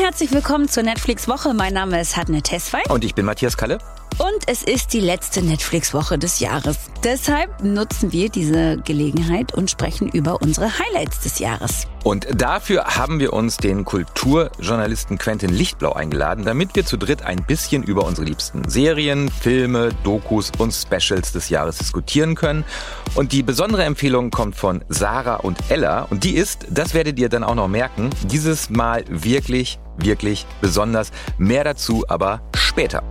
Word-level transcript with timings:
herzlich 0.00 0.32
willkommen 0.32 0.66
zur 0.66 0.82
Netflix-Woche. 0.82 1.52
Mein 1.52 1.74
Name 1.74 2.00
ist 2.00 2.16
Hadne 2.16 2.40
Tesfay. 2.40 2.82
Und 2.88 3.04
ich 3.04 3.14
bin 3.14 3.26
Matthias 3.26 3.58
Kalle. 3.58 3.78
Und 4.20 4.48
es 4.48 4.62
ist 4.62 4.92
die 4.92 5.00
letzte 5.00 5.40
Netflix-Woche 5.40 6.18
des 6.18 6.40
Jahres. 6.40 6.76
Deshalb 7.02 7.64
nutzen 7.64 8.12
wir 8.12 8.28
diese 8.28 8.76
Gelegenheit 8.76 9.54
und 9.54 9.70
sprechen 9.70 10.10
über 10.10 10.42
unsere 10.42 10.66
Highlights 10.78 11.20
des 11.20 11.38
Jahres. 11.38 11.86
Und 12.04 12.26
dafür 12.34 12.84
haben 12.84 13.18
wir 13.18 13.32
uns 13.32 13.56
den 13.56 13.86
Kulturjournalisten 13.86 15.16
Quentin 15.16 15.48
Lichtblau 15.48 15.94
eingeladen, 15.94 16.44
damit 16.44 16.76
wir 16.76 16.84
zu 16.84 16.98
dritt 16.98 17.22
ein 17.22 17.42
bisschen 17.46 17.82
über 17.82 18.04
unsere 18.04 18.26
liebsten 18.26 18.68
Serien, 18.68 19.30
Filme, 19.30 19.88
Dokus 20.04 20.52
und 20.58 20.74
Specials 20.74 21.32
des 21.32 21.48
Jahres 21.48 21.78
diskutieren 21.78 22.34
können. 22.34 22.66
Und 23.14 23.32
die 23.32 23.42
besondere 23.42 23.84
Empfehlung 23.84 24.30
kommt 24.30 24.54
von 24.54 24.84
Sarah 24.90 25.36
und 25.36 25.56
Ella. 25.70 26.02
Und 26.10 26.24
die 26.24 26.34
ist, 26.34 26.66
das 26.68 26.92
werdet 26.92 27.18
ihr 27.18 27.30
dann 27.30 27.42
auch 27.42 27.54
noch 27.54 27.68
merken, 27.68 28.10
dieses 28.24 28.68
Mal 28.68 29.02
wirklich, 29.08 29.78
wirklich 29.96 30.44
besonders. 30.60 31.10
Mehr 31.38 31.64
dazu 31.64 32.04
aber 32.06 32.42
später. 32.54 33.02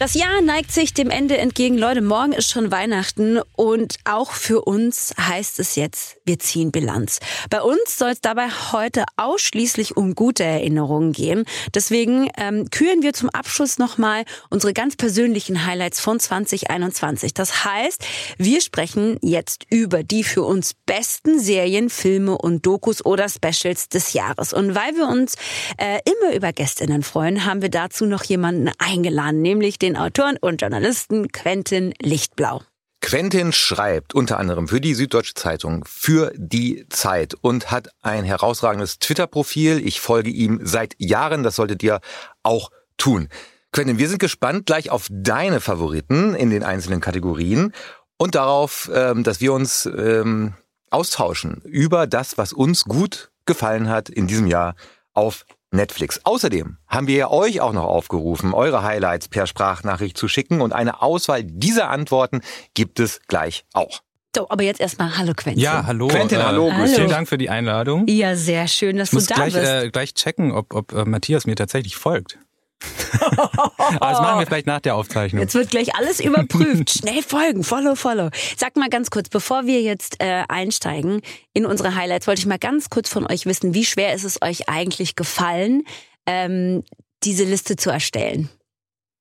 Das 0.00 0.14
Jahr 0.14 0.40
neigt 0.40 0.72
sich 0.72 0.94
dem 0.94 1.10
Ende 1.10 1.36
entgegen. 1.36 1.76
Leute, 1.76 2.00
morgen 2.00 2.32
ist 2.32 2.48
schon 2.48 2.70
Weihnachten 2.70 3.38
und 3.54 3.96
auch 4.06 4.32
für 4.32 4.62
uns 4.62 5.12
heißt 5.20 5.60
es 5.60 5.76
jetzt, 5.76 6.16
wir 6.24 6.38
ziehen 6.38 6.72
Bilanz. 6.72 7.20
Bei 7.50 7.60
uns 7.60 7.98
soll 7.98 8.12
es 8.12 8.22
dabei 8.22 8.48
heute 8.72 9.04
ausschließlich 9.18 9.98
um 9.98 10.14
gute 10.14 10.42
Erinnerungen 10.42 11.12
gehen. 11.12 11.44
Deswegen 11.74 12.30
ähm, 12.38 12.70
küren 12.70 13.02
wir 13.02 13.12
zum 13.12 13.28
Abschluss 13.28 13.76
nochmal 13.76 14.24
unsere 14.48 14.72
ganz 14.72 14.96
persönlichen 14.96 15.66
Highlights 15.66 16.00
von 16.00 16.18
2021. 16.18 17.34
Das 17.34 17.66
heißt, 17.66 18.02
wir 18.38 18.62
sprechen 18.62 19.18
jetzt 19.20 19.66
über 19.68 20.02
die 20.02 20.24
für 20.24 20.44
uns 20.44 20.72
besten 20.86 21.38
Serien, 21.38 21.90
Filme 21.90 22.38
und 22.38 22.64
Dokus 22.64 23.04
oder 23.04 23.28
Specials 23.28 23.90
des 23.90 24.14
Jahres. 24.14 24.54
Und 24.54 24.74
weil 24.74 24.96
wir 24.96 25.08
uns 25.08 25.34
äh, 25.76 25.98
immer 26.06 26.34
über 26.34 26.54
Gästinnen 26.54 27.02
freuen, 27.02 27.44
haben 27.44 27.60
wir 27.60 27.68
dazu 27.68 28.06
noch 28.06 28.24
jemanden 28.24 28.70
eingeladen, 28.78 29.42
nämlich 29.42 29.78
den 29.78 29.89
den 29.90 29.96
Autoren 29.96 30.36
und 30.40 30.60
Journalisten 30.60 31.32
Quentin 31.32 31.92
Lichtblau. 32.00 32.62
Quentin 33.00 33.52
schreibt 33.52 34.14
unter 34.14 34.38
anderem 34.38 34.68
für 34.68 34.80
die 34.80 34.94
Süddeutsche 34.94 35.34
Zeitung, 35.34 35.84
für 35.84 36.32
die 36.36 36.86
Zeit 36.90 37.34
und 37.40 37.72
hat 37.72 37.88
ein 38.00 38.24
herausragendes 38.24 39.00
Twitter-Profil. 39.00 39.84
Ich 39.84 40.00
folge 40.00 40.30
ihm 40.30 40.60
seit 40.62 40.94
Jahren, 40.98 41.42
das 41.42 41.56
solltet 41.56 41.82
ihr 41.82 42.00
auch 42.44 42.70
tun. 42.98 43.28
Quentin, 43.72 43.98
wir 43.98 44.08
sind 44.08 44.20
gespannt 44.20 44.66
gleich 44.66 44.90
auf 44.90 45.08
deine 45.10 45.60
Favoriten 45.60 46.34
in 46.36 46.50
den 46.50 46.62
einzelnen 46.62 47.00
Kategorien 47.00 47.72
und 48.16 48.36
darauf, 48.36 48.88
ähm, 48.94 49.24
dass 49.24 49.40
wir 49.40 49.52
uns 49.52 49.86
ähm, 49.86 50.54
austauschen 50.90 51.62
über 51.64 52.06
das, 52.06 52.38
was 52.38 52.52
uns 52.52 52.84
gut 52.84 53.32
gefallen 53.44 53.88
hat 53.88 54.08
in 54.08 54.28
diesem 54.28 54.46
Jahr 54.46 54.76
auf 55.14 55.46
Netflix. 55.72 56.20
Außerdem 56.24 56.76
haben 56.88 57.06
wir 57.06 57.16
ja 57.16 57.30
euch 57.30 57.60
auch 57.60 57.72
noch 57.72 57.84
aufgerufen, 57.84 58.54
eure 58.54 58.82
Highlights 58.82 59.28
per 59.28 59.46
Sprachnachricht 59.46 60.16
zu 60.16 60.28
schicken 60.28 60.60
und 60.60 60.72
eine 60.72 61.02
Auswahl 61.02 61.44
dieser 61.44 61.90
Antworten 61.90 62.40
gibt 62.74 63.00
es 63.00 63.20
gleich 63.28 63.64
auch. 63.72 64.00
So, 64.34 64.48
aber 64.48 64.62
jetzt 64.62 64.80
erstmal 64.80 65.16
Hallo 65.18 65.32
Quentin. 65.34 65.60
Ja, 65.60 65.84
hallo. 65.86 66.06
Quentin, 66.06 66.38
äh, 66.38 66.42
hallo. 66.44 66.70
Hallo. 66.72 66.86
Vielen 66.86 67.08
Dank 67.10 67.28
für 67.28 67.36
die 67.38 67.50
Einladung. 67.50 68.06
Ja, 68.06 68.36
sehr 68.36 68.68
schön, 68.68 68.96
dass 68.96 69.08
Ich 69.08 69.14
muss 69.14 69.26
du 69.26 69.34
da 69.34 69.48
gleich, 69.48 69.54
bist. 69.54 69.66
äh, 69.66 69.90
gleich 69.90 70.14
checken, 70.14 70.52
ob, 70.52 70.72
ob 70.72 70.92
äh, 70.92 71.04
Matthias 71.04 71.46
mir 71.46 71.56
tatsächlich 71.56 71.96
folgt. 71.96 72.38
Aber 73.20 73.72
das 74.00 74.00
machen 74.20 74.40
wir 74.40 74.46
vielleicht 74.46 74.66
nach 74.66 74.80
der 74.80 74.96
Aufzeichnung. 74.96 75.42
Jetzt 75.42 75.54
wird 75.54 75.70
gleich 75.70 75.94
alles 75.94 76.20
überprüft. 76.20 76.90
Schnell 76.98 77.22
folgen, 77.22 77.64
follow, 77.64 77.94
follow. 77.94 78.30
Sag 78.56 78.76
mal 78.76 78.88
ganz 78.88 79.10
kurz, 79.10 79.28
bevor 79.28 79.66
wir 79.66 79.82
jetzt 79.82 80.16
äh, 80.20 80.44
einsteigen 80.48 81.20
in 81.52 81.66
unsere 81.66 81.94
Highlights, 81.94 82.26
wollte 82.26 82.40
ich 82.40 82.46
mal 82.46 82.58
ganz 82.58 82.90
kurz 82.90 83.08
von 83.08 83.30
euch 83.30 83.46
wissen, 83.46 83.74
wie 83.74 83.84
schwer 83.84 84.14
ist 84.14 84.24
es 84.24 84.40
euch 84.42 84.68
eigentlich 84.68 85.16
gefallen, 85.16 85.84
ähm, 86.26 86.84
diese 87.22 87.44
Liste 87.44 87.76
zu 87.76 87.90
erstellen? 87.90 88.48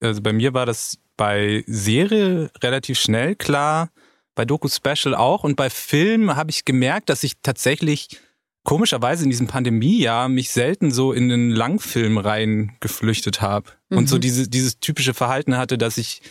Also 0.01 0.21
bei 0.21 0.33
mir 0.33 0.53
war 0.53 0.65
das 0.65 0.97
bei 1.17 1.63
Serie 1.67 2.49
relativ 2.63 2.97
schnell 2.99 3.35
klar, 3.35 3.89
bei 4.35 4.45
Doku 4.45 4.69
Special 4.69 5.15
auch 5.15 5.43
und 5.43 5.57
bei 5.57 5.69
Film 5.69 6.35
habe 6.35 6.49
ich 6.51 6.63
gemerkt, 6.63 7.09
dass 7.09 7.23
ich 7.23 7.33
tatsächlich 7.43 8.21
komischerweise 8.63 9.23
in 9.23 9.29
diesem 9.29 9.47
Pandemiejahr 9.47 10.29
mich 10.29 10.51
selten 10.51 10.91
so 10.91 11.11
in 11.13 11.29
den 11.29 11.49
Langfilm 11.51 12.17
rein 12.17 12.73
geflüchtet 12.79 13.41
habe 13.41 13.71
und 13.89 14.07
so 14.09 14.17
Mhm. 14.17 14.21
diese, 14.21 14.49
dieses 14.49 14.79
typische 14.79 15.13
Verhalten 15.13 15.57
hatte, 15.57 15.77
dass 15.77 15.97
ich 15.97 16.21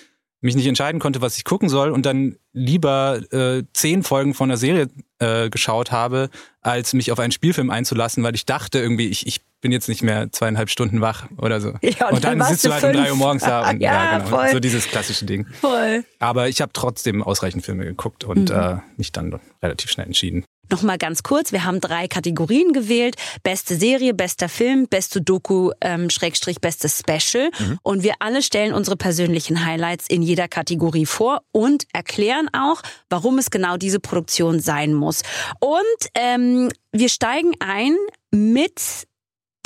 mich 0.40 0.54
nicht 0.54 0.68
entscheiden 0.68 1.00
konnte, 1.00 1.20
was 1.20 1.36
ich 1.36 1.42
gucken 1.44 1.68
soll 1.68 1.90
und 1.90 2.06
dann 2.06 2.36
lieber 2.52 3.20
äh, 3.32 3.64
zehn 3.72 4.04
Folgen 4.04 4.34
von 4.34 4.48
der 4.48 4.56
Serie 4.58 4.88
äh, 5.18 5.50
geschaut 5.50 5.90
habe, 5.90 6.30
als 6.60 6.92
mich 6.92 7.10
auf 7.10 7.18
einen 7.18 7.32
Spielfilm 7.32 7.70
einzulassen, 7.70 8.22
weil 8.22 8.36
ich 8.36 8.46
dachte 8.46 8.78
irgendwie, 8.78 9.08
ich, 9.08 9.26
ich 9.26 9.40
bin 9.60 9.72
jetzt 9.72 9.88
nicht 9.88 10.04
mehr 10.04 10.30
zweieinhalb 10.30 10.70
Stunden 10.70 11.00
wach 11.00 11.26
oder 11.38 11.60
so. 11.60 11.72
Ja, 11.82 12.06
und 12.10 12.14
und, 12.16 12.24
dann 12.24 12.38
dann, 12.38 12.48
sitzt 12.52 12.64
du 12.64 12.72
halt 12.72 12.84
um 12.84 12.92
drei 12.92 12.98
fünf. 13.06 13.10
Uhr 13.10 13.16
morgens 13.16 13.42
da 13.42 13.68
und 13.68 13.80
Ja, 13.82 13.92
ja, 14.12 14.18
genau, 14.18 14.30
voll. 14.30 14.48
so 14.52 14.60
dieses 14.60 14.86
klassische 14.86 15.24
Ding. 15.24 15.44
Voll. 15.60 16.04
Aber 16.20 16.48
ich 16.48 16.60
habe 16.60 16.70
trotzdem 16.72 17.20
ausreichend 17.24 17.64
Filme 17.64 17.84
geguckt 17.84 18.22
und 18.22 18.50
Mhm. 18.50 18.56
äh, 18.56 18.76
mich 18.96 19.10
dann 19.10 19.40
relativ 19.60 19.90
schnell 19.90 20.06
entschieden. 20.06 20.44
Nochmal 20.70 20.98
ganz 20.98 21.22
kurz, 21.22 21.52
wir 21.52 21.64
haben 21.64 21.80
drei 21.80 22.08
Kategorien 22.08 22.72
gewählt. 22.72 23.16
Beste 23.42 23.76
Serie, 23.76 24.14
bester 24.14 24.48
Film, 24.48 24.86
beste 24.88 25.22
Doku, 25.22 25.72
ähm, 25.80 26.10
Schrägstrich, 26.10 26.60
bestes 26.60 26.98
Special. 26.98 27.50
Und 27.82 28.02
wir 28.02 28.14
alle 28.20 28.42
stellen 28.42 28.74
unsere 28.74 28.96
persönlichen 28.96 29.64
Highlights 29.64 30.06
in 30.08 30.22
jeder 30.22 30.48
Kategorie 30.48 31.06
vor 31.06 31.42
und 31.52 31.84
erklären 31.92 32.48
auch, 32.52 32.82
warum 33.08 33.38
es 33.38 33.50
genau 33.50 33.76
diese 33.76 34.00
Produktion 34.00 34.60
sein 34.60 34.92
muss. 34.94 35.22
Und 35.60 36.08
ähm, 36.14 36.68
wir 36.92 37.08
steigen 37.08 37.52
ein 37.60 37.96
mit 38.30 39.06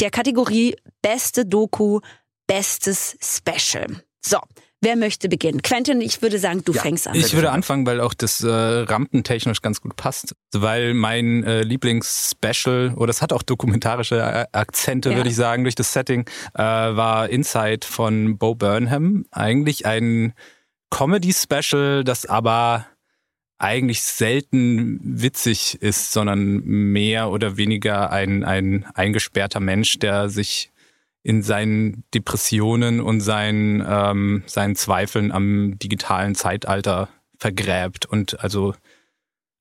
der 0.01 0.11
Kategorie 0.11 0.77
beste 1.01 1.47
Doku, 1.47 2.01
bestes 2.47 3.17
Special. 3.21 4.03
So, 4.25 4.39
wer 4.83 4.97
möchte 4.97 5.29
beginnen? 5.31 5.63
Quentin, 5.63 6.01
ich 6.03 6.21
würde 6.21 6.39
sagen, 6.39 6.63
du 6.65 6.73
Ja, 6.73 6.83
fängst 6.83 7.09
an. 7.09 7.15
Ich 7.15 7.33
würde 7.33 7.51
anfangen, 7.51 7.87
weil 7.87 8.01
auch 8.01 8.13
das 8.13 8.43
äh, 8.43 8.49
rampentechnisch 8.51 9.63
ganz 9.63 9.81
gut 9.81 9.97
passt. 9.97 10.35
Weil 10.53 10.93
mein 10.93 11.45
äh, 11.45 11.63
Lieblingsspecial, 11.63 12.93
oder 12.97 13.11
es 13.11 13.23
hat 13.23 13.33
auch 13.33 13.43
dokumentarische 13.43 14.17
äh, 14.21 14.47
Akzente, 14.53 15.11
Ja. 15.11 15.17
würde 15.17 15.31
ich 15.31 15.37
sagen, 15.37 15.63
durch 15.65 15.75
das 15.77 15.93
Setting, 15.93 16.27
äh, 16.55 16.59
war 16.63 17.29
Inside 17.31 17.87
von 17.87 18.37
Bo 18.37 18.55
Burnham. 18.55 19.25
Eigentlich 19.31 19.87
ein 19.87 20.35
Comedy-Special, 20.91 22.05
das 22.05 22.27
aber 22.27 22.87
eigentlich 23.59 24.03
selten 24.03 24.99
witzig 25.03 25.81
ist, 25.81 26.13
sondern 26.13 26.65
mehr 26.65 27.31
oder 27.31 27.57
weniger 27.57 28.11
ein, 28.11 28.43
ein 28.43 28.85
eingesperrter 28.95 29.61
Mensch, 29.61 30.01
der 30.01 30.29
sich 30.29 30.72
in 31.23 31.43
seinen 31.43 32.05
Depressionen 32.15 33.01
und 33.01 33.21
seinen, 33.21 33.85
ähm, 33.87 34.43
seinen 34.47 34.75
Zweifeln 34.77 35.31
am 35.31 35.79
digitalen 35.79 36.35
Zeitalter 36.35 37.09
vergräbt 37.39 38.07
und 38.07 38.41
also 38.41 38.75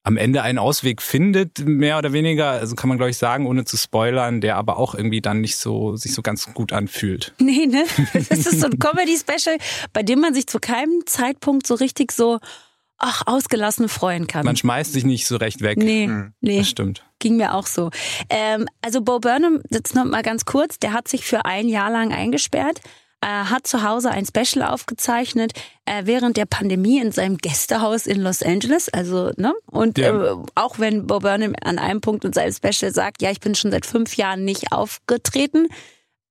am 0.04 0.18
Ende 0.18 0.42
einen 0.42 0.58
Ausweg 0.58 1.02
findet, 1.02 1.60
mehr 1.60 2.00
oder 2.00 2.12
weniger, 2.12 2.50
also 2.52 2.76
kann 2.76 2.88
man 2.88 2.98
glaube 2.98 3.12
ich 3.12 3.18
sagen, 3.18 3.46
ohne 3.46 3.66
zu 3.66 3.78
spoilern, 3.78 4.42
der 4.42 4.58
aber 4.58 4.78
auch 4.78 4.96
irgendwie 4.96 5.22
dann 5.22 5.42
nicht 5.42 5.58
so, 5.58 5.96
sich 5.96 6.14
so 6.14 6.24
ganz 6.24 6.52
gut 6.54 6.74
anfühlt. 6.74 7.34
Nee, 7.40 7.68
ne? 7.68 7.86
Das 8.14 8.46
ist 8.46 8.62
so 8.62 8.68
ein 8.68 8.80
Comedy-Special, 8.80 9.58
bei 9.94 10.04
dem 10.04 10.20
man 10.22 10.34
sich 10.34 10.48
zu 10.48 10.60
keinem 10.60 11.04
Zeitpunkt 11.06 11.68
so 11.68 11.76
richtig 11.76 12.12
so, 12.12 12.40
ach, 13.02 13.24
ausgelassen 13.26 13.90
freuen 13.90 14.28
kann. 14.28 14.46
Man 14.46 14.56
schmeißt 14.56 14.94
sich 14.94 15.04
nicht 15.04 15.28
so 15.28 15.38
recht 15.38 15.62
weg. 15.62 15.78
nee, 15.78 16.08
Mhm. 16.08 16.34
nee, 16.42 16.60
Das 16.60 16.70
stimmt. 16.70 17.04
ging 17.20 17.36
mir 17.38 17.54
auch 17.56 17.68
so. 17.68 17.90
Ähm, 18.30 18.68
also 18.82 19.02
Bo 19.02 19.20
Burnham, 19.20 19.62
jetzt 19.70 19.96
noch 19.96 20.06
mal 20.06 20.22
ganz 20.24 20.46
kurz, 20.46 20.80
der 20.80 20.94
hat 20.94 21.08
sich 21.08 21.26
für 21.26 21.46
ein 21.46 21.68
Jahr 21.68 21.90
lang 21.92 22.14
eingesperrt, 22.14 22.80
äh, 23.22 23.28
hat 23.28 23.68
zu 23.68 23.84
Hause 23.84 24.10
ein 24.12 24.26
Special 24.26 24.66
aufgezeichnet 24.68 25.54
äh, 25.86 26.04
während 26.06 26.38
der 26.38 26.46
Pandemie 26.46 27.00
in 27.00 27.12
seinem 27.12 27.38
Gästehaus 27.38 28.08
in 28.08 28.22
Los 28.22 28.42
Angeles. 28.42 28.90
Also, 28.90 29.32
ne? 29.38 29.54
Und 29.68 29.98
Ja. 30.00 30.34
äh, 30.34 30.36
auch 30.56 30.80
wenn 30.80 31.06
Bo 31.08 31.20
Burnham 31.20 31.54
an 31.64 31.78
einem 31.80 32.02
Punkt 32.02 32.26
in 32.26 32.34
seinem 32.34 32.54
Special 32.54 32.92
sagt, 32.94 33.22
ja, 33.22 33.30
ich 33.32 33.40
bin 33.40 33.54
schon 33.56 33.72
seit 33.72 33.86
fünf 33.86 34.16
Jahren 34.18 34.44
nicht 34.46 34.72
aufgetreten. 34.72 35.68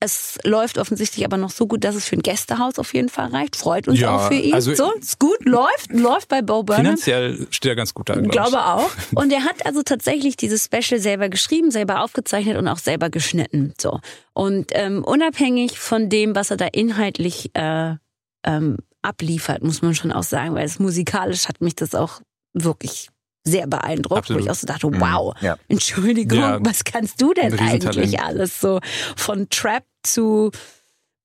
Es 0.03 0.39
läuft 0.45 0.79
offensichtlich 0.79 1.27
aber 1.27 1.37
noch 1.37 1.51
so 1.51 1.67
gut, 1.67 1.85
dass 1.85 1.95
es 1.95 2.07
für 2.07 2.17
ein 2.17 2.23
Gästehaus 2.23 2.79
auf 2.79 2.95
jeden 2.95 3.11
Fall 3.11 3.27
reicht. 3.29 3.55
Freut 3.55 3.87
uns 3.87 4.01
Ja, 4.01 4.17
auch 4.17 4.29
für 4.29 4.35
ihn. 4.35 4.55
also- 4.55 4.75
so, 4.75 4.91
ist 4.95 5.19
gut, 5.19 5.45
läuft, 5.45 5.93
läuft 5.93 6.29
bei 6.29 6.41
Bo 6.41 6.63
Burnham. 6.63 6.85
Finanziell 6.97 7.47
steht 7.51 7.69
er 7.73 7.77
ganz 7.77 7.93
gut 7.93 8.09
da, 8.09 8.15
Ich 8.15 8.29
glaube 8.31 8.47
ich. 8.49 8.53
glaube 8.53 8.65
auch. 8.65 8.91
Und 9.15 9.31
er 9.31 9.45
hat 9.45 9.67
also 9.67 9.83
tatsächlich 9.83 10.37
dieses 10.39 10.65
Special 10.65 10.99
selber 11.01 11.29
geschrieben, 11.29 11.71
selber 11.71 12.03
aufgezeichnet 12.03 12.57
und 12.57 12.67
auch 12.67 12.79
selber 12.79 13.11
geschnitten. 13.11 13.75
So. 13.79 14.01
Und 14.33 14.71
ähm, 14.75 15.05
unabhängig 15.05 15.79
von 15.79 16.09
dem, 16.09 16.35
was 16.35 16.51
er 16.51 16.57
da 16.57 16.67
inhaltlich 16.73 17.51
äh, 17.55 17.97
ähm, 18.47 18.79
abliefert, 19.03 19.63
muss 19.63 19.83
man 19.83 19.95
schon 19.95 20.13
auch 20.13 20.23
sagen, 20.23 20.55
weil 20.55 20.65
es 20.65 20.79
musikalisch 20.79 21.47
hat 21.47 21.61
mich 21.61 21.75
das 21.75 21.95
auch 21.95 22.23
wirklich 22.55 23.11
sehr 23.45 23.67
beeindruckt, 23.67 24.19
Absolut. 24.19 24.43
wo 24.43 24.45
ich 24.47 24.51
auch 24.51 24.55
so 24.55 24.67
dachte, 24.67 24.87
Mhm. 24.89 25.01
wow, 25.01 25.35
Ja. 25.41 25.57
Entschuldigung, 25.69 26.39
Ja. 26.39 26.59
was 26.61 26.85
kannst 26.85 27.21
du 27.23 27.33
denn 27.33 27.59
eigentlich 27.59 28.21
alles 28.21 28.61
so 28.61 28.81
von 29.17 29.49
Trap 29.51 29.85
zu 30.03 30.51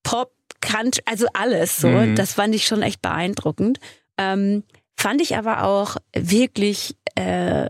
Pop, 0.04 0.32
Country, 0.62 1.02
also 1.06 1.28
alles 1.34 1.78
so. 1.78 1.88
Mhm. 1.90 2.16
Das 2.16 2.34
fand 2.34 2.56
ich 2.56 2.66
schon 2.68 2.82
echt 2.82 3.02
beeindruckend. 3.02 3.80
Ähm, 4.18 4.64
fand 4.98 5.22
ich 5.22 5.36
aber 5.36 5.64
auch 5.64 5.98
wirklich 6.16 6.96
äh, 7.16 7.70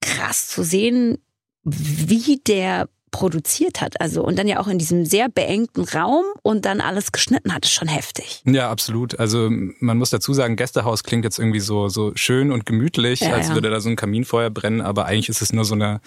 krass 0.00 0.48
zu 0.48 0.62
sehen, 0.62 1.18
wie 1.64 2.40
der 2.46 2.88
produziert 3.14 3.80
hat. 3.80 4.00
Also 4.00 4.24
und 4.24 4.36
dann 4.40 4.48
ja 4.48 4.58
auch 4.58 4.66
in 4.66 4.76
diesem 4.76 5.06
sehr 5.06 5.28
beengten 5.28 5.84
Raum 5.84 6.24
und 6.42 6.64
dann 6.64 6.80
alles 6.80 7.12
geschnitten 7.12 7.54
hat, 7.54 7.64
ist 7.64 7.72
schon 7.72 7.86
heftig. 7.86 8.42
Ja, 8.44 8.70
absolut. 8.70 9.20
Also 9.20 9.48
man 9.78 9.98
muss 9.98 10.10
dazu 10.10 10.34
sagen, 10.34 10.56
Gästehaus 10.56 11.04
klingt 11.04 11.24
jetzt 11.24 11.38
irgendwie 11.38 11.60
so 11.60 11.88
so 11.88 12.10
schön 12.16 12.50
und 12.50 12.66
gemütlich, 12.66 13.20
ja, 13.20 13.34
als 13.34 13.48
ja. 13.48 13.54
würde 13.54 13.70
da 13.70 13.80
so 13.80 13.88
ein 13.88 13.94
Kaminfeuer 13.94 14.50
brennen, 14.50 14.80
aber 14.80 15.06
eigentlich 15.06 15.28
ist 15.28 15.42
es 15.42 15.52
nur 15.52 15.64
so 15.64 15.74
eine 15.76 16.00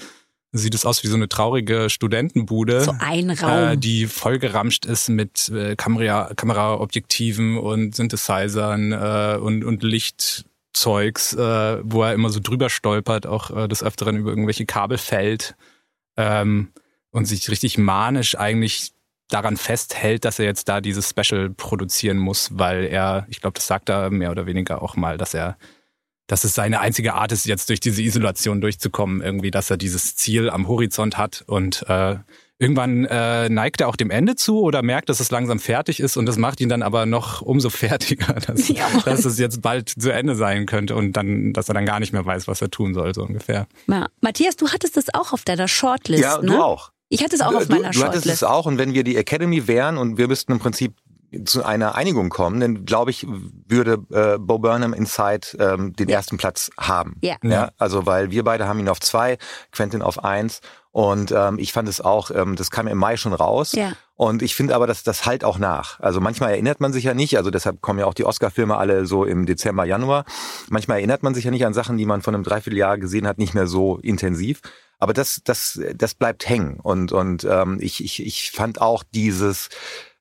sieht 0.51 0.75
es 0.75 0.85
aus 0.85 1.03
wie 1.03 1.07
so 1.07 1.15
eine 1.15 1.29
traurige 1.29 1.89
Studentenbude. 1.89 2.81
So 2.81 2.93
ein 2.99 3.29
Raum. 3.29 3.73
Äh, 3.73 3.77
die 3.77 4.05
vollgeramscht 4.07 4.85
ist 4.85 5.07
mit 5.07 5.49
äh, 5.49 5.75
Kamera, 5.77 6.33
Kameraobjektiven 6.35 7.57
und 7.57 7.95
Synthesizern 7.95 8.91
äh, 8.91 9.37
und, 9.39 9.63
und 9.63 9.83
Lichtzeugs, 9.83 11.33
äh, 11.35 11.77
wo 11.83 12.03
er 12.03 12.13
immer 12.13 12.29
so 12.29 12.39
drüber 12.41 12.69
stolpert, 12.69 13.27
auch 13.27 13.55
äh, 13.55 13.67
des 13.67 13.83
Öfteren 13.83 14.17
über 14.17 14.29
irgendwelche 14.29 14.65
Kabel 14.65 14.97
fällt 14.97 15.55
ähm, 16.17 16.69
und 17.17 17.25
sich 17.25 17.49
richtig 17.49 17.77
manisch 17.77 18.37
eigentlich 18.37 18.91
daran 19.27 19.57
festhält, 19.57 20.23
dass 20.23 20.39
er 20.39 20.45
jetzt 20.45 20.69
da 20.69 20.79
dieses 20.79 21.09
Special 21.09 21.49
produzieren 21.49 22.17
muss, 22.17 22.51
weil 22.53 22.85
er, 22.85 23.25
ich 23.29 23.41
glaube, 23.41 23.55
das 23.55 23.67
sagt 23.67 23.89
er 23.89 24.09
mehr 24.09 24.31
oder 24.31 24.45
weniger 24.45 24.81
auch 24.81 24.95
mal, 24.95 25.17
dass 25.17 25.33
er 25.33 25.57
dass 26.29 26.43
es 26.43 26.53
seine 26.53 26.81
einzige 26.81 27.13
Art 27.13 27.31
ist, 27.31 27.45
jetzt 27.45 27.69
durch 27.69 27.79
diese 27.79 28.01
Isolation 28.01 28.59
durchzukommen, 28.59 29.21
irgendwie, 29.21 29.49
dass 29.49 29.69
er 29.69 29.77
dieses 29.77 30.17
Ziel 30.17 30.49
am 30.49 30.67
Horizont 30.67 31.17
hat 31.17 31.45
und 31.47 31.87
äh, 31.87 32.17
irgendwann 32.59 33.05
äh, 33.05 33.47
neigt 33.49 33.81
er 33.81 33.87
auch 33.87 33.95
dem 33.95 34.09
Ende 34.09 34.35
zu 34.35 34.59
oder 34.59 34.81
merkt, 34.81 35.09
dass 35.09 35.19
es 35.21 35.31
langsam 35.31 35.59
fertig 35.59 36.01
ist 36.01 36.17
und 36.17 36.25
das 36.25 36.37
macht 36.37 36.59
ihn 36.59 36.69
dann 36.69 36.81
aber 36.81 37.05
noch 37.05 37.41
umso 37.41 37.69
fertiger, 37.71 38.33
dass, 38.33 38.67
ja, 38.67 38.89
dass 39.05 39.25
es 39.25 39.39
jetzt 39.39 39.61
bald 39.61 39.89
zu 39.89 40.11
Ende 40.11 40.35
sein 40.35 40.65
könnte 40.65 40.95
und 40.95 41.13
dann, 41.13 41.53
dass 41.53 41.69
er 41.69 41.75
dann 41.75 41.85
gar 41.85 41.99
nicht 41.99 42.11
mehr 42.11 42.25
weiß, 42.25 42.47
was 42.47 42.61
er 42.61 42.69
tun 42.69 42.93
soll, 42.93 43.13
so 43.13 43.23
ungefähr. 43.23 43.67
Ja. 43.87 44.07
Matthias, 44.19 44.57
du 44.57 44.69
hattest 44.69 44.97
das 44.97 45.13
auch 45.13 45.31
auf 45.31 45.45
deiner 45.45 45.69
Shortlist. 45.69 46.23
Ja, 46.23 46.41
ne? 46.41 46.47
du 46.47 46.61
auch. 46.61 46.91
Ich 47.09 47.23
hatte 47.23 47.35
es 47.35 47.41
auch 47.41 47.53
auf 47.53 47.69
meiner 47.69 47.89
du, 47.89 47.93
du 47.93 47.99
Shortlist. 47.99 47.99
Du 47.99 48.05
hattest 48.05 48.27
es 48.27 48.43
auch 48.43 48.65
und 48.65 48.77
wenn 48.77 48.93
wir 48.93 49.03
die 49.03 49.17
Academy 49.17 49.67
wären 49.67 49.97
und 49.97 50.17
wir 50.17 50.27
müssten 50.27 50.51
im 50.51 50.59
Prinzip 50.59 50.93
zu 51.45 51.65
einer 51.65 51.95
Einigung 51.95 52.29
kommen, 52.29 52.59
dann 52.59 52.85
glaube 52.85 53.11
ich, 53.11 53.27
würde 53.67 53.97
äh, 54.11 54.37
Bo 54.39 54.59
Burnham 54.59 54.93
Inside 54.93 55.57
ähm, 55.59 55.93
den 55.93 56.09
ja. 56.09 56.17
ersten 56.17 56.37
Platz 56.37 56.71
haben. 56.79 57.17
Ja. 57.21 57.35
ja. 57.43 57.71
Also 57.77 58.05
weil 58.05 58.31
wir 58.31 58.43
beide 58.43 58.67
haben 58.67 58.79
ihn 58.79 58.89
auf 58.89 58.99
zwei, 59.01 59.37
Quentin 59.71 60.01
auf 60.01 60.23
eins. 60.23 60.61
Und 60.91 61.31
ähm, 61.31 61.59
ich 61.59 61.73
fand 61.73 61.87
es 61.87 62.01
auch, 62.01 62.31
ähm, 62.31 62.55
das 62.55 62.71
kam 62.71 62.87
im 62.87 62.97
Mai 62.97 63.17
schon 63.17 63.33
raus. 63.33 63.73
Ja. 63.73 63.91
Und 64.15 64.41
ich 64.41 64.55
finde 64.55 64.73
aber, 64.73 64.87
dass 64.87 65.03
das 65.03 65.25
halt 65.25 65.43
auch 65.43 65.59
nach. 65.59 65.99
Also 65.99 66.19
manchmal 66.19 66.51
erinnert 66.51 66.79
man 66.79 66.91
sich 66.91 67.03
ja 67.03 67.13
nicht, 67.13 67.37
also 67.37 67.51
deshalb 67.51 67.81
kommen 67.81 67.99
ja 67.99 68.05
auch 68.05 68.15
die 68.15 68.25
Oscar-Filme 68.25 68.75
alle 68.75 69.05
so 69.05 69.23
im 69.23 69.45
Dezember, 69.45 69.85
Januar. 69.85 70.25
Manchmal 70.69 70.97
erinnert 70.97 71.21
man 71.21 71.35
sich 71.35 71.43
ja 71.43 71.51
nicht 71.51 71.65
an 71.65 71.73
Sachen, 71.73 71.97
die 71.97 72.05
man 72.07 72.23
von 72.23 72.33
einem 72.33 72.43
Dreivierteljahr 72.43 72.97
gesehen 72.97 73.27
hat, 73.27 73.37
nicht 73.37 73.53
mehr 73.53 73.67
so 73.67 73.97
intensiv. 73.97 74.61
Aber 74.99 75.13
das, 75.13 75.41
das, 75.43 75.79
das 75.95 76.15
bleibt 76.15 76.47
hängen. 76.47 76.79
Und, 76.79 77.11
und 77.11 77.43
ähm, 77.43 77.77
ich, 77.81 78.03
ich, 78.03 78.25
ich 78.25 78.51
fand 78.51 78.81
auch 78.81 79.03
dieses 79.03 79.69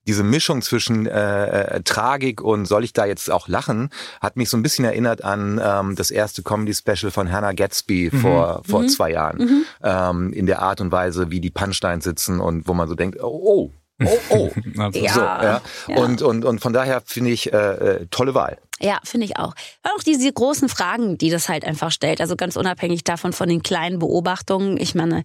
diese 0.07 0.23
Mischung 0.23 0.63
zwischen 0.63 1.07
äh, 1.07 1.63
äh, 1.63 1.83
Tragik 1.83 2.41
und 2.41 2.67
soll 2.67 2.85
ich 2.85 2.93
da 2.93 3.07
jetzt 3.07 3.31
auch 3.31 3.49
lachen, 3.49 3.91
hat 4.21 4.37
mich 4.37 4.49
so 4.49 4.57
ein 4.57 4.63
bisschen 4.63 4.85
erinnert 4.85 5.25
an 5.25 5.61
ähm, 5.63 5.97
das 5.97 6.11
erste 6.11 6.43
Comedy-Special 6.43 7.11
von 7.11 7.31
Hannah 7.31 7.53
Gatsby 7.53 8.11
mhm. 8.13 8.21
vor, 8.21 8.63
vor 8.65 8.83
mhm. 8.83 8.89
zwei 8.89 9.11
Jahren. 9.11 9.39
Mhm. 9.39 9.65
Ähm, 9.83 10.33
in 10.33 10.47
der 10.47 10.63
Art 10.63 10.81
und 10.81 10.93
Weise, 10.93 11.31
wie 11.31 11.41
die 11.41 11.51
Punchlines 11.51 12.05
sitzen 12.05 12.41
und 12.41 12.69
wo 12.69 12.75
man 12.75 12.89
so 12.89 12.95
denkt, 12.95 13.21
oh, 13.21 13.27
oh 13.27 13.73
Oh, 14.05 14.19
oh. 14.31 14.51
ja, 14.75 14.91
so, 14.93 15.21
ja. 15.21 15.61
ja. 15.89 15.97
Und, 15.97 16.23
und, 16.23 16.45
und 16.45 16.61
von 16.61 16.73
daher 16.73 17.03
finde 17.05 17.31
ich 17.31 17.53
äh, 17.53 17.57
äh, 17.57 18.07
tolle 18.11 18.35
Wahl. 18.35 18.59
Ja, 18.81 18.99
finde 19.05 19.25
ich 19.25 19.39
auch. 19.39 19.55
Auch 19.83 20.03
diese 20.05 20.31
großen 20.31 20.69
Fragen, 20.69 21.17
die 21.17 21.31
das 21.31 21.49
halt 21.49 21.65
einfach 21.65 21.91
stellt. 21.91 22.21
Also 22.21 22.37
ganz 22.37 22.57
unabhängig 22.57 23.05
davon 23.05 23.33
von 23.33 23.49
den 23.49 23.63
kleinen 23.63 23.99
Beobachtungen. 23.99 24.77
Ich 24.79 24.95
meine, 24.95 25.25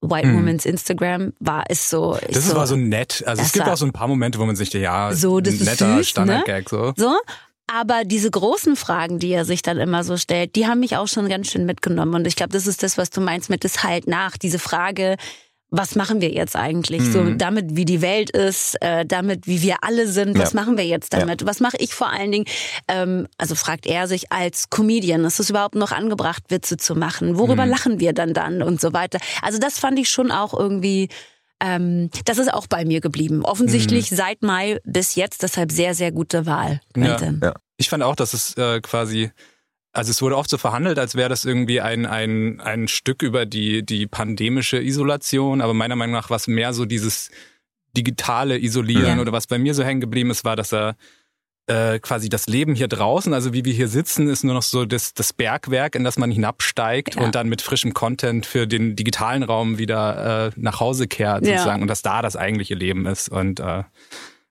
White 0.00 0.28
hm. 0.28 0.36
Woman's 0.36 0.66
Instagram 0.66 1.32
war 1.38 1.70
ist 1.70 1.88
so. 1.88 2.18
Das 2.28 2.48
so, 2.48 2.56
war 2.56 2.66
so 2.66 2.76
nett. 2.76 3.22
Also 3.26 3.42
es 3.42 3.52
gibt 3.52 3.68
auch 3.68 3.76
so 3.76 3.86
ein 3.86 3.92
paar 3.92 4.08
Momente, 4.08 4.38
wo 4.38 4.46
man 4.46 4.56
sich 4.56 4.72
ja 4.72 5.12
so 5.14 5.40
das 5.40 5.60
netter 5.60 5.98
süß, 5.98 6.08
Standard-Gag 6.08 6.70
ne? 6.72 6.78
so. 6.78 6.92
So. 6.96 7.16
Aber 7.68 8.04
diese 8.04 8.30
großen 8.30 8.76
Fragen, 8.76 9.18
die 9.18 9.32
er 9.32 9.44
sich 9.44 9.60
dann 9.60 9.78
immer 9.78 10.04
so 10.04 10.16
stellt, 10.16 10.54
die 10.54 10.68
haben 10.68 10.80
mich 10.80 10.96
auch 10.96 11.08
schon 11.08 11.28
ganz 11.28 11.50
schön 11.50 11.66
mitgenommen. 11.66 12.14
Und 12.14 12.26
ich 12.26 12.36
glaube, 12.36 12.52
das 12.52 12.68
ist 12.68 12.84
das, 12.84 12.96
was 12.96 13.10
du 13.10 13.20
meinst 13.20 13.50
mit 13.50 13.64
das 13.64 13.82
halt 13.82 14.06
nach. 14.06 14.36
Diese 14.36 14.60
Frage, 14.60 15.16
was 15.70 15.96
machen 15.96 16.20
wir 16.20 16.30
jetzt 16.30 16.54
eigentlich? 16.54 17.02
Mhm. 17.02 17.12
So 17.12 17.30
damit, 17.34 17.76
wie 17.76 17.84
die 17.84 18.00
Welt 18.00 18.30
ist, 18.30 18.80
äh, 18.80 19.04
damit, 19.04 19.46
wie 19.46 19.62
wir 19.62 19.76
alle 19.82 20.06
sind, 20.06 20.38
was 20.38 20.52
ja. 20.52 20.60
machen 20.60 20.76
wir 20.76 20.86
jetzt 20.86 21.12
damit? 21.12 21.40
Ja. 21.42 21.46
Was 21.46 21.60
mache 21.60 21.76
ich 21.78 21.92
vor 21.92 22.10
allen 22.10 22.30
Dingen? 22.30 22.44
Ähm, 22.88 23.26
also 23.36 23.54
fragt 23.54 23.86
er 23.86 24.06
sich 24.06 24.32
als 24.32 24.70
Comedian, 24.70 25.24
ist 25.24 25.40
es 25.40 25.50
überhaupt 25.50 25.74
noch 25.74 25.92
angebracht, 25.92 26.44
Witze 26.48 26.76
zu 26.76 26.94
machen? 26.94 27.38
Worüber 27.38 27.64
mhm. 27.64 27.70
lachen 27.70 28.00
wir 28.00 28.12
dann 28.12 28.32
dann 28.32 28.62
und 28.62 28.80
so 28.80 28.92
weiter? 28.92 29.18
Also 29.42 29.58
das 29.58 29.78
fand 29.78 29.98
ich 29.98 30.08
schon 30.08 30.30
auch 30.30 30.54
irgendwie. 30.54 31.08
Ähm, 31.58 32.10
das 32.26 32.36
ist 32.36 32.52
auch 32.52 32.66
bei 32.66 32.84
mir 32.84 33.00
geblieben. 33.00 33.42
Offensichtlich 33.42 34.10
mhm. 34.10 34.16
seit 34.16 34.42
Mai 34.42 34.78
bis 34.84 35.14
jetzt, 35.14 35.42
deshalb 35.42 35.72
sehr, 35.72 35.94
sehr 35.94 36.12
gute 36.12 36.44
Wahl. 36.44 36.80
Ja. 36.94 37.18
ja. 37.42 37.54
Ich 37.78 37.88
fand 37.88 38.02
auch, 38.02 38.14
dass 38.14 38.34
es 38.34 38.54
äh, 38.58 38.80
quasi 38.82 39.30
also 39.96 40.10
es 40.10 40.20
wurde 40.20 40.36
oft 40.36 40.50
so 40.50 40.58
verhandelt, 40.58 40.98
als 40.98 41.14
wäre 41.14 41.30
das 41.30 41.46
irgendwie 41.46 41.80
ein, 41.80 42.04
ein, 42.04 42.60
ein 42.60 42.86
Stück 42.86 43.22
über 43.22 43.46
die, 43.46 43.84
die 43.84 44.06
pandemische 44.06 44.78
Isolation, 44.78 45.62
aber 45.62 45.72
meiner 45.72 45.96
Meinung 45.96 46.14
nach 46.14 46.28
war 46.28 46.36
es 46.36 46.48
mehr 46.48 46.74
so 46.74 46.84
dieses 46.84 47.30
digitale 47.96 48.58
Isolieren 48.58 49.16
ja. 49.16 49.20
oder 49.20 49.32
was 49.32 49.46
bei 49.46 49.58
mir 49.58 49.72
so 49.72 49.82
hängen 49.82 50.02
geblieben 50.02 50.30
ist, 50.30 50.44
war, 50.44 50.54
dass 50.54 50.74
er 50.74 50.96
äh, 51.66 51.98
quasi 51.98 52.28
das 52.28 52.46
Leben 52.46 52.74
hier 52.74 52.88
draußen, 52.88 53.32
also 53.32 53.54
wie 53.54 53.64
wir 53.64 53.72
hier 53.72 53.88
sitzen, 53.88 54.28
ist 54.28 54.44
nur 54.44 54.52
noch 54.52 54.62
so 54.62 54.84
das, 54.84 55.14
das 55.14 55.32
Bergwerk, 55.32 55.94
in 55.94 56.04
das 56.04 56.18
man 56.18 56.30
hinabsteigt 56.30 57.14
ja. 57.14 57.22
und 57.22 57.34
dann 57.34 57.48
mit 57.48 57.62
frischem 57.62 57.94
Content 57.94 58.44
für 58.44 58.66
den 58.66 58.96
digitalen 58.96 59.42
Raum 59.42 59.78
wieder 59.78 60.48
äh, 60.48 60.50
nach 60.56 60.78
Hause 60.78 61.08
kehrt 61.08 61.46
sozusagen 61.46 61.78
ja. 61.78 61.82
und 61.82 61.88
dass 61.88 62.02
da 62.02 62.20
das 62.20 62.36
eigentliche 62.36 62.74
Leben 62.74 63.06
ist 63.06 63.30
und 63.30 63.60
äh, 63.60 63.82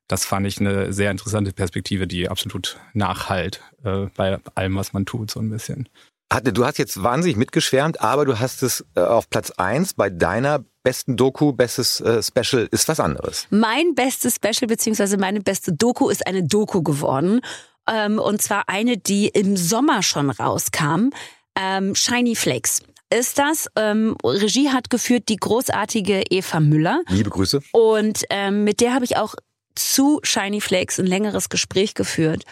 das 0.07 0.25
fand 0.25 0.45
ich 0.45 0.59
eine 0.59 0.93
sehr 0.93 1.11
interessante 1.11 1.51
Perspektive, 1.51 2.07
die 2.07 2.29
absolut 2.29 2.77
nachhalt 2.93 3.61
äh, 3.83 4.07
bei 4.15 4.39
allem, 4.53 4.75
was 4.75 4.93
man 4.93 5.05
tut, 5.05 5.31
so 5.31 5.39
ein 5.39 5.49
bisschen. 5.49 5.89
Hatte, 6.31 6.53
du 6.53 6.65
hast 6.65 6.77
jetzt 6.77 7.01
wahnsinnig 7.01 7.37
mitgeschwärmt, 7.37 8.01
aber 8.01 8.25
du 8.25 8.39
hast 8.39 8.63
es 8.63 8.85
äh, 8.95 9.01
auf 9.01 9.29
Platz 9.29 9.51
eins 9.51 9.93
bei 9.93 10.09
deiner 10.09 10.63
besten 10.83 11.17
Doku, 11.17 11.53
bestes 11.53 12.01
äh, 12.01 12.21
Special 12.21 12.67
ist 12.71 12.87
was 12.87 12.99
anderes. 12.99 13.47
Mein 13.49 13.95
bestes 13.95 14.35
Special 14.35 14.67
beziehungsweise 14.67 15.17
meine 15.17 15.41
beste 15.41 15.73
Doku 15.73 16.09
ist 16.09 16.25
eine 16.25 16.43
Doku 16.43 16.81
geworden. 16.81 17.41
Ähm, 17.87 18.19
und 18.19 18.41
zwar 18.41 18.67
eine, 18.67 18.97
die 18.97 19.27
im 19.27 19.55
Sommer 19.57 20.01
schon 20.01 20.29
rauskam. 20.29 21.09
Ähm, 21.55 21.95
Shiny 21.95 22.35
Flakes 22.35 22.81
ist 23.13 23.37
das. 23.37 23.67
Ähm, 23.75 24.15
Regie 24.23 24.69
hat 24.69 24.89
geführt 24.89 25.29
die 25.29 25.37
großartige 25.37 26.23
Eva 26.29 26.59
Müller. 26.59 27.01
Liebe 27.09 27.29
Grüße. 27.29 27.61
Und 27.71 28.23
ähm, 28.29 28.63
mit 28.63 28.81
der 28.81 28.93
habe 28.93 29.05
ich 29.05 29.17
auch 29.17 29.35
zu 29.75 30.19
Shiny 30.23 30.61
Flakes 30.61 30.99
ein 30.99 31.05
längeres 31.05 31.49
Gespräch 31.49 31.93
geführt 31.93 32.43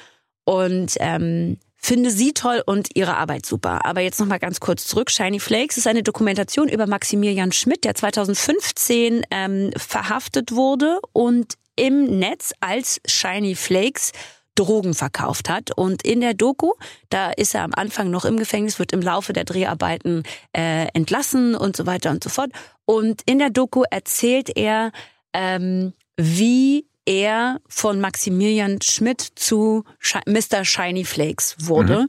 und 0.46 0.96
ähm, 1.00 1.58
finde 1.76 2.12
sie 2.12 2.34
toll 2.34 2.64
und 2.66 2.96
ihre 2.96 3.18
Arbeit 3.18 3.46
super. 3.46 3.86
Aber 3.86 4.02
jetzt 4.02 4.20
noch 4.20 4.28
mal 4.28 4.40
ganz 4.40 4.60
kurz 4.60 4.86
zurück. 4.86 5.12
Shiny 5.12 5.40
Flakes 5.40 5.78
ist 5.78 5.88
eine 5.88 6.02
Dokumentation 6.02 6.70
über 6.70 6.88
Maximilian 6.88 7.52
Schmidt, 7.52 7.84
der 7.84 7.94
2015 7.96 9.26
ähm, 9.32 9.72
verhaftet 9.76 10.54
wurde 10.54 11.00
und 11.12 11.56
im 11.76 12.20
Netz 12.20 12.54
als 12.62 13.02
Shiny 13.06 13.56
Flakes 13.56 14.12
Drogen 14.56 14.94
verkauft 14.94 15.50
hat. 15.50 15.72
Und 15.76 16.04
in 16.04 16.22
der 16.22 16.34
Doku, 16.34 16.74
da 17.10 17.32
ist 17.32 17.56
er 17.56 17.64
am 17.64 17.74
Anfang 17.74 18.10
noch 18.10 18.26
im 18.26 18.38
Gefängnis, 18.38 18.80
wird 18.80 18.94
im 18.94 19.02
Laufe 19.02 19.34
der 19.34 19.46
Dreharbeiten 19.46 20.24
äh, 20.56 20.88
entlassen 20.94 21.56
und 21.56 21.76
so 21.76 21.86
weiter 21.86 22.12
und 22.12 22.24
so 22.24 22.30
fort. 22.30 22.52
Und 22.86 23.22
in 23.26 23.40
der 23.40 23.50
Doku 23.50 23.84
erzählt 23.90 24.56
er, 24.56 24.92
ähm, 25.34 25.94
wie 26.18 26.86
er 27.06 27.60
von 27.68 28.00
Maximilian 28.00 28.82
Schmidt 28.82 29.22
zu 29.36 29.84
Mr. 30.26 30.64
Shiny 30.64 31.06
Flakes 31.06 31.56
wurde. 31.60 32.04
Mhm. 32.04 32.08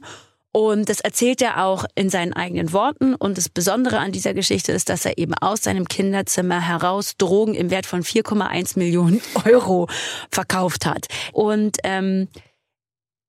Und 0.51 0.87
das 0.87 1.01
erzählt 1.01 1.41
er 1.41 1.65
auch 1.65 1.83
in 1.95 2.09
seinen 2.09 2.31
eigenen 2.31 2.71
Worten. 2.71 3.13
Und 3.13 3.37
das 3.37 3.49
Besondere 3.49 3.99
an 3.99 4.13
dieser 4.13 4.33
Geschichte 4.33 4.71
ist, 4.71 4.87
dass 4.87 5.03
er 5.03 5.17
eben 5.17 5.33
aus 5.33 5.63
seinem 5.63 5.85
Kinderzimmer 5.85 6.61
heraus 6.61 7.17
Drogen 7.17 7.55
im 7.55 7.71
Wert 7.71 7.85
von 7.85 8.03
4,1 8.03 8.79
Millionen 8.79 9.21
Euro 9.45 9.89
verkauft 10.31 10.85
hat. 10.85 11.07
Und 11.33 11.79
ähm, 11.83 12.29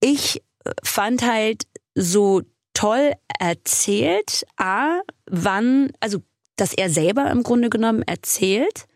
ich 0.00 0.40
fand 0.85 1.23
halt 1.23 1.64
so 1.96 2.42
toll 2.75 3.12
erzählt, 3.40 4.46
a, 4.56 5.00
wann, 5.28 5.90
also 5.99 6.23
dass 6.54 6.75
er 6.75 6.90
selber 6.90 7.28
im 7.30 7.42
Grunde 7.42 7.70
genommen 7.70 8.02
erzählt, 8.02 8.87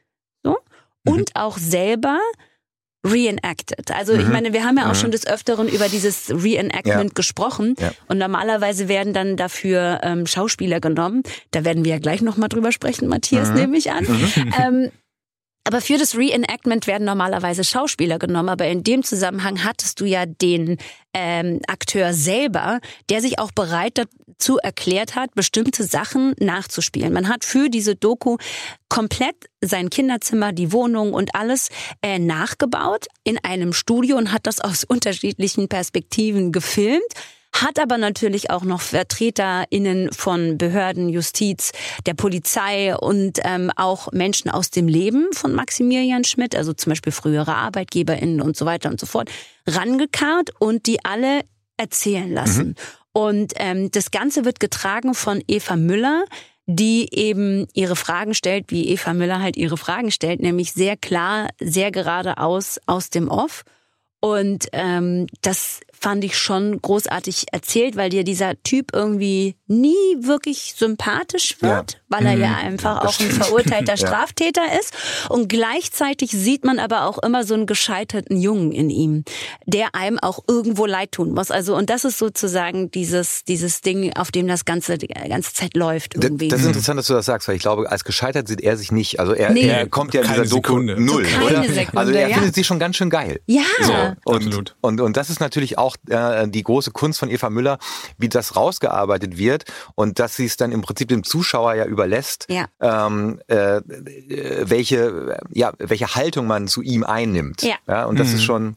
so, 0.45 0.57
mhm. 1.03 1.13
und 1.13 1.31
auch 1.35 1.59
selber 1.59 2.21
reenacted. 3.05 3.91
Also 3.91 4.15
mhm. 4.15 4.21
ich 4.21 4.29
meine, 4.29 4.53
wir 4.53 4.65
haben 4.65 4.77
ja 4.77 4.85
auch 4.85 4.95
mhm. 4.95 5.01
schon 5.01 5.11
des 5.11 5.27
Öfteren 5.27 5.69
über 5.69 5.89
dieses 5.89 6.31
Reenactment 6.31 7.11
ja. 7.11 7.15
gesprochen 7.15 7.75
ja. 7.79 7.93
und 8.09 8.19
normalerweise 8.19 8.89
werden 8.89 9.13
dann 9.13 9.37
dafür 9.37 10.01
ähm, 10.03 10.27
Schauspieler 10.27 10.81
genommen. 10.81 11.23
Da 11.51 11.65
werden 11.65 11.85
wir 11.85 11.93
ja 11.93 11.99
gleich 11.99 12.21
nochmal 12.23 12.49
drüber 12.49 12.73
sprechen, 12.73 13.09
Matthias, 13.09 13.49
mhm. 13.49 13.55
nehme 13.55 13.77
ich 13.79 13.91
an. 13.91 14.05
Mhm. 14.05 14.55
Ähm, 14.61 14.91
Aber 15.65 15.81
für 15.81 15.99
das 15.99 16.17
Reenactment 16.17 16.87
werden 16.87 17.05
normalerweise 17.05 17.65
Schauspieler 17.65 18.19
genommen, 18.19 18.49
aber 18.49 18.67
in 18.67 18.83
dem 18.83 19.03
Zusammenhang 19.03 19.63
hattest 19.63 20.01
du 20.01 20.07
ja 20.07 20.25
den 20.27 20.79
ähm, 21.13 21.61
Akteur 21.69 22.15
selber, 22.15 22.81
der 23.11 23.21
sich 23.21 23.39
auch 23.39 23.53
bereit 23.53 23.99
dazu 23.99 24.59
erklärt 24.59 25.17
hat, 25.17 25.35
bestimmte 25.35 25.85
Sachen 25.85 26.35
nachzuspielen. 26.39 27.13
Man 27.13 27.29
hat 27.29 27.45
für 27.45 27.69
diese 27.69 27.95
Doku 27.95 28.39
komplett 28.89 29.37
sein 29.61 29.91
Kinderzimmer, 29.91 30.53
die 30.53 30.73
Wohnung 30.73 31.13
und 31.13 31.35
alles 31.35 31.69
äh, 32.01 32.19
nachgebaut 32.19 33.07
in 33.23 33.39
einem 33.45 33.75
Studio 33.75 34.17
und 34.17 34.33
hat 34.33 34.47
das 34.47 34.61
aus 34.61 34.85
unterschiedlichen 34.89 35.69
Perspektiven 35.69 36.53
gefilmt 36.53 37.15
hat 37.53 37.79
aber 37.79 37.99
natürlich 37.99 38.51
auch 38.51 38.63
noch 38.63 38.81
VertreterInnen 38.81 40.13
von 40.13 40.57
Behörden, 40.57 41.09
Justiz, 41.09 41.73
der 42.07 42.15
Polizei 42.15 42.97
und 42.97 43.39
ähm, 43.45 43.71
auch 43.77 44.13
Menschen 44.13 44.51
aus 44.51 44.71
dem 44.71 44.89
Leben 44.89 45.29
von 45.33 45.55
Maximilian 45.55 46.25
Schmidt, 46.25 46.55
also 46.55 46.73
zum 46.73 46.91
Beispiel 46.91 47.13
frühere 47.13 47.55
ArbeitgeberInnen 47.55 48.41
und 48.41 48.57
so 48.57 48.67
weiter 48.67 48.91
und 48.91 49.01
so 49.01 49.07
fort, 49.07 49.31
rangekarrt 49.67 50.51
und 50.59 50.87
die 50.87 51.05
alle 51.05 51.43
erzählen 51.77 52.33
lassen. 52.33 52.69
Mhm. 52.69 52.75
Und 53.13 53.53
ähm, 53.57 53.91
das 53.91 54.11
Ganze 54.11 54.45
wird 54.45 54.61
getragen 54.61 55.15
von 55.15 55.43
Eva 55.49 55.77
Müller, 55.77 56.25
die 56.67 57.09
eben 57.13 57.67
ihre 57.75 57.97
Fragen 57.97 58.35
stellt, 58.35 58.67
wie 58.69 58.89
Eva 58.89 59.13
Müller 59.13 59.41
halt 59.41 59.57
ihre 59.57 59.77
Fragen 59.77 60.13
stellt, 60.13 60.41
nämlich 60.41 60.73
sehr 60.73 60.97
klar, 60.97 61.49
sehr 61.59 61.91
geradeaus 61.91 62.79
aus 62.87 63.11
dem 63.11 63.29
Off. 63.29 63.65
Und 64.21 64.69
ähm, 64.73 65.27
das 65.43 65.81
fand 66.01 66.25
ich 66.25 66.39
schon 66.39 66.81
großartig 66.81 67.47
erzählt, 67.53 67.97
weil 67.97 68.09
dir 68.09 68.25
dieser 68.25 68.61
Typ 68.63 68.93
irgendwie 68.95 69.55
nie 69.67 69.95
wirklich 70.19 70.75
sympathisch 70.77 71.57
wird, 71.61 71.93
ja. 71.93 71.99
weil 72.09 72.27
er 72.27 72.37
mhm. 72.37 72.43
ja 72.43 72.57
einfach 72.57 73.05
auch 73.05 73.21
ein 73.21 73.31
verurteilter 73.31 73.97
Straftäter 73.99 74.63
ja. 74.67 74.79
ist. 74.81 74.95
Und 75.29 75.49
gleichzeitig 75.49 76.31
sieht 76.31 76.65
man 76.65 76.79
aber 76.79 77.05
auch 77.05 77.19
immer 77.19 77.45
so 77.45 77.55
einen 77.55 77.67
gescheiterten 77.67 78.41
Jungen 78.41 78.73
in 78.73 78.91
ihm, 78.91 79.25
der 79.67 79.95
einem 79.95 80.19
auch 80.19 80.41
irgendwo 80.49 80.87
leid 80.87 81.13
tun 81.13 81.33
muss. 81.33 81.51
Also, 81.51 81.77
und 81.77 81.91
das 81.91 82.05
ist 82.05 82.19
sozusagen 82.19 82.91
dieses, 82.91 83.45
dieses 83.45 83.83
Ding, 83.83 84.13
auf 84.17 84.31
dem 84.31 84.49
das 84.49 84.65
Ganze 84.65 84.99
die 84.99 85.07
ganze 85.07 85.55
Zeit 85.55 85.77
läuft. 85.77 86.15
Irgendwie. 86.15 86.49
Das 86.49 86.63
ist 86.63 86.67
interessant, 86.67 86.99
dass 86.99 87.07
du 87.07 87.15
das 87.15 87.27
sagst, 87.27 87.47
weil 87.47 87.57
ich 87.57 87.63
glaube, 87.63 87.91
als 87.91 88.05
gescheitert 88.05 88.49
sieht 88.49 88.63
er 88.63 88.77
sich 88.77 88.91
nicht. 88.91 89.21
Also 89.21 89.35
er, 89.35 89.51
nee. 89.51 89.69
er 89.69 89.87
kommt 89.87 90.15
ja 90.15 90.23
in 90.23 90.29
dieser 90.29 90.47
Doku 90.47 90.79
null, 90.79 91.27
so 91.27 91.47
oder? 91.47 91.63
Sekunde, 91.65 91.99
also 91.99 92.13
er 92.13 92.31
findet 92.31 92.55
sie 92.55 92.65
schon 92.65 92.79
ganz 92.79 92.97
schön 92.97 93.11
geil. 93.11 93.41
Ja. 93.47 93.63
So. 93.81 93.93
Und, 94.25 94.37
Absolut. 94.37 94.77
Und, 94.81 95.01
und 95.01 95.17
das 95.17 95.31
ist 95.31 95.41
natürlich 95.41 95.79
auch 95.79 95.90
auch 95.91 95.97
äh, 96.09 96.49
die 96.49 96.63
große 96.63 96.91
Kunst 96.91 97.19
von 97.19 97.31
Eva 97.31 97.51
Müller, 97.51 97.79
wie 98.19 98.29
das 98.29 98.57
rausgearbeitet 98.57 99.39
wird 99.39 99.65
und 99.95 100.19
dass 100.19 100.37
sie 100.37 100.47
es 100.47 100.57
dann 100.57 100.73
im 100.73 100.83
Prinzip 100.83 101.09
dem 101.09 101.25
Zuschauer 101.25 101.75
ja 101.75 101.85
überlässt, 101.85 102.47
ja. 102.49 102.67
Ähm, 102.81 103.41
äh, 103.49 103.81
welche, 103.87 105.39
ja, 105.51 105.73
welche 105.79 106.15
Haltung 106.15 106.47
man 106.47 106.69
zu 106.69 106.83
ihm 106.83 107.05
einnimmt. 107.05 107.63
Ja. 107.63 107.77
ja 107.87 108.05
und 108.05 108.19
das 108.19 108.29
mhm. 108.29 108.35
ist 108.35 108.45
schon 108.45 108.77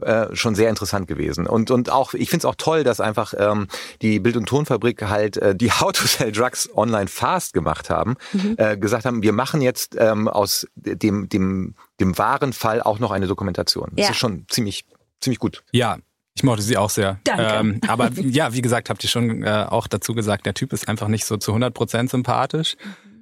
äh, 0.00 0.34
schon 0.34 0.54
sehr 0.54 0.70
interessant 0.70 1.06
gewesen. 1.06 1.46
Und, 1.46 1.70
und 1.70 1.90
auch, 1.90 2.14
ich 2.14 2.28
finde 2.28 2.42
es 2.42 2.44
auch 2.44 2.56
toll, 2.56 2.84
dass 2.84 3.00
einfach 3.00 3.32
ähm, 3.38 3.68
die 4.02 4.18
Bild- 4.18 4.36
und 4.36 4.46
Tonfabrik 4.46 5.02
halt 5.02 5.36
äh, 5.36 5.54
die 5.54 5.70
How 5.80 5.92
to 5.92 6.06
Sell 6.06 6.32
Drugs 6.32 6.68
online 6.74 7.06
fast 7.06 7.54
gemacht 7.54 7.90
haben, 7.90 8.16
mhm. 8.32 8.56
äh, 8.58 8.76
gesagt 8.76 9.04
haben, 9.04 9.22
wir 9.22 9.32
machen 9.32 9.62
jetzt 9.62 9.96
ähm, 9.98 10.28
aus 10.28 10.66
dem, 10.74 11.28
dem, 11.28 11.74
dem 12.00 12.18
wahren 12.18 12.52
Fall 12.52 12.82
auch 12.82 12.98
noch 12.98 13.12
eine 13.12 13.26
Dokumentation. 13.26 13.92
Ja. 13.94 14.08
Das 14.08 14.10
ist 14.10 14.18
schon 14.18 14.46
ziemlich, 14.48 14.84
ziemlich 15.20 15.38
gut. 15.38 15.62
Ja, 15.70 15.98
ich 16.34 16.42
mochte 16.42 16.62
sie 16.62 16.76
auch 16.76 16.90
sehr. 16.90 17.20
Danke. 17.24 17.42
Ähm, 17.44 17.80
aber 17.86 18.10
ja, 18.16 18.52
wie 18.54 18.62
gesagt, 18.62 18.90
habt 18.90 19.04
ihr 19.04 19.10
schon 19.10 19.42
äh, 19.44 19.66
auch 19.68 19.86
dazu 19.86 20.14
gesagt, 20.14 20.46
der 20.46 20.54
Typ 20.54 20.72
ist 20.72 20.88
einfach 20.88 21.08
nicht 21.08 21.24
so 21.24 21.36
zu 21.36 21.52
100 21.52 21.72
Prozent 21.72 22.10
sympathisch. 22.10 22.76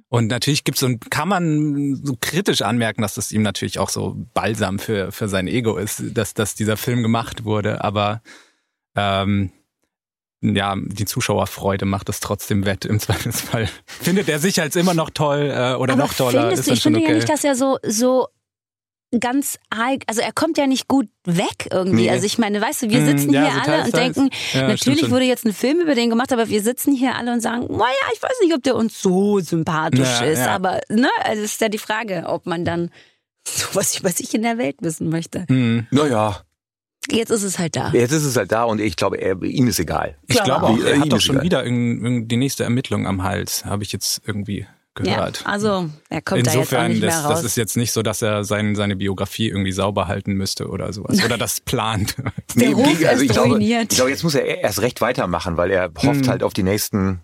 Und 0.09 0.27
natürlich 0.27 0.63
gibt's 0.63 0.81
so, 0.81 0.89
kann 1.09 1.27
man 1.27 1.95
so 2.03 2.15
kritisch 2.19 2.61
anmerken, 2.61 3.01
dass 3.01 3.15
das 3.15 3.31
ihm 3.31 3.41
natürlich 3.41 3.79
auch 3.79 3.89
so 3.89 4.15
balsam 4.33 4.77
für, 4.77 5.11
für 5.11 5.27
sein 5.27 5.47
Ego 5.47 5.77
ist, 5.77 6.03
dass, 6.15 6.35
dass 6.35 6.53
dieser 6.53 6.77
Film 6.77 7.01
gemacht 7.01 7.45
wurde. 7.45 7.83
Aber 7.83 8.21
ähm, 8.95 9.51
ja, 10.41 10.75
die 10.77 11.05
Zuschauerfreude 11.05 11.85
macht 11.85 12.09
es 12.09 12.19
trotzdem 12.19 12.65
wett 12.65 12.85
im 12.85 12.99
Zweifelsfall. 12.99 13.69
Findet 13.85 14.29
er 14.29 14.39
sich 14.39 14.61
als 14.61 14.75
immer 14.75 14.93
noch 14.93 15.09
toll 15.09 15.51
äh, 15.51 15.73
oder 15.75 15.93
Aber 15.93 16.03
noch 16.03 16.13
toller? 16.13 16.41
Findest 16.41 16.59
ist 16.59 16.67
du, 16.67 16.73
ich 16.73 16.83
finde 16.83 16.99
okay. 16.99 17.09
ja 17.09 17.15
nicht, 17.15 17.29
dass 17.29 17.43
er 17.43 17.55
so, 17.55 17.79
so 17.83 18.27
ganz 19.19 19.59
arg, 19.69 20.03
also 20.07 20.21
er 20.21 20.31
kommt 20.31 20.57
ja 20.57 20.67
nicht 20.67 20.87
gut 20.87 21.07
weg 21.25 21.67
irgendwie. 21.71 22.03
Nee. 22.03 22.09
Also 22.09 22.25
ich 22.25 22.37
meine, 22.37 22.61
weißt 22.61 22.83
du, 22.83 22.89
wir 22.89 22.99
hm, 22.99 23.05
sitzen 23.05 23.31
mm, 23.31 23.33
ja, 23.33 23.41
hier 23.41 23.63
so 23.63 23.71
alle 23.71 23.83
und 23.83 23.95
denken, 23.95 24.29
ja, 24.53 24.67
natürlich 24.67 25.09
wurde 25.09 25.25
jetzt 25.25 25.45
ein 25.45 25.53
Film 25.53 25.79
über 25.81 25.95
den 25.95 26.09
gemacht, 26.09 26.31
aber 26.33 26.49
wir 26.49 26.61
sitzen 26.61 26.93
hier 26.93 27.15
alle 27.15 27.31
und 27.33 27.41
sagen, 27.41 27.67
naja, 27.69 27.93
ich 28.13 28.21
weiß 28.21 28.33
nicht, 28.41 28.53
ob 28.53 28.63
der 28.63 28.75
uns 28.75 29.01
so 29.01 29.39
sympathisch 29.39 30.19
ja, 30.19 30.25
ist, 30.25 30.39
ja. 30.39 30.55
aber 30.55 30.81
ne, 30.89 31.09
also 31.23 31.41
ist 31.43 31.61
ja 31.61 31.69
die 31.69 31.77
Frage, 31.77 32.23
ob 32.27 32.45
man 32.45 32.65
dann 32.65 32.91
sowas 33.47 33.99
über 33.99 34.09
sich 34.09 34.33
in 34.33 34.43
der 34.43 34.57
Welt 34.57 34.77
wissen 34.81 35.09
möchte. 35.09 35.45
Hm. 35.47 35.87
Naja. 35.91 36.41
Jetzt 37.11 37.31
ist 37.31 37.43
es 37.43 37.59
halt 37.59 37.75
da. 37.75 37.91
Jetzt 37.91 38.13
ist 38.13 38.23
es 38.23 38.37
halt 38.37 38.53
da 38.53 38.63
und 38.63 38.79
ich 38.79 38.95
glaube, 38.95 39.17
er, 39.17 39.41
ihm 39.43 39.67
ist 39.67 39.77
egal. 39.77 40.17
Ich 40.27 40.41
glaube 40.41 40.63
auch, 40.63 40.79
er 40.79 41.01
hat 41.01 41.11
doch 41.11 41.19
schon 41.19 41.35
egal. 41.35 41.65
wieder 41.65 42.25
die 42.25 42.37
nächste 42.37 42.63
Ermittlung 42.63 43.05
am 43.07 43.23
Hals, 43.23 43.65
habe 43.65 43.83
ich 43.83 43.91
jetzt 43.91 44.21
irgendwie 44.25 44.65
gehört. 44.95 45.41
Ja, 45.41 45.45
also 45.45 45.89
er 46.09 46.21
kommt 46.21 46.39
Insofern, 46.39 46.55
da 46.55 46.59
jetzt 46.59 46.73
auch 46.73 46.87
nicht 46.87 47.03
das, 47.03 47.15
mehr 47.15 47.23
raus. 47.23 47.33
das 47.35 47.43
ist 47.45 47.55
jetzt 47.55 47.77
nicht 47.77 47.91
so, 47.91 48.01
dass 48.01 48.21
er 48.21 48.43
sein, 48.43 48.75
seine 48.75 48.95
Biografie 48.95 49.49
irgendwie 49.49 49.71
sauber 49.71 50.07
halten 50.07 50.33
müsste 50.33 50.67
oder 50.67 50.93
sowas. 50.93 51.23
Oder 51.23 51.37
das 51.37 51.61
plant. 51.61 52.15
Der 52.55 52.69
nee, 52.69 52.73
Ruf 52.73 53.05
also 53.07 53.23
ich 53.23 53.31
glaube, 53.31 53.61
ich 53.61 53.87
glaube, 53.89 54.11
jetzt 54.11 54.23
muss 54.23 54.35
er 54.35 54.45
erst 54.45 54.81
recht 54.81 55.01
weitermachen, 55.01 55.57
weil 55.57 55.71
er 55.71 55.91
hofft 55.97 56.21
hm. 56.21 56.27
halt 56.27 56.43
auf 56.43 56.53
die 56.53 56.63
nächsten 56.63 57.21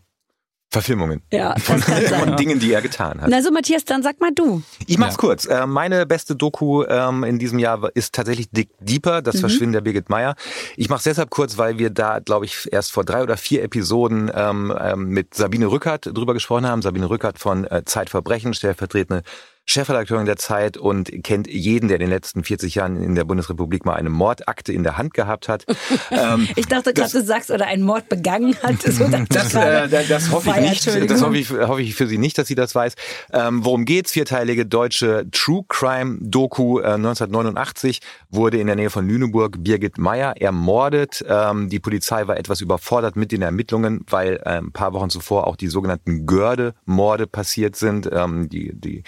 Verfilmungen 0.72 1.24
ja, 1.34 1.56
von, 1.60 1.80
von 1.80 2.38
Dingen, 2.38 2.60
die 2.60 2.72
er 2.72 2.82
getan 2.82 3.22
hat. 3.22 3.30
Na 3.30 3.42
so, 3.42 3.50
Matthias, 3.52 3.86
dann 3.86 4.04
sag 4.04 4.20
mal 4.22 4.32
du. 4.32 4.62
Ich 4.86 5.00
mach's 5.00 5.14
ja. 5.14 5.18
kurz. 5.18 5.46
Äh, 5.46 5.66
meine 5.66 6.06
beste 6.06 6.36
Doku 6.36 6.84
ähm, 6.84 7.24
in 7.24 7.40
diesem 7.40 7.58
Jahr 7.58 7.90
ist 7.96 8.14
tatsächlich 8.14 8.52
Dick 8.52 8.70
Deeper, 8.80 9.24
das 9.24 9.36
mhm. 9.36 9.40
Verschwinden 9.40 9.74
der 9.74 9.82
Birgit 9.82 10.10
Meyer. 10.10 10.36
Ich 10.78 10.90
mach's 10.90 11.04
deshalb 11.04 11.32
kurz, 11.32 11.58
weil 11.58 11.80
wir 11.80 11.90
da, 11.90 12.20
glaube 12.20 12.46
ich, 12.46 12.72
erst 12.72 12.92
vor 12.92 13.04
drei 13.04 13.24
oder 13.24 13.36
vier 13.36 13.64
Episoden 13.64 14.32
ähm, 14.34 14.74
ähm, 14.80 15.10
mit 15.10 15.34
Sabine 15.34 15.68
Rückert 15.68 16.06
drüber 16.06 16.34
gesprochen 16.34 16.68
haben. 16.68 16.84
Sabine 16.84 17.10
Rückert 17.10 17.40
von 17.40 17.66
äh, 17.66 17.84
Zeitverbrechen, 17.86 18.54
stellvertretende 18.54 19.24
Chefredakteurin 19.66 20.26
der 20.26 20.38
Zeit 20.38 20.78
und 20.78 21.12
kennt 21.24 21.48
jeden, 21.48 21.90
der 21.90 21.98
in 21.98 22.02
den 22.02 22.10
letzten 22.10 22.44
40 22.44 22.76
Jahren 22.76 23.04
in 23.04 23.14
der 23.14 23.24
Bundesrepublik 23.24 23.86
mal 23.86 23.94
eine 23.94 24.10
Mordakte 24.10 24.74
in 24.74 24.84
der 24.84 24.98
Hand 24.98 25.14
gehabt 25.14 25.48
hat. 25.48 25.66
ähm, 26.12 26.48
ich 26.56 26.66
dachte 26.66 26.94
gerade, 26.94 27.12
du 27.12 27.24
sagst, 27.24 27.52
oder 27.52 27.68
einen 27.68 27.84
Mord 27.84 28.10
begangen 28.10 28.56
hat. 28.64 28.78
So 28.90 29.08
das, 29.08 29.54
äh, 29.54 29.88
das 30.08 30.32
hoffe 30.32 30.50
ich 30.50 30.70
nicht. 30.70 30.88
Das 31.10 31.22
hoffe 31.22 31.38
ich, 31.38 31.52
hoffe 31.52 31.82
ich 31.82 31.96
für 31.96 32.08
sie 32.08 32.18
nicht, 32.18 32.38
dass 32.38 32.48
sie 32.48 32.56
das 32.56 32.74
weiß. 32.74 32.96
Ähm, 33.32 33.64
worum 33.64 33.86
geht's? 33.86 34.12
Vierteilige 34.12 34.66
deutsche 34.66 35.28
True 35.32 35.64
Crime 35.68 36.18
Doku 36.20 36.80
äh, 36.80 36.94
1989 36.94 38.00
wurde 38.30 38.60
in 38.60 38.68
der 38.68 38.76
Nähe 38.76 38.90
von 38.90 39.08
Lüneburg 39.08 39.64
Birgit 39.64 39.98
Meyer 39.98 40.36
ermordet. 40.38 41.24
Ähm, 41.28 41.70
die 41.70 41.80
Polizei 41.80 42.28
war 42.28 42.38
etwas 42.38 42.62
überfordert 42.62 43.16
mit 43.16 43.32
den 43.32 43.42
Ermittlungen, 43.42 44.04
weil 44.10 44.42
äh, 44.44 44.58
ein 44.58 44.72
paar 44.72 44.94
Wochen 44.94 45.10
zuvor 45.10 45.48
auch 45.48 45.56
die 45.56 45.68
sogenannten 45.68 46.26
Görde-Morde 46.26 47.28
passiert 47.28 47.76
sind. 47.76 48.10
Ähm, 48.12 48.50
die, 48.50 48.72
die 48.74 49.04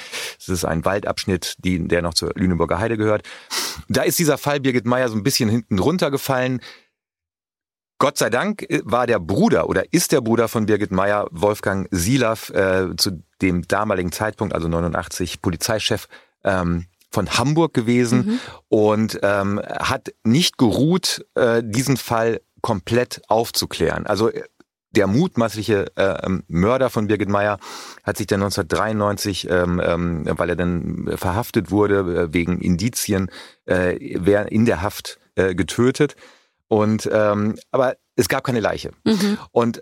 ist 0.52 0.66
ein 0.66 0.86
Waldabschnitt, 0.86 1.56
die, 1.60 1.88
der 1.88 2.02
noch 2.02 2.14
zur 2.14 2.32
Lüneburger 2.36 2.80
Heide 2.80 2.98
gehört. 2.98 3.28
Da 3.90 4.04
ist 4.04 4.20
dieser 4.20 4.38
Fall 4.38 4.60
Birgit 4.60 4.86
Meyer 4.86 5.10
so 5.10 5.16
ein 5.16 5.24
bisschen 5.24 5.50
hinten 5.50 5.80
runtergefallen. 5.80 6.62
Gott 7.98 8.18
sei 8.18 8.30
Dank 8.30 8.64
äh, 8.64 8.82
war 8.84 9.06
der 9.06 9.20
Bruder 9.20 9.70
oder 9.70 9.94
ist 9.94 10.12
der 10.12 10.22
Bruder 10.22 10.48
von 10.48 10.66
Birgit 10.66 10.92
Meyer, 10.92 11.28
Wolfgang 11.32 11.88
Silav, 11.92 12.50
äh, 12.50 12.96
zu 12.98 13.24
dem 13.42 13.68
damaligen 13.68 14.12
Zeitpunkt, 14.12 14.56
also 14.56 14.68
89, 14.68 15.42
Polizeichef 15.42 16.08
ähm, 16.44 16.86
von 17.12 17.30
Hamburg 17.30 17.74
gewesen 17.74 18.26
mhm. 18.26 18.40
und 18.70 19.20
ähm, 19.22 19.62
hat 19.64 20.14
nicht 20.24 20.58
geruht, 20.58 21.26
äh, 21.36 21.62
diesen 21.64 21.98
Fall 21.98 22.42
komplett 22.62 23.22
aufzuklären. 23.28 24.08
Also 24.08 24.30
äh, 24.30 24.44
der 24.92 25.08
mutmaßliche 25.08 25.92
äh, 25.96 26.26
ähm, 26.26 26.44
Mörder 26.48 26.90
von 26.90 27.08
Birgit 27.08 27.30
Meyer 27.30 27.60
hat 28.04 28.18
sich 28.18 28.28
dann 28.28 28.44
1993, 28.44 29.50
ähm, 29.50 29.82
ähm, 29.84 30.26
weil 30.38 30.50
er 30.50 30.56
dann 30.56 31.12
verhaftet 31.16 31.72
wurde 31.72 32.00
äh, 32.00 32.34
wegen 32.34 32.60
Indizien, 32.60 33.32
äh, 33.68 33.96
in 33.96 34.66
der 34.66 34.82
Haft 34.82 35.20
äh, 35.36 35.56
getötet. 35.56 36.16
Und 36.68 37.10
ähm, 37.12 37.58
aber 37.72 37.96
es 38.16 38.30
gab 38.30 38.44
keine 38.44 38.60
Leiche. 38.60 38.92
Mhm. 39.04 39.38
Und 39.52 39.82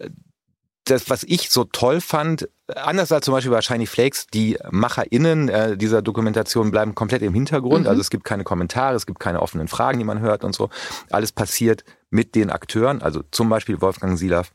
das, 0.85 1.09
was 1.09 1.23
ich 1.23 1.49
so 1.49 1.65
toll 1.65 2.01
fand, 2.01 2.49
anders 2.75 3.11
als 3.11 3.25
zum 3.25 3.33
Beispiel 3.33 3.51
bei 3.51 3.61
Shiny 3.61 3.85
Flakes, 3.85 4.27
die 4.27 4.57
MacherInnen 4.71 5.49
äh, 5.49 5.77
dieser 5.77 6.01
Dokumentation 6.01 6.71
bleiben 6.71 6.95
komplett 6.95 7.21
im 7.21 7.33
Hintergrund. 7.33 7.81
Mhm. 7.83 7.89
Also 7.89 8.01
es 8.01 8.09
gibt 8.09 8.23
keine 8.23 8.43
Kommentare, 8.43 8.95
es 8.95 9.05
gibt 9.05 9.19
keine 9.19 9.41
offenen 9.41 9.67
Fragen, 9.67 9.99
die 9.99 10.05
man 10.05 10.19
hört 10.19 10.43
und 10.43 10.55
so. 10.55 10.69
Alles 11.09 11.31
passiert 11.31 11.83
mit 12.09 12.35
den 12.35 12.49
Akteuren, 12.49 13.01
also 13.01 13.21
zum 13.31 13.49
Beispiel 13.49 13.81
Wolfgang 13.81 14.17
Silav 14.17 14.51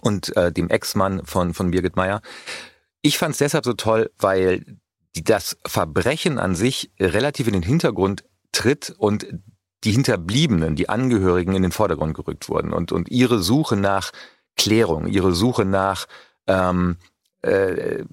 und 0.00 0.36
äh, 0.36 0.52
dem 0.52 0.70
Ex-Mann 0.70 1.24
von, 1.24 1.54
von 1.54 1.70
Birgit 1.70 1.96
Meyer. 1.96 2.20
Ich 3.02 3.18
fand 3.18 3.32
es 3.32 3.38
deshalb 3.38 3.64
so 3.64 3.74
toll, 3.74 4.10
weil 4.18 4.78
das 5.14 5.56
Verbrechen 5.66 6.38
an 6.38 6.54
sich 6.54 6.90
relativ 6.98 7.46
in 7.46 7.52
den 7.52 7.62
Hintergrund 7.62 8.24
tritt 8.52 8.94
und 8.96 9.26
die 9.84 9.92
Hinterbliebenen, 9.92 10.76
die 10.76 10.88
Angehörigen 10.88 11.54
in 11.54 11.62
den 11.62 11.72
Vordergrund 11.72 12.14
gerückt 12.14 12.48
wurden 12.48 12.72
und, 12.72 12.90
und 12.90 13.10
ihre 13.10 13.38
Suche 13.38 13.76
nach 13.76 14.10
Klärung, 14.56 15.06
ihre 15.06 15.32
Suche 15.32 15.64
nach 15.64 16.06
ähm, 16.46 16.96
äh, 17.42 18.04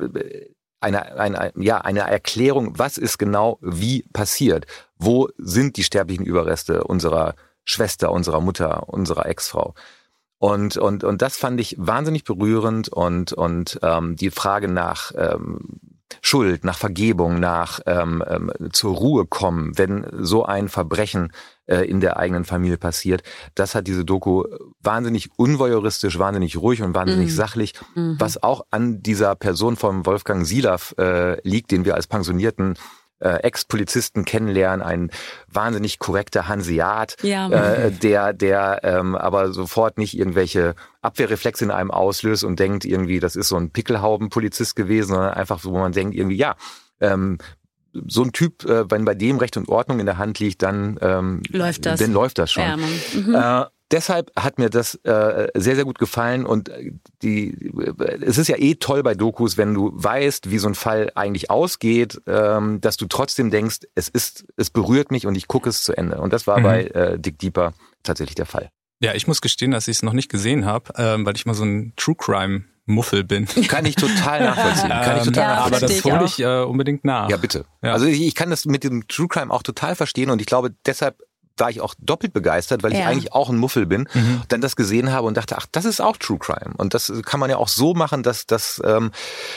eine, 0.82 1.18
eine, 1.18 1.54
ja, 1.56 1.80
eine 1.80 2.02
Erklärung, 2.02 2.78
was 2.78 2.98
ist 2.98 3.18
genau 3.18 3.60
wie 3.62 4.04
passiert. 4.14 4.66
Wo 4.98 5.30
sind 5.38 5.78
die 5.78 5.84
sterblichen 5.84 6.26
Überreste 6.26 6.84
unserer 6.84 7.36
Schwester, 7.64 8.12
unserer 8.12 8.42
Mutter, 8.42 8.90
unserer 8.90 9.28
Ex-Frau? 9.28 9.76
Und, 10.42 10.76
und, 10.76 11.04
und 11.04 11.22
das 11.22 11.38
fand 11.38 11.62
ich 11.62 11.76
wahnsinnig 11.78 12.24
berührend 12.24 12.90
und, 12.90 13.32
und 13.32 13.80
ähm, 13.84 14.16
die 14.16 14.32
Frage 14.32 14.68
nach 14.68 15.12
ähm, 15.16 15.60
Schuld, 16.20 16.64
nach 16.64 16.80
Vergebung, 16.80 17.40
nach 17.40 17.80
ähm, 17.86 18.24
ähm, 18.28 18.52
zur 18.72 18.96
Ruhe 18.96 19.28
kommen, 19.28 19.78
wenn 19.78 20.04
so 20.18 20.44
ein 20.44 20.68
Verbrechen 20.68 21.32
äh, 21.68 21.88
in 21.88 22.00
der 22.00 22.18
eigenen 22.18 22.44
Familie 22.44 22.80
passiert. 22.80 23.22
Das 23.54 23.76
hat 23.76 23.86
diese 23.86 24.04
Doku 24.04 24.46
wahnsinnig 24.82 25.30
unvoyeuristisch, 25.38 26.18
wahnsinnig 26.18 26.58
ruhig 26.58 26.82
und 26.82 26.96
wahnsinnig 26.96 27.28
mhm. 27.28 27.36
sachlich, 27.36 27.74
mhm. 27.94 28.16
was 28.18 28.42
auch 28.42 28.66
an 28.72 29.04
dieser 29.04 29.36
Person 29.36 29.76
von 29.76 30.08
Wolfgang 30.08 30.44
Silaff 30.44 30.96
äh, 30.98 31.40
liegt, 31.48 31.70
den 31.70 31.86
wir 31.86 31.94
als 31.94 32.08
pensionierten 32.08 32.80
äh, 33.22 33.38
Ex-Polizisten 33.44 34.26
kennenlernen, 34.26 34.86
ein 34.86 35.12
wahnsinnig 35.48 36.00
korrekter 36.00 36.48
Hanseat, 36.48 37.16
ja. 37.22 37.50
äh, 37.50 37.92
der, 37.92 38.34
der 38.34 38.82
ähm, 38.84 39.16
aber 39.16 39.54
sofort 39.54 39.98
nicht 39.98 40.18
irgendwelche 40.18 40.76
Abwehrreflexe 41.02 41.64
in 41.64 41.72
einem 41.72 41.92
auslöst 41.92 42.44
und 42.44 42.60
denkt 42.60 42.86
irgendwie, 42.86 43.20
das 43.20 43.36
ist 43.36 43.48
so 43.48 43.58
ein 43.58 43.72
Pickelhauben-Polizist 43.72 44.76
gewesen, 44.76 45.14
sondern 45.14 45.34
einfach 45.34 45.60
so, 45.60 45.72
wo 45.72 45.78
man 45.78 45.92
denkt 45.92 46.16
irgendwie, 46.16 46.38
ja, 46.38 46.56
ähm, 47.00 47.38
so 48.08 48.24
ein 48.24 48.32
Typ, 48.32 48.64
äh, 48.66 48.90
wenn 48.90 49.06
bei 49.06 49.16
dem 49.16 49.38
Recht 49.38 49.58
und 49.58 49.70
Ordnung 49.70 50.00
in 50.00 50.06
der 50.06 50.18
Hand 50.18 50.40
liegt, 50.40 50.62
dann 50.62 50.98
ähm, 51.02 51.42
läuft 51.50 51.86
das. 51.86 52.00
Dann 52.00 52.14
läuft 52.14 52.38
das 52.38 52.52
schon. 52.52 52.64
Ja, 52.64 52.78
mhm. 52.78 53.36
äh, 53.36 53.66
deshalb 53.92 54.32
hat 54.36 54.58
mir 54.58 54.70
das 54.70 54.96
äh, 55.04 55.48
sehr, 55.56 55.76
sehr 55.76 55.86
gut 55.86 56.00
gefallen 56.00 56.46
und 56.46 56.72
die, 57.22 57.72
es 58.22 58.38
ist 58.38 58.48
ja 58.48 58.58
eh 58.58 58.76
toll 58.76 59.04
bei 59.04 59.14
Dokus, 59.14 59.58
wenn 59.58 59.74
du 59.74 59.92
weißt, 59.94 60.50
wie 60.50 60.58
so 60.58 60.68
ein 60.68 60.76
Fall 60.76 61.12
eigentlich 61.16 61.50
ausgeht, 61.50 62.22
ähm, 62.28 62.82
dass 62.82 62.98
du 62.98 63.08
trotzdem 63.08 63.52
denkst, 63.52 63.80
es 63.96 64.10
ist, 64.10 64.46
es 64.58 64.70
berührt 64.70 65.12
mich 65.12 65.28
und 65.28 65.36
ich 65.36 65.48
gucke 65.48 65.70
es 65.70 65.84
zu 65.84 65.96
Ende. 65.96 66.20
Und 66.20 66.34
das 66.34 66.48
war 66.48 66.60
mhm. 66.60 66.64
bei 66.64 66.84
äh, 66.86 67.20
Dick 67.20 67.40
Deeper 67.40 67.74
tatsächlich 68.04 68.36
der 68.36 68.46
Fall. 68.46 68.70
Ja, 69.00 69.14
ich 69.14 69.28
muss 69.28 69.42
gestehen, 69.42 69.72
dass 69.72 69.88
ich 69.88 69.98
es 69.98 70.04
noch 70.04 70.14
nicht 70.14 70.30
gesehen 70.30 70.66
habe, 70.66 70.94
ähm, 70.98 71.26
weil 71.26 71.36
ich 71.36 71.46
mal 71.46 71.56
so 71.56 71.64
ein 71.64 71.94
True 71.96 72.16
Crime 72.16 72.66
Muffel 72.86 73.24
bin. 73.24 73.46
Kann 73.46 73.86
ich 73.86 73.96
total 73.96 74.42
nachvollziehen. 74.44 74.90
Kann 74.90 75.18
ich 75.18 75.24
total 75.24 75.44
ja, 75.44 75.56
nachvollziehen. 75.56 76.04
Aber 76.04 76.20
das 76.20 76.20
hole 76.20 76.26
ich 76.26 76.40
äh, 76.40 76.64
unbedingt 76.64 77.06
nach. 77.06 77.30
Ja, 77.30 77.38
bitte. 77.38 77.66
Ja. 77.82 77.94
Also 77.94 78.06
ich, 78.06 78.22
ich 78.22 78.36
kann 78.36 78.50
das 78.50 78.66
mit 78.66 78.84
dem 78.84 79.08
True 79.08 79.28
Crime 79.28 79.52
auch 79.52 79.64
total 79.64 79.96
verstehen 79.96 80.30
und 80.30 80.42
ich 80.42 80.48
glaube, 80.48 80.74
deshalb 80.86 81.22
war 81.58 81.70
ich 81.70 81.82
auch 81.82 81.94
doppelt 82.00 82.34
begeistert, 82.34 82.84
weil 82.84 82.94
ja. 82.94 83.00
ich 83.00 83.06
eigentlich 83.06 83.34
auch 83.34 83.50
ein 83.50 83.58
Muffel 83.58 83.86
bin, 83.86 84.08
mhm. 84.14 84.42
dann 84.48 84.62
das 84.62 84.76
gesehen 84.76 85.12
habe 85.12 85.28
und 85.28 85.38
dachte, 85.38 85.58
ach, 85.58 85.66
das 85.72 85.86
ist 85.86 86.02
auch 86.02 86.18
True 86.18 86.40
Crime. 86.40 86.74
Und 86.78 86.94
das 86.94 87.12
kann 87.26 87.40
man 87.40 87.50
ja 87.50 87.58
auch 87.58 87.68
so 87.68 87.94
machen, 87.94 88.24
dass 88.24 88.46
dass, 88.46 88.82
ähm, 88.86 89.12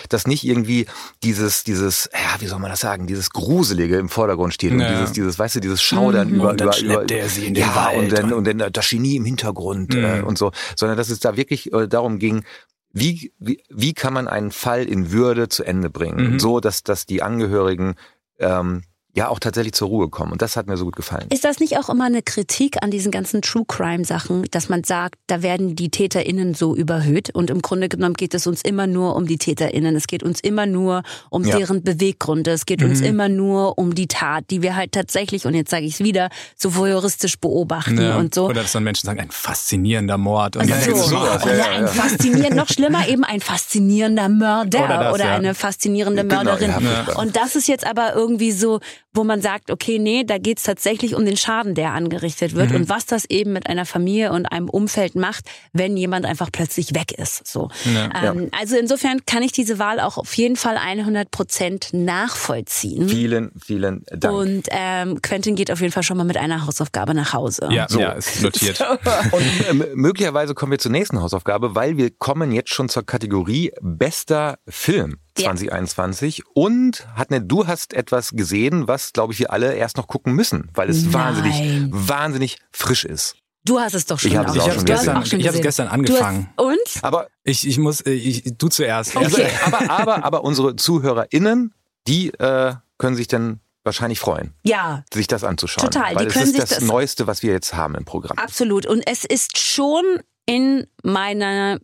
dass 0.08 0.26
nicht 0.26 0.44
irgendwie 0.44 0.86
dieses, 1.22 1.64
dieses, 1.64 2.08
ja, 2.12 2.40
wie 2.40 2.46
soll 2.46 2.58
man 2.58 2.70
das 2.70 2.80
sagen, 2.80 3.06
dieses 3.06 3.30
Gruselige 3.30 3.98
im 3.98 4.08
Vordergrund 4.08 4.54
steht 4.54 4.72
ja. 4.72 4.78
und 4.78 4.94
dieses, 4.94 5.12
dieses, 5.12 5.38
weißt 5.38 5.56
du, 5.56 5.60
dieses 5.60 5.82
Schaudern 5.82 6.28
mhm. 6.28 6.34
über, 6.36 6.50
und 6.50 6.60
dann 6.60 6.68
über, 6.68 6.94
über 6.94 7.04
der 7.04 7.28
sie 7.28 7.46
in 7.46 7.54
den 7.54 7.64
ja, 7.64 7.74
Wald 7.74 7.98
und 7.98 8.12
dann, 8.12 8.32
und 8.32 8.46
dann 8.46 8.72
das 8.72 8.88
Genie 8.88 9.16
im 9.16 9.24
Hintergrund 9.24 9.94
mhm. 9.94 10.04
äh, 10.04 10.20
und 10.22 10.38
so, 10.38 10.52
sondern 10.76 10.96
dass 10.96 11.10
es 11.10 11.20
da 11.20 11.36
wirklich 11.36 11.72
äh, 11.72 11.88
darum 11.88 12.18
ging, 12.18 12.44
wie, 12.92 13.32
wie, 13.38 13.62
wie 13.68 13.92
kann 13.92 14.14
man 14.14 14.28
einen 14.28 14.52
Fall 14.52 14.84
in 14.84 15.10
Würde 15.10 15.48
zu 15.48 15.64
Ende 15.64 15.90
bringen, 15.90 16.34
mhm. 16.34 16.38
so 16.38 16.60
dass, 16.60 16.84
dass 16.84 17.06
die 17.06 17.22
Angehörigen 17.22 17.96
ähm, 18.38 18.84
ja 19.14 19.28
auch 19.28 19.38
tatsächlich 19.38 19.74
zur 19.74 19.88
Ruhe 19.88 20.08
kommen. 20.08 20.32
Und 20.32 20.42
das 20.42 20.56
hat 20.56 20.66
mir 20.66 20.76
so 20.76 20.84
gut 20.84 20.96
gefallen. 20.96 21.28
Ist 21.32 21.44
das 21.44 21.60
nicht 21.60 21.78
auch 21.78 21.88
immer 21.88 22.04
eine 22.04 22.22
Kritik 22.22 22.82
an 22.82 22.90
diesen 22.90 23.12
ganzen 23.12 23.42
True 23.42 23.64
Crime 23.66 24.04
Sachen, 24.04 24.44
dass 24.50 24.68
man 24.68 24.82
sagt, 24.82 25.14
da 25.28 25.40
werden 25.42 25.76
die 25.76 25.88
TäterInnen 25.88 26.54
so 26.54 26.74
überhöht 26.74 27.30
und 27.30 27.48
im 27.48 27.62
Grunde 27.62 27.88
genommen 27.88 28.14
geht 28.14 28.34
es 28.34 28.46
uns 28.48 28.62
immer 28.62 28.88
nur 28.88 29.14
um 29.14 29.26
die 29.26 29.38
TäterInnen. 29.38 29.94
Es 29.94 30.08
geht 30.08 30.24
uns 30.24 30.40
immer 30.40 30.66
nur 30.66 31.04
um 31.30 31.44
ja. 31.44 31.56
deren 31.56 31.84
Beweggründe. 31.84 32.50
Es 32.50 32.66
geht 32.66 32.80
mhm. 32.80 32.90
uns 32.90 33.00
immer 33.00 33.28
nur 33.28 33.78
um 33.78 33.94
die 33.94 34.08
Tat, 34.08 34.50
die 34.50 34.62
wir 34.62 34.74
halt 34.74 34.90
tatsächlich, 34.90 35.46
und 35.46 35.54
jetzt 35.54 35.70
sage 35.70 35.86
ich 35.86 35.94
es 35.94 36.00
wieder, 36.00 36.28
so 36.56 36.74
voyeuristisch 36.74 37.38
beobachten 37.38 38.00
ja. 38.00 38.16
und 38.16 38.34
so. 38.34 38.46
Oder 38.46 38.62
dass 38.62 38.72
dann 38.72 38.82
Menschen 38.82 39.06
sagen, 39.06 39.20
ein 39.20 39.30
faszinierender 39.30 40.18
Mord. 40.18 40.56
Und 40.56 40.72
also 40.72 40.96
so. 40.96 41.16
Oder 41.18 41.70
ein 41.70 41.86
faszinierender, 41.86 42.56
noch 42.56 42.68
schlimmer 42.68 43.06
eben 43.06 43.22
ein 43.22 43.40
faszinierender 43.40 44.28
Mörder 44.28 44.84
oder, 44.84 44.98
das, 44.98 45.14
oder 45.14 45.30
eine 45.30 45.54
faszinierende 45.54 46.22
genau, 46.22 46.42
Mörderin. 46.42 46.74
Und 47.16 47.36
das 47.36 47.54
ist 47.54 47.68
jetzt 47.68 47.86
aber 47.86 48.14
irgendwie 48.14 48.50
so, 48.50 48.80
wo 49.14 49.24
man 49.24 49.40
sagt, 49.40 49.70
okay, 49.70 49.98
nee, 49.98 50.24
da 50.24 50.38
geht's 50.38 50.64
tatsächlich 50.64 51.14
um 51.14 51.24
den 51.24 51.36
Schaden, 51.36 51.74
der 51.74 51.92
angerichtet 51.92 52.54
wird 52.54 52.70
mhm. 52.70 52.76
und 52.76 52.88
was 52.88 53.06
das 53.06 53.24
eben 53.24 53.52
mit 53.52 53.68
einer 53.68 53.86
Familie 53.86 54.32
und 54.32 54.46
einem 54.46 54.68
Umfeld 54.68 55.14
macht, 55.14 55.44
wenn 55.72 55.96
jemand 55.96 56.26
einfach 56.26 56.50
plötzlich 56.50 56.94
weg 56.94 57.12
ist. 57.12 57.46
So. 57.46 57.68
Ja. 57.84 58.30
Ähm, 58.30 58.48
also 58.58 58.76
insofern 58.76 59.24
kann 59.24 59.42
ich 59.42 59.52
diese 59.52 59.78
Wahl 59.78 60.00
auch 60.00 60.18
auf 60.18 60.34
jeden 60.34 60.56
Fall 60.56 60.76
100 60.76 61.30
Prozent 61.30 61.88
nachvollziehen. 61.92 63.08
Vielen, 63.08 63.52
vielen 63.64 64.04
Dank. 64.10 64.34
Und 64.34 64.66
ähm, 64.70 65.22
Quentin 65.22 65.54
geht 65.54 65.70
auf 65.70 65.80
jeden 65.80 65.92
Fall 65.92 66.02
schon 66.02 66.16
mal 66.16 66.24
mit 66.24 66.36
einer 66.36 66.66
Hausaufgabe 66.66 67.14
nach 67.14 67.32
Hause. 67.32 67.68
Ja, 67.70 67.86
so. 67.88 68.00
ja 68.00 68.12
ist 68.12 68.42
notiert. 68.42 68.80
und 69.32 69.68
äh, 69.68 69.94
möglicherweise 69.94 70.54
kommen 70.54 70.72
wir 70.72 70.78
zur 70.78 70.90
nächsten 70.90 71.20
Hausaufgabe, 71.20 71.74
weil 71.76 71.96
wir 71.96 72.10
kommen 72.10 72.50
jetzt 72.50 72.74
schon 72.74 72.88
zur 72.88 73.06
Kategorie 73.06 73.72
bester 73.80 74.58
Film. 74.68 75.18
2021. 75.34 76.38
Ja. 76.38 76.44
Und 76.54 77.06
Hatne, 77.14 77.42
du 77.42 77.66
hast 77.66 77.94
etwas 77.94 78.30
gesehen, 78.30 78.88
was, 78.88 79.12
glaube 79.12 79.32
ich, 79.32 79.38
wir 79.38 79.52
alle 79.52 79.74
erst 79.74 79.96
noch 79.96 80.06
gucken 80.06 80.32
müssen, 80.34 80.70
weil 80.74 80.88
es 80.88 81.04
Nein. 81.04 81.12
wahnsinnig, 81.12 81.88
wahnsinnig 81.90 82.58
frisch 82.72 83.04
ist. 83.04 83.36
Du 83.64 83.80
hast 83.80 83.94
es 83.94 84.04
doch 84.04 84.18
schon. 84.18 84.30
Ich 84.30 84.36
habe 84.36 84.50
es 84.50 84.62
schon 84.62 84.84
gestern, 84.84 85.22
ich 85.22 85.46
habe 85.46 85.56
es 85.56 85.62
gestern 85.62 85.88
angefangen. 85.88 86.50
und? 86.56 86.78
Aber 87.00 87.28
ich, 87.44 87.66
ich 87.66 87.78
muss, 87.78 88.04
ich, 88.04 88.42
du 88.58 88.68
zuerst. 88.68 89.16
Okay. 89.16 89.48
aber, 89.64 89.90
aber, 89.90 90.24
aber 90.24 90.44
unsere 90.44 90.76
ZuhörerInnen, 90.76 91.72
die 92.06 92.28
äh, 92.34 92.74
können 92.98 93.16
sich 93.16 93.26
dann 93.26 93.60
wahrscheinlich 93.82 94.20
freuen. 94.20 94.52
Ja. 94.64 95.04
Sich 95.12 95.26
das 95.28 95.44
anzuschauen. 95.44 95.90
Total. 95.90 96.14
Weil 96.14 96.24
die 96.24 96.28
es 96.28 96.32
können 96.34 96.46
ist 96.46 96.52
sich 96.52 96.60
das, 96.60 96.70
das 96.70 96.80
Neueste, 96.82 97.26
was 97.26 97.42
wir 97.42 97.52
jetzt 97.52 97.74
haben 97.74 97.94
im 97.94 98.04
Programm. 98.04 98.36
Absolut. 98.38 98.84
Und 98.86 99.02
es 99.06 99.24
ist 99.24 99.58
schon 99.58 100.04
in 100.46 100.86
meiner 101.02 101.78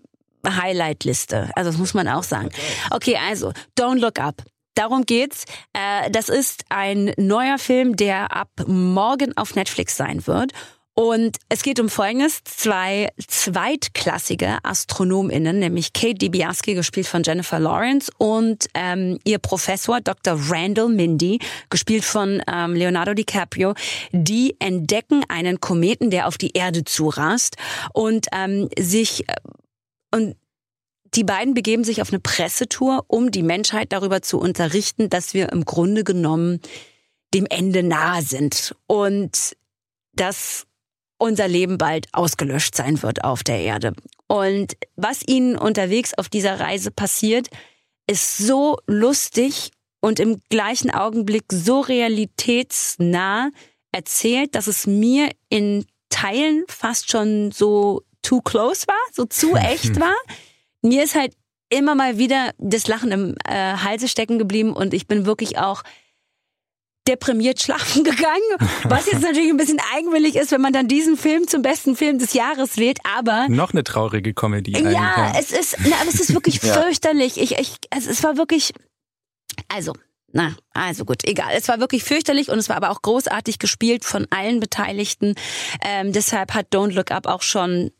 Highlight-Liste. 0.46 1.50
Also 1.54 1.70
das 1.70 1.78
muss 1.78 1.94
man 1.94 2.08
auch 2.08 2.22
sagen. 2.22 2.50
Okay, 2.90 3.16
also 3.16 3.52
Don't 3.78 3.98
Look 3.98 4.18
Up. 4.18 4.42
Darum 4.74 5.04
geht's. 5.04 5.44
Äh, 5.72 6.10
das 6.10 6.28
ist 6.28 6.64
ein 6.68 7.12
neuer 7.16 7.58
Film, 7.58 7.96
der 7.96 8.34
ab 8.34 8.50
morgen 8.66 9.36
auf 9.36 9.54
Netflix 9.54 9.96
sein 9.96 10.26
wird. 10.26 10.52
Und 10.94 11.38
es 11.48 11.62
geht 11.62 11.80
um 11.80 11.88
Folgendes. 11.88 12.42
Zwei 12.44 13.08
zweitklassige 13.26 14.58
AstronomInnen, 14.64 15.58
nämlich 15.58 15.92
Kate 15.92 16.14
DiBiase, 16.14 16.74
gespielt 16.74 17.06
von 17.06 17.22
Jennifer 17.22 17.58
Lawrence, 17.58 18.12
und 18.18 18.66
ähm, 18.74 19.18
ihr 19.24 19.38
Professor 19.38 20.00
Dr. 20.00 20.38
Randall 20.48 20.88
Mindy, 20.88 21.38
gespielt 21.70 22.04
von 22.04 22.42
ähm, 22.46 22.74
Leonardo 22.74 23.14
DiCaprio, 23.14 23.74
die 24.12 24.56
entdecken 24.58 25.24
einen 25.28 25.60
Kometen, 25.60 26.10
der 26.10 26.26
auf 26.26 26.36
die 26.36 26.50
Erde 26.52 26.84
zurast 26.84 27.56
und 27.94 28.26
ähm, 28.32 28.68
sich 28.78 29.26
äh, 29.28 29.34
und 30.10 30.36
die 31.14 31.24
beiden 31.24 31.54
begeben 31.54 31.82
sich 31.82 32.02
auf 32.02 32.10
eine 32.10 32.20
Pressetour, 32.20 33.04
um 33.08 33.30
die 33.30 33.42
Menschheit 33.42 33.92
darüber 33.92 34.22
zu 34.22 34.38
unterrichten, 34.38 35.10
dass 35.10 35.34
wir 35.34 35.50
im 35.50 35.64
Grunde 35.64 36.04
genommen 36.04 36.60
dem 37.34 37.46
Ende 37.46 37.82
nahe 37.82 38.22
sind 38.22 38.74
und 38.86 39.56
dass 40.12 40.66
unser 41.18 41.48
Leben 41.48 41.78
bald 41.78 42.08
ausgelöscht 42.12 42.74
sein 42.74 43.02
wird 43.02 43.24
auf 43.24 43.42
der 43.42 43.60
Erde. 43.60 43.92
Und 44.26 44.76
was 44.96 45.26
ihnen 45.26 45.56
unterwegs 45.56 46.14
auf 46.14 46.28
dieser 46.28 46.60
Reise 46.60 46.90
passiert, 46.90 47.48
ist 48.06 48.38
so 48.38 48.78
lustig 48.86 49.70
und 50.00 50.18
im 50.18 50.40
gleichen 50.48 50.90
Augenblick 50.90 51.44
so 51.52 51.80
realitätsnah 51.80 53.50
erzählt, 53.92 54.54
dass 54.54 54.66
es 54.66 54.86
mir 54.86 55.30
in 55.48 55.84
Teilen 56.08 56.64
fast 56.68 57.10
schon 57.10 57.52
so 57.52 58.02
too 58.22 58.40
close 58.40 58.86
war, 58.86 59.00
so 59.12 59.24
zu 59.24 59.54
echt 59.56 59.98
war. 60.00 60.16
Mir 60.82 61.02
ist 61.02 61.14
halt 61.14 61.34
immer 61.70 61.94
mal 61.94 62.18
wieder 62.18 62.52
das 62.58 62.88
Lachen 62.88 63.12
im 63.12 63.34
äh, 63.44 63.74
Halse 63.76 64.08
stecken 64.08 64.38
geblieben 64.38 64.72
und 64.72 64.92
ich 64.92 65.06
bin 65.06 65.24
wirklich 65.24 65.58
auch 65.58 65.82
deprimiert 67.08 67.62
schlafen 67.62 68.04
gegangen, 68.04 68.70
was 68.84 69.06
jetzt 69.06 69.22
natürlich 69.22 69.50
ein 69.50 69.56
bisschen 69.56 69.80
eigenwillig 69.94 70.36
ist, 70.36 70.52
wenn 70.52 70.60
man 70.60 70.72
dann 70.72 70.88
diesen 70.88 71.16
Film 71.16 71.48
zum 71.48 71.62
besten 71.62 71.96
Film 71.96 72.18
des 72.18 72.34
Jahres 72.34 72.76
wählt, 72.76 72.98
aber 73.16 73.48
noch 73.48 73.72
eine 73.72 73.84
traurige 73.84 74.34
Komödie. 74.34 74.72
Ja, 74.72 75.32
es 75.38 75.50
ist, 75.50 75.76
na, 75.84 75.96
aber 76.00 76.08
es 76.08 76.20
ist 76.20 76.34
wirklich 76.34 76.56
ja. 76.62 76.74
fürchterlich. 76.74 77.40
Ich, 77.40 77.58
ich, 77.58 77.76
es, 77.90 78.06
es 78.06 78.22
war 78.22 78.36
wirklich, 78.36 78.72
also 79.68 79.94
na, 80.32 80.54
also 80.72 81.04
gut, 81.04 81.24
egal. 81.24 81.52
Es 81.56 81.66
war 81.66 81.80
wirklich 81.80 82.04
fürchterlich 82.04 82.50
und 82.50 82.58
es 82.58 82.68
war 82.68 82.76
aber 82.76 82.90
auch 82.90 83.02
großartig 83.02 83.58
gespielt 83.58 84.04
von 84.04 84.26
allen 84.30 84.60
Beteiligten. 84.60 85.34
Ähm, 85.84 86.12
deshalb 86.12 86.54
hat 86.54 86.72
Don't 86.72 86.92
Look 86.92 87.10
Up 87.10 87.26
auch 87.26 87.42
schon 87.42 87.90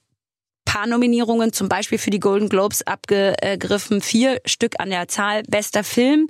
paar 0.71 0.87
Nominierungen, 0.87 1.53
zum 1.53 1.69
Beispiel 1.69 1.99
für 1.99 2.11
die 2.11 2.21
Golden 2.21 2.49
Globes 2.49 2.87
abgegriffen. 2.87 4.01
Vier 4.01 4.41
Stück 4.45 4.79
an 4.79 4.91
der 4.91 5.09
Zahl. 5.09 5.43
Bester 5.49 5.83
Film. 5.83 6.29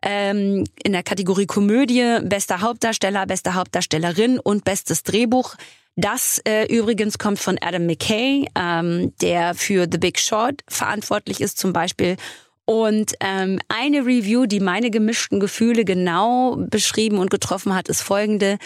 Ähm, 0.00 0.64
in 0.82 0.92
der 0.92 1.02
Kategorie 1.02 1.44
Komödie, 1.44 2.20
bester 2.22 2.62
Hauptdarsteller, 2.62 3.26
beste 3.26 3.52
Hauptdarstellerin 3.52 4.38
und 4.38 4.64
bestes 4.64 5.02
Drehbuch. 5.02 5.56
Das 5.94 6.40
äh, 6.48 6.74
übrigens 6.74 7.18
kommt 7.18 7.38
von 7.38 7.58
Adam 7.60 7.84
McKay, 7.84 8.46
ähm, 8.58 9.12
der 9.20 9.54
für 9.54 9.86
The 9.90 9.98
Big 9.98 10.18
Short 10.18 10.62
verantwortlich 10.68 11.42
ist 11.42 11.58
zum 11.58 11.74
Beispiel 11.74 12.16
Und 12.64 13.12
ähm, 13.20 13.60
eine 13.68 14.06
Review, 14.06 14.46
die 14.46 14.60
meine 14.60 14.90
gemischten 14.90 15.38
Gefühle 15.38 15.84
genau 15.84 16.56
beschrieben 16.56 17.18
und 17.18 17.28
getroffen 17.28 17.74
hat, 17.74 17.88
ist 17.88 18.00
folgende. 18.00 18.56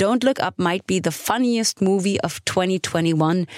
Don't 0.00 0.24
Look 0.24 0.38
Up 0.38 0.60
might 0.60 0.86
be 0.86 1.00
the 1.02 1.10
funniest 1.10 1.82
movie 1.82 2.20
of 2.22 2.38
2021. 2.46 3.48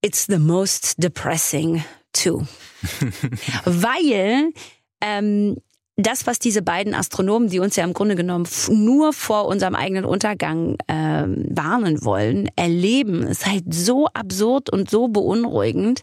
It's 0.00 0.26
the 0.26 0.38
most 0.38 0.94
depressing 0.98 1.84
too. 2.12 2.46
Weil 3.64 4.52
ähm, 5.00 5.56
das, 5.96 6.26
was 6.26 6.38
diese 6.38 6.62
beiden 6.62 6.94
Astronomen, 6.94 7.48
die 7.48 7.58
uns 7.58 7.74
ja 7.74 7.84
im 7.84 7.92
Grunde 7.92 8.14
genommen 8.14 8.48
nur 8.70 9.12
vor 9.12 9.46
unserem 9.46 9.74
eigenen 9.74 10.04
Untergang 10.04 10.76
ähm, 10.86 11.44
warnen 11.50 12.04
wollen, 12.04 12.48
erleben, 12.54 13.24
ist 13.24 13.46
halt 13.46 13.64
so 13.74 14.06
absurd 14.06 14.70
und 14.70 14.88
so 14.88 15.08
beunruhigend 15.08 16.02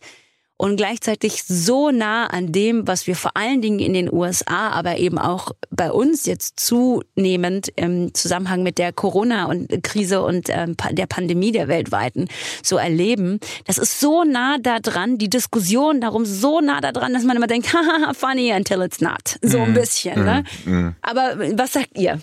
und 0.58 0.78
gleichzeitig 0.78 1.44
so 1.44 1.92
nah 1.92 2.28
an 2.28 2.52
dem, 2.52 2.88
was 2.88 3.08
wir 3.08 3.16
vor 3.16 3.32
allen 3.36 3.62
Dingen 3.62 3.80
in 3.80 3.94
den 3.94 4.12
USA, 4.12 4.70
aber 4.70 4.98
eben 4.98 5.18
auch 5.18 5.52
bei 5.70 5.92
uns 5.92 6.26
jetzt 6.26 6.60
zunehmend 6.60 7.70
im 7.76 8.14
Zusammenhang 8.14 8.64
mit 8.64 8.78
der 8.78 8.94
Corona-Krise 8.94 10.22
und 10.22 10.48
ähm, 10.50 10.78
der 10.92 11.08
Pandemie 11.08 11.52
der 11.52 11.68
weltweiten 11.68 12.30
so 12.64 12.78
erleben. 12.78 13.40
Das 13.66 13.78
ist 13.78 14.00
so 14.00 14.24
nah 14.24 14.58
da 14.58 14.80
dran, 14.80 15.18
die 15.18 15.30
Diskussion 15.30 16.00
darum 16.00 16.26
so 16.26 16.62
nah 16.62 16.80
da 16.80 16.94
dran, 16.94 17.14
dass 17.14 17.24
man 17.24 17.36
immer 17.36 17.48
denkt, 17.48 17.74
haha, 17.74 18.14
funny 18.14 18.54
until 18.54 18.82
it's 18.82 19.02
not. 19.02 19.38
So 19.42 19.60
ein 19.60 19.72
mhm. 19.72 19.74
bisschen. 19.74 20.22
Mm, 20.22 20.26
ne? 20.26 20.44
Mm. 20.66 20.96
Aber 21.02 21.36
was 21.58 21.74
sagt 21.74 21.98
ihr? 21.98 22.22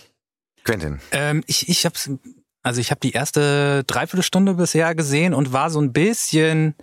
Quentin. 0.64 1.00
Ähm, 1.10 1.44
ich 1.46 1.68
ich 1.68 1.84
habe 1.84 1.96
also 2.62 2.80
ich 2.80 2.90
habe 2.90 3.00
die 3.00 3.12
erste 3.12 3.84
Dreiviertelstunde 3.84 4.54
bisher 4.54 4.94
gesehen 4.94 5.34
und 5.34 5.52
war 5.52 5.68
so 5.68 5.80
ein 5.80 5.92
bisschen 5.92 6.74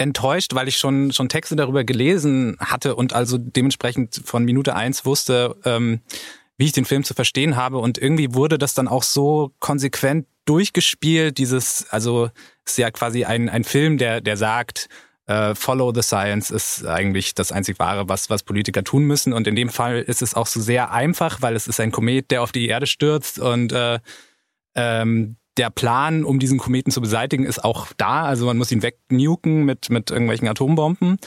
enttäuscht, 0.00 0.54
weil 0.54 0.68
ich 0.68 0.78
schon, 0.78 1.12
schon 1.12 1.28
Texte 1.28 1.56
darüber 1.56 1.84
gelesen 1.84 2.56
hatte 2.58 2.96
und 2.96 3.12
also 3.12 3.38
dementsprechend 3.38 4.22
von 4.24 4.44
Minute 4.44 4.74
eins 4.74 5.04
wusste, 5.04 5.56
ähm, 5.64 6.00
wie 6.56 6.66
ich 6.66 6.72
den 6.72 6.84
Film 6.84 7.04
zu 7.04 7.14
verstehen 7.14 7.56
habe. 7.56 7.78
Und 7.78 7.98
irgendwie 7.98 8.34
wurde 8.34 8.58
das 8.58 8.74
dann 8.74 8.88
auch 8.88 9.02
so 9.02 9.52
konsequent 9.60 10.26
durchgespielt. 10.46 11.38
Dieses, 11.38 11.86
also 11.90 12.30
ist 12.64 12.78
ja 12.78 12.90
quasi 12.90 13.24
ein, 13.24 13.48
ein 13.48 13.64
Film, 13.64 13.98
der, 13.98 14.20
der 14.20 14.36
sagt, 14.36 14.88
äh, 15.26 15.54
Follow 15.54 15.92
the 15.94 16.02
Science 16.02 16.50
ist 16.50 16.86
eigentlich 16.86 17.34
das 17.34 17.52
einzig 17.52 17.78
Wahre, 17.78 18.08
was, 18.08 18.30
was 18.30 18.42
Politiker 18.42 18.82
tun 18.82 19.04
müssen. 19.04 19.32
Und 19.32 19.46
in 19.46 19.54
dem 19.54 19.68
Fall 19.68 20.00
ist 20.00 20.22
es 20.22 20.34
auch 20.34 20.46
so 20.46 20.60
sehr 20.60 20.92
einfach, 20.92 21.42
weil 21.42 21.54
es 21.54 21.68
ist 21.68 21.78
ein 21.78 21.92
Komet, 21.92 22.30
der 22.30 22.42
auf 22.42 22.52
die 22.52 22.68
Erde 22.68 22.86
stürzt 22.86 23.38
und 23.38 23.72
äh, 23.72 23.98
ähm, 24.74 25.36
der 25.56 25.70
Plan, 25.70 26.24
um 26.24 26.38
diesen 26.38 26.58
Kometen 26.58 26.90
zu 26.90 27.00
beseitigen, 27.00 27.44
ist 27.44 27.64
auch 27.64 27.88
da. 27.96 28.24
Also 28.24 28.46
man 28.46 28.56
muss 28.56 28.72
ihn 28.72 28.82
wegnuken 28.82 29.64
mit, 29.64 29.90
mit 29.90 30.10
irgendwelchen 30.10 30.48
Atombomben. 30.48 31.18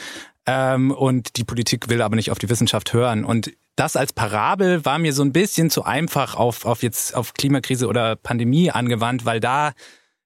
Ähm, 0.46 0.90
und 0.90 1.36
die 1.36 1.44
Politik 1.44 1.88
will 1.88 2.02
aber 2.02 2.16
nicht 2.16 2.30
auf 2.30 2.38
die 2.38 2.48
Wissenschaft 2.48 2.92
hören. 2.92 3.24
Und 3.24 3.52
das 3.76 3.96
als 3.96 4.12
Parabel 4.12 4.84
war 4.84 4.98
mir 4.98 5.12
so 5.12 5.22
ein 5.22 5.32
bisschen 5.32 5.70
zu 5.70 5.84
einfach 5.84 6.36
auf, 6.36 6.64
auf 6.64 6.82
jetzt 6.82 7.14
auf 7.14 7.34
Klimakrise 7.34 7.86
oder 7.86 8.16
Pandemie 8.16 8.70
angewandt, 8.70 9.24
weil 9.24 9.40
da 9.40 9.72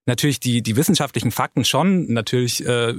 natürlich 0.06 0.40
die, 0.40 0.62
die 0.62 0.76
wissenschaftlichen 0.76 1.30
Fakten 1.30 1.64
schon 1.64 2.12
natürlich 2.12 2.66
äh, 2.66 2.94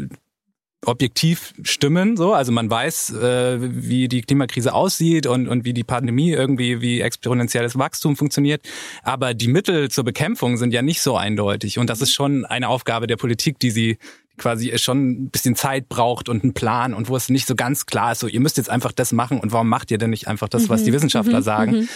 objektiv 0.86 1.54
stimmen. 1.64 2.16
So, 2.16 2.34
also 2.34 2.52
man 2.52 2.70
weiß, 2.70 3.14
äh, 3.14 3.58
wie 3.60 4.08
die 4.08 4.22
Klimakrise 4.22 4.74
aussieht 4.74 5.28
und 5.28 5.48
und 5.48 5.66
wie 5.66 5.74
die 5.74 5.84
Pandemie 5.84 6.32
irgendwie 6.32 6.82
wie 6.82 7.02
exponentielles 7.02 7.78
Wachstum 7.78 8.16
funktioniert. 8.16 8.62
Aber 9.04 9.34
die 9.34 9.48
Mittel 9.48 9.90
zur 9.90 10.04
Bekämpfung 10.04 10.58
sind 10.58 10.74
ja 10.74 10.82
nicht 10.82 11.02
so 11.02 11.18
eindeutig 11.18 11.80
und 11.80 11.90
das 11.90 12.02
ist 12.02 12.14
schon 12.14 12.46
eine 12.46 12.70
Aufgabe 12.70 13.08
der 13.08 13.18
Politik, 13.18 13.60
die 13.60 13.72
sie 13.72 13.98
quasi 14.38 14.78
schon 14.78 15.10
ein 15.10 15.30
bisschen 15.30 15.56
Zeit 15.56 15.90
braucht 15.90 16.30
und 16.30 16.44
einen 16.44 16.54
Plan 16.54 16.94
und 16.94 17.10
wo 17.10 17.16
es 17.18 17.28
nicht 17.28 17.46
so 17.46 17.56
ganz 17.56 17.86
klar 17.86 18.14
ist, 18.14 18.20
so 18.20 18.28
ihr 18.28 18.40
müsst 18.40 18.56
jetzt 18.58 18.70
einfach 18.70 18.94
das 18.94 19.12
machen 19.12 19.40
und 19.40 19.52
warum 19.52 19.68
macht 19.68 19.92
ihr 19.92 19.98
denn 19.98 20.10
nicht 20.12 20.28
einfach 20.30 20.48
das, 20.48 20.70
was 20.70 20.84
die 20.84 20.92
mhm. 20.92 20.96
Wissenschaftler 20.96 21.40
mhm. 21.40 21.44
sagen? 21.44 21.90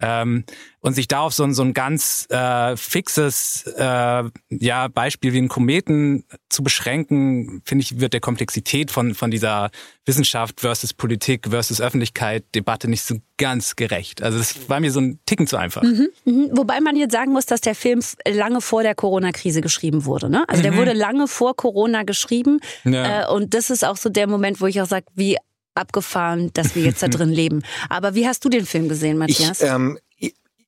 Mhm. 0.00 0.06
Ähm, 0.06 0.44
und 0.80 0.94
sich 0.94 1.08
da 1.08 1.20
auf 1.20 1.32
so 1.32 1.44
ein, 1.44 1.54
so 1.54 1.62
ein 1.62 1.72
ganz 1.72 2.26
äh, 2.30 2.76
fixes 2.76 3.64
äh, 3.78 4.24
ja, 4.50 4.88
Beispiel 4.88 5.32
wie 5.32 5.38
einen 5.38 5.48
Kometen 5.48 6.24
zu 6.50 6.62
beschränken, 6.62 7.62
finde 7.64 7.82
ich, 7.82 8.00
wird 8.00 8.12
der 8.12 8.20
Komplexität 8.20 8.90
von, 8.90 9.14
von 9.14 9.30
dieser 9.30 9.70
Wissenschaft 10.04 10.60
versus 10.60 10.92
Politik 10.92 11.48
versus 11.48 11.80
Öffentlichkeit 11.80 12.44
Debatte 12.54 12.88
nicht 12.88 13.02
so 13.02 13.16
ganz 13.38 13.76
gerecht. 13.76 14.22
Also 14.22 14.38
es 14.38 14.68
war 14.68 14.80
mir 14.80 14.92
so 14.92 15.00
ein 15.00 15.20
Ticken 15.26 15.46
zu 15.46 15.56
einfach. 15.56 15.82
Mhm, 15.82 16.08
mh. 16.24 16.48
Wobei 16.52 16.80
man 16.80 16.96
jetzt 16.96 17.12
sagen 17.12 17.32
muss, 17.32 17.46
dass 17.46 17.60
der 17.60 17.74
Film 17.74 18.00
lange 18.28 18.60
vor 18.60 18.82
der 18.82 18.94
Corona-Krise 18.94 19.60
geschrieben 19.60 20.04
wurde. 20.04 20.28
Ne? 20.28 20.44
Also 20.48 20.62
der 20.62 20.72
mhm. 20.72 20.76
wurde 20.76 20.92
lange 20.92 21.28
vor 21.28 21.56
Corona 21.56 22.02
geschrieben. 22.02 22.60
Ja. 22.84 23.22
Äh, 23.22 23.32
und 23.32 23.54
das 23.54 23.70
ist 23.70 23.84
auch 23.84 23.96
so 23.96 24.10
der 24.10 24.26
Moment, 24.26 24.60
wo 24.60 24.66
ich 24.66 24.80
auch 24.82 24.86
sage, 24.86 25.06
wie 25.14 25.38
abgefahren, 25.74 26.50
dass 26.54 26.74
wir 26.74 26.82
jetzt 26.82 27.02
da 27.02 27.08
drin 27.08 27.30
leben. 27.30 27.62
Aber 27.88 28.14
wie 28.14 28.26
hast 28.26 28.44
du 28.44 28.48
den 28.48 28.66
Film 28.66 28.88
gesehen, 28.88 29.18
Matthias? 29.18 29.60
Ich, 29.60 29.68
ähm, 29.68 29.98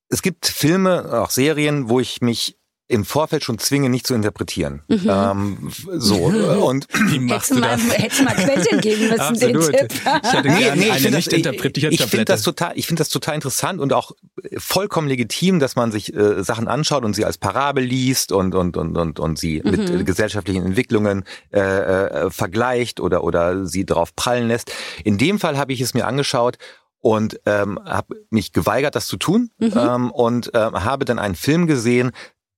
es 0.08 0.22
gibt 0.22 0.46
Filme, 0.46 1.20
auch 1.20 1.30
Serien, 1.30 1.88
wo 1.88 2.00
ich 2.00 2.20
mich 2.20 2.56
im 2.88 3.04
Vorfeld 3.04 3.42
schon 3.42 3.58
zwinge, 3.58 3.88
nicht 3.88 4.06
zu 4.06 4.14
interpretieren. 4.14 4.82
Mhm. 4.88 5.08
Ähm, 5.08 5.72
so 5.96 6.16
und 6.66 6.86
wie 7.08 7.18
machst 7.18 7.50
du 7.50 7.60
das? 7.60 7.80
Hättest 7.96 8.22
mal 8.22 8.34
Quentin 8.34 8.80
geben 8.80 9.08
müssen 9.08 9.20
Absolut. 9.20 9.68
den 9.68 9.88
Tipp. 9.88 10.00
Ich 10.04 10.32
hatte 10.32 10.48
nee, 10.48 10.70
nee, 10.76 10.90
eine 10.90 11.10
nicht 11.10 11.32
interpretierte 11.32 11.94
Ich, 11.94 12.00
ich 12.00 12.06
finde 12.06 12.26
das 12.26 12.42
total, 12.42 12.72
ich 12.76 12.86
finde 12.86 13.00
das 13.00 13.08
total 13.08 13.34
interessant 13.34 13.80
und 13.80 13.92
auch 13.92 14.12
vollkommen 14.56 15.08
legitim, 15.08 15.58
dass 15.58 15.74
man 15.74 15.90
sich 15.90 16.14
äh, 16.14 16.44
Sachen 16.44 16.68
anschaut 16.68 17.04
und 17.04 17.14
sie 17.14 17.24
als 17.24 17.38
Parabel 17.38 17.84
liest 17.84 18.30
und 18.30 18.54
und 18.54 18.76
und 18.76 18.96
und 18.96 19.18
und 19.18 19.38
sie 19.38 19.62
mhm. 19.64 19.70
mit 19.70 19.90
äh, 19.90 20.04
gesellschaftlichen 20.04 20.64
Entwicklungen 20.64 21.24
äh, 21.52 21.60
äh, 21.60 22.30
vergleicht 22.30 23.00
oder 23.00 23.24
oder 23.24 23.66
sie 23.66 23.84
darauf 23.84 24.14
prallen 24.14 24.46
lässt. 24.46 24.72
In 25.02 25.18
dem 25.18 25.40
Fall 25.40 25.58
habe 25.58 25.72
ich 25.72 25.80
es 25.80 25.94
mir 25.94 26.06
angeschaut 26.06 26.58
und 27.00 27.40
ähm, 27.46 27.78
habe 27.84 28.16
mich 28.30 28.52
geweigert, 28.52 28.96
das 28.96 29.06
zu 29.06 29.16
tun 29.16 29.50
mhm. 29.58 29.72
ähm, 29.76 30.10
und 30.10 30.52
äh, 30.54 30.58
habe 30.58 31.04
dann 31.04 31.18
einen 31.18 31.36
Film 31.36 31.66
gesehen, 31.66 32.10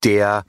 der, 0.04 0.44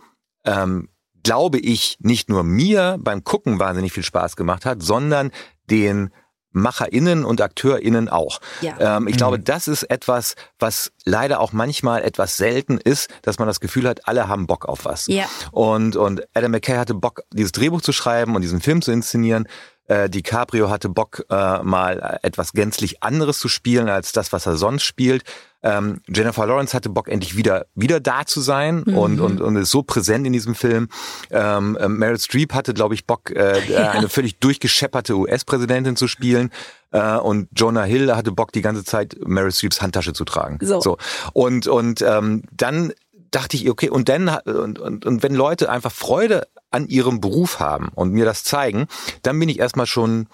ähm, 0.46 0.90
glaube 1.24 1.60
ich, 1.60 1.98
nicht 2.00 2.30
nur 2.30 2.44
mir 2.44 2.98
beim 3.00 3.24
Gucken 3.24 3.60
wahnsinnig 3.60 3.94
viel 3.94 4.04
Spaß 4.04 4.36
gemacht 4.36 4.66
hat, 4.66 4.82
sondern 4.82 5.32
den 5.70 6.12
MacherInnen 6.52 7.26
und 7.26 7.42
AkteurInnen 7.42 8.10
auch. 8.10 8.40
Ja. 8.62 8.98
Ähm, 8.98 9.08
ich 9.08 9.16
mhm. 9.16 9.18
glaube, 9.18 9.40
das 9.40 9.68
ist 9.68 9.84
etwas, 9.84 10.36
was 10.58 10.92
leider 11.06 11.40
auch 11.40 11.54
manchmal 11.54 12.02
etwas 12.02 12.38
selten 12.38 12.78
ist, 12.78 13.10
dass 13.22 13.40
man 13.40 13.48
das 13.48 13.60
Gefühl 13.60 13.88
hat, 13.88 14.08
alle 14.08 14.28
haben 14.28 14.48
Bock 14.48 14.66
auf 14.66 14.86
was. 14.86 15.08
Ja. 15.08 15.26
Und, 15.52 15.96
und 15.96 16.24
Adam 16.34 16.52
McKay 16.52 16.78
hatte 16.78 16.96
Bock, 16.96 17.22
dieses 17.34 17.52
Drehbuch 17.52 17.82
zu 17.82 17.92
schreiben 17.92 18.36
und 18.36 18.42
diesen 18.42 18.62
Film 18.62 18.82
zu 18.82 18.92
inszenieren. 18.92 19.48
Äh, 19.86 20.10
DiCaprio 20.10 20.70
hatte 20.70 20.90
Bock, 20.90 21.26
äh, 21.30 21.64
mal 21.64 22.20
etwas 22.24 22.54
gänzlich 22.54 23.04
anderes 23.04 23.40
zu 23.40 23.48
spielen 23.48 23.90
als 23.90 24.12
das, 24.12 24.34
was 24.34 24.46
er 24.46 24.56
sonst 24.56 24.84
spielt. 24.84 25.24
Ähm, 25.62 26.02
Jennifer 26.08 26.46
Lawrence 26.46 26.74
hatte 26.74 26.90
Bock, 26.90 27.10
endlich 27.10 27.36
wieder 27.36 27.66
wieder 27.76 28.00
da 28.00 28.26
zu 28.26 28.40
sein 28.42 28.84
mhm. 28.86 28.98
und, 28.98 29.20
und, 29.20 29.42
und 29.42 29.56
ist 29.58 29.72
so 29.72 29.84
präsent 29.84 30.26
in 30.26 30.34
diesem 30.34 30.56
Film. 30.56 30.88
Ähm, 31.32 31.78
äh, 31.78 31.90
Meryl 31.90 32.20
Streep 32.20 32.54
hatte, 32.54 32.74
glaube 32.74 32.94
ich, 32.94 33.06
Bock, 33.06 33.32
äh, 33.36 33.72
ja. 33.72 33.92
eine 33.92 34.10
völlig 34.10 34.40
durchgeschepperte 34.40 35.16
US-Präsidentin 35.18 35.96
zu 35.96 36.08
spielen. 36.08 36.52
Äh, 36.92 37.18
und 37.18 37.50
Jonah 37.56 37.84
Hill 37.84 38.16
hatte 38.16 38.32
Bock, 38.32 38.52
die 38.52 38.62
ganze 38.62 38.84
Zeit 38.84 39.18
Meryl 39.26 39.52
Streeps 39.52 39.82
Handtasche 39.82 40.14
zu 40.14 40.26
tragen. 40.26 40.60
So. 40.62 40.80
so. 40.80 40.98
Und, 41.34 41.68
und 41.68 42.02
ähm, 42.02 42.44
dann 42.52 42.94
dachte 43.32 43.58
ich, 43.58 43.70
okay, 43.70 43.90
und 43.90 44.10
dann 44.10 44.30
und, 44.30 44.80
und, 44.80 45.06
und 45.06 45.24
wenn 45.24 45.36
Leute 45.36 45.70
einfach 45.70 45.92
Freude 45.92 46.48
an 46.72 46.88
ihrem 46.88 47.22
Beruf 47.22 47.60
haben 47.60 47.90
und 47.94 48.12
mir 48.12 48.26
das 48.26 48.44
zeigen, 48.44 48.88
dann 49.24 49.40
bin 49.40 49.50
ich 49.50 49.60
erstmal 49.60 49.86
schon 49.86 50.28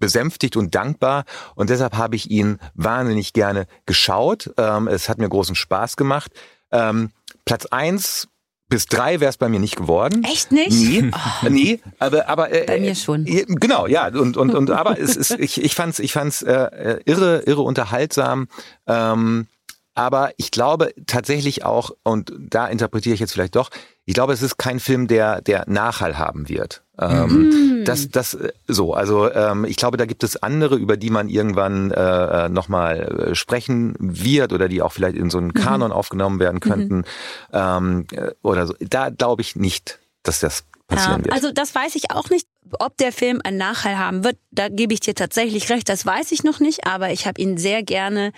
besänftigt 0.00 0.56
und 0.56 0.74
dankbar 0.74 1.24
und 1.54 1.70
deshalb 1.70 1.96
habe 1.96 2.16
ich 2.16 2.30
ihn 2.30 2.58
wahnsinnig 2.74 3.32
gerne 3.32 3.66
geschaut. 3.86 4.50
Ähm, 4.56 4.88
es 4.88 5.08
hat 5.08 5.18
mir 5.18 5.28
großen 5.28 5.54
Spaß 5.54 5.96
gemacht. 5.96 6.32
Ähm, 6.72 7.10
Platz 7.44 7.66
eins 7.66 8.28
bis 8.68 8.86
drei 8.86 9.20
wäre 9.20 9.30
es 9.30 9.36
bei 9.36 9.48
mir 9.48 9.60
nicht 9.60 9.76
geworden. 9.76 10.24
Echt 10.24 10.52
nicht? 10.52 10.70
Nee, 10.70 11.10
oh. 11.12 11.48
nee 11.48 11.80
aber 11.98 12.28
aber 12.28 12.52
äh, 12.52 12.64
bei 12.66 12.80
mir 12.80 12.94
schon. 12.94 13.26
Äh, 13.26 13.44
genau, 13.46 13.86
ja 13.86 14.08
und 14.08 14.36
und 14.36 14.54
und 14.54 14.70
aber 14.70 14.98
es 14.98 15.16
ist 15.16 15.32
ich 15.32 15.62
ich 15.62 15.74
fand's 15.74 15.98
ich 15.98 16.12
fand's 16.12 16.42
äh, 16.42 16.52
äh, 16.52 17.00
irre 17.04 17.42
irre 17.46 17.62
unterhaltsam. 17.62 18.48
Ähm, 18.86 19.48
aber 19.94 20.32
ich 20.36 20.50
glaube 20.50 20.94
tatsächlich 21.06 21.64
auch, 21.64 21.90
und 22.04 22.32
da 22.38 22.68
interpretiere 22.68 23.12
ich 23.12 23.20
jetzt 23.20 23.32
vielleicht 23.32 23.56
doch, 23.56 23.70
ich 24.10 24.14
glaube, 24.14 24.32
es 24.32 24.42
ist 24.42 24.56
kein 24.56 24.80
Film, 24.80 25.06
der, 25.06 25.40
der 25.40 25.66
Nachhall 25.68 26.18
haben 26.18 26.48
wird. 26.48 26.82
Ähm, 26.98 27.28
mhm. 27.28 27.84
Das, 27.84 28.08
das, 28.08 28.34
äh, 28.34 28.50
so, 28.66 28.92
also 28.92 29.30
ähm, 29.30 29.64
ich 29.64 29.76
glaube, 29.76 29.98
da 29.98 30.04
gibt 30.04 30.24
es 30.24 30.36
andere, 30.42 30.74
über 30.74 30.96
die 30.96 31.10
man 31.10 31.28
irgendwann 31.28 31.92
äh, 31.92 32.48
nochmal 32.48 33.28
äh, 33.30 33.34
sprechen 33.36 33.94
wird 34.00 34.52
oder 34.52 34.68
die 34.68 34.82
auch 34.82 34.90
vielleicht 34.90 35.16
in 35.16 35.30
so 35.30 35.38
einen 35.38 35.48
mhm. 35.48 35.54
Kanon 35.54 35.90
mhm. 35.90 35.94
aufgenommen 35.94 36.40
werden 36.40 36.58
könnten 36.58 36.96
mhm. 36.96 37.04
ähm, 37.52 38.06
äh, 38.10 38.32
oder 38.42 38.66
so. 38.66 38.74
Da 38.80 39.10
glaube 39.10 39.42
ich 39.42 39.54
nicht, 39.54 40.00
dass 40.24 40.40
das 40.40 40.64
passieren 40.88 41.20
ja, 41.20 41.24
wird. 41.26 41.32
Also 41.32 41.52
das 41.52 41.72
weiß 41.72 41.94
ich 41.94 42.10
auch 42.10 42.30
nicht. 42.30 42.48
Ob 42.80 42.96
der 42.96 43.12
Film 43.12 43.40
einen 43.44 43.58
Nachhall 43.58 43.96
haben 43.96 44.24
wird, 44.24 44.38
da 44.50 44.68
gebe 44.68 44.92
ich 44.92 44.98
dir 44.98 45.14
tatsächlich 45.14 45.70
recht, 45.70 45.88
das 45.88 46.04
weiß 46.04 46.32
ich 46.32 46.42
noch 46.42 46.58
nicht, 46.58 46.84
aber 46.84 47.12
ich 47.12 47.28
habe 47.28 47.40
ihn 47.40 47.58
sehr 47.58 47.84
gerne 47.84 48.32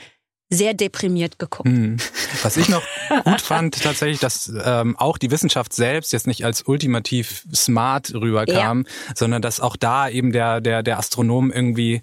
sehr 0.52 0.74
deprimiert 0.74 1.38
geguckt. 1.38 1.68
Mhm. 1.68 1.96
Was 2.42 2.56
ich 2.56 2.68
noch 2.68 2.82
gut 3.24 3.40
fand, 3.40 3.82
tatsächlich, 3.82 4.20
dass 4.20 4.52
ähm, 4.64 4.96
auch 4.98 5.18
die 5.18 5.30
Wissenschaft 5.30 5.72
selbst 5.72 6.12
jetzt 6.12 6.26
nicht 6.26 6.44
als 6.44 6.62
ultimativ 6.62 7.46
smart 7.54 8.12
rüberkam, 8.14 8.84
ja. 8.86 9.14
sondern 9.14 9.42
dass 9.42 9.60
auch 9.60 9.76
da 9.76 10.08
eben 10.08 10.32
der, 10.32 10.60
der, 10.60 10.82
der 10.82 10.98
Astronom 10.98 11.50
irgendwie 11.50 12.02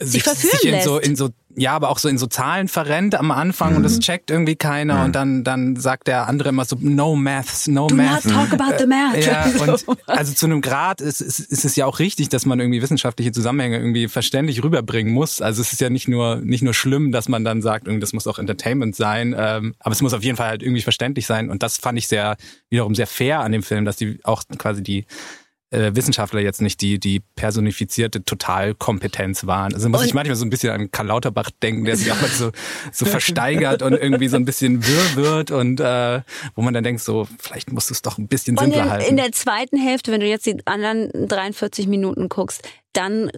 sich 0.00 0.22
verführen 0.24 0.50
sich 0.52 0.64
in 0.64 0.70
lässt. 0.72 0.84
so 0.84 0.98
in 0.98 1.16
so 1.16 1.30
ja, 1.58 1.72
aber 1.72 1.88
auch 1.88 1.98
so 1.98 2.10
in 2.10 2.18
so 2.18 2.26
Zahlen 2.26 2.68
verrennt 2.68 3.14
am 3.14 3.30
Anfang 3.30 3.70
Mhm. 3.70 3.76
und 3.78 3.82
das 3.84 3.98
checkt 3.98 4.30
irgendwie 4.30 4.56
keiner 4.56 5.04
und 5.04 5.16
dann 5.16 5.42
dann 5.42 5.74
sagt 5.76 6.06
der 6.06 6.28
andere 6.28 6.50
immer 6.50 6.66
so 6.66 6.76
no 6.80 7.16
maths, 7.16 7.66
no 7.66 7.86
Do 7.86 7.94
maths. 7.94 8.26
not 8.26 8.34
talk 8.50 8.52
about 8.60 8.76
the 8.78 8.86
math. 8.86 9.24
Ja, 9.24 9.46
und 9.66 9.78
So. 9.80 9.96
also 10.06 10.34
zu 10.34 10.44
einem 10.44 10.60
Grad 10.60 11.00
ist, 11.00 11.22
ist, 11.22 11.38
ist 11.40 11.64
es 11.64 11.74
ja 11.74 11.86
auch 11.86 11.98
richtig, 11.98 12.28
dass 12.28 12.44
man 12.44 12.60
irgendwie 12.60 12.82
wissenschaftliche 12.82 13.32
Zusammenhänge 13.32 13.78
irgendwie 13.78 14.06
verständlich 14.08 14.62
rüberbringen 14.62 15.14
muss. 15.14 15.40
Also 15.40 15.62
es 15.62 15.72
ist 15.72 15.80
ja 15.80 15.88
nicht 15.88 16.08
nur 16.08 16.36
nicht 16.44 16.62
nur 16.62 16.74
schlimm, 16.74 17.10
dass 17.10 17.28
man 17.30 17.42
dann 17.42 17.62
sagt, 17.62 17.86
irgendwie, 17.86 18.02
das 18.02 18.12
muss 18.12 18.26
auch 18.26 18.38
Entertainment 18.38 18.94
sein, 18.94 19.34
ähm, 19.38 19.74
aber 19.78 19.92
es 19.94 20.02
muss 20.02 20.12
auf 20.12 20.22
jeden 20.22 20.36
Fall 20.36 20.48
halt 20.48 20.62
irgendwie 20.62 20.82
verständlich 20.82 21.24
sein. 21.24 21.48
Und 21.48 21.62
das 21.62 21.78
fand 21.78 21.96
ich 21.96 22.06
sehr 22.06 22.36
wiederum 22.68 22.94
sehr 22.94 23.06
fair 23.06 23.40
an 23.40 23.52
dem 23.52 23.62
Film, 23.62 23.86
dass 23.86 23.96
die 23.96 24.18
auch 24.24 24.42
quasi 24.58 24.82
die 24.82 24.98
äh, 24.98 25.04
Wissenschaftler 25.70 26.40
jetzt 26.40 26.62
nicht 26.62 26.80
die 26.80 26.98
die 27.00 27.20
personifizierte 27.34 28.24
Totalkompetenz 28.24 29.46
waren. 29.46 29.74
Also 29.74 29.88
muss 29.88 30.00
Und- 30.00 30.06
ich 30.06 30.14
manchmal 30.14 30.36
so 30.36 30.44
ein 30.44 30.50
bisschen 30.50 30.70
an 30.72 30.90
Karl 30.90 31.06
Lauterbach 31.08 31.50
denken, 31.62 31.84
der 31.84 31.96
sich 31.96 32.10
auch 32.12 32.20
mal 32.20 32.28
so 32.30 32.52
so 32.92 33.04
versteigert 33.06 33.82
und 33.82 33.92
irgendwie 33.94 34.28
so 34.28 34.36
ein 34.36 34.44
bisschen 34.44 34.86
wirr 34.86 35.16
wird 35.16 35.50
und 35.50 35.80
äh, 35.80 36.22
wo 36.54 36.62
man 36.62 36.72
dann 36.74 36.84
denkt 36.84 37.02
so, 37.02 37.26
vielleicht 37.38 37.72
musst 37.72 37.90
du 37.90 37.94
es 37.94 38.02
doch 38.02 38.18
ein 38.18 38.28
bisschen 38.28 38.56
Und 38.56 38.64
simpler 38.64 38.84
in, 38.84 38.90
halten. 38.90 39.10
in 39.10 39.16
der 39.16 39.32
zweiten 39.32 39.76
Hälfte, 39.78 40.12
wenn 40.12 40.20
du 40.20 40.26
jetzt 40.26 40.46
die 40.46 40.56
anderen 40.66 41.10
43 41.28 41.86
Minuten 41.88 42.28
guckst, 42.28 42.62
dann 42.92 43.30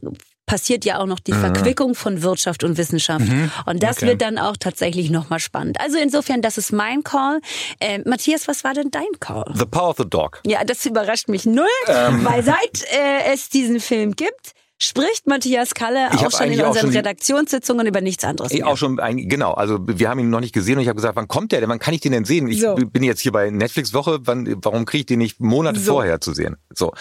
passiert 0.48 0.84
ja 0.84 0.98
auch 0.98 1.06
noch 1.06 1.20
die 1.20 1.32
Verquickung 1.32 1.94
von 1.94 2.22
Wirtschaft 2.22 2.64
und 2.64 2.76
Wissenschaft. 2.78 3.26
Und 3.66 3.82
das 3.82 3.98
Okay. 3.98 4.06
wird 4.08 4.22
dann 4.22 4.38
auch 4.38 4.56
tatsächlich 4.56 5.10
nochmal 5.10 5.38
spannend. 5.38 5.78
Also 5.80 5.98
insofern, 5.98 6.42
das 6.42 6.58
ist 6.58 6.72
mein 6.72 7.04
Call. 7.04 7.40
Äh, 7.78 8.00
Matthias, 8.04 8.48
was 8.48 8.64
war 8.64 8.74
denn 8.74 8.90
dein 8.90 9.06
Call? 9.20 9.44
The 9.54 9.66
Power 9.66 9.90
of 9.90 9.96
the 9.98 10.08
Dog. 10.08 10.40
Ja, 10.46 10.64
das 10.64 10.84
überrascht 10.86 11.28
mich 11.28 11.44
null, 11.46 11.66
weil 11.86 12.42
seit 12.42 12.82
äh, 12.92 13.32
es 13.32 13.48
diesen 13.50 13.78
Film 13.78 14.16
gibt, 14.16 14.54
spricht 14.80 15.26
Matthias 15.26 15.74
Kalle 15.74 16.10
auch 16.12 16.30
schon 16.30 16.52
in 16.52 16.60
unseren 16.60 16.76
schon 16.76 16.90
Redaktionssitzungen 16.90 17.86
über 17.86 18.00
nichts 18.00 18.22
anderes. 18.24 18.52
Ich 18.52 18.60
mehr. 18.60 18.68
auch 18.68 18.76
schon, 18.76 19.00
ein, 19.00 19.28
genau, 19.28 19.52
also 19.52 19.78
wir 19.80 20.08
haben 20.08 20.20
ihn 20.20 20.30
noch 20.30 20.40
nicht 20.40 20.54
gesehen 20.54 20.76
und 20.76 20.82
ich 20.82 20.88
habe 20.88 20.96
gesagt, 20.96 21.16
wann 21.16 21.26
kommt 21.26 21.52
der 21.52 21.60
denn? 21.60 21.68
Wann 21.68 21.80
kann 21.80 21.94
ich 21.94 22.00
den 22.00 22.12
denn 22.12 22.24
sehen? 22.24 22.46
Ich 22.48 22.60
So. 22.60 22.74
bin 22.74 23.02
jetzt 23.02 23.20
hier 23.20 23.32
bei 23.32 23.50
Netflix 23.50 23.92
Woche, 23.92 24.20
wann, 24.22 24.56
warum 24.62 24.84
kriege 24.84 25.00
ich 25.00 25.06
den 25.06 25.18
nicht 25.18 25.40
Monate 25.40 25.80
So. 25.80 25.92
vorher 25.94 26.20
zu 26.20 26.32
sehen? 26.32 26.56
So. 26.74 26.92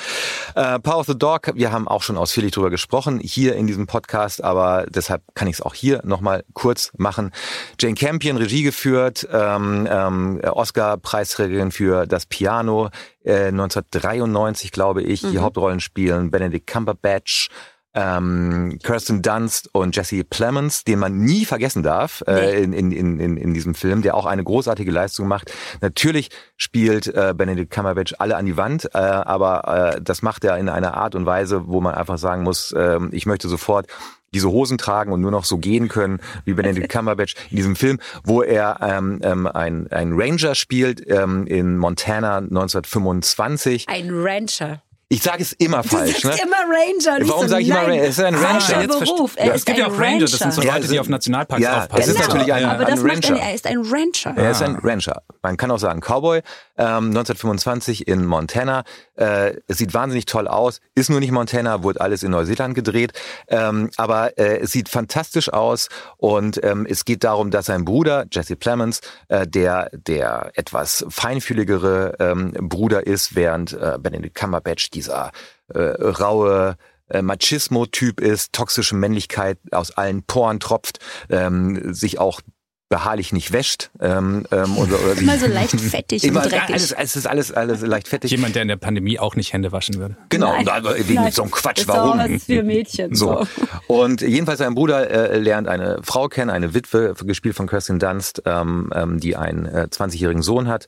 Äh, 0.56 0.80
Power 0.80 1.00
of 1.00 1.06
the 1.06 1.18
Dog, 1.18 1.52
wir 1.54 1.72
haben 1.72 1.88
auch 1.88 2.02
schon 2.02 2.18
ausführlich 2.18 2.52
drüber 2.52 2.72
gesprochen, 2.72 3.20
hier 3.20 3.56
in 3.56 3.68
diesem 3.68 3.86
Podcast, 3.86 4.44
aber 4.44 4.86
deshalb 4.90 5.22
kann 5.36 5.48
ich 5.48 5.56
es 5.58 5.62
auch 5.62 5.76
hier 5.76 6.02
nochmal 6.04 6.44
kurz 6.54 6.92
machen. 6.98 7.32
Jane 7.80 7.96
Campion, 7.96 8.38
Regie 8.38 8.64
geführt, 8.64 9.28
ähm, 9.32 9.88
ähm, 9.90 10.42
Oscar-Preisträgerin 10.44 11.72
für 11.72 12.08
das 12.08 12.26
Piano, 12.26 12.90
äh, 13.24 13.52
1993, 13.52 14.72
glaube 14.72 15.04
ich, 15.04 15.22
die 15.22 15.40
Hauptrollen 15.40 15.80
spielen 15.80 16.32
Benedict 16.32 16.66
Cumberbatch, 16.66 17.50
ähm, 17.98 18.78
Kirsten 18.84 19.24
Dunst 19.24 19.74
und 19.74 19.96
Jesse 19.96 20.24
Plemons, 20.24 20.84
den 20.84 21.00
man 21.00 21.18
nie 21.18 21.46
vergessen 21.46 21.82
darf 21.82 22.24
äh, 22.28 22.62
in, 22.62 22.72
in, 22.72 22.92
in, 22.92 23.38
in 23.38 23.54
diesem 23.56 23.74
Film, 23.74 24.04
der 24.04 24.16
auch 24.16 24.28
eine 24.28 24.44
großartige 24.44 24.92
Leistung 24.92 25.28
macht. 25.28 25.52
Natürlich 25.82 26.30
spielt 26.58 27.08
äh, 27.08 27.34
Benedict 27.36 27.72
Cumberbatch 27.72 28.14
alle 28.20 28.36
an 28.36 28.46
die 28.46 28.56
Wand, 28.56 28.86
äh, 28.94 28.98
aber 28.98 29.96
äh, 29.96 30.02
das 30.02 30.22
macht 30.22 30.44
er 30.44 30.58
in 30.58 30.70
einer 30.70 30.94
Art 30.94 31.16
und 31.16 31.26
Weise, 31.26 31.68
wo 31.68 31.82
man 31.82 31.96
einfach 31.96 32.20
sagen 32.20 32.44
muss, 32.44 32.72
äh, 32.72 33.00
ich 33.12 33.26
möchte 33.26 33.50
sofort 33.50 33.88
diese 34.34 34.52
Hosen 34.52 34.78
tragen 34.78 35.12
und 35.12 35.22
nur 35.22 35.32
noch 35.32 35.46
so 35.46 35.58
gehen 35.58 35.88
können 35.88 36.20
wie 36.46 36.54
Benedict 36.54 36.90
Cumberbatch 36.92 37.34
in 37.50 37.58
diesem 37.58 37.76
Film, 37.76 38.00
wo 38.24 38.44
er 38.44 38.78
ähm, 38.82 39.20
ähm, 39.24 39.48
ein, 39.48 39.92
ein 39.92 40.14
Ranger 40.14 40.54
spielt 40.54 41.02
ähm, 41.10 41.48
in 41.48 41.78
Montana 41.78 42.38
1925. 42.38 43.88
Ein 43.90 44.10
Rancher. 44.12 44.84
Ich 45.10 45.24
sage 45.24 45.42
es 45.42 45.54
immer 45.54 45.84
Du 45.84 45.88
falsch. 45.88 46.20
sagst 46.22 46.26
Ne? 46.26 46.48
immer 46.48 46.58
Ranger. 46.58 47.20
nicht 47.20 47.30
Warum 47.30 47.44
so, 47.44 47.48
sag 47.48 47.62
ich 47.62 47.70
immer 47.70 47.82
Ranger? 47.84 48.02
Es 48.04 48.18
ist 48.18 48.24
ein 48.26 48.36
Rancher. 48.36 48.82
Jetzt 48.82 49.00
Beruf. 49.00 49.34
Er 49.38 49.46
ja, 49.46 49.52
ist 49.54 49.60
es 49.60 49.66
gibt 49.66 49.78
ja 49.78 49.88
auch 49.88 49.98
Ranger, 49.98 50.20
das 50.20 50.32
sind 50.32 50.54
so 50.54 50.62
Leute, 50.62 50.88
die 50.90 51.00
auf 51.00 51.08
Nationalparks 51.08 51.64
Ja, 51.64 51.84
aufpassen. 51.84 52.02
ist 52.12 52.16
Genau. 52.18 52.28
natürlich 52.28 52.54
ein- 52.54 52.66
aber 52.66 52.84
das 52.86 53.00
ein 53.00 53.08
macht 53.08 53.30
er, 53.30 53.38
er 53.38 53.54
ist 53.56 53.68
ein 53.68 53.78
Rancher. 53.78 54.34
Er 54.36 54.52
ist 54.52 54.62
ein 54.62 54.76
Rancher. 54.84 55.22
Man 55.42 55.56
kann 55.56 55.72
auch 55.72 55.80
sagen 55.80 56.02
Cowboy. 56.02 56.42
Ähm, 56.78 57.12
1925 57.14 58.06
in 58.08 58.26
Montana. 58.26 58.84
Äh, 59.18 59.56
es 59.68 59.78
sieht 59.78 59.94
wahnsinnig 59.94 60.26
toll 60.26 60.48
aus. 60.48 60.80
Ist 60.96 61.10
nur 61.10 61.20
nicht 61.20 61.32
Montana, 61.32 61.84
wurde 61.84 62.02
alles 62.02 62.24
in 62.24 62.32
Neuseeland 62.32 62.76
gedreht. 62.76 63.14
Ähm, 63.48 63.90
aber 63.98 64.38
äh, 64.38 64.60
es 64.60 64.72
sieht 64.72 64.90
fantastisch 64.90 65.52
aus. 65.52 65.90
Und 66.18 66.64
ähm, 66.64 66.86
es 66.90 67.06
geht 67.06 67.24
darum, 67.24 67.52
dass 67.52 67.66
sein 67.66 67.86
Bruder, 67.86 68.26
Jesse 68.32 68.56
Plemons, 68.56 69.02
äh, 69.28 69.46
der, 69.48 69.90
der 69.92 70.52
etwas 70.56 71.06
feinfühligere 71.10 72.16
ähm, 72.20 72.54
Bruder 72.60 73.06
ist, 73.06 73.36
während 73.36 73.74
äh, 73.74 73.98
Benedict 74.00 74.36
Cumberbatch 74.36 74.90
dieser 74.92 75.32
äh, 75.74 75.80
raue 75.80 76.78
äh, 77.10 77.22
Machismo-Typ 77.22 78.20
ist, 78.20 78.54
toxische 78.54 78.96
Männlichkeit 78.96 79.58
aus 79.72 79.92
allen 79.92 80.24
Poren 80.24 80.60
tropft, 80.60 81.00
ähm, 81.30 81.94
sich 81.94 82.20
auch 82.20 82.42
beharrlich 82.90 83.34
nicht 83.34 83.52
wäscht 83.52 83.90
ähm, 84.00 84.46
ähm, 84.52 84.78
oder, 84.78 85.00
oder 85.04 85.18
Immer 85.18 85.38
so 85.38 85.48
leicht 85.48 85.80
fettig 85.80 86.24
immer, 86.24 86.44
und 86.44 86.52
dreckig. 86.52 86.70
alles, 86.74 86.92
es 86.94 87.16
ist 87.18 87.28
alles 87.28 87.52
alles 87.52 87.82
leicht 87.82 88.08
fettig. 88.08 88.32
Jemand, 88.32 88.56
der 88.56 88.62
in 88.62 88.70
der 88.70 88.78
Pandemie 88.78 89.20
auch 89.20 89.36
nicht 89.36 89.52
Hände 89.52 89.72
waschen 89.74 89.96
würde. 89.96 90.16
Genau, 90.30 90.54
Nein. 90.54 90.70
also 90.70 90.90
wegen 90.96 91.30
so 91.32 91.42
einem 91.42 91.52
Quatsch, 91.52 91.80
Das 91.80 91.84
ist 91.84 91.90
auch 91.90 92.18
warum? 92.18 92.20
was 92.34 92.44
für 92.46 92.64
Mädchen. 92.64 93.14
So. 93.14 93.46
Und 93.88 94.22
jedenfalls 94.22 94.60
sein 94.60 94.74
Bruder 94.74 95.10
äh, 95.10 95.38
lernt 95.38 95.68
eine 95.68 96.00
Frau 96.04 96.30
kennen, 96.30 96.50
eine 96.50 96.74
Witwe, 96.74 97.14
gespielt 97.26 97.56
von 97.56 97.68
Kirsten 97.68 98.00
Dunst, 98.00 98.44
ähm, 98.46 98.90
ähm, 98.96 99.20
die 99.20 99.36
einen 99.36 99.66
äh, 99.66 99.88
20-jährigen 99.92 100.42
Sohn 100.42 100.68
hat, 100.70 100.88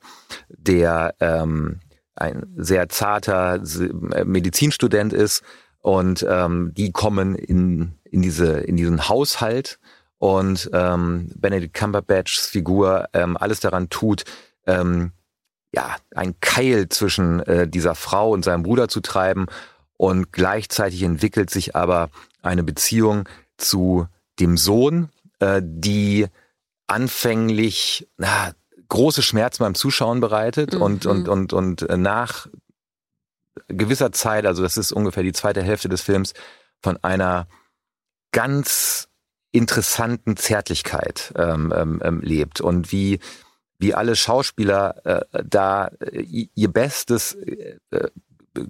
der 0.49 1.15
ähm, 1.19 1.79
ein 2.15 2.45
sehr 2.55 2.87
zarter 2.89 3.61
äh, 4.13 4.23
Medizinstudent 4.23 5.11
ist. 5.11 5.43
Und 5.81 6.25
ähm, 6.29 6.73
die 6.75 6.91
kommen 6.91 7.35
in, 7.35 7.93
in, 8.03 8.21
diese, 8.21 8.59
in 8.59 8.75
diesen 8.77 9.07
Haushalt 9.09 9.79
und 10.19 10.69
ähm, 10.73 11.31
Benedict 11.35 11.73
Cumberbatchs 11.73 12.45
Figur 12.45 13.09
ähm, 13.13 13.35
alles 13.37 13.59
daran 13.61 13.89
tut, 13.89 14.25
ähm, 14.67 15.11
ja, 15.73 15.95
ein 16.15 16.39
Keil 16.39 16.89
zwischen 16.89 17.39
äh, 17.41 17.67
dieser 17.67 17.95
Frau 17.95 18.31
und 18.31 18.43
seinem 18.43 18.63
Bruder 18.63 18.87
zu 18.87 19.01
treiben 19.01 19.47
und 19.97 20.31
gleichzeitig 20.31 21.03
entwickelt 21.03 21.49
sich 21.49 21.75
aber 21.75 22.09
eine 22.41 22.63
Beziehung 22.63 23.27
zu 23.57 24.07
dem 24.39 24.57
Sohn, 24.57 25.09
äh, 25.39 25.61
die 25.63 26.27
anfänglich 26.87 28.07
na, 28.17 28.51
große 28.87 29.21
Schmerzen 29.21 29.63
beim 29.63 29.75
Zuschauen 29.75 30.19
bereitet 30.19 30.73
Mhm. 30.73 30.81
und, 30.81 31.05
und, 31.05 31.29
und, 31.29 31.53
und 31.53 31.81
äh, 31.83 31.97
nach 31.97 32.47
gewisser 33.67 34.11
Zeit, 34.11 34.45
also 34.45 34.63
das 34.63 34.77
ist 34.77 34.91
ungefähr 34.91 35.23
die 35.23 35.33
zweite 35.33 35.61
Hälfte 35.61 35.89
des 35.89 36.01
Films, 36.01 36.33
von 36.81 36.97
einer 37.03 37.47
ganz 38.31 39.08
interessanten 39.51 40.37
Zärtlichkeit 40.37 41.33
ähm, 41.37 41.73
ähm, 41.75 42.01
ähm, 42.03 42.21
lebt 42.21 42.61
und 42.61 42.91
wie 42.91 43.19
wie 43.79 43.93
alle 43.93 44.15
Schauspieler 44.15 45.05
äh, 45.05 45.43
da 45.45 45.87
äh, 46.01 46.49
ihr 46.53 46.67
Bestes 46.67 47.33
äh, 47.33 47.77
äh, 47.91 48.09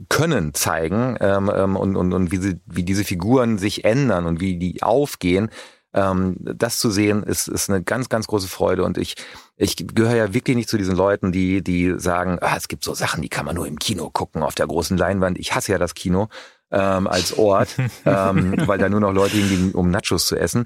können 0.08 0.54
zeigen 0.54 1.18
ähm, 1.20 1.52
ähm, 1.54 1.76
und, 1.76 1.96
und, 1.96 2.14
und 2.14 2.32
wie, 2.32 2.38
sie, 2.38 2.60
wie 2.66 2.84
diese 2.84 3.04
Figuren 3.04 3.58
sich 3.58 3.86
ändern 3.86 4.26
und 4.26 4.40
wie 4.40 4.58
die 4.58 4.84
aufgehen, 4.84 5.50
ähm, 5.94 6.36
das 6.40 6.78
zu 6.78 6.92
sehen, 6.92 7.24
ist, 7.24 7.48
ist 7.48 7.70
eine 7.70 7.82
ganz, 7.82 8.10
ganz 8.10 8.28
große 8.28 8.48
Freude. 8.48 8.84
Und 8.84 8.98
ich, 8.98 9.16
ich 9.58 9.76
gehöre 9.78 10.16
ja 10.16 10.34
wirklich 10.34 10.56
nicht 10.56 10.70
zu 10.70 10.78
diesen 10.78 10.96
Leuten, 10.96 11.32
die, 11.32 11.64
die 11.64 11.96
sagen, 11.98 12.38
ah, 12.42 12.56
es 12.56 12.68
gibt 12.68 12.84
so 12.84 12.94
Sachen, 12.94 13.22
die 13.22 13.30
kann 13.30 13.46
man 13.46 13.56
nur 13.56 13.68
im 13.68 13.80
Kino 13.80 14.10
gucken, 14.12 14.44
auf 14.44 14.56
der 14.56 14.68
großen 14.68 14.98
Leinwand. 14.98 15.40
Ich 15.40 15.56
hasse 15.56 15.72
ja 15.72 15.78
das 15.78 15.96
Kino 15.96 16.28
ähm, 16.72 17.08
als 17.08 17.38
Ort, 17.38 17.70
ähm, 18.06 18.54
weil 18.66 18.78
da 18.78 18.90
nur 18.90 19.00
noch 19.00 19.12
Leute 19.14 19.38
hingehen, 19.38 19.72
um 19.74 19.90
Nachos 19.92 20.28
zu 20.28 20.36
essen. 20.36 20.66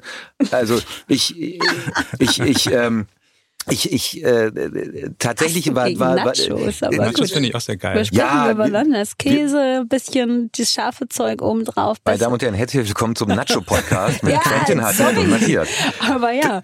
Also 0.52 0.80
ich, 1.08 1.36
ich, 2.20 2.40
ich, 2.40 2.72
ähm, 2.72 3.06
ich, 3.70 3.94
ich 3.94 4.22
äh, 4.26 4.52
tatsächlich 5.20 5.74
war, 5.74 5.86
war, 5.98 6.00
war 6.00 6.16
Nachos, 6.16 6.84
aber 6.84 7.12
gut. 7.14 7.32
finde 7.32 7.48
ich 7.48 7.56
auch 7.56 7.62
sehr 7.62 7.76
Wir 7.76 7.80
geil. 7.80 8.04
sprechen 8.06 8.20
Ja, 8.20 8.52
über 8.52 8.66
wir- 8.66 8.72
Landes. 8.72 9.18
Käse, 9.18 9.86
bisschen 9.88 10.50
das 10.58 10.74
scharfe 10.74 11.08
Zeug 11.08 11.42
oben 11.42 11.64
drauf. 11.64 11.98
Meine 12.04 12.18
Damen 12.18 12.34
und 12.34 12.42
Herren, 12.44 12.56
herzlich 12.56 12.86
willkommen 12.90 13.16
zum 13.16 13.30
Nacho-Podcast 13.36 14.22
mit 14.24 14.34
Ja, 14.34 14.40
Quentin 14.40 14.82
Hartmann 14.84 15.18
und 15.18 15.30
Matthias. 15.30 15.70
Aber 16.00 16.32
ja, 16.34 16.62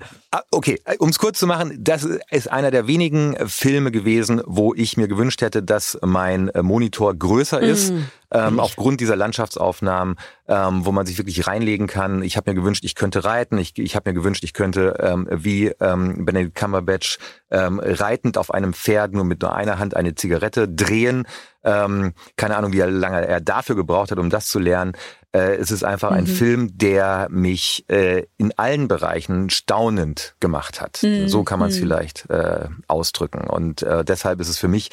Okay, 0.52 0.80
um 1.00 1.10
es 1.10 1.18
kurz 1.18 1.40
zu 1.40 1.48
machen, 1.48 1.76
das 1.80 2.04
ist 2.04 2.52
einer 2.52 2.70
der 2.70 2.86
wenigen 2.86 3.34
äh, 3.34 3.48
Filme 3.48 3.90
gewesen, 3.90 4.44
wo 4.46 4.76
ich 4.76 4.96
mir 4.96 5.08
gewünscht 5.08 5.42
hätte, 5.42 5.64
dass 5.64 5.98
mein 6.04 6.50
äh, 6.50 6.62
Monitor 6.62 7.16
größer 7.16 7.60
ist, 7.60 7.92
ähm, 8.32 8.60
aufgrund 8.60 9.02
dieser 9.02 9.16
Landschaftsaufnahmen, 9.16 10.18
ähm, 10.48 10.86
wo 10.86 10.92
man 10.92 11.08
sich 11.08 11.18
wirklich 11.18 11.48
reinlegen 11.48 11.88
kann. 11.88 12.22
Ich 12.22 12.38
habe 12.38 12.52
mir 12.52 12.56
gewünscht, 12.56 12.84
ich 12.84 12.94
könnte 12.94 13.24
reiten. 13.24 13.58
Ich, 13.58 13.78
ich 13.80 13.96
habe 13.96 14.12
mir 14.12 14.14
gewünscht, 14.14 14.44
ich 14.44 14.54
könnte 14.54 14.98
ähm, 15.00 15.28
wie 15.32 15.72
ähm, 15.80 16.26
Benedict 16.26 16.54
Cumberbatch 16.54 17.18
ähm, 17.50 17.80
reitend 17.84 18.38
auf 18.38 18.54
einem 18.54 18.74
Pferd 18.74 19.14
nur 19.14 19.24
mit 19.24 19.42
nur 19.42 19.56
einer 19.56 19.80
Hand 19.80 19.96
eine 19.96 20.14
Zigarette 20.14 20.68
drehen. 20.68 21.26
Ähm, 21.64 22.14
keine 22.38 22.56
Ahnung, 22.58 22.72
wie 22.72 22.80
lange 22.80 23.28
er 23.28 23.42
dafür 23.42 23.76
gebraucht 23.76 24.12
hat, 24.12 24.20
um 24.20 24.30
das 24.30 24.48
zu 24.48 24.60
lernen. 24.60 24.94
Äh, 25.32 25.56
es 25.58 25.72
ist 25.72 25.84
einfach 25.84 26.12
ein 26.12 26.26
Film, 26.26 26.78
der 26.78 27.28
mich 27.30 27.86
äh, 27.90 28.26
in 28.38 28.58
allen 28.58 28.88
Bereichen 28.88 29.50
staunend 29.50 30.36
gemacht 30.40 30.82
hat. 30.82 30.98
So 31.28 31.44
kann 31.44 31.60
man 31.60 31.70
es 31.70 31.78
vielleicht 31.78 32.30
äh, 32.30 32.68
ausdrücken. 32.88 33.42
Und 33.42 33.84
äh, 33.84 34.04
deshalb 34.04 34.40
ist 34.40 34.50
es 34.50 34.58
für 34.58 34.68
mich 34.68 34.90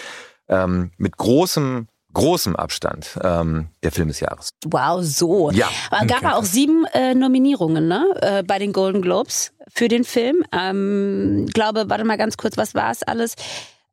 ähm, 0.48 0.90
mit 0.98 1.16
großem 1.16 1.88
großem 2.16 2.56
Abstand 2.56 3.18
ähm, 3.22 3.68
der 3.82 3.92
Film 3.92 4.08
des 4.08 4.20
Jahres. 4.20 4.54
Wow, 4.64 5.04
so. 5.04 5.50
Ja. 5.50 5.68
Aber 5.90 6.06
gab 6.06 6.24
auch 6.24 6.44
sieben 6.44 6.86
äh, 6.94 7.14
Nominierungen 7.14 7.88
ne? 7.88 8.06
Äh, 8.22 8.42
bei 8.42 8.58
den 8.58 8.72
Golden 8.72 9.02
Globes 9.02 9.52
für 9.68 9.88
den 9.88 10.02
Film. 10.02 10.42
Ähm, 10.50 11.46
glaube, 11.52 11.84
warte 11.88 12.04
mal 12.04 12.16
ganz 12.16 12.38
kurz, 12.38 12.56
was 12.56 12.74
war 12.74 12.90
es 12.90 13.02
alles? 13.02 13.34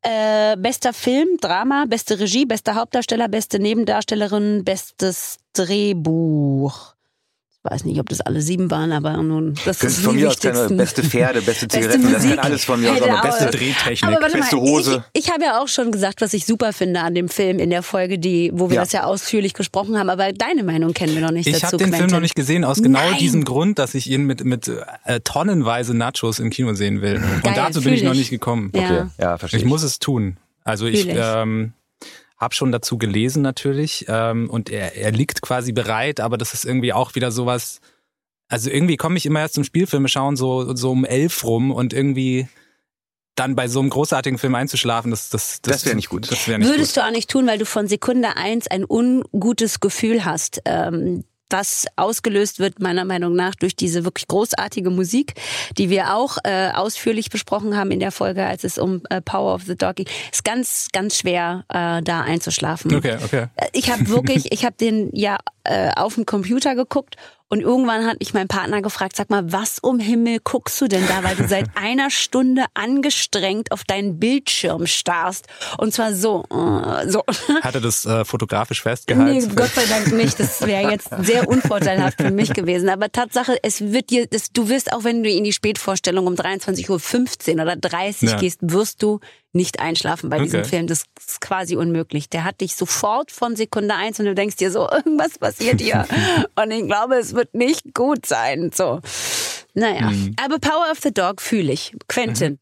Äh, 0.06 0.56
bester 0.58 0.92
Film, 0.92 1.38
Drama, 1.40 1.86
beste 1.88 2.20
Regie, 2.20 2.44
bester 2.44 2.74
Hauptdarsteller, 2.74 3.26
beste 3.28 3.58
Nebendarstellerin, 3.58 4.62
bestes 4.62 5.38
Drehbuch 5.54 6.94
weiß 7.64 7.84
nicht, 7.86 7.98
ob 7.98 8.10
das 8.10 8.20
alle 8.20 8.42
sieben 8.42 8.70
waren, 8.70 8.92
aber 8.92 9.16
nun, 9.22 9.54
das 9.64 9.78
Könnt 9.78 9.92
ist 9.92 10.00
von 10.04 10.14
die 10.16 10.22
mir 10.22 10.28
aus 10.28 10.38
keine 10.38 10.68
beste 10.68 11.02
Pferde, 11.02 11.40
beste 11.40 11.66
Beste 11.66 11.68
Zigaretten, 11.80 12.02
das 12.12 12.22
Musik. 12.22 12.30
kann 12.36 12.38
alles 12.44 12.64
von 12.64 12.80
mir 12.80 12.92
aus, 12.92 13.00
aber 13.02 13.22
beste 13.22 13.44
Beste 13.46 13.58
Drehtechnik. 13.58 14.04
Aber 14.04 14.20
beste 14.20 14.38
mal, 14.56 14.62
Hose. 14.62 15.04
Ich, 15.14 15.24
ich 15.24 15.30
habe 15.32 15.44
ja 15.44 15.62
auch 15.62 15.68
schon 15.68 15.90
gesagt, 15.90 16.20
was 16.20 16.34
ich 16.34 16.44
super 16.44 16.74
finde 16.74 17.00
an 17.00 17.14
dem 17.14 17.28
Film 17.30 17.58
in 17.58 17.70
der 17.70 17.82
Folge, 17.82 18.18
die, 18.18 18.50
wo 18.54 18.68
wir 18.68 18.76
Ja. 18.76 18.82
das 18.82 18.92
ja 18.92 19.04
ausführlich 19.04 19.54
gesprochen 19.54 19.98
haben. 19.98 20.10
Aber 20.10 20.32
deine 20.32 20.62
Meinung 20.62 20.92
kennen 20.92 21.14
wir 21.14 21.22
noch 21.22 21.30
nicht 21.30 21.46
Ich 21.46 21.64
habe 21.64 21.76
den 21.78 21.92
Film 21.94 22.10
noch 22.10 22.20
nicht 22.20 22.34
gesehen, 22.34 22.64
aus 22.64 22.82
genau 22.82 22.98
Nein. 22.98 23.18
diesem 23.18 23.44
Grund, 23.44 23.78
dass 23.78 23.94
ich 23.94 24.10
ihn 24.10 24.24
mit, 24.24 24.44
mit 24.44 24.70
äh, 25.04 25.20
tonnenweise 25.20 25.94
Nachos 25.96 26.38
im 26.40 26.50
Kino 26.50 26.74
sehen 26.74 27.00
will. 27.00 27.16
Und 27.16 27.42
Geil, 27.44 27.54
dazu 27.56 27.80
bin 27.80 27.94
ich 27.94 28.00
fühl 28.00 28.08
noch 28.08 28.12
ich. 28.14 28.18
nicht 28.20 28.30
gekommen. 28.30 28.70
Ja. 28.74 28.82
Okay, 28.82 29.02
ja, 29.18 29.38
verstehe. 29.38 29.60
Ich 29.60 29.66
muss 29.66 29.82
es 29.82 29.98
tun. 29.98 30.36
Also 30.64 30.86
ich 30.86 31.08
ich. 31.08 31.16
ähm, 31.18 31.72
habe 32.44 32.54
schon 32.54 32.70
dazu 32.70 32.96
gelesen 32.98 33.42
natürlich 33.42 34.04
ähm, 34.08 34.48
und 34.48 34.70
er, 34.70 34.96
er 34.96 35.10
liegt 35.10 35.42
quasi 35.42 35.72
bereit, 35.72 36.20
aber 36.20 36.38
das 36.38 36.54
ist 36.54 36.64
irgendwie 36.64 36.92
auch 36.92 37.16
wieder 37.16 37.32
sowas. 37.32 37.80
Also 38.48 38.70
irgendwie 38.70 38.96
komme 38.96 39.16
ich 39.16 39.26
immer 39.26 39.40
erst 39.40 39.54
zum 39.54 39.64
Spielfilme 39.64 40.08
schauen 40.08 40.36
so 40.36 40.76
so 40.76 40.92
um 40.92 41.04
elf 41.04 41.42
rum 41.44 41.72
und 41.72 41.92
irgendwie 41.92 42.46
dann 43.34 43.56
bei 43.56 43.66
so 43.66 43.80
einem 43.80 43.90
großartigen 43.90 44.38
Film 44.38 44.54
einzuschlafen, 44.54 45.10
das 45.10 45.30
das 45.30 45.60
Das 45.62 45.84
wär 45.86 45.94
nicht 45.96 46.08
gut. 46.08 46.30
Das 46.30 46.46
wäre 46.46 46.60
nicht 46.60 46.68
Würdest 46.68 46.94
gut. 46.94 47.02
du 47.02 47.06
auch 47.06 47.10
nicht 47.10 47.30
tun, 47.30 47.46
weil 47.48 47.58
du 47.58 47.66
von 47.66 47.88
Sekunde 47.88 48.36
eins 48.36 48.68
ein 48.68 48.84
ungutes 48.88 49.80
Gefühl 49.80 50.24
hast. 50.24 50.60
Ähm, 50.66 51.24
was 51.50 51.86
ausgelöst 51.96 52.58
wird, 52.58 52.80
meiner 52.80 53.04
Meinung 53.04 53.34
nach, 53.34 53.54
durch 53.54 53.76
diese 53.76 54.04
wirklich 54.04 54.26
großartige 54.28 54.90
Musik, 54.90 55.34
die 55.78 55.90
wir 55.90 56.14
auch 56.14 56.38
äh, 56.44 56.70
ausführlich 56.70 57.30
besprochen 57.30 57.76
haben 57.76 57.90
in 57.90 58.00
der 58.00 58.12
Folge, 58.12 58.44
als 58.44 58.64
es 58.64 58.78
um 58.78 59.02
äh, 59.10 59.20
Power 59.20 59.54
of 59.54 59.62
the 59.62 59.76
Dog 59.76 59.96
ging. 59.96 60.06
Ist 60.32 60.44
ganz, 60.44 60.88
ganz 60.92 61.18
schwer, 61.18 61.64
äh, 61.68 62.02
da 62.02 62.22
einzuschlafen. 62.22 62.94
Okay, 62.94 63.16
okay. 63.22 63.46
Äh, 63.56 63.66
Ich 63.72 63.90
habe 63.90 64.08
wirklich, 64.08 64.46
ich 64.52 64.64
habe 64.64 64.76
den 64.76 65.10
ja 65.12 65.38
äh, 65.64 65.90
auf 65.96 66.14
dem 66.14 66.26
Computer 66.26 66.74
geguckt 66.74 67.16
und 67.48 67.60
irgendwann 67.60 68.06
hat 68.06 68.18
mich 68.20 68.34
mein 68.34 68.48
Partner 68.48 68.82
gefragt, 68.82 69.14
sag 69.16 69.30
mal, 69.30 69.52
was 69.52 69.78
um 69.78 69.98
Himmel 70.00 70.38
guckst 70.42 70.80
du 70.80 70.88
denn 70.88 71.06
da, 71.06 71.22
weil 71.22 71.36
du 71.36 71.46
seit 71.46 71.66
einer 71.74 72.10
Stunde 72.10 72.64
angestrengt 72.74 73.70
auf 73.70 73.84
deinen 73.84 74.18
Bildschirm 74.18 74.86
starrst 74.86 75.46
und 75.78 75.92
zwar 75.92 76.14
so, 76.14 76.44
äh, 76.50 77.08
so. 77.08 77.22
Hatte 77.62 77.80
das 77.80 78.06
äh, 78.06 78.24
fotografisch 78.24 78.82
festgehalten? 78.82 79.48
Nee, 79.48 79.54
Gott 79.54 79.70
sei 79.74 79.84
Dank 79.86 80.12
nicht. 80.12 80.40
Das 80.40 80.62
wäre 80.62 80.90
jetzt 80.90 81.10
sehr 81.20 81.48
unvorteilhaft 81.48 82.20
für 82.20 82.30
mich 82.30 82.52
gewesen. 82.54 82.88
Aber 82.88 83.12
Tatsache, 83.12 83.56
es 83.62 83.92
wird 83.92 84.10
dir, 84.10 84.26
das, 84.26 84.50
du 84.50 84.68
wirst 84.68 84.92
auch 84.92 85.04
wenn 85.04 85.22
du 85.22 85.30
in 85.30 85.44
die 85.44 85.52
Spätvorstellung 85.52 86.26
um 86.26 86.34
23.15 86.34 87.56
Uhr 87.56 87.62
oder 87.62 87.76
30 87.76 88.30
Ja. 88.30 88.36
gehst, 88.36 88.58
wirst 88.62 89.02
du 89.02 89.20
nicht 89.54 89.80
einschlafen 89.80 90.30
bei 90.30 90.38
diesem 90.38 90.60
Okay. 90.60 90.68
Film. 90.68 90.86
Das 90.86 91.04
ist 91.18 91.40
quasi 91.40 91.76
unmöglich. 91.76 92.28
Der 92.28 92.44
hat 92.44 92.60
dich 92.60 92.76
sofort 92.76 93.30
von 93.30 93.56
Sekunde 93.56 93.94
eins 93.94 94.18
und 94.18 94.26
du 94.26 94.34
denkst 94.34 94.56
dir 94.56 94.70
so, 94.70 94.88
irgendwas 94.90 95.38
passiert 95.38 95.80
hier. 95.80 96.06
und 96.56 96.70
ich 96.70 96.86
glaube, 96.86 97.16
es 97.16 97.34
wird 97.34 97.54
nicht 97.54 97.94
gut 97.94 98.26
sein. 98.26 98.70
So. 98.74 99.00
Naja. 99.74 100.10
Mhm. 100.10 100.34
Aber 100.42 100.58
Power 100.58 100.90
of 100.90 100.98
the 101.02 101.12
Dog 101.12 101.40
fühle 101.40 101.72
ich. 101.72 101.94
Quentin. 102.08 102.58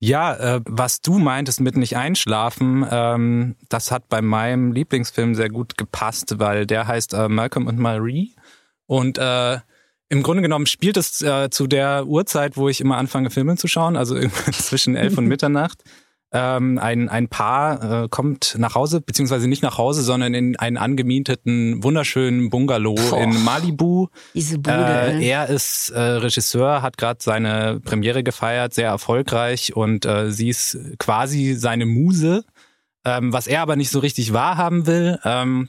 Ja, 0.00 0.34
äh, 0.34 0.60
was 0.66 1.00
du 1.00 1.18
meintest 1.18 1.60
mit 1.60 1.76
nicht 1.76 1.96
einschlafen, 1.96 2.86
ähm, 2.90 3.56
das 3.70 3.90
hat 3.90 4.08
bei 4.10 4.20
meinem 4.20 4.72
Lieblingsfilm 4.72 5.34
sehr 5.34 5.48
gut 5.48 5.78
gepasst, 5.78 6.38
weil 6.38 6.66
der 6.66 6.86
heißt 6.86 7.14
äh, 7.14 7.28
Malcolm 7.28 7.66
und 7.66 7.78
Marie 7.78 8.34
und 8.86 9.16
äh, 9.16 9.58
im 10.10 10.22
Grunde 10.22 10.42
genommen 10.42 10.66
spielt 10.66 10.96
es 10.96 11.22
äh, 11.22 11.48
zu 11.50 11.66
der 11.66 12.06
Uhrzeit, 12.06 12.56
wo 12.56 12.68
ich 12.68 12.80
immer 12.80 12.98
anfange, 12.98 13.30
Filme 13.30 13.56
zu 13.56 13.66
schauen, 13.66 13.96
also 13.96 14.16
zwischen 14.52 14.94
elf 14.94 15.16
und 15.16 15.26
Mitternacht. 15.28 15.82
Ähm, 16.36 16.78
ein, 16.78 17.08
ein 17.08 17.28
Paar 17.28 18.04
äh, 18.04 18.08
kommt 18.08 18.56
nach 18.58 18.74
Hause, 18.74 19.00
beziehungsweise 19.00 19.46
nicht 19.46 19.62
nach 19.62 19.78
Hause, 19.78 20.02
sondern 20.02 20.34
in 20.34 20.56
einen 20.56 20.76
angemieteten, 20.76 21.84
wunderschönen 21.84 22.50
Bungalow 22.50 22.96
Boah. 22.96 23.22
in 23.22 23.44
Malibu. 23.44 24.08
Diese 24.34 24.58
Bude. 24.58 24.74
Äh, 24.74 25.24
er 25.24 25.48
ist 25.48 25.90
äh, 25.90 26.00
Regisseur, 26.00 26.82
hat 26.82 26.98
gerade 26.98 27.20
seine 27.22 27.80
Premiere 27.84 28.24
gefeiert, 28.24 28.74
sehr 28.74 28.88
erfolgreich 28.88 29.76
und 29.76 30.06
äh, 30.06 30.32
sie 30.32 30.48
ist 30.48 30.76
quasi 30.98 31.54
seine 31.54 31.86
Muse, 31.86 32.44
ähm, 33.04 33.32
was 33.32 33.46
er 33.46 33.62
aber 33.62 33.76
nicht 33.76 33.90
so 33.90 34.00
richtig 34.00 34.32
wahrhaben 34.32 34.88
will. 34.88 35.20
Ähm, 35.24 35.68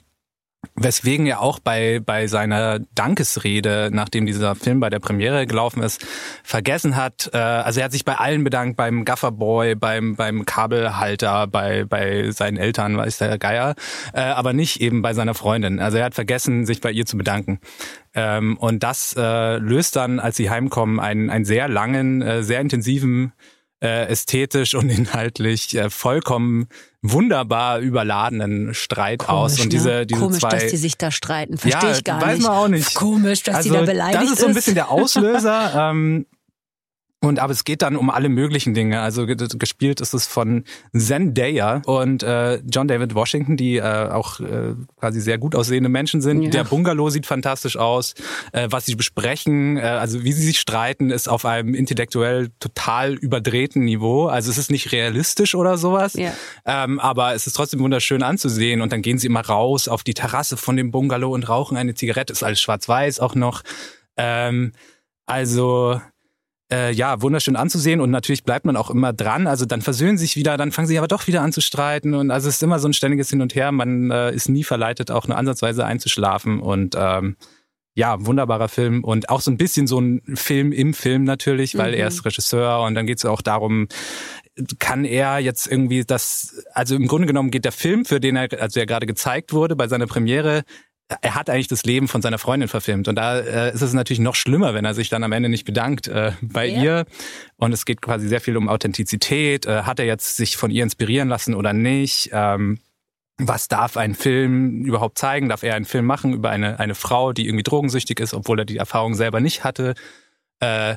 Weswegen 0.74 1.26
er 1.26 1.40
auch 1.40 1.58
bei, 1.58 2.00
bei 2.04 2.26
seiner 2.26 2.80
Dankesrede, 2.94 3.90
nachdem 3.92 4.26
dieser 4.26 4.54
Film 4.54 4.80
bei 4.80 4.90
der 4.90 4.98
Premiere 4.98 5.46
gelaufen 5.46 5.82
ist, 5.82 6.04
vergessen 6.42 6.96
hat, 6.96 7.30
äh, 7.32 7.38
also 7.38 7.80
er 7.80 7.84
hat 7.84 7.92
sich 7.92 8.04
bei 8.04 8.16
allen 8.16 8.44
bedankt, 8.44 8.76
beim 8.76 9.04
Gafferboy, 9.04 9.74
beim, 9.74 10.16
beim 10.16 10.44
Kabelhalter, 10.44 11.46
bei, 11.46 11.84
bei 11.84 12.30
seinen 12.30 12.56
Eltern, 12.56 12.96
weiß 12.96 13.18
der 13.18 13.38
Geier, 13.38 13.74
äh, 14.12 14.20
aber 14.20 14.52
nicht 14.52 14.80
eben 14.80 15.02
bei 15.02 15.14
seiner 15.14 15.34
Freundin. 15.34 15.80
Also 15.80 15.98
er 15.98 16.04
hat 16.04 16.14
vergessen, 16.14 16.66
sich 16.66 16.80
bei 16.80 16.90
ihr 16.90 17.06
zu 17.06 17.16
bedanken. 17.16 17.60
Ähm, 18.14 18.56
und 18.56 18.82
das 18.82 19.14
äh, 19.16 19.58
löst 19.58 19.96
dann, 19.96 20.20
als 20.20 20.36
sie 20.36 20.50
heimkommen, 20.50 21.00
einen, 21.00 21.30
einen 21.30 21.44
sehr 21.44 21.68
langen, 21.68 22.22
äh, 22.22 22.42
sehr 22.42 22.60
intensiven 22.60 23.32
äh, 23.80 24.06
ästhetisch 24.06 24.74
und 24.74 24.88
inhaltlich 24.90 25.76
äh, 25.76 25.90
vollkommen 25.90 26.68
wunderbar 27.02 27.78
überladenen 27.78 28.74
Streit 28.74 29.28
aus. 29.28 29.58
Und 29.58 29.64
ne? 29.64 29.68
diese, 29.70 30.06
diese 30.06 30.20
Komisch, 30.20 30.40
zwei 30.40 30.48
dass 30.48 30.66
die 30.68 30.76
sich 30.76 30.96
da 30.96 31.10
streiten. 31.10 31.58
Verstehe 31.58 31.90
ja, 31.90 31.96
ich 31.96 32.04
gar 32.04 32.20
weiß 32.20 32.38
nicht. 32.38 32.46
man 32.46 32.56
auch 32.56 32.68
nicht. 32.68 32.94
Komisch, 32.94 33.42
dass 33.42 33.56
also, 33.56 33.70
die 33.70 33.74
da 33.74 33.82
beleidigt 33.82 34.22
Das 34.22 34.30
ist 34.30 34.40
so 34.40 34.46
ein 34.46 34.54
bisschen 34.54 34.74
der 34.74 34.90
Auslöser. 34.90 35.90
ähm, 35.90 36.26
und 37.22 37.38
aber 37.38 37.52
es 37.52 37.64
geht 37.64 37.82
dann 37.82 37.96
um 37.96 38.10
alle 38.10 38.28
möglichen 38.28 38.74
Dinge. 38.74 39.00
Also 39.00 39.26
ge- 39.26 39.36
gespielt 39.36 40.00
ist 40.00 40.12
es 40.12 40.26
von 40.26 40.64
Zendaya 40.94 41.82
und 41.86 42.22
äh, 42.22 42.56
John 42.68 42.88
David 42.88 43.14
Washington, 43.14 43.56
die 43.56 43.78
äh, 43.78 43.82
auch 44.10 44.38
äh, 44.38 44.74
quasi 44.96 45.20
sehr 45.20 45.38
gut 45.38 45.54
aussehende 45.54 45.88
Menschen 45.88 46.20
sind. 46.20 46.42
Ja. 46.42 46.50
Der 46.50 46.64
Bungalow 46.64 47.08
sieht 47.08 47.26
fantastisch 47.26 47.78
aus. 47.78 48.14
Äh, 48.52 48.68
was 48.70 48.84
sie 48.84 48.94
besprechen, 48.94 49.78
äh, 49.78 49.80
also 49.80 50.24
wie 50.24 50.32
sie 50.32 50.44
sich 50.44 50.60
streiten, 50.60 51.10
ist 51.10 51.26
auf 51.28 51.46
einem 51.46 51.74
intellektuell 51.74 52.50
total 52.60 53.14
überdrehten 53.14 53.84
Niveau. 53.84 54.26
Also 54.26 54.50
es 54.50 54.58
ist 54.58 54.70
nicht 54.70 54.92
realistisch 54.92 55.54
oder 55.54 55.78
sowas. 55.78 56.14
Ja. 56.14 56.32
Ähm, 56.66 57.00
aber 57.00 57.34
es 57.34 57.46
ist 57.46 57.54
trotzdem 57.54 57.80
wunderschön 57.80 58.22
anzusehen. 58.22 58.82
Und 58.82 58.92
dann 58.92 59.00
gehen 59.02 59.18
sie 59.18 59.26
immer 59.26 59.44
raus 59.44 59.88
auf 59.88 60.04
die 60.04 60.14
Terrasse 60.14 60.58
von 60.58 60.76
dem 60.76 60.90
Bungalow 60.90 61.32
und 61.32 61.48
rauchen 61.48 61.78
eine 61.78 61.94
Zigarette. 61.94 62.34
Ist 62.34 62.42
alles 62.42 62.60
schwarz-weiß 62.60 63.20
auch 63.20 63.34
noch. 63.34 63.62
Ähm, 64.18 64.72
also 65.24 66.00
äh, 66.72 66.92
ja, 66.92 67.22
wunderschön 67.22 67.56
anzusehen 67.56 68.00
und 68.00 68.10
natürlich 68.10 68.44
bleibt 68.44 68.66
man 68.66 68.76
auch 68.76 68.90
immer 68.90 69.12
dran. 69.12 69.46
Also 69.46 69.66
dann 69.66 69.82
versöhnen 69.82 70.18
sich 70.18 70.36
wieder, 70.36 70.56
dann 70.56 70.72
fangen 70.72 70.88
sie 70.88 70.98
aber 70.98 71.08
doch 71.08 71.26
wieder 71.26 71.42
an 71.42 71.52
zu 71.52 71.60
streiten 71.60 72.14
und 72.14 72.30
also 72.30 72.48
es 72.48 72.56
ist 72.56 72.62
immer 72.62 72.78
so 72.78 72.88
ein 72.88 72.92
ständiges 72.92 73.30
Hin 73.30 73.40
und 73.40 73.54
Her. 73.54 73.72
Man 73.72 74.10
äh, 74.10 74.32
ist 74.32 74.48
nie 74.48 74.64
verleitet, 74.64 75.10
auch 75.10 75.28
nur 75.28 75.36
ansatzweise 75.36 75.84
einzuschlafen 75.84 76.60
und 76.60 76.96
ähm, 76.98 77.36
ja, 77.94 78.26
wunderbarer 78.26 78.68
Film 78.68 79.04
und 79.04 79.30
auch 79.30 79.40
so 79.40 79.50
ein 79.50 79.56
bisschen 79.56 79.86
so 79.86 79.98
ein 79.98 80.20
Film 80.34 80.70
im 80.72 80.92
Film 80.92 81.24
natürlich, 81.24 81.78
weil 81.78 81.92
Mhm. 81.92 81.98
er 81.98 82.08
ist 82.08 82.24
Regisseur 82.26 82.82
und 82.82 82.94
dann 82.94 83.06
geht 83.06 83.18
es 83.18 83.24
auch 83.24 83.40
darum, 83.40 83.88
kann 84.78 85.04
er 85.04 85.38
jetzt 85.38 85.66
irgendwie 85.66 86.04
das, 86.04 86.62
also 86.72 86.94
im 86.94 87.06
Grunde 87.06 87.26
genommen 87.26 87.50
geht 87.50 87.64
der 87.64 87.72
Film, 87.72 88.04
für 88.04 88.20
den 88.20 88.36
er, 88.36 88.48
also 88.60 88.80
der 88.80 88.86
gerade 88.86 89.06
gezeigt 89.06 89.52
wurde 89.52 89.76
bei 89.76 89.88
seiner 89.88 90.06
Premiere, 90.06 90.64
er 91.22 91.34
hat 91.36 91.48
eigentlich 91.50 91.68
das 91.68 91.84
Leben 91.84 92.08
von 92.08 92.20
seiner 92.20 92.38
Freundin 92.38 92.68
verfilmt 92.68 93.06
und 93.08 93.14
da 93.14 93.38
äh, 93.38 93.72
ist 93.72 93.82
es 93.82 93.92
natürlich 93.92 94.18
noch 94.20 94.34
schlimmer, 94.34 94.74
wenn 94.74 94.84
er 94.84 94.94
sich 94.94 95.08
dann 95.08 95.22
am 95.22 95.32
Ende 95.32 95.48
nicht 95.48 95.64
bedankt 95.64 96.08
äh, 96.08 96.32
bei 96.42 96.66
Ja. 96.66 96.82
ihr 96.82 97.04
und 97.56 97.72
es 97.72 97.84
geht 97.84 98.02
quasi 98.02 98.26
sehr 98.28 98.40
viel 98.40 98.56
um 98.56 98.68
Authentizität, 98.68 99.66
äh, 99.66 99.82
hat 99.82 100.00
er 100.00 100.06
jetzt 100.06 100.36
sich 100.36 100.56
von 100.56 100.70
ihr 100.70 100.82
inspirieren 100.82 101.28
lassen 101.28 101.54
oder 101.54 101.72
nicht, 101.72 102.30
ähm, 102.32 102.78
was 103.38 103.68
darf 103.68 103.96
ein 103.96 104.14
Film 104.14 104.84
überhaupt 104.86 105.18
zeigen? 105.18 105.50
Darf 105.50 105.62
er 105.62 105.74
einen 105.74 105.84
Film 105.84 106.06
machen 106.06 106.32
über 106.32 106.48
eine, 106.50 106.80
eine 106.80 106.94
Frau, 106.94 107.34
die 107.34 107.46
irgendwie 107.46 107.64
drogensüchtig 107.64 108.18
ist, 108.18 108.32
obwohl 108.32 108.60
er 108.60 108.64
die 108.64 108.78
Erfahrung 108.78 109.14
selber 109.14 109.40
nicht 109.40 109.62
hatte? 109.62 109.94
Äh, 110.60 110.96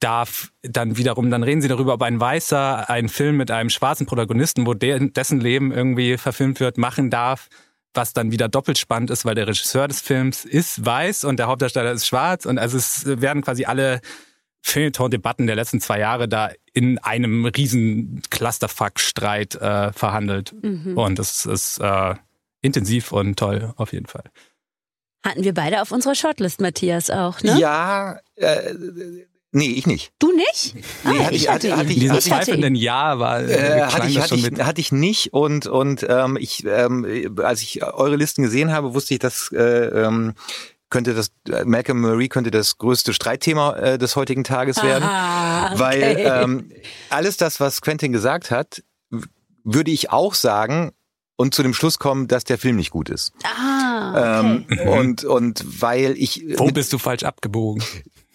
darf 0.00 0.50
dann 0.62 0.96
wiederum, 0.96 1.30
dann 1.30 1.44
reden 1.44 1.62
sie 1.62 1.68
darüber, 1.68 1.94
ob 1.94 2.02
ein 2.02 2.20
Weißer 2.20 2.90
einen 2.90 3.08
Film 3.08 3.36
mit 3.36 3.50
einem 3.52 3.70
schwarzen 3.70 4.04
Protagonisten, 4.04 4.66
wo 4.66 4.74
der, 4.74 4.98
dessen 4.98 5.40
Leben 5.40 5.70
irgendwie 5.72 6.18
verfilmt 6.18 6.58
wird, 6.60 6.76
machen 6.76 7.08
darf, 7.08 7.48
was 7.96 8.12
dann 8.12 8.30
wieder 8.30 8.48
doppelt 8.48 8.78
spannend 8.78 9.10
ist, 9.10 9.24
weil 9.24 9.34
der 9.34 9.48
Regisseur 9.48 9.88
des 9.88 10.00
Films 10.00 10.44
ist 10.44 10.84
weiß 10.84 11.24
und 11.24 11.38
der 11.38 11.46
Hauptdarsteller 11.46 11.92
ist 11.92 12.06
schwarz 12.06 12.46
und 12.46 12.58
also 12.58 12.76
es 12.76 13.06
werden 13.06 13.42
quasi 13.42 13.64
alle 13.64 14.00
Feuilleton-Debatten 14.62 15.46
der 15.46 15.54
letzten 15.54 15.80
zwei 15.80 16.00
Jahre 16.00 16.28
da 16.28 16.50
in 16.72 16.98
einem 16.98 17.46
riesen 17.46 18.20
Clusterfuck-Streit 18.30 19.54
äh, 19.54 19.92
verhandelt. 19.92 20.54
Mhm. 20.60 20.98
Und 20.98 21.18
es 21.20 21.46
ist 21.46 21.78
äh, 21.78 22.14
intensiv 22.62 23.12
und 23.12 23.38
toll 23.38 23.72
auf 23.76 23.92
jeden 23.92 24.06
Fall. 24.06 24.24
Hatten 25.24 25.44
wir 25.44 25.54
beide 25.54 25.82
auf 25.82 25.92
unserer 25.92 26.16
Shortlist, 26.16 26.60
Matthias, 26.60 27.10
auch, 27.10 27.40
ne? 27.42 27.58
Ja, 27.58 28.18
äh, 28.34 28.74
Nee, 29.56 29.70
ich 29.70 29.86
nicht. 29.86 30.12
Du 30.18 30.32
nicht? 30.32 30.74
Ah, 31.02 31.12
nee, 31.12 31.18
hatte 31.24 31.34
ich, 31.34 31.48
hatte, 31.48 31.74
hatte 31.78 31.90
ich, 31.90 31.98
Dieses 31.98 32.26
zweifelnden 32.26 32.74
Ja 32.74 33.18
war 33.18 33.42
äh, 33.42 33.84
hatte 33.84 34.06
ich, 34.06 34.20
hatte, 34.20 34.34
ich, 34.34 34.50
hatte 34.62 34.80
ich 34.82 34.92
nicht 34.92 35.32
und 35.32 35.66
und 35.66 36.04
ähm, 36.06 36.36
ich 36.38 36.66
ähm, 36.66 37.34
als 37.42 37.62
ich 37.62 37.82
eure 37.82 38.16
Listen 38.16 38.42
gesehen 38.42 38.70
habe, 38.70 38.92
wusste 38.92 39.14
ich, 39.14 39.20
dass 39.20 39.50
äh, 39.52 39.62
ähm, 39.62 40.34
könnte 40.90 41.14
das 41.14 41.32
Malcolm 41.64 42.02
Murray 42.02 42.28
könnte 42.28 42.50
das 42.50 42.76
größte 42.76 43.14
Streitthema 43.14 43.76
äh, 43.76 43.96
des 43.96 44.14
heutigen 44.14 44.44
Tages 44.44 44.82
werden, 44.82 45.04
Aha, 45.04 45.72
okay. 45.72 45.80
weil 45.80 46.16
ähm, 46.18 46.70
alles 47.08 47.38
das, 47.38 47.58
was 47.58 47.80
Quentin 47.80 48.12
gesagt 48.12 48.50
hat, 48.50 48.82
würde 49.64 49.90
ich 49.90 50.10
auch 50.10 50.34
sagen 50.34 50.92
und 51.36 51.54
zu 51.54 51.62
dem 51.62 51.72
Schluss 51.72 51.98
kommen, 51.98 52.28
dass 52.28 52.44
der 52.44 52.58
Film 52.58 52.76
nicht 52.76 52.90
gut 52.90 53.08
ist. 53.08 53.32
Ah, 53.42 54.50
okay. 54.50 54.80
ähm, 54.80 54.88
und 54.88 55.24
und 55.24 55.64
weil 55.80 56.14
ich 56.18 56.44
wo 56.58 56.66
bist 56.66 56.92
du 56.92 56.98
falsch 56.98 57.22
abgebogen? 57.22 57.82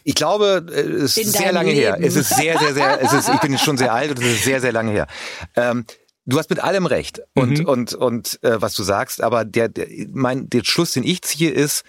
Ich 0.03 0.15
glaube, 0.15 0.65
äh, 0.69 0.79
es 0.79 1.17
ist 1.17 1.33
sehr 1.33 1.51
lange 1.51 1.71
Leben. 1.71 1.81
her. 1.81 1.97
Es 2.01 2.15
ist 2.15 2.29
sehr, 2.29 2.57
sehr, 2.59 2.73
sehr, 2.73 3.01
es 3.01 3.13
ist, 3.13 3.29
ich 3.29 3.39
bin 3.39 3.57
schon 3.57 3.77
sehr 3.77 3.93
alt 3.93 4.11
und 4.11 4.23
es 4.23 4.33
ist 4.33 4.43
sehr, 4.43 4.61
sehr 4.61 4.71
lange 4.71 4.91
her. 4.91 5.07
Ähm, 5.55 5.85
du 6.25 6.37
hast 6.39 6.49
mit 6.49 6.59
allem 6.59 6.85
recht 6.85 7.21
und, 7.35 7.59
mhm. 7.59 7.65
und, 7.65 7.93
und 7.93 8.43
äh, 8.43 8.61
was 8.61 8.73
du 8.73 8.83
sagst, 8.83 9.21
aber 9.21 9.45
der, 9.45 9.69
der, 9.69 9.87
mein, 10.11 10.49
der 10.49 10.63
Schluss, 10.63 10.91
den 10.91 11.03
ich 11.03 11.21
ziehe, 11.21 11.51
ist, 11.51 11.83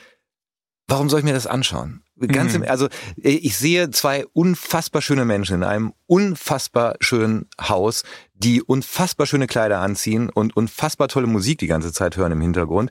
warum 0.88 1.08
soll 1.08 1.20
ich 1.20 1.24
mir 1.24 1.34
das 1.34 1.46
anschauen? 1.46 2.02
Ganz 2.28 2.52
mhm. 2.52 2.62
im, 2.62 2.70
also 2.70 2.86
äh, 3.22 3.30
ich 3.30 3.56
sehe 3.56 3.90
zwei 3.90 4.26
unfassbar 4.32 5.02
schöne 5.02 5.24
Menschen 5.24 5.56
in 5.56 5.64
einem 5.64 5.92
unfassbar 6.06 6.96
schönen 7.00 7.48
Haus, 7.60 8.04
die 8.34 8.62
unfassbar 8.62 9.26
schöne 9.26 9.46
Kleider 9.46 9.80
anziehen 9.80 10.28
und 10.28 10.56
unfassbar 10.56 11.08
tolle 11.08 11.26
Musik 11.26 11.58
die 11.58 11.66
ganze 11.66 11.92
Zeit 11.92 12.16
hören 12.16 12.32
im 12.32 12.40
Hintergrund 12.40 12.90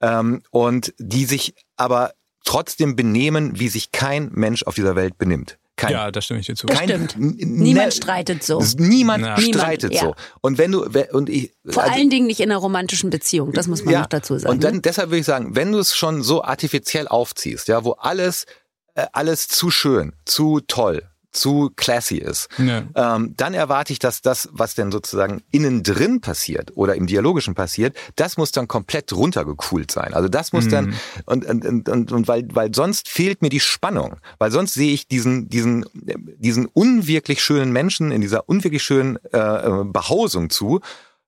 ähm, 0.00 0.42
und 0.50 0.94
die 0.98 1.24
sich 1.24 1.54
aber 1.76 2.12
trotzdem 2.48 2.96
benehmen, 2.96 3.60
wie 3.60 3.68
sich 3.68 3.92
kein 3.92 4.30
Mensch 4.32 4.62
auf 4.62 4.74
dieser 4.74 4.96
Welt 4.96 5.18
benimmt. 5.18 5.58
Kein, 5.76 5.92
ja, 5.92 6.10
da 6.10 6.22
stimme 6.22 6.40
ich 6.40 6.46
dir 6.46 6.56
zu. 6.56 6.66
Das 6.66 6.78
stimmt. 6.78 7.14
Niemand 7.18 7.92
streitet 7.92 8.42
so. 8.42 8.64
Niemand 8.78 9.22
ja. 9.22 9.38
streitet 9.38 9.92
niemand, 9.92 10.16
so. 10.18 10.24
Und 10.40 10.56
wenn 10.56 10.72
du 10.72 10.82
und 11.12 11.28
ich 11.28 11.52
vor 11.68 11.84
also, 11.84 11.94
allen 11.94 12.08
Dingen 12.08 12.26
nicht 12.26 12.40
in 12.40 12.50
einer 12.50 12.58
romantischen 12.58 13.10
Beziehung, 13.10 13.52
das 13.52 13.68
muss 13.68 13.84
man 13.84 13.92
ja, 13.92 14.00
noch 14.00 14.06
dazu 14.06 14.38
sagen. 14.38 14.54
Und 14.54 14.64
dann 14.64 14.76
ne? 14.76 14.80
deshalb 14.80 15.10
würde 15.10 15.20
ich 15.20 15.26
sagen, 15.26 15.54
wenn 15.54 15.70
du 15.70 15.78
es 15.78 15.94
schon 15.94 16.22
so 16.22 16.42
artifiziell 16.42 17.06
aufziehst, 17.06 17.68
ja, 17.68 17.84
wo 17.84 17.92
alles 17.92 18.46
äh, 18.94 19.06
alles 19.12 19.46
zu 19.46 19.70
schön, 19.70 20.14
zu 20.24 20.60
toll, 20.60 21.08
zu 21.30 21.70
classy 21.76 22.16
ist, 22.16 22.48
ja. 22.58 22.84
ähm, 22.94 23.34
dann 23.36 23.54
erwarte 23.54 23.92
ich, 23.92 23.98
dass 23.98 24.22
das, 24.22 24.48
was 24.52 24.74
denn 24.74 24.90
sozusagen 24.90 25.42
innen 25.50 25.82
drin 25.82 26.20
passiert 26.20 26.72
oder 26.76 26.94
im 26.94 27.06
Dialogischen 27.06 27.54
passiert, 27.54 27.96
das 28.16 28.36
muss 28.36 28.52
dann 28.52 28.68
komplett 28.68 29.12
runtergekühlt 29.12 29.90
sein. 29.90 30.14
Also 30.14 30.28
das 30.28 30.52
muss 30.52 30.66
mhm. 30.66 30.70
dann 30.70 30.94
und, 31.26 31.44
und, 31.44 31.88
und, 31.88 32.12
und 32.12 32.28
weil, 32.28 32.48
weil 32.52 32.74
sonst 32.74 33.08
fehlt 33.08 33.42
mir 33.42 33.50
die 33.50 33.60
Spannung, 33.60 34.16
weil 34.38 34.50
sonst 34.50 34.74
sehe 34.74 34.92
ich 34.92 35.08
diesen, 35.08 35.48
diesen, 35.48 35.84
diesen 35.92 36.66
unwirklich 36.66 37.42
schönen 37.42 37.72
Menschen 37.72 38.10
in 38.10 38.20
dieser 38.20 38.48
unwirklich 38.48 38.82
schönen 38.82 39.18
äh, 39.32 39.38
äh 39.38 39.84
Behausung 39.84 40.50
zu 40.50 40.80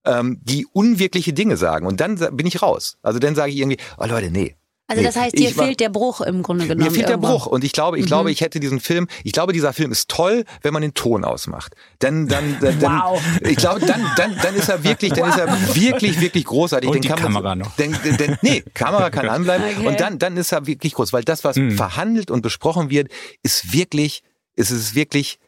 ähm, 0.04 0.38
die 0.42 0.66
unwirkliche 0.66 1.32
Dinge 1.32 1.56
sagen. 1.56 1.86
Und 1.86 2.00
dann 2.00 2.16
bin 2.36 2.46
ich 2.46 2.62
raus. 2.62 2.96
Also 3.02 3.18
dann 3.18 3.34
sage 3.34 3.52
ich 3.52 3.58
irgendwie, 3.58 3.78
oh 3.98 4.06
Leute, 4.06 4.30
nee, 4.30 4.56
also 4.90 5.04
das 5.04 5.14
heißt, 5.14 5.38
dir 5.38 5.50
fehlt 5.50 5.78
der 5.78 5.88
Bruch 5.88 6.20
im 6.20 6.42
Grunde 6.42 6.66
genommen. 6.66 6.84
Mir 6.84 6.90
fehlt 6.90 7.08
irgendwo. 7.08 7.28
der 7.28 7.34
Bruch 7.34 7.46
und 7.46 7.62
ich 7.62 7.72
glaube, 7.72 7.96
ich 7.98 8.04
mhm. 8.04 8.08
glaube, 8.08 8.32
ich 8.32 8.40
hätte 8.40 8.58
diesen 8.58 8.80
Film, 8.80 9.06
ich 9.22 9.32
glaube, 9.32 9.52
dieser 9.52 9.72
Film 9.72 9.92
ist 9.92 10.08
toll, 10.08 10.44
wenn 10.62 10.72
man 10.72 10.82
den 10.82 10.94
Ton 10.94 11.24
ausmacht. 11.24 11.76
Dann, 12.00 12.26
dann, 12.28 12.56
dann, 12.60 12.80
wow. 12.80 13.22
ich 13.48 13.56
glaube, 13.56 13.80
dann, 13.86 14.04
dann, 14.16 14.36
dann 14.42 14.56
ist 14.56 14.68
er 14.68 14.82
wirklich, 14.82 15.12
dann 15.12 15.28
wow. 15.28 15.36
ist 15.36 15.38
er 15.38 15.76
wirklich, 15.76 16.20
wirklich 16.20 16.44
großartig. 16.44 16.88
Und 16.88 16.96
den 16.96 17.02
die 17.02 17.08
kann 17.08 17.20
Kamera 17.20 17.54
noch. 17.54 17.76
Denn, 17.76 17.96
denn, 18.04 18.36
nee, 18.42 18.64
Kamera 18.74 19.10
kann 19.10 19.28
anbleiben 19.28 19.64
okay. 19.78 19.86
und 19.86 20.00
dann, 20.00 20.18
dann 20.18 20.36
ist 20.36 20.50
er 20.50 20.66
wirklich 20.66 20.94
groß, 20.94 21.12
weil 21.12 21.22
das, 21.22 21.44
was 21.44 21.56
mhm. 21.56 21.70
verhandelt 21.70 22.32
und 22.32 22.42
besprochen 22.42 22.90
wird, 22.90 23.12
ist 23.44 23.72
wirklich, 23.72 24.24
ist 24.56 24.72
es 24.72 24.96
wirklich 24.96 25.38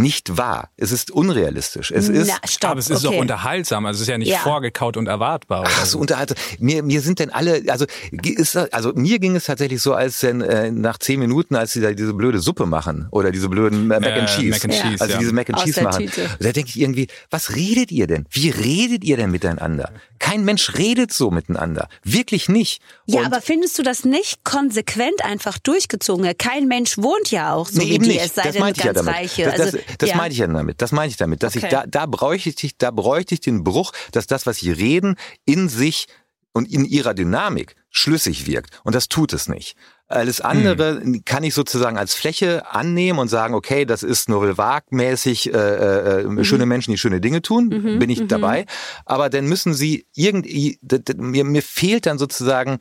nicht 0.00 0.36
wahr. 0.36 0.70
Es 0.76 0.92
ist 0.92 1.10
unrealistisch. 1.10 1.90
Es 1.90 2.08
ist, 2.08 2.28
Na, 2.28 2.48
stopp. 2.48 2.70
aber 2.70 2.80
es 2.80 2.90
ist 2.90 3.04
okay. 3.04 3.14
doch 3.14 3.20
unterhaltsam. 3.20 3.86
Also 3.86 3.98
es 3.98 4.02
ist 4.02 4.08
ja 4.08 4.18
nicht 4.18 4.28
ja. 4.28 4.38
vorgekaut 4.38 4.96
und 4.96 5.06
erwartbar. 5.06 5.64
Ach 5.66 5.84
so, 5.84 5.98
unterhaltsam. 5.98 6.36
Mir, 6.58 6.82
mir 6.82 7.00
sind 7.00 7.18
denn 7.18 7.30
alle, 7.30 7.62
also, 7.68 7.86
ist, 8.22 8.56
also 8.56 8.92
mir 8.94 9.18
ging 9.18 9.36
es 9.36 9.44
tatsächlich 9.44 9.80
so, 9.82 9.94
als 9.94 10.20
denn 10.20 10.40
äh, 10.40 10.70
nach 10.70 10.98
zehn 10.98 11.20
Minuten, 11.20 11.56
als 11.56 11.72
sie 11.72 11.80
da 11.80 11.92
diese 11.92 12.14
blöde 12.14 12.40
Suppe 12.40 12.66
machen 12.66 13.08
oder 13.10 13.30
diese 13.30 13.48
blöden 13.48 13.90
äh, 13.90 14.00
Mac 14.00 14.12
and 14.12 14.28
Cheese, 14.28 14.50
Mac 14.50 14.64
and 14.64 14.74
Cheese 14.74 15.00
also 15.00 15.14
ja. 15.14 15.18
diese 15.18 15.32
Mac 15.32 15.48
and 15.48 15.58
Aus 15.58 15.64
Cheese 15.64 15.82
machen, 15.82 16.06
Tüte. 16.06 16.28
da 16.40 16.52
denke 16.52 16.68
ich 16.68 16.80
irgendwie, 16.80 17.08
was 17.30 17.54
redet 17.54 17.92
ihr 17.92 18.06
denn? 18.06 18.26
Wie 18.30 18.50
redet 18.50 19.04
ihr 19.04 19.16
denn 19.16 19.30
miteinander? 19.30 19.92
Kein 20.18 20.44
Mensch 20.44 20.74
redet 20.76 21.12
so 21.12 21.30
miteinander, 21.30 21.88
wirklich 22.04 22.48
nicht. 22.48 22.82
Ja, 23.06 23.20
und 23.20 23.26
aber 23.26 23.40
findest 23.40 23.78
du 23.78 23.82
das 23.82 24.04
nicht 24.04 24.44
konsequent 24.44 25.24
einfach 25.24 25.58
durchgezogen? 25.58 26.30
Kein 26.36 26.68
Mensch 26.68 26.98
wohnt 26.98 27.30
ja 27.30 27.54
auch 27.54 27.68
so 27.68 27.80
nee, 27.80 27.90
wie 27.90 27.98
die, 27.98 28.08
nicht. 28.08 28.20
es 28.20 28.34
sei 28.34 28.42
das 28.42 28.52
denn 28.52 28.62
ganz 28.62 28.78
ja 28.84 28.92
Reiche. 28.92 29.44
Das, 29.44 29.56
das, 29.56 29.60
also, 29.66 29.78
das 29.78 29.89
ja. 30.02 30.16
meine 30.16 30.32
ich 30.32 30.38
ja 30.38 30.46
damit. 30.46 30.82
Das 30.82 30.92
meine 30.92 31.10
ich 31.10 31.16
damit, 31.16 31.42
dass 31.42 31.56
okay. 31.56 31.66
ich 31.66 31.70
da, 31.70 31.84
da 31.86 32.06
bräuchte 32.06 32.66
ich, 32.66 32.78
da 32.78 32.90
bräuchte 32.90 33.34
ich 33.34 33.40
den 33.40 33.64
Bruch, 33.64 33.92
dass 34.12 34.26
das, 34.26 34.46
was 34.46 34.58
sie 34.58 34.72
reden, 34.72 35.16
in 35.44 35.68
sich 35.68 36.06
und 36.52 36.70
in 36.70 36.84
ihrer 36.84 37.14
Dynamik 37.14 37.76
schlüssig 37.90 38.46
wirkt. 38.46 38.80
Und 38.84 38.94
das 38.94 39.08
tut 39.08 39.32
es 39.32 39.48
nicht. 39.48 39.76
Alles 40.06 40.40
andere 40.40 41.00
hm. 41.00 41.24
kann 41.24 41.44
ich 41.44 41.54
sozusagen 41.54 41.96
als 41.96 42.14
Fläche 42.14 42.68
annehmen 42.72 43.20
und 43.20 43.28
sagen, 43.28 43.54
okay, 43.54 43.84
das 43.84 44.02
ist 44.02 44.28
Novel 44.28 44.58
Vague-mäßig, 44.58 45.54
äh, 45.54 45.56
äh, 45.56 46.24
mhm. 46.24 46.42
schöne 46.42 46.66
Menschen, 46.66 46.90
die 46.90 46.98
schöne 46.98 47.20
Dinge 47.20 47.42
tun, 47.42 47.68
mhm. 47.68 47.98
bin 48.00 48.10
ich 48.10 48.20
mhm. 48.20 48.28
dabei. 48.28 48.66
Aber 49.04 49.30
dann 49.30 49.46
müssen 49.46 49.72
sie 49.72 50.06
irgendwie, 50.16 50.80
mir, 51.16 51.44
mir 51.44 51.62
fehlt 51.62 52.06
dann 52.06 52.18
sozusagen 52.18 52.78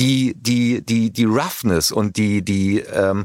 die, 0.00 0.34
die, 0.36 0.84
die, 0.84 1.12
die 1.12 1.24
Roughness 1.24 1.92
und 1.92 2.16
die, 2.16 2.44
die, 2.44 2.80
ähm, 2.80 3.24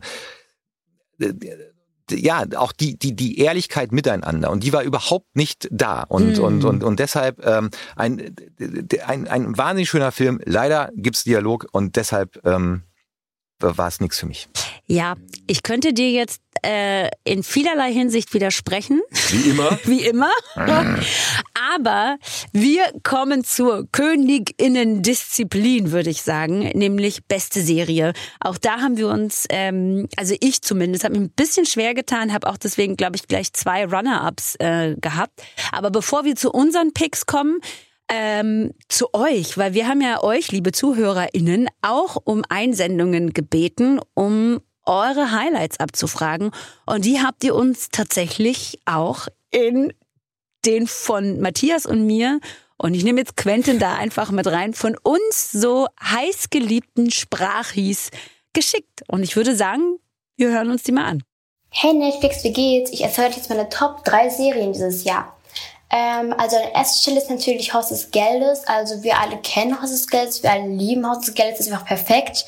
ja, 2.12 2.46
auch 2.56 2.72
die, 2.72 2.98
die, 2.98 3.16
die 3.16 3.40
Ehrlichkeit 3.40 3.92
miteinander. 3.92 4.52
Und 4.52 4.64
die 4.64 4.74
war 4.74 4.84
überhaupt 4.84 5.36
nicht 5.36 5.68
da. 5.72 6.04
Und, 6.04 6.38
mhm. 6.38 6.44
und, 6.44 6.66
und, 6.66 6.84
und 6.84 7.00
deshalb 7.00 7.46
ähm, 7.46 7.70
ein, 7.96 8.36
ein, 9.06 9.28
ein 9.28 9.58
wahnsinnig 9.58 9.90
schöner 9.90 10.12
Film. 10.12 10.40
Leider 10.46 10.90
gibt's 10.96 11.24
Dialog 11.24 11.68
und 11.72 11.96
deshalb 11.96 12.40
ähm, 12.46 12.84
war 13.60 13.88
es 13.88 14.00
nichts 14.00 14.20
für 14.20 14.26
mich. 14.26 14.50
Ja, 14.86 15.16
ich 15.48 15.64
könnte 15.64 15.94
dir 15.94 16.12
jetzt 16.12 16.42
äh, 16.62 17.10
in 17.24 17.44
vielerlei 17.44 17.92
Hinsicht 17.92 18.34
widersprechen. 18.34 19.02
Wie 19.30 19.50
immer. 19.50 19.80
Wie 19.86 20.06
immer. 20.06 20.32
Ah. 20.56 20.98
Aber 21.76 22.18
wir 22.52 22.84
kommen 23.04 23.44
zur 23.44 23.88
Königinnendisziplin, 23.92 25.92
würde 25.92 26.10
ich 26.10 26.22
sagen, 26.22 26.72
nämlich 26.74 27.26
beste 27.26 27.62
Serie. 27.62 28.14
Auch 28.40 28.58
da 28.58 28.82
haben 28.82 28.98
wir 28.98 29.08
uns, 29.08 29.46
ähm, 29.50 30.08
also 30.18 30.36
ich 30.40 30.62
zumindest, 30.62 31.06
habe 31.06 31.18
mich 31.18 31.30
ein 31.30 31.32
bisschen 31.32 31.66
schwer 31.66 31.94
getan, 31.94 32.34
habe 32.34 32.48
auch 32.48 32.58
deswegen, 32.58 32.98
glaube 32.98 33.16
ich, 33.16 33.28
gleich 33.28 33.54
zwei 33.54 33.86
Runner-ups 33.86 34.56
äh, 34.60 34.96
gehabt. 35.00 35.42
Aber 35.72 35.92
bevor 35.92 36.26
wir 36.26 36.36
zu 36.36 36.52
unseren 36.52 36.94
Picks 36.94 37.26
kommen, 37.26 37.60
ähm, 38.10 38.74
zu 38.90 39.14
euch, 39.14 39.58
weil 39.58 39.74
wir 39.74 39.88
haben 39.88 40.02
ja 40.02 40.22
euch, 40.22 40.52
liebe 40.52 40.72
ZuhörerInnen, 40.72 41.70
auch 41.82 42.18
um 42.24 42.44
Einsendungen 42.50 43.34
gebeten, 43.34 44.00
um 44.14 44.60
eure 44.86 45.32
Highlights 45.32 45.80
abzufragen. 45.80 46.52
Und 46.86 47.06
die 47.06 47.22
habt 47.22 47.44
ihr 47.44 47.56
uns 47.56 47.90
tatsächlich 47.90 48.80
auch 48.86 49.28
in 49.52 49.94
den 50.66 50.88
von 50.88 51.40
Matthias 51.42 51.86
und 51.86 52.06
mir, 52.06 52.40
und 52.78 52.94
ich 52.96 53.04
nehme 53.04 53.20
jetzt 53.20 53.38
Quentin 53.38 53.80
da 53.80 53.96
einfach 53.96 54.32
mit 54.32 54.48
rein, 54.48 54.74
von 54.74 54.98
uns 54.98 55.52
so 55.52 55.88
heiß 56.02 56.50
geliebten 56.50 57.12
Sprachis 57.12 58.10
geschickt. 58.54 59.04
Und 59.08 59.24
ich 59.24 59.36
würde 59.36 59.56
sagen, 59.56 60.00
wir 60.38 60.50
hören 60.50 60.72
uns 60.72 60.84
die 60.84 60.92
mal 60.92 61.06
an. 61.06 61.24
Hey 61.70 61.94
Netflix, 61.94 62.44
wie 62.44 62.54
geht's? 62.54 62.92
Ich 62.92 63.02
erzähle 63.02 63.30
euch 63.30 63.38
jetzt 63.38 63.50
meine 63.50 63.70
Top 63.70 64.04
3 64.06 64.30
Serien 64.30 64.74
dieses 64.74 65.04
Jahr. 65.04 65.36
Ähm, 65.90 66.34
also 66.38 66.58
an 66.58 66.72
erster 66.74 67.02
Stelle 67.02 67.20
ist 67.20 67.30
natürlich 67.30 67.74
Haus 67.74 67.90
des 67.90 68.12
Geldes. 68.12 68.68
Also 68.68 69.02
wir 69.04 69.20
alle 69.20 69.38
kennen 69.38 69.82
Haus 69.82 69.92
des 69.92 70.08
Geldes, 70.08 70.44
wir 70.44 70.52
alle 70.52 70.68
lieben 70.68 71.08
Haus 71.08 71.22
des 71.22 71.34
Geldes, 71.34 71.58
das 71.58 71.68
ist 71.68 71.74
einfach 71.74 71.88
perfekt. 71.88 72.46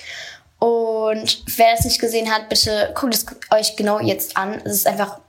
Und 0.60 0.95
wer 1.08 1.76
das 1.76 1.86
nicht 1.86 2.00
gesehen 2.00 2.34
hat, 2.34 2.50
bitte 2.50 2.92
guckt 2.96 3.14
es 3.14 3.26
euch 3.52 3.76
genau 3.76 4.00
jetzt 4.00 4.38
an. 4.38 4.62
Es 4.64 4.74
ist 4.74 4.88
einfach 4.88 5.20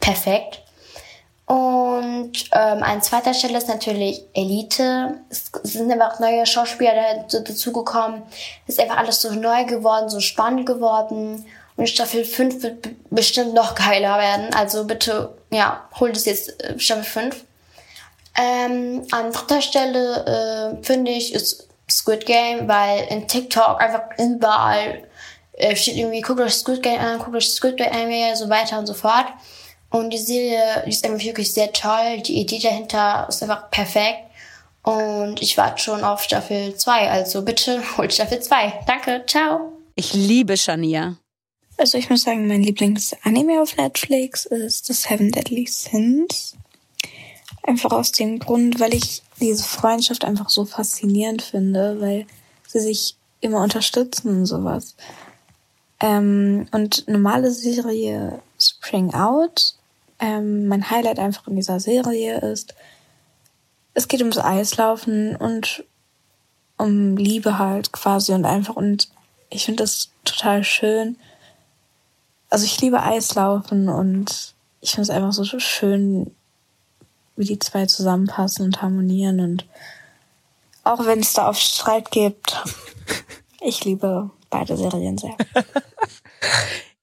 perfekt. 0.00 0.60
Und 1.46 2.32
ähm, 2.52 2.82
an 2.82 3.02
zweiter 3.02 3.34
Stelle 3.34 3.58
ist 3.58 3.68
natürlich 3.68 4.24
Elite. 4.32 5.20
Es 5.28 5.50
sind 5.62 5.92
einfach 5.92 6.18
neue 6.18 6.46
Schauspieler 6.46 7.26
dazugekommen. 7.30 8.22
Es 8.66 8.74
ist 8.74 8.80
einfach 8.80 8.96
alles 8.96 9.20
so 9.20 9.30
neu 9.32 9.64
geworden, 9.64 10.08
so 10.08 10.20
spannend 10.20 10.64
geworden. 10.64 11.44
Und 11.76 11.88
Staffel 11.88 12.24
5 12.24 12.62
wird 12.62 12.88
bestimmt 13.10 13.52
noch 13.52 13.74
geiler 13.74 14.18
werden. 14.18 14.54
Also 14.54 14.84
bitte, 14.84 15.34
ja, 15.50 15.86
holt 15.98 16.16
es 16.16 16.24
jetzt 16.24 16.62
äh, 16.62 16.78
Staffel 16.78 17.04
5. 17.04 17.44
Ähm, 18.36 19.06
an 19.10 19.32
dritter 19.32 19.60
Stelle 19.60 20.78
äh, 20.80 20.84
finde 20.84 21.10
ich 21.10 21.34
ist 21.34 21.68
Squid 21.94 22.26
Game, 22.26 22.68
weil 22.68 23.06
in 23.08 23.28
TikTok 23.28 23.80
einfach 23.80 24.02
überall 24.18 25.04
äh, 25.52 25.76
steht 25.76 25.96
irgendwie, 25.96 26.20
guckt 26.20 26.40
euch 26.40 26.54
Squid 26.54 26.82
Game 26.82 27.00
an, 27.00 27.18
guckt 27.18 27.36
euch 27.36 27.48
Squid 27.48 27.76
Game 27.76 27.92
an, 27.92 28.36
so 28.36 28.48
weiter 28.48 28.78
und 28.78 28.86
so 28.86 28.94
fort. 28.94 29.26
Und 29.90 30.10
die 30.10 30.18
Serie, 30.18 30.82
die 30.84 30.90
ist 30.90 31.04
einfach 31.04 31.24
wirklich 31.24 31.52
sehr 31.52 31.72
toll. 31.72 32.20
Die 32.26 32.40
Idee 32.40 32.58
dahinter 32.58 33.26
ist 33.28 33.42
einfach 33.42 33.70
perfekt. 33.70 34.18
Und 34.82 35.40
ich 35.40 35.56
warte 35.56 35.80
schon 35.80 36.02
auf 36.02 36.22
Staffel 36.22 36.74
2. 36.74 37.10
Also 37.10 37.42
bitte 37.42 37.80
holt 37.96 38.12
Staffel 38.12 38.40
2. 38.40 38.80
Danke, 38.86 39.22
ciao. 39.26 39.72
Ich 39.94 40.12
liebe 40.12 40.56
Shania. 40.56 41.16
Also 41.76 41.98
ich 41.98 42.10
muss 42.10 42.22
sagen, 42.22 42.46
mein 42.46 42.62
Lieblingsanime 42.62 43.60
auf 43.60 43.76
Netflix 43.76 44.46
ist 44.46 44.86
The 44.86 44.92
Seven 44.92 45.30
Deadly 45.30 45.66
Sins. 45.66 46.56
Einfach 47.62 47.92
aus 47.92 48.12
dem 48.12 48.38
Grund, 48.38 48.78
weil 48.80 48.94
ich 48.94 49.22
diese 49.40 49.64
Freundschaft 49.64 50.24
einfach 50.24 50.48
so 50.48 50.64
faszinierend 50.64 51.42
finde, 51.42 52.00
weil 52.00 52.26
sie 52.66 52.80
sich 52.80 53.16
immer 53.40 53.62
unterstützen 53.62 54.28
und 54.28 54.46
sowas. 54.46 54.94
Ähm, 56.00 56.66
und 56.72 57.06
normale 57.08 57.50
Serie 57.50 58.40
Spring 58.58 59.12
Out. 59.14 59.74
Ähm, 60.18 60.68
mein 60.68 60.90
Highlight 60.90 61.18
einfach 61.18 61.46
in 61.48 61.56
dieser 61.56 61.80
Serie 61.80 62.38
ist, 62.40 62.74
es 63.94 64.08
geht 64.08 64.20
ums 64.20 64.38
Eislaufen 64.38 65.36
und 65.36 65.84
um 66.76 67.16
Liebe 67.16 67.58
halt 67.58 67.92
quasi 67.92 68.32
und 68.32 68.44
einfach 68.44 68.76
und 68.76 69.08
ich 69.50 69.64
finde 69.64 69.84
das 69.84 70.10
total 70.24 70.64
schön. 70.64 71.16
Also 72.50 72.64
ich 72.64 72.80
liebe 72.80 73.02
Eislaufen 73.02 73.88
und 73.88 74.54
ich 74.80 74.90
finde 74.90 75.02
es 75.02 75.10
einfach 75.10 75.32
so 75.32 75.44
schön, 75.58 76.34
wie 77.36 77.44
die 77.44 77.58
zwei 77.58 77.86
zusammenpassen 77.86 78.64
und 78.64 78.82
harmonieren 78.82 79.40
und 79.40 79.66
auch 80.84 81.06
wenn 81.06 81.20
es 81.20 81.32
da 81.32 81.48
oft 81.48 81.62
Streit 81.62 82.10
gibt, 82.10 82.62
ich 83.60 83.84
liebe 83.84 84.30
beide 84.50 84.76
Serien 84.76 85.18
sehr. 85.18 85.36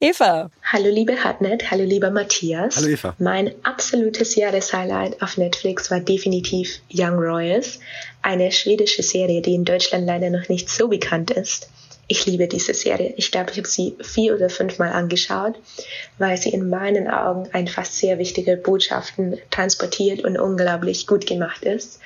Eva. 0.04 0.50
Hallo 0.64 0.90
liebe 0.90 1.24
Hartnett, 1.24 1.70
hallo 1.70 1.84
lieber 1.84 2.10
Matthias. 2.10 2.78
Hallo 2.78 2.88
Eva. 2.88 3.16
Mein 3.20 3.54
absolutes 3.64 4.36
Jahreshighlight 4.36 5.22
auf 5.22 5.38
Netflix 5.38 5.92
war 5.92 6.00
definitiv 6.00 6.80
Young 6.92 7.20
Royals, 7.20 7.80
eine 8.24 8.52
schwedische 8.52 9.04
Serie, 9.04 9.44
die 9.44 9.54
in 9.54 9.64
Deutschland 9.64 10.08
leider 10.08 10.32
noch 10.32 10.50
nicht 10.50 10.70
so 10.70 10.88
bekannt 10.88 11.30
ist. 11.30 11.70
Ich 12.12 12.26
liebe 12.26 12.50
diese 12.50 12.74
Serie. 12.74 13.14
Ich 13.16 13.32
glaube, 13.32 13.52
ich 13.52 13.58
habe 13.58 13.70
sie 13.70 13.96
vier 14.02 14.36
oder 14.36 14.50
fünfmal 14.50 14.92
angeschaut, 14.92 15.56
weil 16.18 16.36
sie 16.36 16.50
in 16.50 16.70
meinen 16.70 17.08
Augen 17.08 17.48
einfach 17.54 17.86
sehr 17.86 18.18
wichtige 18.18 18.58
Botschaften 18.58 19.38
transportiert 19.50 20.26
und 20.26 20.38
unglaublich 20.38 21.08
gut 21.08 21.26
gemacht 21.26 21.64
ist. 21.64 22.02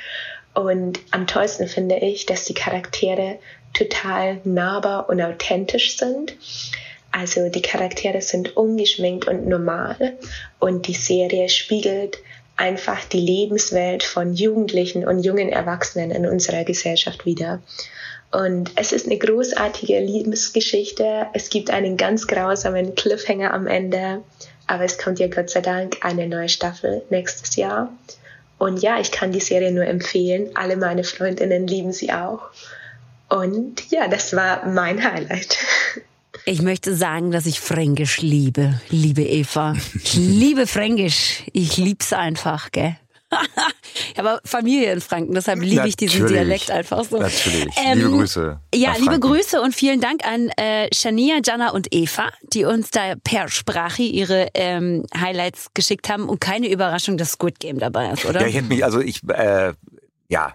Und 0.53 0.99
am 1.09 1.25
tollsten 1.25 1.67
finde 1.67 1.95
ich, 1.95 2.27
dass 2.27 2.45
die 2.45 2.53
Charaktere 2.53 3.39
total 3.73 4.41
nahbar 4.43 5.09
und 5.09 5.19
authentisch 5.23 5.97
sind. 5.97 6.35
Also 7.11 7.49
die 7.49 7.63
Charaktere 7.63 8.21
sind 8.21 8.55
ungeschminkt 8.55 9.27
und 9.27 9.47
normal 9.47 10.19
und 10.59 10.87
die 10.87 10.93
Serie 10.93 11.49
spiegelt 11.49 12.19
einfach 12.57 13.03
die 13.05 13.21
Lebenswelt 13.21 14.03
von 14.03 14.35
Jugendlichen 14.35 15.07
und 15.07 15.23
jungen 15.23 15.49
Erwachsenen 15.49 16.11
in 16.11 16.27
unserer 16.27 16.63
Gesellschaft 16.63 17.25
wider. 17.25 17.63
Und 18.35 18.71
es 18.75 18.91
ist 18.91 19.05
eine 19.05 19.17
großartige 19.17 19.97
Liebesgeschichte. 19.99 21.27
Es 21.33 21.49
gibt 21.49 21.69
einen 21.69 21.95
ganz 21.95 22.27
grausamen 22.27 22.93
Cliffhanger 22.93 23.53
am 23.53 23.65
Ende, 23.65 24.23
aber 24.67 24.83
es 24.83 24.97
kommt 24.97 25.19
ja 25.19 25.27
Gott 25.27 25.49
sei 25.49 25.61
Dank 25.61 25.97
eine 26.01 26.27
neue 26.27 26.49
Staffel 26.49 27.03
nächstes 27.09 27.55
Jahr. 27.55 27.93
Und 28.57 28.81
ja, 28.81 28.99
ich 28.99 29.11
kann 29.11 29.31
die 29.31 29.39
Serie 29.39 29.71
nur 29.71 29.85
empfehlen. 29.85 30.49
Alle 30.53 30.75
meine 30.75 31.05
Freundinnen 31.05 31.65
lieben 31.65 31.93
sie 31.93 32.11
auch. 32.11 32.41
Und 33.29 33.89
ja, 33.89 34.09
das 34.09 34.35
war 34.35 34.65
mein 34.65 35.01
Highlight. 35.01 35.57
Ich 36.43 36.61
möchte 36.61 36.93
sagen, 36.93 37.31
dass 37.31 37.45
ich 37.45 37.61
Fränkisch 37.61 38.21
liebe, 38.21 38.81
liebe 38.89 39.23
Eva. 39.23 39.75
Ich 40.03 40.15
liebe 40.15 40.67
Fränkisch. 40.67 41.43
Ich 41.53 41.77
lieb's 41.77 42.11
einfach, 42.11 42.71
gell? 42.71 42.97
Ich 44.11 44.17
habe 44.17 44.39
Familie 44.45 44.91
in 44.93 45.01
Franken, 45.01 45.33
deshalb 45.33 45.59
liebe 45.59 45.87
ich 45.87 45.95
diesen 45.95 46.21
Natürlich. 46.21 46.41
Dialekt 46.41 46.71
einfach 46.71 47.03
so. 47.03 47.17
Natürlich. 47.17 47.73
Ähm, 47.83 47.97
liebe 47.97 48.09
Grüße. 48.11 48.59
Ja, 48.73 48.93
liebe. 48.97 49.19
Grüße 49.19 49.61
und 49.61 49.73
vielen 49.73 50.01
Dank 50.01 50.25
an 50.25 50.49
äh, 50.57 50.87
Shania, 50.93 51.39
Jana 51.43 51.71
und 51.71 51.87
Eva, 51.91 52.29
die 52.53 52.65
uns 52.65 52.91
da 52.91 53.15
per 53.23 53.49
Sprache 53.49 54.03
ihre 54.03 54.49
ähm, 54.53 55.05
Highlights 55.17 55.67
geschickt 55.73 56.09
haben 56.09 56.29
und 56.29 56.39
keine 56.39 56.69
Überraschung, 56.69 57.17
dass 57.17 57.31
Squid 57.31 57.59
Game 57.59 57.79
dabei 57.79 58.11
ist, 58.11 58.25
oder? 58.25 58.41
Ja, 58.41 58.47
ich 58.47 58.55
hätte 58.55 58.67
mich, 58.67 58.83
also 58.83 58.99
ich, 58.99 59.21
äh, 59.29 59.73
ja. 60.29 60.53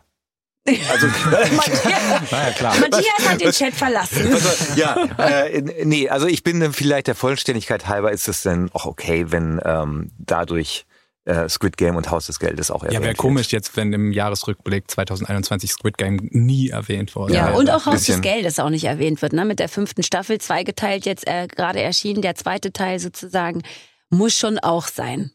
Also, 0.91 1.07
Matthias, 1.57 2.31
ja, 2.31 2.51
klar. 2.53 2.79
Matthias 2.79 3.29
hat 3.29 3.41
den 3.41 3.51
Chat 3.51 3.75
verlassen. 3.75 4.33
Also, 4.33 4.49
ja, 4.77 4.95
äh, 5.18 5.62
nee, 5.85 6.09
also 6.09 6.27
ich 6.27 6.45
bin 6.45 6.62
äh, 6.62 6.73
vielleicht 6.73 7.09
der 7.09 7.14
Vollständigkeit 7.14 7.89
halber 7.89 8.12
ist 8.12 8.29
es 8.29 8.43
dann 8.43 8.71
auch 8.73 8.87
okay, 8.87 9.27
wenn 9.29 9.61
ähm, 9.64 10.11
dadurch 10.18 10.87
äh, 11.31 11.49
Squid 11.49 11.76
Game 11.76 11.97
und 11.97 12.11
Haus 12.11 12.26
des 12.26 12.39
Geldes 12.39 12.70
auch 12.70 12.83
erwähnt 12.83 13.01
Ja, 13.01 13.03
wäre 13.03 13.14
komisch 13.14 13.53
jetzt, 13.53 13.76
wenn 13.76 13.93
im 13.93 14.12
Jahresrückblick 14.12 14.91
2021 14.91 15.70
Squid 15.70 15.97
Game 15.97 16.28
nie 16.31 16.70
erwähnt 16.70 17.14
wurde. 17.14 17.35
Ja, 17.35 17.51
Ja, 17.51 17.57
und 17.57 17.70
auch 17.70 17.87
Haus 17.87 18.05
des. 18.05 18.20
Geldes 18.20 18.59
auch 18.59 18.70
nicht 18.70 18.85
erwähnt 18.85 19.22
wird, 19.22 19.33
ne? 19.33 19.45
Mit 19.45 19.61
der 19.61 19.68
fünften 19.68 20.03
Staffel, 20.03 20.39
zweigeteilt 20.39 21.07
jetzt 21.07 21.26
äh, 21.26 21.47
gerade 21.47 21.81
erschienen, 21.81 22.22
der 22.22 22.35
zweite 22.35 22.72
Teil 22.72 22.99
sozusagen, 22.99 23.62
muss 24.11 24.35
schon 24.35 24.59
auch 24.59 24.89
sein. 24.89 25.31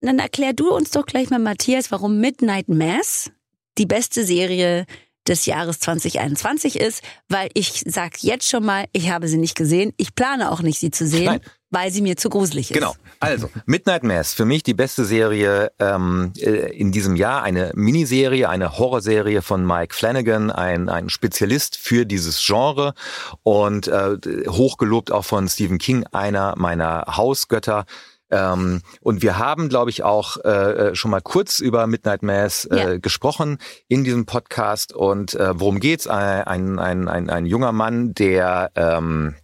Dann 0.00 0.18
erklär 0.18 0.52
du 0.52 0.70
uns 0.70 0.90
doch 0.90 1.06
gleich 1.06 1.30
mal, 1.30 1.38
Matthias, 1.38 1.90
warum 1.90 2.20
Midnight 2.20 2.68
Mass 2.68 3.30
die 3.78 3.86
beste 3.86 4.24
Serie 4.24 4.86
des 5.26 5.46
Jahres 5.46 5.80
2021 5.80 6.78
ist, 6.78 7.02
weil 7.28 7.48
ich 7.54 7.82
sag 7.86 8.22
jetzt 8.22 8.48
schon 8.48 8.64
mal, 8.64 8.84
ich 8.92 9.10
habe 9.10 9.28
sie 9.28 9.38
nicht 9.38 9.56
gesehen. 9.56 9.92
Ich 9.96 10.14
plane 10.14 10.50
auch 10.50 10.60
nicht, 10.60 10.78
sie 10.78 10.90
zu 10.90 11.06
sehen, 11.06 11.24
Nein. 11.24 11.40
Weil 11.74 11.90
sie 11.90 12.00
mir 12.00 12.16
zu 12.16 12.30
gruselig 12.30 12.70
ist. 12.70 12.74
Genau. 12.74 12.94
Also, 13.20 13.50
Midnight 13.66 14.02
Mass, 14.02 14.32
für 14.34 14.44
mich 14.44 14.62
die 14.62 14.74
beste 14.74 15.04
Serie 15.04 15.72
ähm, 15.78 16.32
äh, 16.38 16.74
in 16.76 16.92
diesem 16.92 17.16
Jahr. 17.16 17.42
Eine 17.42 17.72
Miniserie, 17.74 18.48
eine 18.48 18.78
Horrorserie 18.78 19.42
von 19.42 19.66
Mike 19.66 19.94
Flanagan, 19.94 20.50
ein, 20.50 20.88
ein 20.88 21.08
Spezialist 21.10 21.76
für 21.76 22.06
dieses 22.06 22.42
Genre 22.44 22.94
und 23.42 23.88
äh, 23.88 24.16
hochgelobt 24.48 25.10
auch 25.12 25.24
von 25.24 25.48
Stephen 25.48 25.78
King, 25.78 26.04
einer 26.12 26.54
meiner 26.56 27.04
Hausgötter. 27.16 27.84
Ähm, 28.30 28.80
und 29.00 29.22
wir 29.22 29.38
haben, 29.38 29.68
glaube 29.68 29.90
ich, 29.90 30.02
auch 30.02 30.38
äh, 30.44 30.94
schon 30.94 31.10
mal 31.10 31.20
kurz 31.20 31.60
über 31.60 31.86
Midnight 31.86 32.22
Mass 32.22 32.64
äh, 32.64 32.76
Ja. 32.76 32.98
gesprochen 32.98 33.58
in 33.88 34.02
diesem 34.02 34.26
Podcast. 34.26 34.92
Und 34.92 35.34
äh, 35.34 35.58
worum 35.60 35.78
geht's? 35.78 36.06
Ein, 36.06 36.78
ein, 36.78 37.08
ein, 37.08 37.30
ein 37.30 37.46
junger 37.46 37.72
Mann, 37.72 38.14
der 38.14 38.70
ähm, 38.74 39.34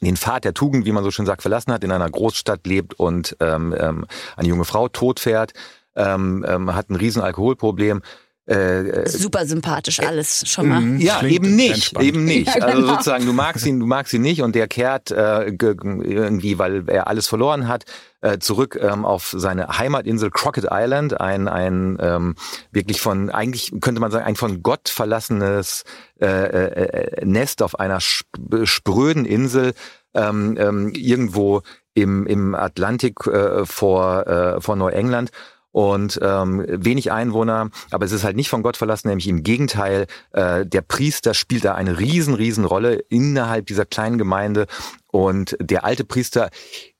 den 0.00 0.16
Pfad 0.16 0.44
der 0.44 0.54
Tugend, 0.54 0.86
wie 0.86 0.92
man 0.92 1.04
so 1.04 1.10
schön 1.10 1.26
sagt, 1.26 1.42
verlassen 1.42 1.72
hat, 1.72 1.84
in 1.84 1.92
einer 1.92 2.10
Großstadt 2.10 2.66
lebt 2.66 2.94
und 2.94 3.36
ähm, 3.40 3.74
ähm, 3.78 4.06
eine 4.36 4.48
junge 4.48 4.64
Frau 4.64 4.88
tot 4.88 5.20
fährt, 5.20 5.52
ähm, 5.96 6.44
ähm, 6.46 6.74
hat 6.74 6.90
ein 6.90 6.96
riesen 6.96 7.22
Alkoholproblem. 7.22 8.02
Äh, 8.46 8.88
äh, 8.88 9.08
Super 9.08 9.46
sympathisch 9.46 10.00
alles 10.00 10.44
schon 10.46 10.68
mal. 10.68 10.80
Mhm. 10.80 11.00
ja, 11.00 11.18
Klingt 11.20 11.34
eben 11.34 11.56
nicht, 11.56 11.74
entspannt. 11.74 12.06
eben 12.06 12.24
nicht. 12.26 12.54
Ja, 12.54 12.62
Also 12.66 12.80
genau. 12.82 12.92
sozusagen, 12.92 13.24
du 13.24 13.32
magst 13.32 13.64
ihn, 13.64 13.80
du 13.80 13.86
magst 13.86 14.12
ihn 14.12 14.20
nicht 14.20 14.42
und 14.42 14.54
der 14.54 14.68
kehrt 14.68 15.10
äh, 15.10 15.50
ge- 15.56 15.74
irgendwie, 15.80 16.58
weil 16.58 16.84
er 16.88 17.06
alles 17.06 17.26
verloren 17.26 17.68
hat, 17.68 17.84
äh, 18.20 18.38
zurück 18.38 18.78
ähm, 18.80 19.06
auf 19.06 19.32
seine 19.34 19.68
Heimatinsel 19.78 20.30
Crockett 20.30 20.66
Island, 20.70 21.18
ein 21.20 21.48
ein 21.48 21.96
ähm, 22.00 22.34
wirklich 22.70 23.00
von 23.00 23.30
eigentlich 23.30 23.72
könnte 23.80 24.00
man 24.02 24.10
sagen 24.10 24.26
ein 24.26 24.36
von 24.36 24.62
Gott 24.62 24.90
verlassenes 24.90 25.84
äh, 26.20 26.26
äh, 26.26 26.84
äh, 27.20 27.24
Nest 27.24 27.62
auf 27.62 27.78
einer 27.80 27.96
sp 28.04 28.28
spröden 28.64 29.24
Insel 29.24 29.72
ähm, 30.14 30.56
ähm, 30.58 30.92
irgendwo 30.94 31.62
im 31.94 32.26
im 32.26 32.54
Atlantik 32.54 33.26
äh, 33.26 33.64
vor 33.64 34.26
äh, 34.26 34.60
vor 34.60 34.76
Neuengland 34.76 35.30
und 35.74 36.20
ähm, 36.22 36.64
wenig 36.68 37.10
Einwohner, 37.10 37.68
aber 37.90 38.06
es 38.06 38.12
ist 38.12 38.22
halt 38.22 38.36
nicht 38.36 38.48
von 38.48 38.62
Gott 38.62 38.76
verlassen, 38.76 39.08
nämlich 39.08 39.26
im 39.26 39.42
Gegenteil, 39.42 40.06
äh, 40.30 40.64
der 40.64 40.82
Priester 40.82 41.34
spielt 41.34 41.64
da 41.64 41.74
eine 41.74 41.98
riesen, 41.98 42.34
riesen 42.34 42.64
Rolle 42.64 43.04
innerhalb 43.08 43.66
dieser 43.66 43.84
kleinen 43.84 44.16
Gemeinde. 44.16 44.66
Und 45.10 45.56
der 45.58 45.84
alte 45.84 46.04
Priester 46.04 46.50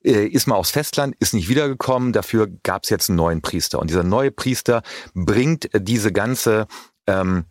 äh, 0.02 0.26
ist 0.26 0.48
mal 0.48 0.56
aufs 0.56 0.72
Festland, 0.72 1.14
ist 1.20 1.34
nicht 1.34 1.48
wiedergekommen, 1.48 2.12
dafür 2.12 2.48
gab 2.64 2.82
es 2.82 2.90
jetzt 2.90 3.08
einen 3.08 3.16
neuen 3.16 3.42
Priester. 3.42 3.78
Und 3.78 3.90
dieser 3.90 4.02
neue 4.02 4.32
Priester 4.32 4.82
bringt 5.14 5.68
diese 5.72 6.10
ganze 6.10 6.66
ähm, 7.06 7.44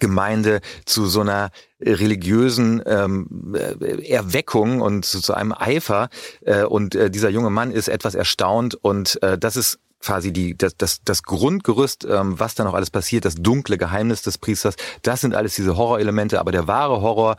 Gemeinde 0.00 0.62
zu 0.86 1.04
so 1.04 1.20
einer 1.20 1.50
religiösen 1.78 2.82
ähm, 2.86 3.54
äh, 3.54 4.08
Erweckung 4.08 4.80
und 4.80 5.04
zu, 5.04 5.20
zu 5.20 5.34
einem 5.34 5.52
Eifer. 5.52 6.08
Äh, 6.40 6.64
und 6.64 6.94
äh, 6.94 7.10
dieser 7.10 7.28
junge 7.28 7.50
Mann 7.50 7.70
ist 7.70 7.88
etwas 7.88 8.14
erstaunt. 8.14 8.74
Und 8.74 9.22
äh, 9.22 9.36
das 9.36 9.58
ist 9.58 9.78
quasi 10.04 10.32
die, 10.32 10.56
das, 10.56 10.76
das, 10.76 11.02
das 11.02 11.22
Grundgerüst, 11.22 12.04
ähm, 12.04 12.38
was 12.38 12.54
da 12.54 12.64
noch 12.64 12.74
alles 12.74 12.90
passiert, 12.90 13.24
das 13.24 13.36
dunkle 13.36 13.78
Geheimnis 13.78 14.22
des 14.22 14.38
Priesters, 14.38 14.76
das 15.02 15.22
sind 15.22 15.34
alles 15.34 15.54
diese 15.54 15.76
Horrorelemente, 15.76 16.38
aber 16.38 16.52
der 16.52 16.66
wahre 16.66 17.00
Horror 17.00 17.36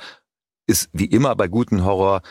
ist 0.67 0.89
wie 0.93 1.05
immer 1.05 1.35
bei 1.35 1.47
guten 1.47 1.85
Horror, 1.85 2.21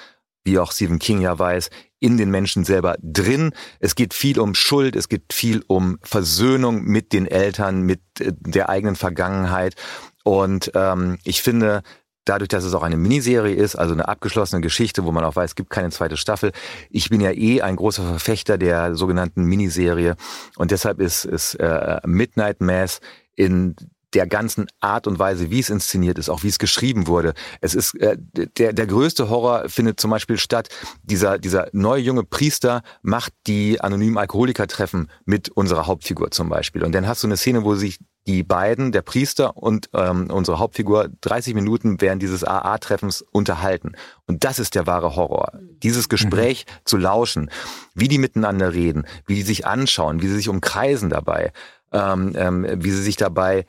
wie 0.45 0.59
auch 0.59 0.73
Stephen 0.73 0.99
King 0.99 1.21
ja 1.21 1.39
weiß, 1.39 1.71
in 2.01 2.19
den 2.19 2.31
Menschen 2.31 2.65
selber 2.65 2.97
drin. 3.01 3.53
Es 3.79 3.95
geht 3.95 4.13
viel 4.13 4.39
um 4.41 4.55
Schuld, 4.55 4.97
es 4.97 5.09
geht 5.09 5.33
viel 5.33 5.63
um 5.69 5.99
Versöhnung 6.03 6.83
mit 6.83 7.13
den 7.13 7.27
Eltern, 7.27 7.83
mit 7.83 8.01
äh, 8.21 8.33
der 8.41 8.69
eigenen 8.69 8.97
Vergangenheit. 8.97 9.77
Und 10.25 10.73
ähm, 10.75 11.19
ich 11.25 11.43
finde, 11.43 11.83
dadurch, 12.25 12.49
dass 12.49 12.65
es 12.65 12.75
auch 12.75 12.83
eine 12.83 12.97
Miniserie 12.97 13.55
ist, 13.55 13.77
also 13.77 13.93
eine 13.93 14.09
abgeschlossene 14.09 14.61
Geschichte, 14.61 15.05
wo 15.05 15.13
man 15.13 15.25
auch 15.25 15.37
weiß, 15.37 15.51
es 15.51 15.55
gibt 15.55 15.71
keine 15.71 15.91
zweite 15.91 16.17
Staffel. 16.17 16.53
Ich 16.91 17.11
bin 17.11 17.21
ja 17.21 17.33
eh 17.33 17.63
ein 17.63 17.77
großer 17.77 18.03
Verfechter 18.03 18.59
der 18.59 18.95
sogenannten 18.95 19.45
Miniserie 19.45 20.17
und 20.57 20.71
deshalb 20.71 21.01
ist, 21.01 21.25
ist 21.25 21.55
äh, 21.55 22.01
Midnight 22.07 22.61
Mass 22.61 23.01
in 23.37 23.77
der 24.15 24.27
ganzen 24.27 24.67
Art 24.81 25.07
und 25.07 25.19
Weise, 25.19 25.51
wie 25.51 25.59
es 25.59 25.71
inszeniert 25.71 26.19
ist, 26.19 26.29
auch 26.29 26.43
wie 26.45 26.49
es 26.49 26.59
geschrieben 26.59 27.07
wurde. 27.07 27.35
Es 27.61 27.75
ist 27.75 27.95
äh, 28.01 28.17
der 28.57 28.73
der 28.73 28.87
größte 28.87 29.29
Horror 29.29 29.69
findet 29.69 30.01
zum 30.01 30.11
Beispiel 30.11 30.39
statt. 30.39 30.69
Dieser 31.03 31.39
dieser 31.39 31.69
neue 31.73 32.01
junge 32.01 32.23
Priester 32.23 32.83
macht 33.03 33.33
die 33.47 33.81
anonymen 33.81 34.19
Alkoholiker-Treffen 34.19 35.11
mit 35.25 35.49
unserer 35.51 35.87
Hauptfigur 35.87 36.31
zum 36.31 36.49
Beispiel. 36.49 36.85
Und 36.85 36.93
dann 36.93 37.07
hast 37.07 37.23
du 37.23 37.27
eine 37.27 37.37
Szene, 37.37 37.65
wo 37.65 37.75
sich 37.75 37.99
die 38.27 38.43
beiden, 38.43 38.93
der 38.93 39.03
Priester 39.03 39.57
und 39.57 39.91
ähm, 39.93 40.31
unsere 40.31 40.59
Hauptfigur, 40.59 41.11
30 41.21 41.55
Minuten 41.55 42.01
während 42.01 42.23
dieses 42.23 42.43
AA-Treffens 42.43 43.23
unterhalten. 43.23 43.93
Und 44.27 44.45
das 44.45 44.59
ist 44.59 44.75
der 44.75 44.87
wahre 44.87 45.15
Horror. 45.15 45.53
Dieses 45.83 46.09
Gespräch 46.09 46.65
mhm. 46.67 46.73
zu 46.85 46.97
lauschen, 46.97 47.51
wie 47.95 48.09
die 48.09 48.19
miteinander 48.19 48.73
reden, 48.73 49.07
wie 49.27 49.35
die 49.35 49.43
sich 49.43 49.67
anschauen, 49.67 50.23
wie 50.23 50.29
sie 50.29 50.37
sich 50.37 50.49
umkreisen 50.49 51.11
dabei, 51.11 51.53
ähm, 51.93 52.33
ähm, 52.37 52.67
wie 52.79 52.91
sie 52.91 53.03
sich 53.03 53.17
dabei 53.17 53.67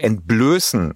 entblößen 0.00 0.94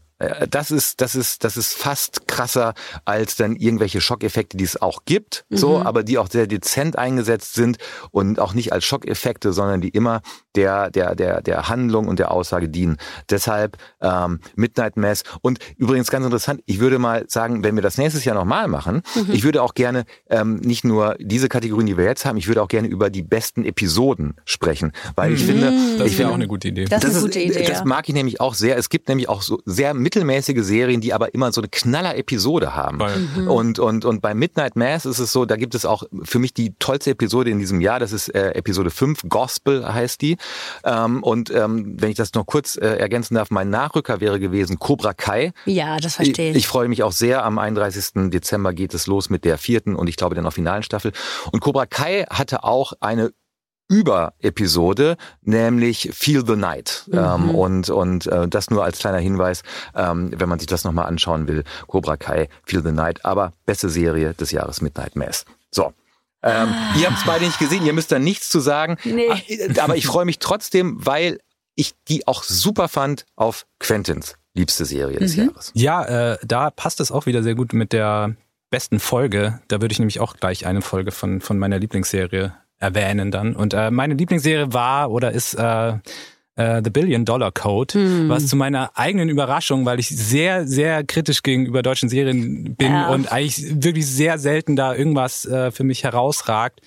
das 0.49 0.71
ist, 0.71 1.01
das 1.01 1.15
ist, 1.15 1.45
das 1.45 1.57
ist 1.57 1.75
fast 1.75 2.29
krasser 2.29 2.75
als 3.05 3.37
dann 3.37 3.57
irgendwelche 3.57 4.01
Schockeffekte, 4.01 4.57
die 4.57 4.65
es 4.65 4.81
auch 4.81 5.05
gibt, 5.05 5.45
mhm. 5.49 5.57
so, 5.57 5.79
aber 5.81 6.03
die 6.03 6.19
auch 6.19 6.29
sehr 6.31 6.47
dezent 6.47 6.99
eingesetzt 6.99 7.55
sind 7.55 7.79
und 8.11 8.39
auch 8.39 8.55
nicht 8.55 8.73
als 8.73 8.85
Schockeffekte, 8.85 9.53
sondern 9.53 9.81
die 9.81 9.89
immer 9.89 10.23
der, 10.55 10.91
der, 10.91 11.15
der, 11.15 11.43
der 11.43 11.69
Handlung 11.69 12.09
und 12.09 12.19
der 12.19 12.31
Aussage 12.31 12.69
dienen. 12.69 12.99
Deshalb 13.31 13.79
ähm, 14.01 14.41
Midnight 14.55 14.97
Mass. 14.97 15.23
Und 15.41 15.59
übrigens 15.77 16.11
ganz 16.11 16.25
interessant, 16.25 16.63
ich 16.67 16.81
würde 16.81 16.99
mal 16.99 17.25
sagen, 17.29 17.65
wenn 17.65 17.75
wir 17.75 17.83
das 17.83 17.99
nächstes 17.99 18.25
Jahr 18.25 18.35
nochmal 18.35 18.69
machen, 18.69 19.03
mhm. 19.15 19.33
ich 19.33 19.45
würde 19.45 19.63
auch 19.63 19.75
gerne 19.75 20.05
ähm, 20.29 20.57
nicht 20.57 20.85
nur 20.85 21.17
diese 21.19 21.49
Kategorien, 21.49 21.87
die 21.87 21.97
wir 21.97 22.05
jetzt 22.05 22.25
haben, 22.25 22.37
ich 22.37 22.49
würde 22.49 22.63
auch 22.63 22.69
gerne 22.69 22.89
über 22.89 23.11
die 23.11 23.23
besten 23.23 23.65
Episoden 23.65 24.35
sprechen, 24.45 24.93
weil 25.17 25.31
mhm. 25.31 25.37
ich 25.37 25.45
finde, 25.45 25.73
das 25.99 26.07
ich 26.09 26.19
wäre 26.19 26.31
auch 26.31 26.35
eine 26.35 26.49
gute 26.49 26.69
Idee. 26.69 26.85
Das, 26.85 27.01
das 27.01 27.11
ist 27.11 27.17
eine 27.17 27.27
gute 27.27 27.41
Idee. 27.41 27.65
Das 27.67 27.85
mag 27.85 28.09
ich 28.09 28.15
nämlich 28.15 28.41
auch 28.41 28.55
sehr. 28.55 28.77
Es 28.77 28.89
gibt 28.89 29.09
nämlich 29.09 29.29
auch 29.29 29.43
so 29.43 29.61
sehr 29.65 29.95
mittelmäßige 30.13 30.63
Serien, 30.63 31.01
die 31.01 31.15
aber 31.15 31.35
immer 31.35 31.53
so 31.53 31.61
eine 31.61 31.69
knaller 31.69 32.17
Episode 32.17 32.75
haben. 32.75 32.99
Mhm. 32.99 33.49
Und 33.49 33.79
und 33.79 34.05
und 34.05 34.21
bei 34.21 34.35
Midnight 34.35 34.77
Mass 34.77 35.07
ist 35.07 35.19
es 35.19 35.33
so, 35.33 35.47
da 35.47 35.57
gibt 35.57 35.75
es 35.75 35.87
auch 35.87 36.03
für 36.23 36.39
mich 36.39 36.53
die 36.53 36.75
tollste 36.79 37.11
Episode 37.11 37.51
in 37.51 37.59
diesem 37.59 37.81
Jahr. 37.81 37.99
Das 37.99 38.13
ist 38.13 38.29
äh, 38.29 38.51
Episode 38.51 38.91
5, 38.91 39.23
Gospel 39.29 39.93
heißt 39.93 40.21
die. 40.21 40.37
Ähm, 40.85 41.23
und 41.23 41.51
ähm, 41.51 41.97
wenn 41.99 42.11
ich 42.11 42.17
das 42.17 42.35
noch 42.35 42.45
kurz 42.45 42.77
äh, 42.77 42.97
ergänzen 42.97 43.37
darf, 43.37 43.51
mein 43.51 43.71
Nachrücker 43.71 44.21
wäre 44.21 44.39
gewesen 44.39 44.79
Cobra 44.79 45.15
Kai. 45.15 45.53
Ja, 45.65 45.97
das 45.97 46.17
verstehe 46.17 46.51
ich. 46.51 46.57
Ich, 46.57 46.65
ich 46.65 46.69
freue 46.69 46.89
mich 46.89 47.03
auch 47.03 47.13
sehr. 47.13 47.45
Am 47.45 47.59
31. 47.59 48.31
Dezember 48.31 48.75
geht 48.75 48.93
es 48.93 49.07
los 49.07 49.31
mit 49.31 49.45
der 49.45 49.57
vierten 49.57 49.97
und 49.97 50.09
ich 50.09 50.17
glaube 50.17 50.35
dann 50.35 50.47
auch 50.47 50.53
finalen 50.53 50.83
Staffel. 50.83 51.13
Und 51.53 51.61
Cobra 51.61 51.87
Kai 51.87 52.27
hatte 52.29 52.65
auch 52.65 52.93
eine 53.01 53.33
über-Episode, 53.89 55.17
nämlich 55.43 56.11
Feel 56.13 56.47
the 56.47 56.57
Night. 56.57 57.05
Mhm. 57.07 57.19
Ähm, 57.19 57.55
und 57.55 57.91
und 57.91 58.27
äh, 58.27 58.49
das 58.49 58.71
nur 58.71 58.85
als 58.85 58.99
kleiner 58.99 59.19
Hinweis, 59.19 59.63
ähm, 59.95 60.33
wenn 60.37 60.49
man 60.49 60.59
sich 60.59 60.69
das 60.69 60.85
nochmal 60.85 61.07
anschauen 61.07 61.49
will. 61.49 61.65
Cobra 61.87 62.17
Kai, 62.17 62.49
Feel 62.65 62.83
the 62.83 62.93
Night, 62.93 63.25
aber 63.25 63.53
beste 63.67 63.89
Serie 63.89 64.35
des 64.35 64.51
Jahres 64.51 64.81
Midnight 64.81 65.17
Mass. 65.17 65.45
So, 65.71 65.93
ähm, 66.43 66.69
ah. 66.73 66.95
Ihr 66.99 67.07
habt 67.07 67.19
es 67.19 67.25
beide 67.25 67.45
nicht 67.45 67.59
gesehen, 67.59 67.87
ihr 67.87 67.93
müsst 67.93 68.11
da 68.11 68.19
nichts 68.19 68.49
zu 68.49 68.61
sagen. 68.61 68.97
Nee. 69.05 69.29
Ah, 69.31 69.83
aber 69.83 69.97
ich 69.97 70.07
freue 70.07 70.25
mich 70.25 70.39
trotzdem, 70.39 70.97
weil 70.99 71.39
ich 71.75 71.95
die 72.09 72.27
auch 72.27 72.43
super 72.43 72.89
fand 72.89 73.27
auf 73.37 73.67
Quentins 73.79 74.37
liebste 74.55 74.85
Serie 74.85 75.19
des 75.19 75.37
mhm. 75.37 75.45
Jahres. 75.45 75.71
Ja, 75.75 76.33
äh, 76.33 76.39
da 76.45 76.71
passt 76.71 77.01
es 77.01 77.11
auch 77.11 77.27
wieder 77.27 77.43
sehr 77.43 77.55
gut 77.55 77.73
mit 77.73 77.93
der 77.93 78.35
besten 78.71 79.01
Folge. 79.01 79.61
Da 79.69 79.81
würde 79.81 79.93
ich 79.93 79.99
nämlich 79.99 80.21
auch 80.21 80.37
gleich 80.37 80.67
eine 80.67 80.83
Folge 80.83 81.13
von, 81.13 81.41
von 81.41 81.59
meiner 81.59 81.79
Lieblingsserie 81.79 82.55
erwähnen 82.83 83.31
dann. 83.31 83.55
Und 83.55 83.75
äh, 83.75 83.91
meine 83.91 84.15
Lieblingsserie 84.15 84.73
war 84.73 85.11
oder 85.11 85.33
ist 85.33 85.55
äh, 85.55 85.95
äh, 86.57 86.83
The 86.85 86.91
Billion 86.91 87.25
Dollar 87.25 87.53
Code, 87.53 87.95
hm. 87.95 88.29
was 88.29 88.49
zu 88.49 88.57
meiner 88.57 88.91
eigenen 88.97 89.29
Überraschung, 89.29 89.87
weil 89.87 90.01
ich 90.01 90.09
sehr, 90.09 90.67
sehr 90.67 91.05
kritisch 91.05 91.43
gegenüber 91.43 91.83
deutschen 91.83 92.09
Serien 92.09 92.75
bin 92.75 92.93
ja. 92.93 93.09
und 93.09 93.33
eigentlich 93.33 93.83
wirklich 93.83 94.07
sehr 94.07 94.39
selten 94.39 94.77
da 94.77 94.95
irgendwas 94.95 95.47
äh, 95.47 95.71
für 95.71 95.85
mich 95.85 96.05
herausragt. 96.05 96.81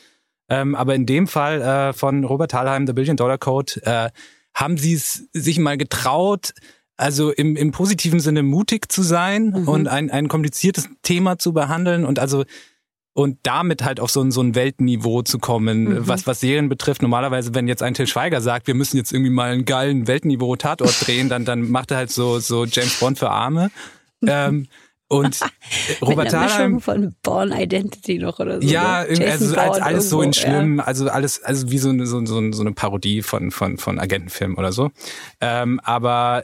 Ähm, 0.47 0.75
aber 0.75 0.93
in 0.93 1.05
dem 1.05 1.27
Fall 1.27 1.61
äh, 1.61 1.93
von 1.93 2.23
Robert 2.23 2.51
Thalheim, 2.51 2.85
The 2.85 2.93
Billion 2.93 3.17
Dollar 3.17 3.39
Code, 3.39 3.81
äh, 3.83 4.09
haben 4.53 4.77
sie 4.77 4.93
es 4.93 5.27
sich 5.33 5.57
mal 5.57 5.77
getraut, 5.77 6.53
also 6.97 7.31
im, 7.31 7.55
im 7.55 7.71
positiven 7.71 8.19
Sinne 8.19 8.43
mutig 8.43 8.91
zu 8.91 9.01
sein 9.01 9.47
mhm. 9.47 9.67
und 9.67 9.87
ein, 9.87 10.11
ein 10.11 10.27
kompliziertes 10.27 10.87
Thema 11.01 11.39
zu 11.39 11.51
behandeln 11.51 12.05
und 12.05 12.19
also 12.19 12.45
und 13.15 13.39
damit 13.43 13.81
halt 13.81 14.01
auf 14.01 14.11
so 14.11 14.21
ein, 14.21 14.29
so 14.29 14.41
ein 14.41 14.55
Weltniveau 14.55 15.21
zu 15.21 15.39
kommen, 15.39 15.85
mhm. 15.85 16.07
was, 16.07 16.27
was 16.27 16.41
Serien 16.41 16.67
betrifft. 16.67 17.01
Normalerweise, 17.01 17.55
wenn 17.55 17.65
jetzt 17.65 17.81
ein 17.81 17.93
Till 17.93 18.07
Schweiger 18.07 18.41
sagt, 18.41 18.67
wir 18.67 18.75
müssen 18.75 18.97
jetzt 18.97 19.13
irgendwie 19.13 19.31
mal 19.31 19.51
einen 19.51 19.63
geilen 19.63 20.05
Weltniveau 20.05 20.57
Tatort 20.57 21.07
drehen, 21.07 21.29
dann, 21.29 21.45
dann 21.45 21.71
macht 21.71 21.91
er 21.91 21.97
halt 21.97 22.11
so, 22.11 22.39
so 22.39 22.65
James 22.65 22.99
Bond 22.99 23.17
für 23.17 23.31
Arme. 23.31 23.71
Ähm, 24.27 24.67
und 25.07 25.39
Robert 26.01 26.31
Thalheim 26.31 26.81
von 26.81 27.15
Born 27.23 27.53
Identity 27.53 28.19
noch 28.19 28.39
oder 28.39 28.61
so. 28.61 28.67
Ja, 28.67 29.05
ne? 29.05 29.31
also 29.31 29.55
als, 29.55 29.79
alles 29.79 30.09
so 30.09 30.21
in 30.21 30.33
schlimm, 30.33 30.79
ja. 30.79 30.83
also 30.83 31.07
alles 31.07 31.41
also 31.41 31.71
wie 31.71 31.77
so, 31.77 31.93
so, 32.05 32.25
so, 32.25 32.51
so 32.51 32.61
eine 32.61 32.73
Parodie 32.73 33.21
von 33.21 33.51
von 33.51 33.77
von 33.77 33.97
Agentenfilm 33.97 34.57
oder 34.57 34.73
so. 34.73 34.89
Ähm, 35.39 35.79
aber 35.83 36.43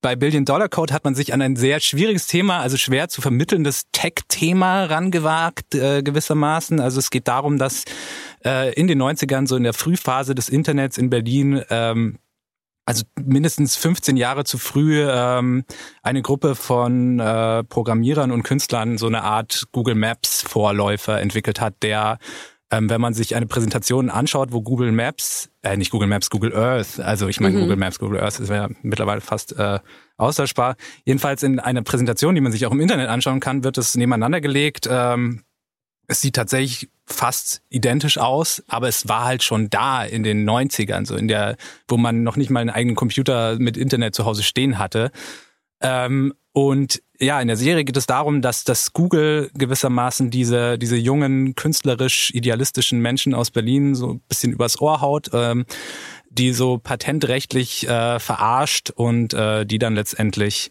bei 0.00 0.14
Billion 0.16 0.44
Dollar 0.44 0.68
Code 0.68 0.94
hat 0.94 1.04
man 1.04 1.14
sich 1.14 1.32
an 1.32 1.42
ein 1.42 1.56
sehr 1.56 1.80
schwieriges 1.80 2.26
Thema, 2.26 2.60
also 2.60 2.76
schwer 2.76 3.08
zu 3.08 3.20
vermittelndes 3.20 3.84
Tech-Thema 3.92 4.84
rangewagt, 4.84 5.74
äh, 5.74 6.02
gewissermaßen. 6.02 6.80
Also 6.80 6.98
es 7.00 7.10
geht 7.10 7.28
darum, 7.28 7.58
dass 7.58 7.84
äh, 8.44 8.72
in 8.74 8.86
den 8.86 9.02
90ern, 9.02 9.46
so 9.46 9.56
in 9.56 9.64
der 9.64 9.72
Frühphase 9.72 10.34
des 10.34 10.48
Internets 10.48 10.98
in 10.98 11.10
Berlin, 11.10 11.62
ähm, 11.70 12.18
also 12.86 13.04
mindestens 13.20 13.76
15 13.76 14.16
Jahre 14.16 14.44
zu 14.44 14.56
früh 14.56 15.04
ähm, 15.06 15.64
eine 16.02 16.22
Gruppe 16.22 16.54
von 16.54 17.18
äh, 17.20 17.62
Programmierern 17.64 18.30
und 18.30 18.44
Künstlern 18.44 18.96
so 18.96 19.06
eine 19.06 19.24
Art 19.24 19.64
Google 19.72 19.94
Maps 19.94 20.42
Vorläufer 20.42 21.20
entwickelt 21.20 21.60
hat, 21.60 21.82
der 21.82 22.18
ähm, 22.70 22.90
wenn 22.90 23.00
man 23.00 23.14
sich 23.14 23.34
eine 23.34 23.46
Präsentation 23.46 24.10
anschaut, 24.10 24.52
wo 24.52 24.60
Google 24.60 24.92
Maps, 24.92 25.50
äh, 25.62 25.76
nicht 25.76 25.90
Google 25.90 26.08
Maps, 26.08 26.28
Google 26.28 26.54
Earth, 26.54 27.00
also 27.00 27.28
ich 27.28 27.40
meine 27.40 27.56
mhm. 27.56 27.62
Google 27.62 27.76
Maps, 27.76 27.98
Google 27.98 28.20
Earth 28.20 28.40
ist 28.40 28.50
ja 28.50 28.68
mittlerweile 28.82 29.20
fast 29.20 29.56
äh, 29.58 29.78
austauschbar. 30.16 30.76
Jedenfalls 31.04 31.42
in 31.42 31.60
einer 31.60 31.82
Präsentation, 31.82 32.34
die 32.34 32.40
man 32.40 32.52
sich 32.52 32.66
auch 32.66 32.72
im 32.72 32.80
Internet 32.80 33.08
anschauen 33.08 33.40
kann, 33.40 33.64
wird 33.64 33.78
es 33.78 33.94
nebeneinander 33.94 34.40
gelegt. 34.40 34.86
Ähm, 34.90 35.44
es 36.08 36.20
sieht 36.20 36.36
tatsächlich 36.36 36.90
fast 37.06 37.62
identisch 37.70 38.18
aus, 38.18 38.62
aber 38.68 38.88
es 38.88 39.08
war 39.08 39.24
halt 39.24 39.42
schon 39.42 39.70
da 39.70 40.04
in 40.04 40.22
den 40.22 40.48
90ern, 40.48 41.06
so 41.06 41.16
in 41.16 41.28
der, 41.28 41.56
wo 41.86 41.96
man 41.96 42.22
noch 42.22 42.36
nicht 42.36 42.50
mal 42.50 42.60
einen 42.60 42.70
eigenen 42.70 42.96
Computer 42.96 43.58
mit 43.58 43.76
Internet 43.76 44.14
zu 44.14 44.26
Hause 44.26 44.42
stehen 44.42 44.78
hatte. 44.78 45.10
Ähm, 45.80 46.34
und 46.52 47.02
ja, 47.20 47.40
in 47.40 47.48
der 47.48 47.56
Serie 47.56 47.84
geht 47.84 47.96
es 47.96 48.06
darum, 48.06 48.42
dass 48.42 48.64
das 48.64 48.92
Google 48.92 49.50
gewissermaßen 49.54 50.30
diese, 50.30 50.78
diese 50.78 50.96
jungen, 50.96 51.54
künstlerisch 51.54 52.30
idealistischen 52.32 53.00
Menschen 53.00 53.34
aus 53.34 53.50
Berlin 53.50 53.94
so 53.94 54.14
ein 54.14 54.20
bisschen 54.28 54.52
übers 54.52 54.80
Ohr 54.80 55.00
haut, 55.00 55.30
ähm, 55.32 55.64
die 56.30 56.52
so 56.52 56.78
patentrechtlich 56.78 57.88
äh, 57.88 58.20
verarscht 58.20 58.90
und 58.90 59.34
äh, 59.34 59.66
die 59.66 59.78
dann 59.78 59.94
letztendlich 59.94 60.70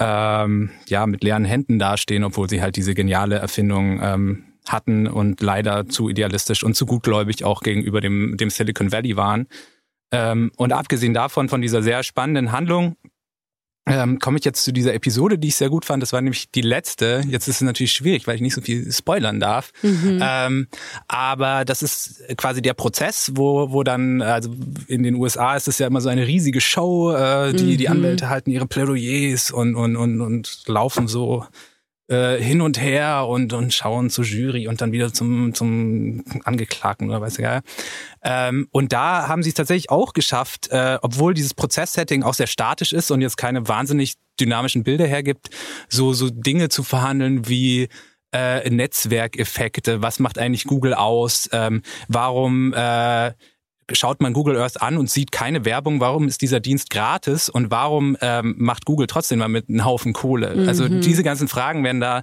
ähm, 0.00 0.70
ja 0.88 1.06
mit 1.06 1.22
leeren 1.22 1.44
Händen 1.44 1.78
dastehen, 1.78 2.24
obwohl 2.24 2.48
sie 2.48 2.60
halt 2.60 2.76
diese 2.76 2.94
geniale 2.94 3.36
Erfindung 3.36 4.00
ähm, 4.02 4.44
hatten 4.68 5.06
und 5.06 5.40
leider 5.40 5.88
zu 5.88 6.08
idealistisch 6.08 6.64
und 6.64 6.74
zu 6.74 6.86
gutgläubig 6.86 7.44
auch 7.44 7.62
gegenüber 7.62 8.00
dem, 8.00 8.36
dem 8.36 8.50
Silicon 8.50 8.90
Valley 8.90 9.16
waren. 9.16 9.46
Ähm, 10.12 10.50
und 10.56 10.72
abgesehen 10.72 11.14
davon, 11.14 11.48
von 11.48 11.62
dieser 11.62 11.82
sehr 11.82 12.02
spannenden 12.02 12.52
Handlung, 12.52 12.96
ähm, 13.86 14.18
komme 14.18 14.38
ich 14.38 14.44
jetzt 14.44 14.64
zu 14.64 14.72
dieser 14.72 14.94
Episode, 14.94 15.38
die 15.38 15.48
ich 15.48 15.56
sehr 15.56 15.70
gut 15.70 15.84
fand. 15.84 16.02
Das 16.02 16.12
war 16.12 16.20
nämlich 16.20 16.50
die 16.50 16.60
letzte. 16.60 17.22
Jetzt 17.28 17.46
ist 17.46 17.56
es 17.56 17.60
natürlich 17.60 17.92
schwierig, 17.92 18.26
weil 18.26 18.34
ich 18.34 18.40
nicht 18.40 18.54
so 18.54 18.60
viel 18.60 18.90
spoilern 18.90 19.38
darf. 19.38 19.72
Mhm. 19.82 20.18
Ähm, 20.20 20.68
aber 21.06 21.64
das 21.64 21.82
ist 21.82 22.22
quasi 22.36 22.60
der 22.62 22.74
Prozess, 22.74 23.32
wo, 23.34 23.70
wo 23.70 23.84
dann, 23.84 24.22
also 24.22 24.50
in 24.88 25.04
den 25.04 25.14
USA 25.14 25.54
ist 25.54 25.68
es 25.68 25.78
ja 25.78 25.86
immer 25.86 26.00
so 26.00 26.08
eine 26.08 26.26
riesige 26.26 26.60
Show. 26.60 27.12
Äh, 27.12 27.52
die, 27.52 27.74
mhm. 27.74 27.78
die 27.78 27.88
Anwälte 27.88 28.28
halten 28.28 28.50
ihre 28.50 28.66
Plädoyers 28.66 29.52
und, 29.52 29.76
und, 29.76 29.94
und, 29.94 30.20
und 30.20 30.62
laufen 30.66 31.06
so 31.06 31.46
äh, 32.08 32.36
hin 32.36 32.60
und 32.60 32.80
her 32.80 33.26
und, 33.26 33.52
und 33.52 33.74
schauen 33.74 34.10
zur 34.10 34.24
Jury 34.24 34.68
und 34.68 34.80
dann 34.80 34.92
wieder 34.92 35.12
zum, 35.12 35.54
zum 35.54 36.24
Angeklagten 36.44 37.08
oder 37.08 37.20
weiß 37.20 37.38
ich 37.38 37.44
ja. 37.44 37.62
Ähm, 38.22 38.68
und 38.70 38.92
da 38.92 39.28
haben 39.28 39.42
sie 39.42 39.50
es 39.50 39.54
tatsächlich 39.54 39.90
auch 39.90 40.12
geschafft, 40.12 40.68
äh, 40.70 40.98
obwohl 41.02 41.34
dieses 41.34 41.54
Prozesssetting 41.54 42.22
auch 42.22 42.34
sehr 42.34 42.46
statisch 42.46 42.92
ist 42.92 43.10
und 43.10 43.20
jetzt 43.20 43.36
keine 43.36 43.68
wahnsinnig 43.68 44.14
dynamischen 44.38 44.84
Bilder 44.84 45.06
hergibt, 45.06 45.50
so, 45.88 46.12
so 46.12 46.28
Dinge 46.30 46.68
zu 46.68 46.82
verhandeln 46.82 47.48
wie 47.48 47.88
äh, 48.32 48.68
Netzwerkeffekte, 48.68 50.02
was 50.02 50.18
macht 50.18 50.38
eigentlich 50.38 50.64
Google 50.64 50.94
aus, 50.94 51.48
ähm, 51.52 51.82
warum 52.08 52.72
äh, 52.74 53.32
schaut 53.92 54.20
man 54.20 54.32
Google 54.32 54.56
Earth 54.56 54.82
an 54.82 54.96
und 54.96 55.10
sieht 55.10 55.32
keine 55.32 55.64
Werbung, 55.64 56.00
warum 56.00 56.28
ist 56.28 56.42
dieser 56.42 56.60
Dienst 56.60 56.90
gratis 56.90 57.48
und 57.48 57.70
warum 57.70 58.16
ähm, 58.20 58.54
macht 58.58 58.84
Google 58.84 59.06
trotzdem 59.06 59.38
mal 59.38 59.48
mit 59.48 59.68
einem 59.68 59.84
Haufen 59.84 60.12
Kohle? 60.12 60.48
Also 60.48 60.84
mhm. 60.84 60.86
Also 60.86 60.88
diese 61.00 61.22
ganzen 61.22 61.48
Fragen 61.48 61.84
werden 61.84 62.00
da 62.02 62.22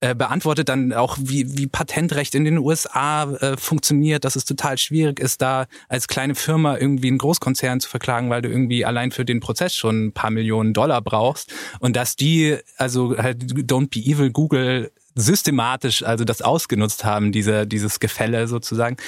äh, 0.00 0.14
beantwortet 0.14 0.68
dann 0.68 0.92
auch, 0.92 1.18
wie, 1.20 1.58
wie 1.58 1.66
Patentrecht 1.66 2.36
in 2.36 2.44
den 2.44 2.58
USA 2.58 3.32
äh, 3.32 3.56
funktioniert, 3.56 4.24
dass 4.24 4.36
es 4.36 4.44
total 4.44 4.78
schwierig 4.78 5.18
ist, 5.18 5.42
da 5.42 5.66
als 5.88 6.06
kleine 6.06 6.36
Firma 6.36 6.78
irgendwie 6.78 7.08
einen 7.08 7.18
Großkonzern 7.18 7.80
zu 7.80 7.90
verklagen, 7.90 8.30
weil 8.30 8.40
du 8.40 8.48
irgendwie 8.48 8.84
allein 8.84 9.10
für 9.10 9.24
den 9.24 9.40
Prozess 9.40 9.74
schon 9.74 10.06
ein 10.06 10.12
paar 10.12 10.30
Millionen 10.30 10.72
Dollar 10.72 11.02
brauchst. 11.02 11.52
Und 11.80 11.96
dass 11.96 12.14
die, 12.14 12.58
also 12.76 13.18
halt 13.18 13.42
Don't 13.42 13.88
Be 13.90 13.98
Evil, 13.98 14.30
Google 14.30 14.92
systematisch 15.16 16.04
also 16.04 16.24
das 16.24 16.42
ausgenutzt 16.42 17.04
haben, 17.04 17.32
diese, 17.32 17.66
dieses 17.66 17.98
Gefälle 17.98 18.46
sozusagen. 18.46 18.98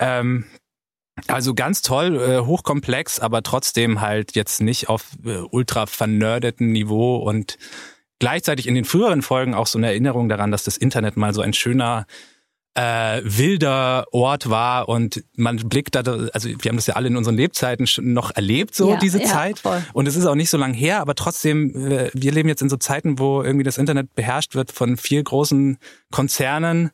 Ähm, 0.00 0.46
also 1.26 1.54
ganz 1.54 1.82
toll, 1.82 2.16
äh, 2.16 2.40
hochkomplex, 2.46 3.20
aber 3.20 3.42
trotzdem 3.42 4.00
halt 4.00 4.34
jetzt 4.34 4.60
nicht 4.60 4.88
auf 4.88 5.10
äh, 5.24 5.38
ultra 5.50 5.86
vernördeten 5.86 6.72
Niveau 6.72 7.16
und 7.16 7.58
gleichzeitig 8.18 8.66
in 8.66 8.74
den 8.74 8.84
früheren 8.84 9.22
Folgen 9.22 9.54
auch 9.54 9.66
so 9.66 9.78
eine 9.78 9.88
Erinnerung 9.88 10.28
daran, 10.28 10.50
dass 10.50 10.64
das 10.64 10.76
Internet 10.76 11.16
mal 11.16 11.34
so 11.34 11.42
ein 11.42 11.52
schöner 11.52 12.06
äh, 12.74 13.20
wilder 13.24 14.06
Ort 14.12 14.48
war 14.48 14.88
und 14.88 15.22
man 15.36 15.56
blickt 15.56 15.94
da, 15.94 16.00
also 16.32 16.48
wir 16.48 16.68
haben 16.68 16.76
das 16.76 16.86
ja 16.86 16.94
alle 16.94 17.08
in 17.08 17.16
unseren 17.16 17.36
Lebzeiten 17.36 17.86
schon 17.86 18.14
noch 18.14 18.30
erlebt, 18.34 18.74
so 18.74 18.92
Ja, 18.92 18.96
diese 18.96 19.20
ja, 19.20 19.26
Zeit. 19.26 19.58
voll. 19.58 19.84
Und 19.92 20.08
es 20.08 20.16
ist 20.16 20.24
auch 20.24 20.34
nicht 20.34 20.48
so 20.48 20.56
lang 20.56 20.72
her, 20.72 21.00
aber 21.00 21.14
trotzdem, 21.14 21.74
äh, 21.90 22.10
wir 22.14 22.32
leben 22.32 22.48
jetzt 22.48 22.62
in 22.62 22.70
so 22.70 22.78
Zeiten, 22.78 23.18
wo 23.18 23.42
irgendwie 23.42 23.64
das 23.64 23.76
Internet 23.76 24.14
beherrscht 24.14 24.54
wird 24.54 24.72
von 24.72 24.96
vier 24.96 25.22
großen 25.22 25.76
Konzernen. 26.10 26.90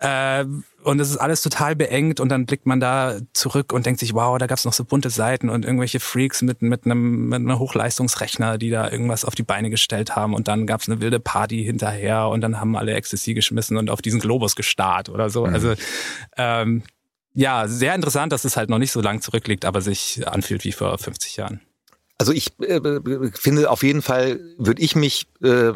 Äh, 0.00 0.44
und 0.82 1.00
es 1.00 1.10
ist 1.10 1.16
alles 1.16 1.42
total 1.42 1.76
beengt 1.76 2.20
und 2.20 2.28
dann 2.28 2.46
blickt 2.46 2.66
man 2.66 2.80
da 2.80 3.18
zurück 3.32 3.72
und 3.72 3.86
denkt 3.86 4.00
sich, 4.00 4.14
wow, 4.14 4.36
da 4.38 4.46
gab's 4.46 4.64
noch 4.64 4.72
so 4.72 4.84
bunte 4.84 5.10
Seiten 5.10 5.48
und 5.48 5.64
irgendwelche 5.64 6.00
Freaks 6.00 6.42
mit, 6.42 6.62
mit, 6.62 6.84
einem, 6.84 7.28
mit 7.28 7.36
einem 7.36 7.58
Hochleistungsrechner, 7.58 8.58
die 8.58 8.70
da 8.70 8.90
irgendwas 8.90 9.24
auf 9.24 9.34
die 9.34 9.42
Beine 9.42 9.70
gestellt 9.70 10.16
haben 10.16 10.34
und 10.34 10.48
dann 10.48 10.66
gab's 10.66 10.88
eine 10.88 11.00
wilde 11.00 11.20
Party 11.20 11.64
hinterher 11.64 12.28
und 12.28 12.40
dann 12.40 12.60
haben 12.60 12.76
alle 12.76 12.94
Ecstasy 12.94 13.34
geschmissen 13.34 13.76
und 13.76 13.90
auf 13.90 14.02
diesen 14.02 14.20
Globus 14.20 14.56
gestarrt 14.56 15.08
oder 15.08 15.30
so. 15.30 15.44
Also 15.44 15.74
ähm, 16.36 16.82
ja, 17.34 17.66
sehr 17.68 17.94
interessant, 17.94 18.32
dass 18.32 18.44
es 18.44 18.56
halt 18.56 18.68
noch 18.68 18.78
nicht 18.78 18.92
so 18.92 19.00
lang 19.00 19.20
zurückliegt, 19.20 19.64
aber 19.64 19.80
sich 19.80 20.26
anfühlt 20.26 20.64
wie 20.64 20.72
vor 20.72 20.96
50 20.98 21.36
Jahren. 21.36 21.60
Also 22.18 22.32
ich 22.32 22.58
äh, 22.60 22.80
finde 23.34 23.70
auf 23.70 23.82
jeden 23.82 24.02
Fall, 24.02 24.40
würde 24.58 24.82
ich 24.82 24.94
mich, 24.94 25.26
äh, 25.42 25.72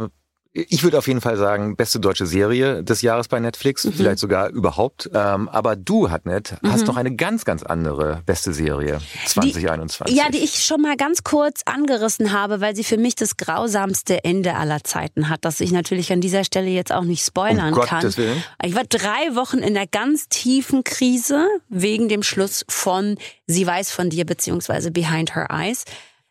ich 0.68 0.82
würde 0.82 0.96
auf 0.98 1.06
jeden 1.06 1.20
Fall 1.20 1.36
sagen, 1.36 1.76
beste 1.76 2.00
deutsche 2.00 2.24
Serie 2.26 2.82
des 2.82 3.02
Jahres 3.02 3.28
bei 3.28 3.38
Netflix, 3.40 3.84
Mhm. 3.84 3.92
vielleicht 3.92 4.18
sogar 4.18 4.48
überhaupt. 4.50 5.10
Ähm, 5.12 5.48
aber 5.48 5.76
du, 5.76 6.10
Hatnet, 6.10 6.54
hast 6.62 6.86
noch 6.86 6.96
eine 6.96 7.14
ganz, 7.14 7.44
ganz 7.44 7.62
andere 7.62 8.22
beste 8.24 8.52
Serie 8.54 9.00
2021. 9.26 10.16
Ja, 10.16 10.30
die 10.30 10.38
ich 10.38 10.64
schon 10.64 10.80
mal 10.80 10.96
ganz 10.96 11.22
kurz 11.24 11.60
angerissen 11.66 12.32
habe, 12.32 12.60
weil 12.60 12.74
sie 12.74 12.84
für 12.84 12.96
mich 12.96 13.14
das 13.14 13.36
grausamste 13.36 14.24
Ende 14.24 14.54
aller 14.56 14.82
Zeiten 14.82 15.28
hat, 15.28 15.44
das 15.44 15.60
ich 15.60 15.72
natürlich 15.72 16.12
an 16.12 16.20
dieser 16.20 16.44
Stelle 16.44 16.68
jetzt 16.70 16.92
auch 16.92 17.04
nicht 17.04 17.24
spoilern 17.24 17.74
Um 17.74 17.80
kann. 17.80 18.00
Gottes 18.00 18.16
Willen. 18.16 18.42
Ich 18.64 18.74
war 18.74 18.84
drei 18.84 19.34
Wochen 19.34 19.58
in 19.58 19.76
einer 19.76 19.86
ganz 19.86 20.28
tiefen 20.28 20.84
Krise 20.84 21.46
wegen 21.68 22.08
dem 22.08 22.22
Schluss 22.22 22.64
von 22.68 23.16
Sie 23.46 23.66
weiß 23.66 23.90
von 23.92 24.10
dir 24.10 24.24
beziehungsweise 24.24 24.90
Behind 24.90 25.34
Her 25.34 25.48
Eyes. 25.50 25.84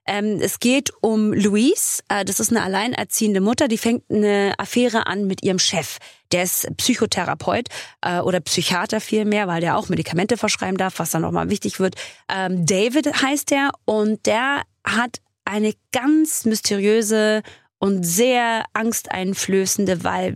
Ähm, 0.06 0.40
es 0.42 0.60
geht 0.60 0.92
um 1.02 1.34
Louise. 1.34 2.04
Äh, 2.10 2.26
das 2.26 2.40
ist 2.40 2.52
eine 2.52 2.64
alleinerziehende 2.64 3.42
Mutter, 3.42 3.68
die 3.68 3.78
fängt 3.78 4.04
eine 4.10 4.54
Affäre 4.58 5.08
an 5.08 5.26
mit 5.26 5.44
ihrem 5.44 5.60
Chef. 5.60 5.98
Der 6.32 6.44
ist 6.44 6.68
Psychotherapeut 6.78 7.70
äh, 8.02 8.20
oder 8.20 8.40
Psychiater 8.40 9.02
vielmehr, 9.02 9.48
weil 9.48 9.62
der 9.62 9.78
auch 9.78 9.90
Medikamente 9.90 10.38
verschreiben 10.38 10.78
darf, 10.78 11.00
was 11.00 11.12
dann 11.12 11.24
nochmal 11.24 11.50
wichtig 11.50 11.80
wird. 11.80 11.96
Ähm, 12.30 12.66
David 12.66 13.22
heißt 13.22 13.52
der 13.52 13.72
und 13.86 14.26
der 14.26 14.62
hat 14.84 15.22
eine 15.44 15.74
ganz 15.92 16.46
mysteriöse 16.46 17.42
und 17.80 18.04
sehr 18.04 18.66
angsteinflößende, 18.74 20.04
weil 20.04 20.36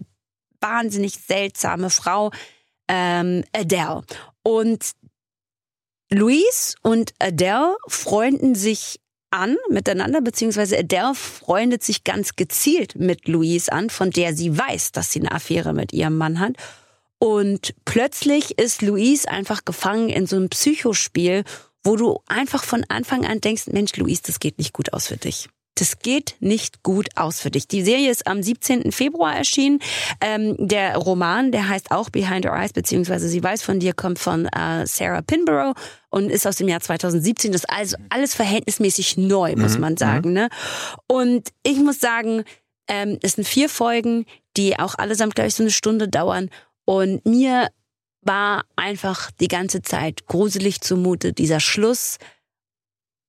wahnsinnig 0.61 1.13
seltsame 1.13 1.89
Frau, 1.89 2.31
ähm, 2.87 3.43
Adele. 3.55 4.03
Und 4.43 4.91
Louise 6.11 6.75
und 6.81 7.13
Adele 7.19 7.75
freunden 7.87 8.55
sich 8.55 8.99
an 9.31 9.57
miteinander, 9.69 10.21
beziehungsweise 10.21 10.77
Adele 10.77 11.13
freundet 11.15 11.83
sich 11.83 12.03
ganz 12.03 12.35
gezielt 12.35 12.95
mit 12.95 13.27
Louise 13.27 13.71
an, 13.71 13.89
von 13.89 14.11
der 14.11 14.33
sie 14.33 14.57
weiß, 14.57 14.91
dass 14.91 15.11
sie 15.11 15.19
eine 15.19 15.31
Affäre 15.31 15.73
mit 15.73 15.93
ihrem 15.93 16.17
Mann 16.17 16.39
hat. 16.39 16.53
Und 17.19 17.75
plötzlich 17.85 18.57
ist 18.57 18.81
Louise 18.81 19.29
einfach 19.29 19.65
gefangen 19.65 20.09
in 20.09 20.25
so 20.25 20.37
einem 20.37 20.49
Psychospiel, 20.49 21.43
wo 21.83 21.95
du 21.95 22.19
einfach 22.27 22.63
von 22.63 22.85
Anfang 22.87 23.25
an 23.25 23.41
denkst, 23.41 23.67
Mensch, 23.67 23.95
Louise, 23.97 24.21
das 24.25 24.39
geht 24.39 24.57
nicht 24.57 24.73
gut 24.73 24.93
aus 24.93 25.07
für 25.07 25.17
dich. 25.17 25.49
Das 25.79 25.99
geht 25.99 26.35
nicht 26.39 26.83
gut 26.83 27.07
aus 27.15 27.39
für 27.39 27.51
dich. 27.51 27.67
Die 27.67 27.83
Serie 27.83 28.11
ist 28.11 28.27
am 28.27 28.43
17. 28.43 28.91
Februar 28.91 29.35
erschienen. 29.35 29.79
Ähm, 30.19 30.55
der 30.57 30.97
Roman, 30.97 31.51
der 31.51 31.69
heißt 31.69 31.91
auch 31.91 32.09
Behind 32.09 32.45
Her 32.45 32.53
Eyes, 32.53 32.73
beziehungsweise 32.73 33.29
Sie 33.29 33.41
weiß 33.41 33.61
von 33.61 33.79
dir, 33.79 33.93
kommt 33.93 34.19
von 34.19 34.45
äh, 34.47 34.85
Sarah 34.85 35.21
Pinborough 35.21 35.75
und 36.09 36.29
ist 36.29 36.45
aus 36.45 36.57
dem 36.57 36.67
Jahr 36.67 36.81
2017. 36.81 37.51
Das 37.51 37.61
ist 37.61 37.69
also 37.69 37.97
alles 38.09 38.35
verhältnismäßig 38.35 39.17
neu, 39.17 39.55
muss 39.55 39.77
man 39.77 39.95
sagen. 39.95 40.33
Ne? 40.33 40.49
Und 41.07 41.49
ich 41.63 41.77
muss 41.77 41.99
sagen, 41.99 42.43
ähm, 42.89 43.17
es 43.21 43.33
sind 43.33 43.47
vier 43.47 43.69
Folgen, 43.69 44.25
die 44.57 44.77
auch 44.77 44.95
allesamt, 44.95 45.35
glaube 45.35 45.47
ich, 45.47 45.55
so 45.55 45.63
eine 45.63 45.71
Stunde 45.71 46.09
dauern. 46.09 46.49
Und 46.85 47.25
mir 47.25 47.69
war 48.21 48.63
einfach 48.75 49.31
die 49.39 49.47
ganze 49.47 49.81
Zeit 49.81 50.25
gruselig 50.25 50.81
zumute. 50.81 51.31
Dieser 51.31 51.59
Schluss 51.59 52.17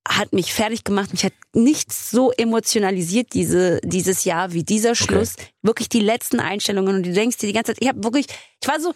hat 0.09 0.33
mich 0.33 0.53
fertig 0.53 0.85
gemacht. 0.85 1.13
Mich 1.13 1.25
hat 1.25 1.33
nichts 1.55 2.11
so 2.11 2.31
emotionalisiert 2.33 3.33
diese, 3.35 3.81
dieses 3.85 4.25
Jahr 4.25 4.53
wie 4.53 4.63
dieser 4.65 4.95
Schluss. 4.95 5.35
Wirklich 5.63 5.89
die 5.89 6.01
letzten 6.01 6.41
Einstellungen 6.41 6.97
und 6.97 7.07
du 7.07 7.13
denkst 7.13 7.37
dir 7.39 7.47
die 7.47 7.53
ganze 7.53 7.73
Zeit, 7.75 7.83
ich 7.83 7.89
habe 7.89 8.03
wirklich, 8.03 8.27
ich 8.63 8.69
war 8.69 8.81
so, 8.81 8.93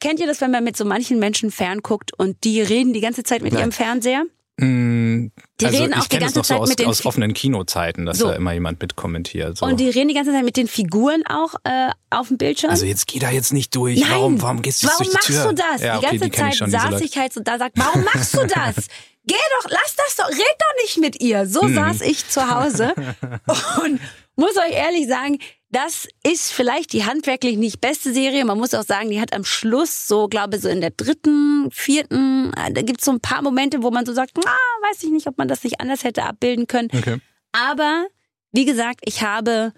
kennt 0.00 0.20
ihr 0.20 0.26
das, 0.26 0.40
wenn 0.40 0.50
man 0.50 0.62
mit 0.64 0.76
so 0.76 0.84
manchen 0.84 1.18
Menschen 1.18 1.50
fernguckt 1.50 2.12
und 2.18 2.44
die 2.44 2.60
reden 2.60 2.92
die 2.92 3.00
ganze 3.00 3.22
Zeit 3.22 3.42
mit 3.42 3.52
Nein. 3.52 3.60
ihrem 3.62 3.72
Fernseher? 3.72 4.24
Mm, 4.58 5.26
Die 5.60 5.66
also 5.66 5.82
reden 5.82 5.92
auch 5.94 6.04
die 6.06 6.08
kenne 6.16 6.26
es 6.26 6.32
ganze 6.34 6.38
noch 6.38 6.44
so 6.44 6.48
Zeit 6.54 6.60
aus, 6.60 6.68
mit 6.70 6.78
den 6.78 6.86
aus 6.88 7.04
offenen 7.04 7.34
Kinozeiten, 7.34 8.06
dass 8.06 8.18
So. 8.18 8.28
da 8.28 8.34
immer 8.36 8.52
jemand 8.52 8.80
mitkommentiert. 8.80 9.58
So. 9.58 9.66
Und 9.66 9.80
die 9.80 9.88
reden 9.90 10.08
die 10.08 10.14
ganze 10.14 10.32
Zeit 10.32 10.44
mit 10.44 10.56
den 10.56 10.66
Figuren 10.66 11.22
auch 11.26 11.54
äh, 11.64 11.90
auf 12.10 12.28
dem 12.28 12.38
Bildschirm. 12.38 12.70
also 12.70 12.86
jetzt 12.86 13.06
geh 13.06 13.18
da 13.18 13.30
jetzt 13.30 13.52
nicht 13.52 13.74
durch. 13.76 14.00
Nein, 14.00 14.10
warum, 14.10 14.40
warum 14.42 14.62
gehst 14.62 14.82
du 14.82 14.86
warum 14.88 14.98
durch 14.98 15.10
die 15.10 15.14
machst 15.14 15.28
Tür? 15.28 15.48
du 15.48 15.54
das? 15.54 15.82
Ja, 15.82 15.98
die 16.00 16.06
okay, 16.06 16.18
ganze 16.18 16.30
die 16.30 16.36
Zeit 16.38 16.52
ich 16.52 16.58
schon, 16.58 16.70
saß 16.70 17.00
ich 17.02 17.18
halt 17.18 17.32
so 17.34 17.40
da, 17.40 17.58
sag, 17.58 17.72
warum 17.74 18.04
machst 18.04 18.34
du 18.34 18.46
das? 18.54 18.86
Geh 19.26 19.34
doch, 19.60 19.70
lass 19.70 19.96
das 19.96 20.16
doch, 20.16 20.28
red 20.28 20.38
doch 20.38 20.82
nicht 20.82 20.98
mit 20.98 21.20
ihr. 21.20 21.46
So 21.46 21.62
Mhm. 21.62 21.74
saß 21.74 22.00
ich 22.02 22.28
zu 22.28 22.48
Hause 22.48 22.94
und 23.84 24.00
muss 24.36 24.56
euch 24.56 24.72
ehrlich 24.72 25.08
sagen, 25.08 25.38
das 25.70 26.06
ist 26.22 26.52
vielleicht 26.52 26.92
die 26.92 27.04
handwerklich 27.04 27.56
nicht 27.56 27.80
beste 27.80 28.12
Serie. 28.14 28.44
Man 28.44 28.56
muss 28.58 28.72
auch 28.72 28.84
sagen, 28.84 29.10
die 29.10 29.20
hat 29.20 29.32
am 29.32 29.44
Schluss 29.44 30.06
so, 30.06 30.28
glaube 30.28 30.56
ich, 30.56 30.62
so 30.62 30.68
in 30.68 30.80
der 30.80 30.90
dritten, 30.90 31.68
vierten, 31.72 32.52
äh, 32.54 32.72
da 32.72 32.82
gibt's 32.82 33.04
so 33.04 33.10
ein 33.10 33.20
paar 33.20 33.42
Momente, 33.42 33.82
wo 33.82 33.90
man 33.90 34.06
so 34.06 34.12
sagt, 34.12 34.32
ah, 34.38 34.88
weiß 34.90 35.02
ich 35.02 35.10
nicht, 35.10 35.26
ob 35.26 35.38
man 35.38 35.48
das 35.48 35.64
nicht 35.64 35.80
anders 35.80 36.04
hätte 36.04 36.22
abbilden 36.22 36.66
können. 36.68 36.88
Okay. 36.96 37.18
Aber 37.52 38.06
wie 38.52 38.64
gesagt, 38.64 39.00
ich 39.04 39.22
habe 39.22 39.72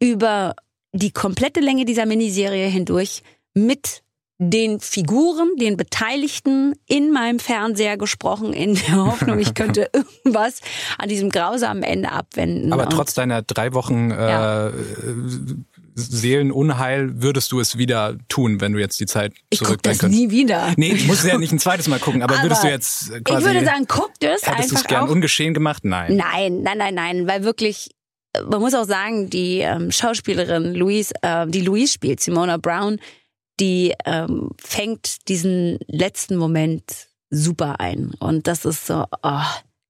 über 0.00 0.54
die 0.92 1.12
komplette 1.12 1.60
Länge 1.60 1.84
dieser 1.84 2.06
Miniserie 2.06 2.66
hindurch 2.66 3.22
mit 3.54 4.02
den 4.38 4.80
Figuren, 4.80 5.48
den 5.58 5.76
Beteiligten 5.78 6.74
in 6.86 7.10
meinem 7.10 7.38
Fernseher 7.38 7.96
gesprochen, 7.96 8.52
in 8.52 8.74
der 8.74 8.96
Hoffnung, 9.06 9.38
ich 9.38 9.54
könnte 9.54 9.90
irgendwas 9.92 10.60
an 10.98 11.08
diesem 11.08 11.30
grausamen 11.30 11.82
Ende 11.82 12.12
abwenden. 12.12 12.72
Aber 12.72 12.88
trotz 12.88 13.14
deiner 13.14 13.40
drei 13.42 13.72
Wochen 13.72 14.10
Ja. 14.10 14.68
äh, 14.68 14.72
Seelenunheil 15.98 17.22
würdest 17.22 17.52
du 17.52 17.60
es 17.60 17.78
wieder 17.78 18.16
tun, 18.28 18.60
wenn 18.60 18.72
du 18.74 18.78
jetzt 18.78 19.00
die 19.00 19.06
Zeit 19.06 19.32
ich 19.48 19.58
gucke 19.60 19.68
zurückdenken 19.68 19.92
das 19.92 19.98
könntest. 20.10 20.20
nie 20.20 20.30
wieder. 20.30 20.74
Nee, 20.76 20.94
du 20.94 21.04
musst 21.04 21.24
ja 21.24 21.38
nicht 21.38 21.52
ein 21.52 21.58
zweites 21.58 21.88
Mal 21.88 21.98
gucken, 21.98 22.22
aber, 22.22 22.42
würdest 22.42 22.62
du 22.62 22.66
Aber 22.66 22.74
jetzt 22.74 23.24
quasi. 23.24 23.40
ich 23.48 23.54
würde 23.54 23.64
sagen, 23.64 23.86
guckt 23.86 24.22
es 24.22 24.46
hättest 24.46 24.70
du 24.72 24.74
es 24.74 24.82
einfach 24.82 24.88
gern 24.88 25.08
ungeschehen 25.08 25.54
gemacht? 25.54 25.84
Nein. 25.84 26.16
Nein, 26.16 26.62
nein, 26.62 26.78
nein, 26.78 26.94
nein, 26.94 27.26
weil 27.28 27.44
wirklich, 27.44 27.88
äh, 28.34 28.42
man 28.42 28.60
muss 28.60 28.74
auch 28.74 28.84
sagen, 28.84 29.30
die 29.30 29.60
ähm, 29.60 29.90
Schauspielerin 29.90 30.74
Louise, 30.74 31.14
äh, 31.22 31.46
die 31.46 31.62
Louise 31.62 31.92
spielt, 31.94 32.20
Simona 32.20 32.58
Brown, 32.58 32.98
die 33.60 33.94
ähm, 34.04 34.50
fängt 34.58 35.28
diesen 35.28 35.78
letzten 35.86 36.36
Moment 36.36 37.08
super 37.30 37.80
ein. 37.80 38.12
Und 38.18 38.46
das 38.46 38.64
ist 38.64 38.86
so, 38.86 39.04
oh, 39.22 39.40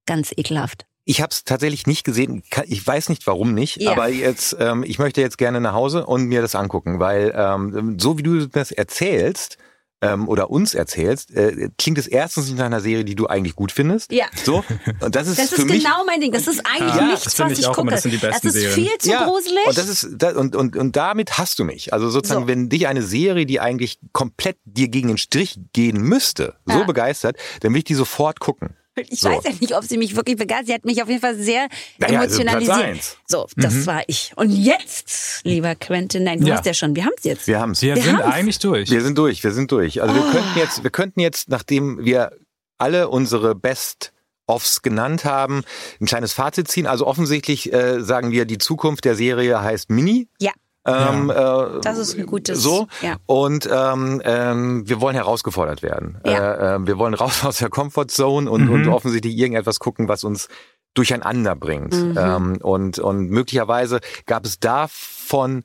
ganz 0.05 0.31
ekelhaft. 0.35 0.85
Ich 1.05 1.21
habe 1.21 1.31
es 1.31 1.45
tatsächlich 1.45 1.87
nicht 1.87 2.03
gesehen. 2.03 2.43
Ich 2.65 2.85
weiß 2.85 3.07
nicht, 3.07 3.25
warum 3.27 3.53
nicht. 3.53 3.81
Ja. 3.81 3.91
Aber 3.91 4.09
jetzt, 4.09 4.57
ähm, 4.59 4.83
ich 4.83 4.99
möchte 4.99 5.21
jetzt 5.21 5.37
gerne 5.37 5.61
nach 5.61 5.73
Hause 5.73 6.05
und 6.05 6.25
mir 6.25 6.41
das 6.41 6.53
angucken, 6.53 6.99
weil 6.99 7.33
ähm, 7.33 7.97
so 7.97 8.17
wie 8.17 8.23
du 8.23 8.47
das 8.47 8.71
erzählst 8.71 9.57
ähm, 10.01 10.27
oder 10.27 10.49
uns 10.51 10.73
erzählst, 10.75 11.31
äh, 11.35 11.69
klingt 11.77 11.97
es 11.97 12.05
erstens 12.07 12.47
nicht 12.47 12.57
nach 12.57 12.65
einer 12.65 12.81
Serie, 12.81 13.03
die 13.03 13.15
du 13.15 13.27
eigentlich 13.27 13.55
gut 13.55 13.71
findest. 13.71 14.11
Ja. 14.11 14.25
So. 14.45 14.63
Und 15.01 15.15
das 15.15 15.27
ist 15.27 15.39
Das 15.39 15.49
für 15.49 15.55
ist 15.61 15.65
mich 15.67 15.83
genau 15.83 16.03
mein 16.05 16.21
Ding. 16.21 16.31
Das 16.31 16.45
ist 16.47 16.61
eigentlich 16.65 16.95
Ja, 16.95 17.07
nichts, 17.07 17.23
das 17.23 17.33
finde 17.35 17.51
was 17.51 17.57
ich 17.59 17.63
ich 17.63 17.67
auch 17.67 17.73
gucke. 17.75 17.81
immer, 17.87 17.91
das 17.91 18.03
sind 18.03 18.11
die 18.11 18.17
besten 18.17 18.47
das 18.47 18.55
ist 18.55 18.61
Serien. 18.61 18.87
viel 18.89 18.97
zu 18.99 19.11
gruselig. 19.25 19.65
Und 19.67 19.77
das 19.77 19.89
ist 19.89 20.07
da, 20.17 20.35
und, 20.37 20.55
und 20.55 20.75
und 20.75 20.95
damit 20.95 21.37
hast 21.37 21.57
du 21.59 21.63
mich. 21.63 21.93
Also 21.93 22.09
sozusagen, 22.09 22.41
So. 22.43 22.47
wenn 22.47 22.69
dich 22.69 22.87
eine 22.87 23.01
Serie, 23.01 23.45
die 23.45 23.59
eigentlich 23.59 23.99
komplett 24.13 24.57
dir 24.65 24.87
gegen 24.89 25.07
den 25.07 25.17
Strich 25.17 25.59
gehen 25.73 26.01
müsste, 26.01 26.55
so 26.65 26.79
Ja. 26.79 26.83
begeistert, 26.83 27.37
dann 27.61 27.73
will 27.73 27.79
ich 27.79 27.85
die 27.85 27.95
sofort 27.95 28.39
gucken. 28.39 28.75
Ich 29.09 29.19
So. 29.19 29.29
weiß 29.29 29.43
ja 29.45 29.51
nicht, 29.59 29.75
ob 29.75 29.83
sie 29.83 29.97
mich 29.97 30.15
wirklich 30.15 30.37
begeistert. 30.37 30.67
Sie 30.67 30.73
hat 30.73 30.85
mich 30.85 31.01
auf 31.01 31.09
jeden 31.09 31.21
Fall 31.21 31.35
sehr 31.35 31.67
Naja, 31.97 32.19
also 32.19 32.41
Platz 32.41 32.51
emotionalisiert. 32.55 32.77
eins. 32.97 33.17
so, 33.27 33.47
das 33.55 33.85
war 33.87 34.01
ich. 34.07 34.31
Und 34.35 34.49
jetzt, 34.51 35.41
lieber 35.43 35.75
Quentin, 35.75 36.23
nein, 36.23 36.39
du 36.41 36.47
Ja. 36.47 36.55
hast 36.57 36.65
ja 36.65 36.73
schon, 36.73 36.95
wir 36.95 37.05
haben 37.05 37.13
es 37.17 37.23
jetzt. 37.23 37.47
Wir 37.47 37.59
haben's. 37.59 37.81
Wir, 37.81 37.95
Wir 37.95 38.03
sind 38.03 38.17
haben's. 38.17 38.33
eigentlich 38.35 38.59
durch. 38.59 38.89
Wir 38.89 39.01
sind 39.01 39.17
durch, 39.17 39.43
wir 39.43 39.51
sind 39.51 39.71
durch. 39.71 40.01
Also 40.01 40.15
wir 40.15 40.21
könnten 40.31 40.57
jetzt, 40.59 40.83
wir 40.83 40.89
könnten 40.91 41.19
jetzt, 41.19 41.49
nachdem 41.49 42.03
wir 42.03 42.31
alle 42.77 43.09
unsere 43.09 43.55
Best-Offs 43.55 44.81
genannt 44.81 45.25
haben, 45.25 45.63
ein 45.99 46.05
kleines 46.05 46.33
Fazit 46.33 46.67
ziehen. 46.67 46.87
Also 46.87 47.05
offensichtlich 47.07 47.73
äh, 47.73 48.01
sagen 48.01 48.31
wir, 48.31 48.45
die 48.45 48.57
Zukunft 48.57 49.05
der 49.05 49.15
Serie 49.15 49.61
heißt 49.61 49.89
Mini. 49.89 50.27
Ja. 50.39 50.51
Ähm, 50.87 51.29
äh, 51.29 51.81
Das 51.81 51.97
ist 51.97 52.17
ein 52.17 52.25
gutes- 52.25 52.61
So. 52.63 52.87
ja. 53.01 53.17
Und 53.25 53.67
ähm, 53.71 54.21
ähm, 54.23 54.87
wir 54.87 55.01
wollen 55.01 55.15
herausgefordert 55.15 55.83
werden. 55.83 56.19
Ja. 56.25 56.53
Äh, 56.53 56.75
äh, 56.75 56.87
wir 56.87 56.97
wollen 56.97 57.13
raus 57.13 57.43
aus 57.45 57.57
der 57.57 57.69
Comfortzone 57.69 58.49
und, 58.49 58.65
Mhm. 58.65 58.71
und 58.73 58.87
offensichtlich 58.87 59.37
irgendetwas 59.37 59.79
gucken, 59.79 60.07
was 60.07 60.23
uns 60.23 60.47
durcheinander 60.93 61.55
bringt. 61.55 61.93
Mhm. 61.93 62.15
Ähm, 62.17 62.57
und, 62.61 62.99
und 62.99 63.29
möglicherweise 63.29 63.99
gab 64.25 64.45
es 64.45 64.59
davon 64.59 65.63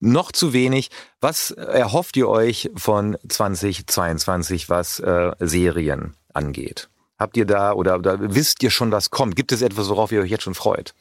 noch 0.00 0.30
zu 0.32 0.52
wenig. 0.52 0.90
Was 1.20 1.50
erhofft 1.50 2.16
ihr 2.16 2.28
euch 2.28 2.70
von 2.76 3.16
2022, 3.26 4.68
was 4.68 5.00
äh, 5.00 5.32
Serien 5.40 6.14
angeht? 6.32 6.88
Habt 7.18 7.36
ihr 7.36 7.46
da 7.46 7.72
oder, 7.72 7.96
oder 7.96 8.18
wisst 8.20 8.62
ihr 8.62 8.70
schon, 8.70 8.90
was 8.92 9.10
kommt? 9.10 9.36
Gibt 9.36 9.52
es 9.52 9.62
etwas, 9.62 9.88
worauf 9.88 10.12
ihr 10.12 10.20
euch 10.20 10.30
jetzt 10.30 10.42
schon 10.42 10.54
freut? 10.54 10.94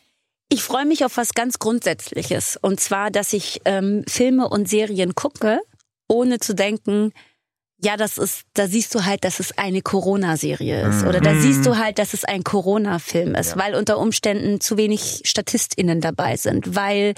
Ich 0.54 0.62
freue 0.62 0.86
mich 0.86 1.04
auf 1.04 1.18
was 1.18 1.34
ganz 1.34 1.58
Grundsätzliches. 1.58 2.60
Und 2.62 2.80
zwar, 2.80 3.10
dass 3.10 3.34
ich 3.34 3.62
ähm, 3.66 4.04
Filme 4.08 4.48
und 4.48 4.70
Serien 4.70 5.16
gucke, 5.16 5.60
ohne 6.08 6.38
zu 6.38 6.54
denken, 6.54 7.12
ja, 7.84 7.98
das 7.98 8.18
ist, 8.18 8.44
da 8.54 8.68
siehst 8.68 8.96
du 8.96 9.04
halt, 9.04 9.26
dass 9.26 9.42
es 9.42 9.58
eine 9.58 9.82
Corona-Serie 9.82 10.88
ist. 10.88 11.06
Oder 11.06 11.20
da 11.20 11.36
siehst 11.36 11.66
du 11.66 11.78
halt, 11.78 12.00
dass 12.00 12.14
es 12.14 12.24
ein 12.24 12.44
Corona-Film 12.44 13.36
ist, 13.36 13.58
weil 13.58 13.76
unter 13.76 13.98
Umständen 14.00 14.62
zu 14.62 14.78
wenig 14.78 15.22
StatistInnen 15.26 16.00
dabei 16.00 16.38
sind, 16.38 16.76
weil 16.76 17.14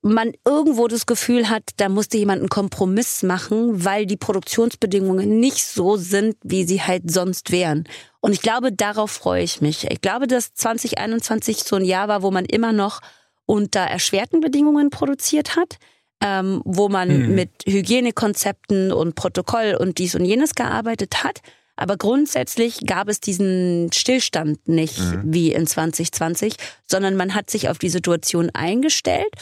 man 0.00 0.32
irgendwo 0.44 0.86
das 0.86 1.06
Gefühl 1.06 1.50
hat, 1.50 1.64
da 1.78 1.88
musste 1.88 2.16
jemand 2.16 2.40
einen 2.40 2.48
Kompromiss 2.48 3.24
machen, 3.24 3.84
weil 3.84 4.06
die 4.06 4.16
Produktionsbedingungen 4.16 5.40
nicht 5.40 5.64
so 5.64 5.96
sind, 5.96 6.36
wie 6.44 6.64
sie 6.64 6.80
halt 6.80 7.10
sonst 7.10 7.50
wären. 7.50 7.84
Und 8.20 8.32
ich 8.32 8.40
glaube, 8.40 8.72
darauf 8.72 9.10
freue 9.10 9.42
ich 9.42 9.60
mich. 9.60 9.90
Ich 9.90 10.00
glaube, 10.00 10.28
dass 10.28 10.54
2021 10.54 11.64
so 11.64 11.74
ein 11.74 11.84
Jahr 11.84 12.06
war, 12.06 12.22
wo 12.22 12.30
man 12.30 12.44
immer 12.44 12.72
noch 12.72 13.00
unter 13.46 13.80
erschwerten 13.80 14.40
Bedingungen 14.40 14.90
produziert 14.90 15.56
hat, 15.56 15.78
ähm, 16.20 16.62
wo 16.64 16.88
man 16.88 17.28
Mhm. 17.28 17.34
mit 17.34 17.50
Hygienekonzepten 17.66 18.92
und 18.92 19.14
Protokoll 19.14 19.76
und 19.78 19.98
dies 19.98 20.14
und 20.14 20.24
jenes 20.24 20.54
gearbeitet 20.54 21.22
hat. 21.24 21.40
Aber 21.76 21.96
grundsätzlich 21.96 22.80
gab 22.86 23.08
es 23.08 23.20
diesen 23.20 23.90
Stillstand 23.92 24.66
nicht 24.68 25.00
wie 25.22 25.52
in 25.52 25.66
2020, 25.66 26.54
sondern 26.84 27.14
man 27.16 27.34
hat 27.36 27.50
sich 27.50 27.68
auf 27.68 27.78
die 27.78 27.88
Situation 27.88 28.50
eingestellt 28.52 29.32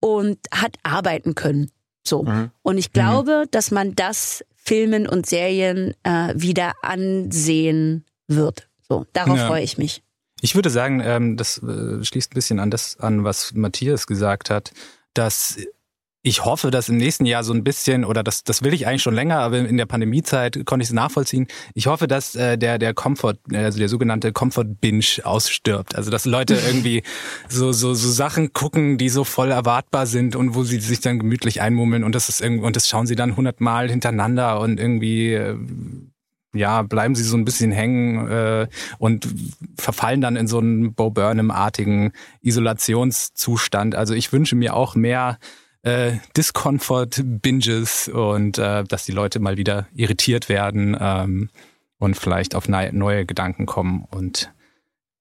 und 0.00 0.38
hat 0.54 0.76
arbeiten 0.84 1.34
können. 1.34 1.70
So. 2.02 2.22
Mhm. 2.22 2.50
Und 2.62 2.78
ich 2.78 2.92
glaube, 2.92 3.44
dass 3.50 3.70
man 3.70 3.94
das 3.94 4.42
Filmen 4.56 5.06
und 5.06 5.26
Serien 5.26 5.92
äh, 6.02 6.32
wieder 6.34 6.72
ansehen 6.82 8.04
wird. 8.26 8.68
So, 8.88 9.04
darauf 9.12 9.36
Ja. 9.38 9.46
freue 9.48 9.62
ich 9.62 9.76
mich. 9.76 10.02
Ich 10.40 10.54
würde 10.54 10.70
sagen, 10.70 11.00
ähm, 11.04 11.36
das 11.36 11.58
äh, 11.58 12.02
schließt 12.02 12.32
ein 12.32 12.34
bisschen 12.34 12.58
an 12.58 12.70
das 12.70 12.98
an, 12.98 13.22
was 13.24 13.52
Matthias 13.54 14.06
gesagt 14.06 14.50
hat, 14.50 14.72
dass 15.14 15.58
ich 16.22 16.44
hoffe, 16.44 16.70
dass 16.70 16.88
im 16.88 16.98
nächsten 16.98 17.26
Jahr 17.26 17.42
so 17.42 17.52
ein 17.52 17.64
bisschen, 17.64 18.04
oder 18.04 18.22
das, 18.22 18.44
das 18.44 18.62
will 18.62 18.72
ich 18.74 18.86
eigentlich 18.86 19.02
schon 19.02 19.14
länger, 19.14 19.40
aber 19.40 19.58
in 19.58 19.76
der 19.76 19.86
Pandemiezeit 19.86 20.64
konnte 20.64 20.82
ich 20.84 20.90
es 20.90 20.94
nachvollziehen. 20.94 21.48
Ich 21.74 21.88
hoffe, 21.88 22.06
dass 22.06 22.36
äh, 22.36 22.56
der, 22.56 22.78
der 22.78 22.94
Comfort, 22.94 23.38
also 23.52 23.78
der 23.78 23.88
sogenannte 23.88 24.32
Comfort-Binge 24.32 25.24
ausstirbt. 25.24 25.96
Also 25.96 26.10
dass 26.10 26.24
Leute 26.24 26.54
irgendwie 26.66 27.02
so, 27.48 27.72
so, 27.72 27.94
so 27.94 28.08
Sachen 28.08 28.52
gucken, 28.52 28.98
die 28.98 29.08
so 29.08 29.24
voll 29.24 29.50
erwartbar 29.50 30.06
sind 30.06 30.36
und 30.36 30.54
wo 30.54 30.62
sie 30.62 30.78
sich 30.78 31.00
dann 31.00 31.18
gemütlich 31.18 31.60
einmummeln 31.60 32.04
und 32.04 32.14
das 32.14 32.28
ist 32.28 32.40
irgendwie, 32.40 32.64
und 32.64 32.76
das 32.76 32.88
schauen 32.88 33.06
sie 33.06 33.16
dann 33.16 33.36
hundertmal 33.36 33.90
hintereinander 33.90 34.60
und 34.60 34.78
irgendwie 34.78 35.32
äh, 35.34 35.56
ja, 36.54 36.82
bleiben 36.82 37.14
sie 37.14 37.24
so 37.24 37.36
ein 37.36 37.44
bisschen 37.44 37.72
hängen 37.72 38.28
äh, 38.28 38.68
und 38.98 39.26
verfallen 39.78 40.20
dann 40.20 40.36
in 40.36 40.46
so 40.46 40.58
einen 40.58 40.94
Bo 40.94 41.10
Burnham-artigen 41.10 42.12
Isolationszustand. 42.42 43.94
Also 43.94 44.14
ich 44.14 44.32
wünsche 44.32 44.54
mir 44.54 44.74
auch 44.74 44.94
mehr 44.94 45.38
äh, 45.82 46.12
Discomfort-Binges 46.36 48.08
und 48.08 48.58
äh, 48.58 48.84
dass 48.84 49.04
die 49.04 49.12
Leute 49.12 49.40
mal 49.40 49.56
wieder 49.56 49.86
irritiert 49.94 50.48
werden 50.48 50.96
ähm, 51.00 51.50
und 51.98 52.16
vielleicht 52.16 52.54
auf 52.54 52.68
nei- 52.68 52.90
neue 52.92 53.26
Gedanken 53.26 53.66
kommen. 53.66 54.04
Und 54.10 54.52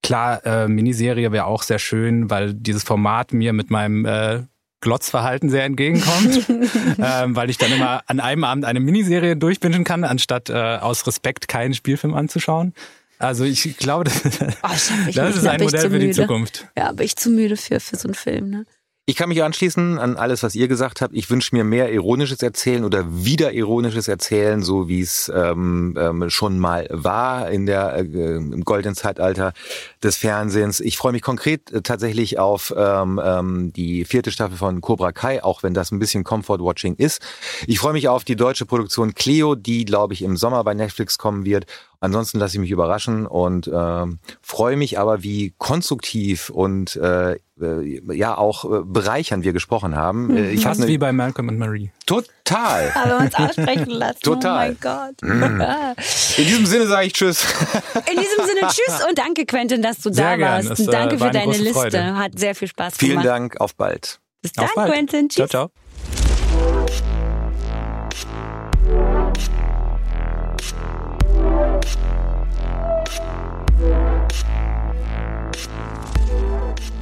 klar, 0.04 0.46
äh, 0.46 0.68
Miniserie 0.68 1.32
wäre 1.32 1.46
auch 1.46 1.64
sehr 1.64 1.80
schön, 1.80 2.30
weil 2.30 2.54
dieses 2.54 2.84
Format 2.84 3.34
mir 3.34 3.54
mit 3.54 3.70
meinem 3.72 4.06
äh, 4.06 4.44
Glotzverhalten 4.82 5.50
sehr 5.50 5.66
entgegenkommt, 5.66 6.48
ähm, 6.98 7.36
weil 7.36 7.50
ich 7.52 7.58
dann 7.60 7.72
immer 7.72 8.02
an 8.08 8.20
einem 8.20 8.44
Abend 8.44 8.66
eine 8.66 8.80
Miniserie 8.80 9.36
durchbingen 9.38 9.84
kann, 9.84 10.04
anstatt 10.04 10.50
äh, 10.50 10.54
aus 10.54 11.06
Respekt 11.06 11.48
keinen 11.48 11.74
Spielfilm 11.76 12.16
anzuschauen. 12.16 12.74
Also 13.20 13.44
ich 13.44 13.78
glaube, 13.78 14.06
das, 14.06 14.22
Oh, 14.64 14.68
schaff 14.70 15.08
ich 15.08 15.16
das 15.16 15.36
ist 15.36 15.46
ein 15.46 15.62
Modell 15.62 15.90
für 15.92 16.00
die. 16.00 16.10
Zukunft. 16.12 16.68
Ja, 16.76 16.90
aber 16.90 17.04
ich 17.04 17.16
zu 17.16 17.30
müde 17.30 17.58
für, 17.58 17.80
für 17.80 17.96
so 17.96 18.08
einen 18.08 18.16
Film, 18.16 18.50
ne? 18.50 18.66
Ich 19.08 19.16
kann 19.16 19.30
mich 19.30 19.42
anschließen 19.42 19.98
an 19.98 20.16
alles, 20.16 20.44
was 20.44 20.54
ihr 20.54 20.68
gesagt 20.68 21.02
habt. 21.02 21.16
Ich 21.16 21.28
wünsche 21.32 21.56
mir 21.56 21.64
mehr 21.64 21.92
ironisches 21.92 22.44
Erzählen 22.44 22.86
oder 22.86 23.04
wieder 23.26 23.52
ironisches 23.52 24.08
Erzählen, 24.08 24.62
so 24.62 24.88
wie 24.88 25.02
es 25.02 25.30
ähm, 25.34 25.98
ähm, 26.00 26.30
schon 26.30 26.60
mal 26.60 26.88
war 26.92 27.50
in 27.50 27.66
der 27.66 27.96
äh, 27.96 28.36
im 28.36 28.64
goldenen 28.64 28.96
Zeitalter 28.96 29.54
des 30.04 30.18
Fernsehens. 30.18 30.80
Ich 30.80 30.98
freue 30.98 31.14
mich 31.14 31.24
konkret 31.24 31.72
äh, 31.72 31.82
tatsächlich 31.82 32.38
auf 32.38 32.72
ähm, 32.78 33.20
ähm, 33.24 33.74
die 33.74 34.06
vierte 34.06 34.30
Staffel 34.30 34.56
von 34.56 34.82
Cobra 34.82 35.12
Kai, 35.12 35.44
auch 35.44 35.64
wenn 35.64 35.74
das 35.74 35.92
ein 35.92 35.98
bisschen 35.98 36.24
Comfort 36.24 36.60
Watching 36.60 36.94
ist. 36.96 37.22
Ich 37.66 37.80
freue 37.80 37.94
mich 37.94 38.08
auf 38.08 38.24
die 38.24 38.36
deutsche 38.36 38.68
Produktion 38.68 39.16
Cleo, 39.16 39.56
die 39.56 39.84
glaube 39.84 40.14
ich 40.14 40.22
im 40.22 40.38
Sommer 40.38 40.64
bei 40.64 40.76
Netflix 40.76 41.18
kommen 41.18 41.44
wird. 41.44 41.66
Ansonsten 42.04 42.40
lasse 42.40 42.56
ich 42.56 42.60
mich 42.60 42.72
überraschen 42.72 43.28
und 43.28 43.70
ähm, 43.72 44.18
freue 44.42 44.76
mich 44.76 44.98
aber, 44.98 45.22
wie 45.22 45.54
konstruktiv 45.60 46.50
und 46.50 46.96
äh, 46.96 47.34
äh, 47.62 48.02
ja 48.16 48.36
auch 48.38 48.66
äh, 48.66 48.82
bereichernd 48.84 49.44
wir 49.46 49.54
gesprochen 49.54 49.96
haben. 49.96 50.36
Äh, 50.36 50.50
Ich 50.50 50.64
Fast 50.64 50.82
hab 50.82 50.88
wie 50.88 50.94
ne, 50.94 50.98
bei 51.00 51.12
Malcolm 51.14 51.48
und 51.50 51.60
Marie. 51.60 51.92
total. 52.08 52.92
Aber 52.96 53.20
uns 53.20 53.36
aussprechen 53.36 53.92
lassen. 53.92 54.20
Total. 54.24 54.72
Oh 54.72 54.74
mein 54.74 54.78
Gott. 54.82 55.62
Ah. 55.62 55.94
In 56.38 56.46
diesem 56.48 56.66
Sinne 56.66 56.88
sage 56.88 57.06
ich 57.06 57.14
Tschüss. 57.14 57.46
In 58.12 58.20
diesem 58.20 58.46
Sinne, 58.48 58.68
tschüss 58.68 59.06
und 59.08 59.18
danke, 59.20 59.46
Quentin, 59.46 59.84
dass 59.84 60.00
du 60.00 60.12
Sehr 60.12 60.32
da 60.32 60.36
gern. 60.38 60.66
warst. 60.68 60.80
Es, 60.80 60.88
äh, 60.88 60.92
danke 60.92 61.20
war 61.20 61.32
für 61.32 61.38
eine 61.40 61.52
deine 61.52 61.58
Liste. 61.64 61.74
Freude. 61.80 62.18
Hat 62.18 62.40
sehr 62.40 62.56
viel 62.56 62.68
Spaß 62.68 62.96
Vielen 62.98 63.12
gemacht. 63.12 63.28
Dank, 63.28 63.62
auf 63.62 63.76
bald. 63.76 64.20
Bis 64.42 64.54
dann. 64.54 64.68
Quentin. 64.70 65.30
Tschüss. 65.30 65.50
Ciao, 65.52 65.70
ciao. 65.70 67.11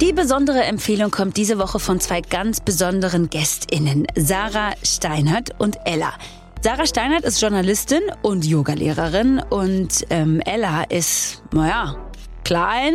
Die 0.00 0.14
besondere 0.14 0.64
Empfehlung 0.64 1.10
kommt 1.10 1.36
diese 1.36 1.58
Woche 1.58 1.78
von 1.78 2.00
zwei 2.00 2.22
ganz 2.22 2.60
besonderen 2.60 3.28
GästInnen, 3.28 4.06
Sarah 4.16 4.72
Steinert 4.82 5.50
und 5.58 5.76
Ella. 5.84 6.14
Sarah 6.62 6.86
Steinert 6.86 7.24
ist 7.24 7.42
Journalistin 7.42 8.00
und 8.22 8.46
Yogalehrerin 8.46 9.42
und 9.50 10.06
ähm, 10.08 10.40
Ella 10.40 10.84
ist, 10.84 11.42
naja, 11.52 11.96
klein, 12.44 12.94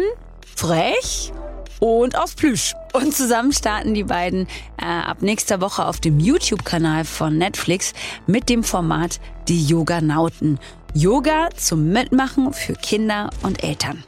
frech 0.56 1.32
und 1.80 2.18
aus 2.18 2.34
Plüsch. 2.34 2.74
Und 2.94 3.14
zusammen 3.14 3.52
starten 3.52 3.94
die 3.94 4.06
beiden 4.06 4.48
äh, 4.82 4.86
ab 4.86 5.22
nächster 5.22 5.62
Woche 5.62 5.86
auf 5.86 6.00
dem 6.00 6.20
YouTube-Kanal 6.20 7.06
von 7.06 7.38
Netflix 7.38 7.94
mit 8.26 8.50
dem 8.50 8.64
Format 8.64 9.20
Die 9.48 9.64
Yoganauten. 9.64 10.60
Yoga 10.96 11.50
zum 11.56 11.90
Mitmachen 11.90 12.52
für 12.52 12.74
Kinder 12.74 13.30
und 13.44 13.64
Eltern. 13.64 14.04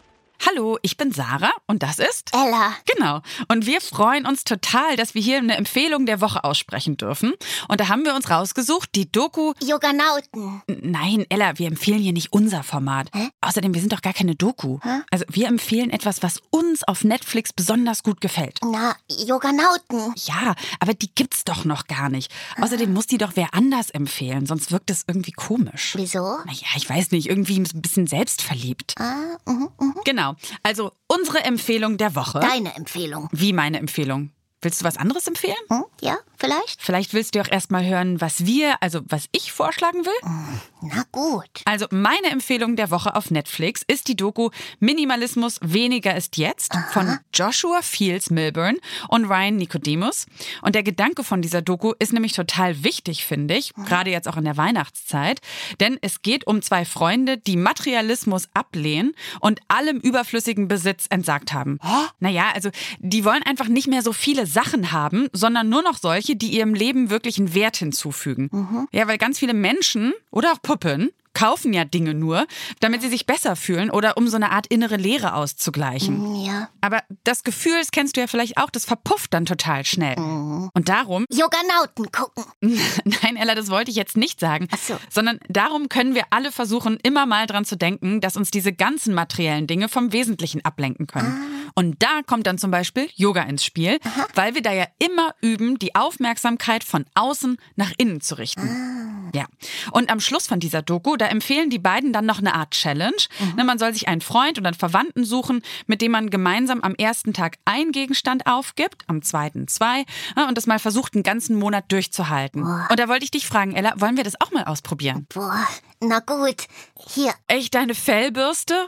Hallo, 0.46 0.78
ich 0.82 0.98
bin 0.98 1.12
Sarah 1.12 1.52
und 1.66 1.84
das 1.84 2.00
ist 2.00 2.32
Ella. 2.34 2.74
Genau. 2.96 3.22
Und 3.48 3.66
wir 3.66 3.82
freuen 3.82 4.26
uns 4.26 4.44
total, 4.44 4.96
dass 4.96 5.16
wir 5.16 5.22
hier 5.22 5.38
eine 5.38 5.58
Empfehlung 5.58 6.06
der 6.06 6.22
Woche 6.22 6.44
aussprechen 6.44 6.96
dürfen. 6.96 7.34
Und 7.68 7.80
da 7.80 7.88
haben 7.88 8.06
wir 8.06 8.16
uns 8.16 8.30
rausgesucht, 8.30 8.90
die 8.96 9.12
Doku. 9.12 9.54
Yoganauten. 9.64 10.62
Nein, 10.68 11.26
Ella, 11.30 11.58
wir 11.58 11.68
empfehlen 11.68 12.00
hier 12.00 12.14
nicht 12.14 12.32
unser 12.32 12.64
Format. 12.64 13.10
Hä? 13.14 13.30
Außerdem, 13.42 13.74
wir 13.74 13.82
sind 13.82 13.94
doch 13.94 14.02
gar 14.02 14.14
keine 14.14 14.36
Doku. 14.36 14.80
Hä? 14.84 15.02
Also, 15.12 15.26
wir 15.30 15.48
empfehlen 15.48 15.90
etwas, 15.90 16.22
was 16.22 16.40
uns 16.52 16.84
auf 16.88 17.04
Netflix 17.04 17.52
besonders 17.52 18.04
gut 18.04 18.22
gefällt. 18.22 18.60
Na, 18.64 18.96
Yoganauten. 19.10 20.14
Ja, 20.26 20.56
aber 20.80 20.94
die 20.94 21.14
gibt's 21.14 21.44
doch 21.46 21.66
noch 21.66 21.88
gar 21.88 22.10
nicht. 22.10 22.32
Außerdem 22.62 22.94
muss 22.94 23.08
die 23.08 23.18
doch 23.18 23.32
wer 23.36 23.54
anders 23.54 23.90
empfehlen, 23.90 24.46
sonst 24.46 24.72
wirkt 24.72 24.92
es 24.92 25.04
irgendwie 25.08 25.32
komisch. 25.32 25.94
Wieso? 25.98 26.38
Naja, 26.46 26.68
ich 26.76 26.90
weiß 26.90 27.12
nicht, 27.12 27.28
irgendwie 27.28 27.60
ein 27.60 27.82
bisschen 27.82 28.08
selbstverliebt. 28.08 28.96
Ah, 29.00 29.38
mhm, 29.46 29.70
mhm. 29.80 29.96
Genau. 30.06 30.27
Also 30.64 30.92
unsere 31.08 31.44
Empfehlung 31.44 31.98
der 31.98 32.16
Woche. 32.16 32.40
Deine 32.40 32.76
Empfehlung. 32.76 33.30
Wie 33.32 33.54
meine 33.54 33.80
Empfehlung? 33.80 34.32
Willst 34.62 34.82
du 34.82 34.86
was 34.86 34.98
anderes 34.98 35.28
empfehlen? 35.28 35.56
Hm? 35.70 35.86
Ja, 36.02 36.18
vielleicht? 36.38 36.82
Vielleicht 36.82 37.14
willst 37.14 37.36
du 37.36 37.42
auch 37.42 37.48
erstmal 37.48 37.86
hören, 37.86 38.20
was 38.22 38.46
wir, 38.46 38.82
also 38.82 39.02
was 39.08 39.26
ich 39.32 39.52
vorschlagen 39.52 40.04
will? 40.04 40.22
Hm, 40.24 40.62
na 40.82 41.04
gut. 41.12 41.62
Also 41.66 41.86
meine 41.92 42.28
Empfehlung 42.32 42.76
der 42.76 42.90
Woche 42.90 43.16
auf 43.16 43.30
Netflix 43.30 43.84
ist 43.88 44.08
die 44.08 44.16
Doku 44.16 44.50
Minimalismus 44.80 45.60
weniger 45.62 46.16
ist 46.16 46.38
jetzt 46.38 46.72
Aha. 46.74 46.88
von 46.92 47.20
Joshua 47.34 47.82
Fields 47.84 48.32
Milburn 48.32 48.78
und 49.10 49.26
Ryan 49.26 49.58
Nicodemus. 49.58 50.26
Und 50.64 50.74
der 50.74 50.82
Gedanke 50.84 51.24
von 51.24 51.42
dieser 51.44 51.62
Doku 51.62 51.94
ist 52.00 52.14
nämlich 52.14 52.34
total 52.34 52.84
wichtig, 52.84 53.26
finde 53.26 53.56
ich, 53.56 53.76
Mhm. 53.78 53.86
gerade 53.86 54.10
jetzt 54.10 54.28
auch 54.28 54.38
in 54.38 54.46
der 54.46 54.58
Weihnachtszeit. 54.58 55.40
Denn 55.80 56.00
es 56.02 56.24
geht 56.24 56.48
um 56.48 56.64
zwei 56.64 56.84
Freunde, 56.86 57.38
die 57.38 57.58
Materialismus 57.58 58.48
ablehnen 58.56 59.14
und 59.40 59.60
allem 59.68 59.98
überflüssigen 60.00 60.68
Besitz 60.68 61.06
entsagt 61.10 61.54
haben. 61.54 61.78
Naja, 62.20 62.46
also 62.56 62.70
die 63.00 63.24
wollen 63.24 63.44
einfach 63.44 63.68
nicht 63.68 63.88
mehr 63.88 64.02
so 64.02 64.14
viele 64.14 64.47
Sachen 64.48 64.92
haben, 64.92 65.28
sondern 65.34 65.70
nur 65.70 65.84
noch 65.84 65.98
solche, 65.98 66.36
die 66.36 66.50
ihrem 66.50 66.74
Leben 66.74 67.10
wirklich 67.10 67.38
einen 67.38 67.54
Wert 67.54 67.78
hinzufügen. 67.78 68.50
Mhm. 68.52 68.88
Ja, 68.92 69.08
weil 69.08 69.18
ganz 69.18 69.40
viele 69.40 69.54
Menschen 69.54 70.14
oder 70.32 70.54
auch 70.54 70.62
Puppen 70.62 71.12
kaufen 71.38 71.72
ja 71.72 71.86
Dinge 71.86 72.16
nur, 72.16 72.48
damit 72.80 73.04
sie 73.04 73.10
sich 73.10 73.28
besser 73.28 73.56
fühlen 73.56 73.92
oder 73.92 74.18
um 74.18 74.28
so 74.28 74.38
eine 74.38 74.52
Art 74.52 74.66
innere 74.66 74.96
Leere 74.96 75.36
auszugleichen. 75.36 76.44
Ja. 76.44 76.70
Aber 76.82 77.04
das 77.26 77.44
Gefühl, 77.44 77.78
das 77.78 77.92
kennst 77.92 78.18
du 78.18 78.22
ja 78.22 78.26
vielleicht 78.26 78.58
auch, 78.58 78.72
das 78.72 78.86
verpufft 78.86 79.36
dann 79.36 79.46
total 79.46 79.86
schnell. 79.86 80.18
Und 80.18 80.90
darum, 80.90 81.26
Yoganauten 81.30 82.12
gucken. 82.12 82.46
nein, 83.22 83.36
Ella, 83.36 83.54
das 83.54 83.70
wollte 83.70 83.92
ich 83.92 83.98
jetzt 83.98 84.18
nicht 84.18 84.40
sagen, 84.40 84.68
Ach 84.72 84.80
so. 84.80 84.98
sondern 85.12 85.40
darum 85.48 85.90
können 85.90 86.16
wir 86.16 86.24
alle 86.32 86.52
versuchen, 86.52 86.98
immer 87.04 87.28
mal 87.28 87.46
dran 87.46 87.66
zu 87.66 87.78
denken, 87.78 88.20
dass 88.20 88.36
uns 88.36 88.50
diese 88.50 88.74
ganzen 88.74 89.14
materiellen 89.14 89.68
Dinge 89.68 89.90
vom 89.90 90.12
Wesentlichen 90.14 90.66
ablenken 90.66 91.06
können. 91.06 91.70
Und 91.76 92.02
da 92.02 92.22
kommt 92.26 92.48
dann 92.48 92.58
zum 92.58 92.72
Beispiel 92.72 93.10
Yoga 93.14 93.44
ins 93.44 93.64
Spiel, 93.64 94.00
weil 94.34 94.56
wir 94.56 94.64
da 94.64 94.74
ja 94.74 94.88
immer 94.98 95.36
üben, 95.42 95.78
die 95.78 95.94
Aufmerksamkeit 95.94 96.84
von 96.84 97.06
außen 97.14 97.58
nach 97.76 97.92
innen 98.00 98.22
zu 98.22 98.40
richten. 98.40 99.32
Ja. 99.34 99.46
Und 99.92 100.10
am 100.10 100.20
Schluss 100.20 100.48
von 100.48 100.60
dieser 100.60 100.82
Doku, 100.82 101.18
da 101.18 101.27
empfehlen 101.32 101.70
die 101.70 101.80
beiden 101.80 102.14
dann 102.14 102.26
noch 102.26 102.40
eine 102.40 102.54
Art 102.54 102.72
Challenge. 102.72 103.16
Na, 103.56 103.64
man 103.64 103.80
soll 103.80 103.94
sich 103.94 104.08
einen 104.08 104.22
Freund 104.22 104.58
und 104.58 104.66
einen 104.66 104.76
Verwandten 104.76 105.24
suchen, 105.24 105.62
mit 105.86 106.02
dem 106.02 106.12
man 106.12 106.30
gemeinsam 106.30 106.82
am 106.82 106.96
ersten 106.96 107.34
Tag 107.34 107.58
ein 107.66 107.92
Gegenstand 107.92 108.48
aufgibt, 108.48 109.04
am 109.08 109.22
zweiten 109.22 109.68
zwei 109.68 110.06
ja, 110.36 110.48
und 110.48 110.58
das 110.58 110.68
mal 110.68 110.80
versucht, 110.80 111.16
einen 111.16 111.24
ganzen 111.24 111.58
Monat 111.58 111.92
durchzuhalten. 111.92 112.64
Und 112.64 113.00
da 113.00 113.08
wollte 113.08 113.26
ich 113.26 113.32
dich 113.32 113.48
fragen, 113.48 113.74
Ella, 113.74 113.94
wollen 113.98 114.18
wir 114.18 114.24
das 114.24 114.40
auch 114.40 114.52
mal 114.52 114.66
ausprobieren? 114.66 115.28
Boah, 115.34 115.68
na 116.02 116.20
gut. 116.20 116.68
Hier, 117.10 117.34
Echt 117.48 117.76
deine 117.76 117.96
Fellbürste? 117.96 118.88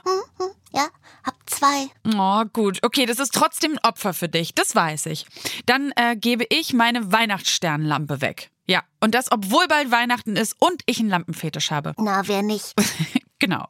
ja, 0.73 0.87
hab 1.23 1.35
zwei. 1.45 1.89
Oh, 2.15 2.43
gut. 2.51 2.79
Okay, 2.83 3.05
das 3.05 3.19
ist 3.19 3.33
trotzdem 3.33 3.73
ein 3.73 3.79
Opfer 3.79 4.13
für 4.13 4.29
dich, 4.29 4.53
das 4.53 4.75
weiß 4.75 5.07
ich. 5.07 5.25
Dann 5.65 5.91
äh, 5.95 6.15
gebe 6.15 6.45
ich 6.49 6.73
meine 6.73 7.11
Weihnachtssternlampe 7.11 8.21
weg. 8.21 8.51
Ja, 8.67 8.83
und 8.99 9.15
das, 9.15 9.31
obwohl 9.31 9.67
bald 9.67 9.91
Weihnachten 9.91 10.35
ist 10.35 10.55
und 10.59 10.83
ich 10.85 10.99
einen 10.99 11.09
Lampenfetisch 11.09 11.71
habe. 11.71 11.93
Na, 11.97 12.27
wer 12.27 12.41
nicht? 12.43 12.73
Genau. 13.41 13.65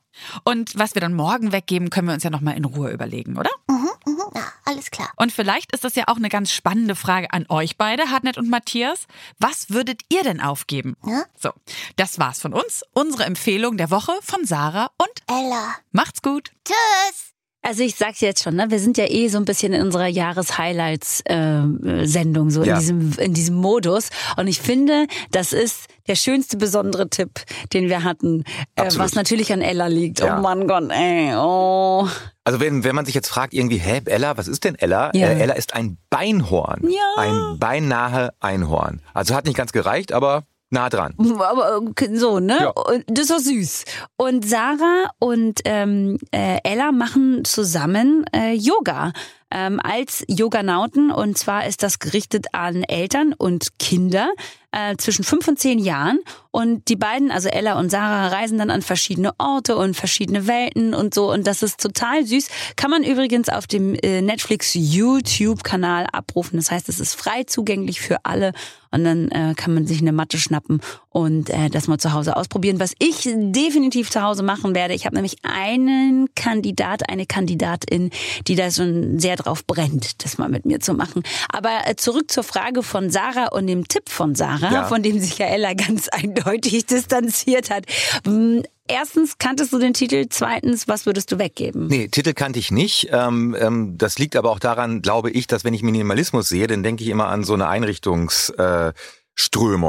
Und 0.46 0.80
was 0.80 0.96
wir 0.96 1.00
dann 1.00 1.14
morgen 1.14 1.52
weggeben, 1.52 1.92
können 1.92 2.08
wir 2.08 2.16
uns 2.16 2.24
ja 2.24 2.32
nochmal 2.32 2.58
in 2.58 2.66
Ruhe 2.66 2.90
überlegen, 2.90 3.38
oder? 3.38 3.52
Mhm, 3.68 3.88
mhm, 4.08 4.19
na, 4.34 4.42
alles 4.66 4.92
klar. 4.92 5.10
Und 5.16 5.32
vielleicht 5.32 5.72
ist 5.74 5.84
das 5.84 5.96
ja 5.96 6.06
auch 6.08 6.18
eine 6.18 6.30
ganz 6.30 6.52
spannende 6.52 6.96
Frage 6.96 7.32
an 7.32 7.46
euch 7.50 7.78
beide, 7.78 8.10
Hartnett 8.12 8.38
und 8.38 8.50
Matthias. 8.50 9.06
Was 9.40 9.70
würdet 9.70 10.02
ihr 10.10 10.24
denn 10.24 10.42
aufgeben? 10.42 10.96
Ja? 11.06 11.24
So, 11.38 11.52
das 11.96 12.20
war's 12.20 12.40
von 12.40 12.54
uns. 12.54 12.84
Unsere 12.94 13.26
Empfehlung 13.26 13.78
der 13.78 13.92
Woche 13.92 14.14
von 14.22 14.46
Sarah 14.46 14.92
und 14.98 15.10
Ella. 15.28 15.76
macht's 15.92 16.22
gut. 16.22 16.52
Tschüss. 16.66 17.26
Also 17.62 17.84
ich 17.84 17.96
sag's 17.96 18.22
jetzt 18.22 18.42
schon, 18.42 18.56
ne? 18.56 18.72
wir 18.72 18.80
sind 18.80 18.98
ja 18.98 19.04
eh 19.10 19.28
so 19.28 19.38
ein 19.38 19.44
bisschen 19.44 19.74
in 19.74 19.82
unserer 19.82 20.08
Jahreshighlights-Sendung, 20.08 22.52
so 22.52 22.64
Ja. 22.64 22.76
in, 22.76 22.80
diesem, 22.80 23.12
in 23.20 23.34
diesem 23.34 23.56
Modus. 23.58 24.08
Und 24.38 24.48
ich 24.48 24.62
finde, 24.62 25.08
das 25.32 25.52
ist 25.52 25.88
der 26.08 26.16
schönste 26.16 26.56
besondere 26.56 27.10
Tipp, 27.10 27.42
den 27.74 27.90
wir 27.90 28.06
hatten, 28.06 28.46
äh, 28.76 28.90
was 28.96 29.14
natürlich 29.14 29.52
an 29.52 29.62
Ella 29.62 29.88
liegt. 29.88 30.22
Ja. 30.22 30.38
Oh 30.38 30.42
Mann 30.42 30.68
Gott, 30.68 30.90
ey, 30.90 31.34
oh. 31.36 32.08
Also 32.50 32.62
wenn, 32.62 32.84
wenn 32.84 32.96
man 32.96 33.06
sich 33.06 33.14
jetzt 33.14 33.28
fragt, 33.28 33.54
irgendwie, 33.54 33.78
hä, 33.78 34.02
Ella, 34.06 34.36
was 34.36 34.48
ist 34.48 34.64
denn 34.64 34.74
Ella? 34.74 35.12
Ja. 35.14 35.28
Äh, 35.28 35.42
Ella 35.42 35.54
ist 35.54 35.76
ein 35.76 36.00
Beinhorn. 36.10 36.82
Ja. 36.90 37.14
Ein 37.16 37.60
beinahe 37.60 38.34
Einhorn. 38.40 39.04
Also 39.14 39.36
hat 39.36 39.46
nicht 39.46 39.56
ganz 39.56 39.72
gereicht, 39.72 40.14
aber 40.14 40.46
nah 40.72 40.90
dran. 40.90 41.14
Aber 41.38 41.80
so, 42.14 42.40
ne? 42.40 42.58
Ja. 42.60 42.74
Das 43.06 43.30
war 43.30 43.40
süß. 43.40 43.86
Und 44.18 44.50
Sarah 44.50 45.12
und 45.20 45.60
ähm, 45.66 46.18
äh, 46.32 46.58
Ella 46.64 46.92
machen 46.92 47.46
zusammen 47.46 48.26
äh, 48.34 48.54
Yoga 48.54 49.14
ähm, 49.52 49.80
als 49.84 50.26
Yoganauten. 50.28 51.12
Und 51.12 51.38
zwar 51.38 51.68
ist 51.68 51.84
das 51.84 52.00
gerichtet 52.00 52.48
an 52.54 52.82
Eltern 52.82 53.36
und 53.38 53.78
Kinder 53.78 54.32
äh, 54.72 54.96
zwischen 54.98 55.24
fünf 55.24 55.48
und 55.48 55.60
zehn 55.60 55.80
Jahren. 55.80 56.20
Und 56.52 56.88
die 56.90 56.96
beiden, 56.96 57.32
also 57.32 57.48
Ella 57.48 57.80
und 57.80 57.90
Sarah, 57.92 58.28
reisen 58.28 58.58
dann 58.58 58.72
an 58.72 58.82
verschiedene 58.82 59.32
Orte 59.38 59.78
und 59.78 59.96
verschiedene 59.96 60.48
Welten 60.48 60.94
und 60.94 61.14
so. 61.14 61.32
Und 61.32 61.46
das 61.46 61.62
ist 61.62 61.80
total 61.80 62.26
süß. 62.26 62.48
Kann 62.76 62.90
man 62.90 63.04
übrigens 63.04 63.50
auf 63.50 63.68
dem 63.68 63.96
äh, 63.96 64.22
Netflix 64.22 64.72
YouTube-Kanal 64.74 66.08
abrufen. 66.12 66.58
Das 66.58 66.72
heißt, 66.72 66.90
es 66.90 67.00
ist 67.00 67.14
frei 67.14 67.44
zugänglich 67.44 68.02
für 68.02 68.26
alle. 68.26 68.54
Und 68.92 69.04
dann 69.04 69.30
äh, 69.30 69.54
kann 69.56 69.76
man 69.76 69.86
sich 69.86 70.02
eine 70.02 70.12
Matte 70.12 70.40
schnappen 70.40 70.82
und 71.10 71.52
äh, 71.52 71.70
das 71.70 71.88
mal 71.88 72.00
zu 72.00 72.14
Hause 72.14 72.36
ausprobieren. 72.36 72.80
Was 72.80 72.94
ich 72.98 73.22
definitiv 73.24 74.10
zu 74.10 74.24
Hause 74.24 74.42
machen 74.42 74.74
werde, 74.74 74.96
ich 74.96 75.06
habe 75.06 75.16
nämlich 75.16 75.38
einen 75.44 76.28
Kandidat, 76.34 77.08
eine 77.08 77.28
Kandidatin, 77.28 78.10
die 78.48 78.56
da 78.56 78.72
schon 78.72 79.20
sehr 79.20 79.36
drauf 79.36 79.64
brennt, 79.66 80.24
das 80.24 80.40
mal 80.40 80.50
mit 80.50 80.66
mir 80.66 80.80
zu 80.80 80.96
machen. 80.96 81.22
Aber 81.50 81.70
äh, 81.86 81.96
zurück 81.98 82.32
zur 82.32 82.44
Frage 82.44 82.82
von 82.82 83.12
Sarah 83.12 83.50
und 83.50 83.68
dem 83.68 83.88
Tipp 83.88 84.10
von 84.10 84.34
Sarah, 84.34 84.59
Ja. 84.62 84.86
von 84.86 85.04
dem 85.04 85.20
sich 85.20 85.38
ja 85.38 85.48
Ella 85.48 85.74
ganz 85.74 86.08
eindeutig 86.12 86.86
distanziert 86.86 87.70
hat. 87.70 87.86
Hm, 88.26 88.64
Erstens, 88.92 89.38
kanntest 89.38 89.72
du 89.72 89.78
den 89.78 89.94
Titel? 89.94 90.26
Zweitens, 90.32 90.88
was 90.88 91.06
würdest 91.06 91.32
du 91.32 91.38
weggeben? 91.38 91.86
Nee, 91.86 92.08
Titel 92.08 92.34
kannte 92.34 92.58
ich 92.58 92.72
nicht. 92.72 93.10
Ähm, 93.12 93.56
ähm, 93.60 94.00
das 94.00 94.18
liegt 94.18 94.36
aber 94.36 94.50
auch 94.50 94.58
daran, 94.58 95.04
glaube 95.04 95.30
ich, 95.30 95.46
dass 95.46 95.64
wenn 95.64 95.76
ich 95.76 95.84
Minimalismus 95.84 96.50
sehe, 96.50 96.66
dann 96.66 96.82
denke 96.82 97.04
ich 97.04 97.10
immer 97.10 97.28
an 97.28 97.44
so 97.44 97.54
eine 97.54 97.68
Einrichtungsströmung, 97.68 98.96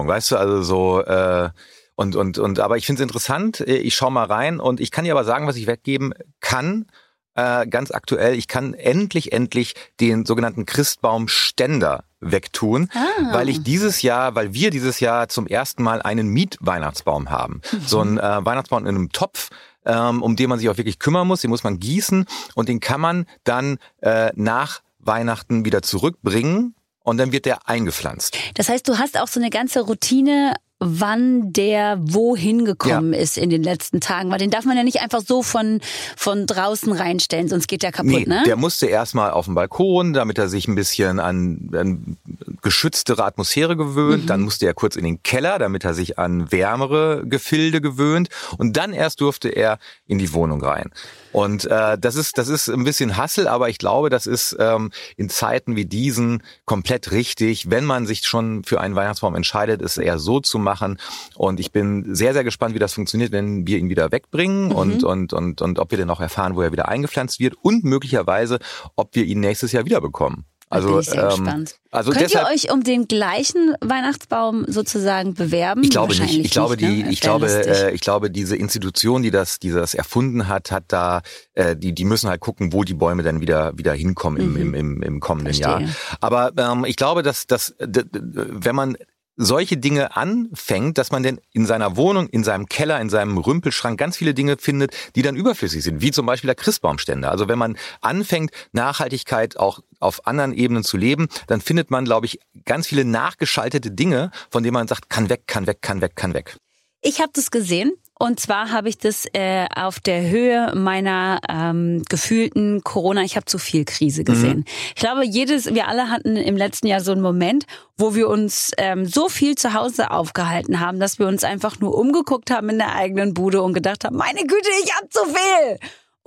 äh, 0.06 0.08
weißt 0.08 0.32
du, 0.32 0.36
also 0.36 0.62
so 0.62 1.00
äh, 1.02 1.48
und 1.94 2.14
und 2.14 2.36
und. 2.38 2.60
Aber 2.60 2.76
ich 2.76 2.84
finde 2.84 3.00
es 3.02 3.04
interessant. 3.04 3.60
Äh, 3.60 3.76
Ich 3.78 3.94
schaue 3.94 4.12
mal 4.12 4.26
rein 4.26 4.60
und 4.60 4.80
ich 4.80 4.90
kann 4.90 5.06
dir 5.06 5.12
aber 5.12 5.24
sagen, 5.24 5.46
was 5.46 5.56
ich 5.56 5.66
weggeben 5.66 6.12
kann. 6.40 6.86
Äh, 7.34 7.66
ganz 7.68 7.92
aktuell, 7.92 8.34
ich 8.34 8.48
kann 8.48 8.74
endlich, 8.74 9.32
endlich 9.32 9.74
den 9.98 10.26
sogenannten 10.26 10.66
Christbaumständer 10.66 12.04
wegtun, 12.20 12.88
Ah. 12.94 13.32
weil 13.34 13.48
ich 13.48 13.62
dieses 13.62 14.02
Jahr, 14.02 14.34
weil 14.34 14.52
wir 14.54 14.70
dieses 14.70 15.00
Jahr 15.00 15.28
zum 15.28 15.46
ersten 15.46 15.82
Mal 15.82 16.02
einen 16.02 16.28
Mietweihnachtsbaum 16.28 17.30
haben. 17.30 17.60
So 17.86 18.00
ein 18.00 18.18
äh, 18.18 18.44
Weihnachtsbaum 18.44 18.82
in 18.82 18.88
einem 18.88 19.12
Topf, 19.12 19.50
ähm, 19.86 20.22
um 20.22 20.36
den 20.36 20.48
man 20.48 20.58
sich 20.58 20.68
auch 20.68 20.76
wirklich 20.76 20.98
kümmern 20.98 21.26
muss. 21.26 21.40
Den 21.40 21.50
muss 21.50 21.64
man 21.64 21.78
gießen 21.78 22.26
und 22.54 22.68
den 22.68 22.80
kann 22.80 23.00
man 23.00 23.26
dann 23.44 23.78
äh, 24.02 24.30
nach 24.34 24.80
Weihnachten 24.98 25.64
wieder 25.64 25.80
zurückbringen 25.82 26.74
und 27.02 27.16
dann 27.16 27.32
wird 27.32 27.46
der 27.46 27.66
eingepflanzt. 27.68 28.36
Das 28.54 28.68
heißt, 28.68 28.86
du 28.86 28.98
hast 28.98 29.18
auch 29.18 29.28
so 29.28 29.40
eine 29.40 29.48
ganze 29.50 29.80
Routine, 29.80 30.54
wann 30.80 31.52
der 31.52 31.98
wohin 32.00 32.64
gekommen 32.64 33.12
ist 33.12 33.36
in 33.36 33.50
den 33.50 33.62
letzten 33.62 34.00
Tagen, 34.00 34.30
weil 34.30 34.38
den 34.38 34.50
darf 34.50 34.64
man 34.64 34.76
ja 34.76 34.82
nicht 34.82 35.00
einfach 35.02 35.20
so 35.20 35.42
von 35.42 35.80
von 36.16 36.46
draußen 36.46 36.92
reinstellen, 36.92 37.48
sonst 37.48 37.68
geht 37.68 37.82
der 37.82 37.92
kaputt, 37.92 38.10
Nee, 38.10 38.24
ne? 38.26 38.42
der 38.46 38.56
musste 38.56 38.86
erstmal 38.86 39.30
auf 39.30 39.44
den 39.44 39.54
Balkon, 39.54 40.14
damit 40.14 40.38
er 40.38 40.48
sich 40.48 40.66
ein 40.68 40.74
bisschen 40.74 41.20
an, 41.20 41.70
an 41.74 42.16
geschütztere 42.62 43.24
Atmosphäre 43.24 43.76
gewöhnt. 43.76 44.24
Mhm. 44.24 44.26
Dann 44.26 44.40
musste 44.40 44.66
er 44.66 44.74
kurz 44.74 44.96
in 44.96 45.04
den 45.04 45.22
Keller, 45.22 45.58
damit 45.58 45.84
er 45.84 45.94
sich 45.94 46.18
an 46.18 46.50
wärmere 46.50 47.24
Gefilde 47.26 47.80
gewöhnt. 47.80 48.28
Und 48.58 48.76
dann 48.76 48.92
erst 48.92 49.20
durfte 49.20 49.48
er 49.48 49.78
in 50.06 50.18
die 50.18 50.32
Wohnung 50.32 50.62
rein. 50.62 50.90
Und 51.32 51.64
äh, 51.66 51.96
das 51.98 52.16
ist 52.16 52.38
das 52.38 52.48
ist 52.48 52.68
ein 52.68 52.84
bisschen 52.84 53.16
Hassel, 53.16 53.46
aber 53.48 53.68
ich 53.68 53.78
glaube, 53.78 54.10
das 54.10 54.26
ist 54.26 54.56
ähm, 54.58 54.90
in 55.16 55.28
Zeiten 55.28 55.76
wie 55.76 55.86
diesen 55.86 56.42
komplett 56.64 57.12
richtig. 57.12 57.70
Wenn 57.70 57.84
man 57.84 58.06
sich 58.06 58.26
schon 58.26 58.64
für 58.64 58.80
einen 58.80 58.96
Weihnachtsbaum 58.96 59.34
entscheidet, 59.34 59.82
es 59.82 59.96
eher 59.98 60.18
so 60.18 60.40
zu 60.40 60.58
machen. 60.58 60.98
Und 61.36 61.60
ich 61.60 61.72
bin 61.72 62.14
sehr 62.14 62.32
sehr 62.32 62.44
gespannt, 62.44 62.74
wie 62.74 62.78
das 62.80 62.94
funktioniert, 62.94 63.32
wenn 63.32 63.66
wir 63.66 63.78
ihn 63.78 63.88
wieder 63.88 64.10
wegbringen 64.10 64.68
Mhm. 64.68 64.72
und 64.72 65.04
und 65.04 65.32
und 65.32 65.62
und 65.62 65.78
ob 65.78 65.90
wir 65.90 65.98
dann 65.98 66.10
auch 66.10 66.20
erfahren, 66.20 66.56
wo 66.56 66.62
er 66.62 66.72
wieder 66.72 66.88
eingepflanzt 66.88 67.40
wird 67.40 67.54
und 67.62 67.84
möglicherweise, 67.84 68.58
ob 68.96 69.14
wir 69.14 69.24
ihn 69.24 69.40
nächstes 69.40 69.72
Jahr 69.72 69.84
wieder 69.84 70.00
bekommen. 70.00 70.44
Also, 70.70 70.88
bin 70.90 71.00
ich 71.00 71.10
sehr 71.10 71.30
ähm, 71.36 71.66
also 71.90 72.12
Könnt 72.12 72.22
deshalb, 72.22 72.46
ihr 72.46 72.54
euch 72.54 72.72
um 72.72 72.84
den 72.84 73.08
gleichen 73.08 73.74
Weihnachtsbaum 73.80 74.64
sozusagen 74.68 75.34
bewerben? 75.34 75.82
ich 75.82 75.90
glaube 75.90 76.16
nicht. 76.16 76.38
Ich 76.38 76.50
glaube, 76.52 76.76
nicht, 76.76 76.88
die, 76.88 77.02
ne? 77.02 77.10
ich 77.10 77.20
glaube, 77.20 77.48
äh, 77.48 77.90
ich 77.90 78.00
glaube, 78.00 78.30
diese 78.30 78.54
Institution, 78.54 79.22
die 79.24 79.32
das, 79.32 79.58
die 79.58 79.72
das 79.72 79.94
erfunden 79.94 80.46
hat, 80.46 80.70
hat 80.70 80.84
da, 80.88 81.22
äh, 81.54 81.74
die, 81.74 81.92
die 81.92 82.04
müssen 82.04 82.30
halt 82.30 82.40
gucken, 82.40 82.72
wo 82.72 82.84
die 82.84 82.94
Bäume 82.94 83.24
dann 83.24 83.40
wieder, 83.40 83.76
wieder 83.76 83.92
hinkommen 83.92 84.40
im, 84.40 84.56
im, 84.56 84.74
im, 84.74 85.02
im 85.02 85.18
kommenden 85.20 85.52
Mhm. 85.52 85.62
Verstehe. 85.62 85.86
Jahr. 85.88 85.96
Aber 86.20 86.52
ähm, 86.56 86.84
ich 86.84 86.94
glaube, 86.94 87.24
dass, 87.24 87.48
dass 87.48 87.74
wenn 87.78 88.76
man 88.76 88.96
solche 89.40 89.78
Dinge 89.78 90.16
anfängt, 90.16 90.98
dass 90.98 91.10
man 91.10 91.22
denn 91.22 91.40
in 91.52 91.64
seiner 91.64 91.96
Wohnung, 91.96 92.28
in 92.28 92.44
seinem 92.44 92.66
Keller, 92.66 93.00
in 93.00 93.08
seinem 93.08 93.38
Rümpelschrank 93.38 93.98
ganz 93.98 94.16
viele 94.16 94.34
Dinge 94.34 94.56
findet, 94.58 94.94
die 95.16 95.22
dann 95.22 95.34
überflüssig 95.34 95.82
sind, 95.82 96.02
wie 96.02 96.10
zum 96.10 96.26
Beispiel 96.26 96.48
der 96.48 96.54
Christbaumständer. 96.54 97.30
Also 97.30 97.48
wenn 97.48 97.58
man 97.58 97.78
anfängt, 98.02 98.50
Nachhaltigkeit 98.72 99.56
auch 99.56 99.80
auf 99.98 100.26
anderen 100.26 100.52
Ebenen 100.52 100.84
zu 100.84 100.96
leben, 100.96 101.28
dann 101.46 101.60
findet 101.60 101.90
man, 101.90 102.04
glaube 102.04 102.26
ich, 102.26 102.38
ganz 102.66 102.86
viele 102.86 103.04
nachgeschaltete 103.04 103.90
Dinge, 103.90 104.30
von 104.50 104.62
denen 104.62 104.74
man 104.74 104.88
sagt, 104.88 105.08
kann 105.08 105.30
weg, 105.30 105.44
kann 105.46 105.66
weg, 105.66 105.80
kann 105.80 106.00
weg, 106.02 106.16
kann 106.16 106.34
weg. 106.34 106.56
Ich 107.00 107.20
habe 107.20 107.30
das 107.32 107.50
gesehen. 107.50 107.92
Und 108.22 108.38
zwar 108.38 108.70
habe 108.70 108.90
ich 108.90 108.98
das 108.98 109.24
äh, 109.32 109.64
auf 109.74 109.98
der 109.98 110.28
Höhe 110.28 110.74
meiner 110.74 111.40
ähm, 111.48 112.02
gefühlten 112.06 112.84
Corona, 112.84 113.22
ich 113.22 113.34
habe 113.36 113.46
zu 113.46 113.56
viel 113.56 113.86
Krise 113.86 114.24
gesehen. 114.24 114.58
Mhm. 114.58 114.64
Ich 114.88 114.96
glaube, 114.96 115.24
jedes, 115.24 115.74
wir 115.74 115.88
alle 115.88 116.10
hatten 116.10 116.36
im 116.36 116.54
letzten 116.54 116.86
Jahr 116.86 117.00
so 117.00 117.12
einen 117.12 117.22
Moment, 117.22 117.64
wo 117.96 118.14
wir 118.14 118.28
uns 118.28 118.72
ähm, 118.76 119.06
so 119.06 119.30
viel 119.30 119.54
zu 119.54 119.72
Hause 119.72 120.10
aufgehalten 120.10 120.80
haben, 120.80 121.00
dass 121.00 121.18
wir 121.18 121.28
uns 121.28 121.44
einfach 121.44 121.80
nur 121.80 121.94
umgeguckt 121.94 122.50
haben 122.50 122.68
in 122.68 122.76
der 122.76 122.94
eigenen 122.94 123.32
Bude 123.32 123.62
und 123.62 123.72
gedacht 123.72 124.04
haben, 124.04 124.16
meine 124.16 124.40
Güte, 124.40 124.68
ich 124.84 124.92
hab 124.94 125.10
zu 125.10 125.20
viel. 125.24 125.78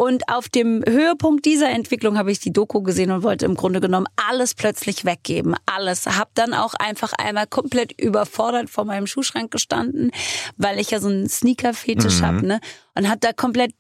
Und 0.03 0.27
auf 0.27 0.49
dem 0.49 0.83
Höhepunkt 0.85 1.45
dieser 1.45 1.69
Entwicklung 1.69 2.17
habe 2.17 2.29
ich 2.29 2.41
die 2.41 2.51
Doku 2.51 2.81
gesehen 2.81 3.09
und 3.09 3.23
wollte 3.23 3.45
im 3.45 3.55
Grunde 3.55 3.79
genommen 3.79 4.05
alles 4.17 4.53
plötzlich 4.53 5.05
weggeben. 5.05 5.55
Alles. 5.65 6.05
Hab 6.05 6.35
dann 6.35 6.53
auch 6.53 6.73
einfach 6.73 7.13
einmal 7.13 7.47
komplett 7.47 7.93
überfordert 8.01 8.69
vor 8.69 8.83
meinem 8.83 9.07
Schuhschrank 9.07 9.49
gestanden, 9.49 10.11
weil 10.57 10.77
ich 10.77 10.91
ja 10.91 10.99
so 10.99 11.07
einen 11.07 11.29
Sneaker-Fetisch 11.29 12.19
mhm. 12.19 12.25
habe, 12.25 12.45
ne? 12.45 12.59
Und 12.95 13.09
hab 13.09 13.21
da 13.21 13.31
komplett, 13.31 13.71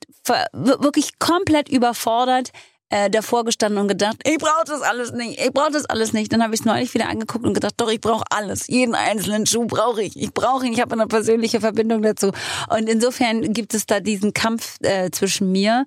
wirklich 0.53 1.19
komplett 1.19 1.67
überfordert 1.67 2.51
äh, 2.89 3.09
davor 3.09 3.43
gestanden 3.43 3.81
und 3.81 3.89
gedacht, 3.89 4.17
ich 4.23 4.37
brauche 4.37 4.65
das 4.65 4.81
alles 4.81 5.11
nicht, 5.11 5.41
ich 5.41 5.51
brauche 5.51 5.71
das 5.71 5.85
alles 5.85 6.13
nicht. 6.13 6.31
Dann 6.31 6.41
habe 6.41 6.53
ich 6.53 6.61
es 6.61 6.65
neulich 6.65 6.93
wieder 6.93 7.09
angeguckt 7.09 7.43
und 7.43 7.53
gedacht, 7.53 7.73
doch, 7.77 7.91
ich 7.91 7.99
brauche 7.99 8.23
alles. 8.29 8.67
Jeden 8.67 8.95
einzelnen 8.95 9.45
Schuh 9.45 9.65
brauche 9.65 10.03
ich. 10.03 10.15
Ich 10.15 10.31
brauche 10.31 10.65
ihn, 10.65 10.71
ich 10.71 10.79
habe 10.79 10.93
eine 10.93 11.07
persönliche 11.07 11.59
Verbindung 11.59 12.01
dazu. 12.01 12.31
Und 12.69 12.87
insofern 12.87 13.51
gibt 13.51 13.73
es 13.73 13.87
da 13.87 13.99
diesen 13.99 14.33
Kampf 14.33 14.77
äh, 14.83 15.09
zwischen 15.11 15.51
mir 15.51 15.85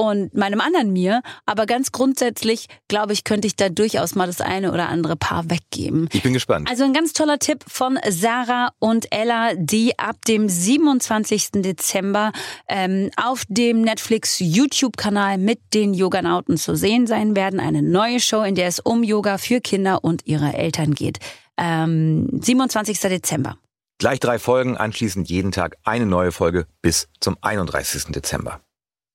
und 0.00 0.34
meinem 0.34 0.62
anderen 0.62 0.94
mir. 0.94 1.20
Aber 1.44 1.66
ganz 1.66 1.92
grundsätzlich, 1.92 2.68
glaube 2.88 3.12
ich, 3.12 3.22
könnte 3.22 3.46
ich 3.46 3.54
da 3.54 3.68
durchaus 3.68 4.14
mal 4.14 4.26
das 4.26 4.40
eine 4.40 4.72
oder 4.72 4.88
andere 4.88 5.14
Paar 5.14 5.50
weggeben. 5.50 6.08
Ich 6.12 6.22
bin 6.22 6.32
gespannt. 6.32 6.70
Also 6.70 6.84
ein 6.84 6.94
ganz 6.94 7.12
toller 7.12 7.38
Tipp 7.38 7.62
von 7.68 7.98
Sarah 8.08 8.70
und 8.78 9.12
Ella, 9.12 9.52
die 9.56 9.98
ab 9.98 10.16
dem 10.26 10.48
27. 10.48 11.50
Dezember 11.56 12.32
ähm, 12.66 13.10
auf 13.16 13.44
dem 13.48 13.82
Netflix 13.82 14.38
YouTube-Kanal 14.38 15.36
mit 15.36 15.60
den 15.74 15.92
Yoganauten 15.92 16.56
zu 16.56 16.76
sehen 16.76 17.06
sein 17.06 17.36
werden. 17.36 17.60
Eine 17.60 17.82
neue 17.82 18.20
Show, 18.20 18.40
in 18.42 18.54
der 18.54 18.68
es 18.68 18.80
um 18.80 19.02
Yoga 19.02 19.36
für 19.36 19.60
Kinder 19.60 20.02
und 20.02 20.26
ihre 20.26 20.54
Eltern 20.54 20.94
geht. 20.94 21.18
Ähm, 21.58 22.26
27. 22.40 22.98
Dezember. 23.00 23.58
Gleich 23.98 24.18
drei 24.18 24.38
Folgen, 24.38 24.78
anschließend 24.78 25.28
jeden 25.28 25.52
Tag 25.52 25.76
eine 25.84 26.06
neue 26.06 26.32
Folge 26.32 26.66
bis 26.80 27.08
zum 27.20 27.36
31. 27.42 28.04
Dezember. 28.12 28.62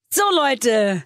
So 0.09 0.21
Leute, 0.33 1.03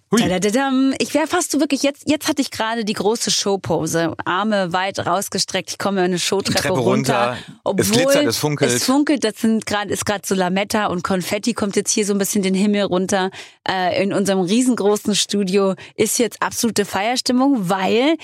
ich 1.00 1.14
wäre 1.14 1.26
fast 1.26 1.52
so 1.52 1.60
wirklich 1.60 1.82
jetzt. 1.82 2.04
Jetzt 2.08 2.28
hatte 2.28 2.42
ich 2.42 2.52
gerade 2.52 2.86
die 2.86 2.94
große 2.94 3.32
Showpose, 3.32 4.14
Arme 4.24 4.72
weit 4.72 5.00
rausgestreckt. 5.00 5.72
Ich 5.72 5.78
komme 5.80 6.02
eine 6.02 6.20
Showtreppe 6.20 6.60
Treppe 6.60 6.80
runter. 6.80 7.30
runter. 7.30 7.38
Obwohl 7.64 7.82
es 7.82 7.92
glitzert, 7.92 8.26
es 8.26 8.38
funkelt. 8.38 8.72
Es 8.72 8.84
funkelt. 8.84 9.24
Das 9.24 9.38
sind 9.38 9.66
gerade 9.66 9.92
ist 9.92 10.06
gerade 10.06 10.22
so 10.26 10.36
Lametta 10.36 10.88
und 10.88 11.04
Konfetti 11.04 11.54
kommt 11.54 11.76
jetzt 11.76 11.92
hier 11.92 12.06
so 12.06 12.14
ein 12.14 12.20
bisschen 12.20 12.44
den 12.44 12.54
Himmel 12.54 12.84
runter. 12.84 13.32
Äh, 13.68 14.04
in 14.04 14.14
unserem 14.14 14.42
riesengroßen 14.42 15.16
Studio 15.16 15.74
ist 15.96 16.20
jetzt 16.20 16.42
absolute 16.44 16.86
Feierstimmung, 16.86 17.70
weil 17.70 18.16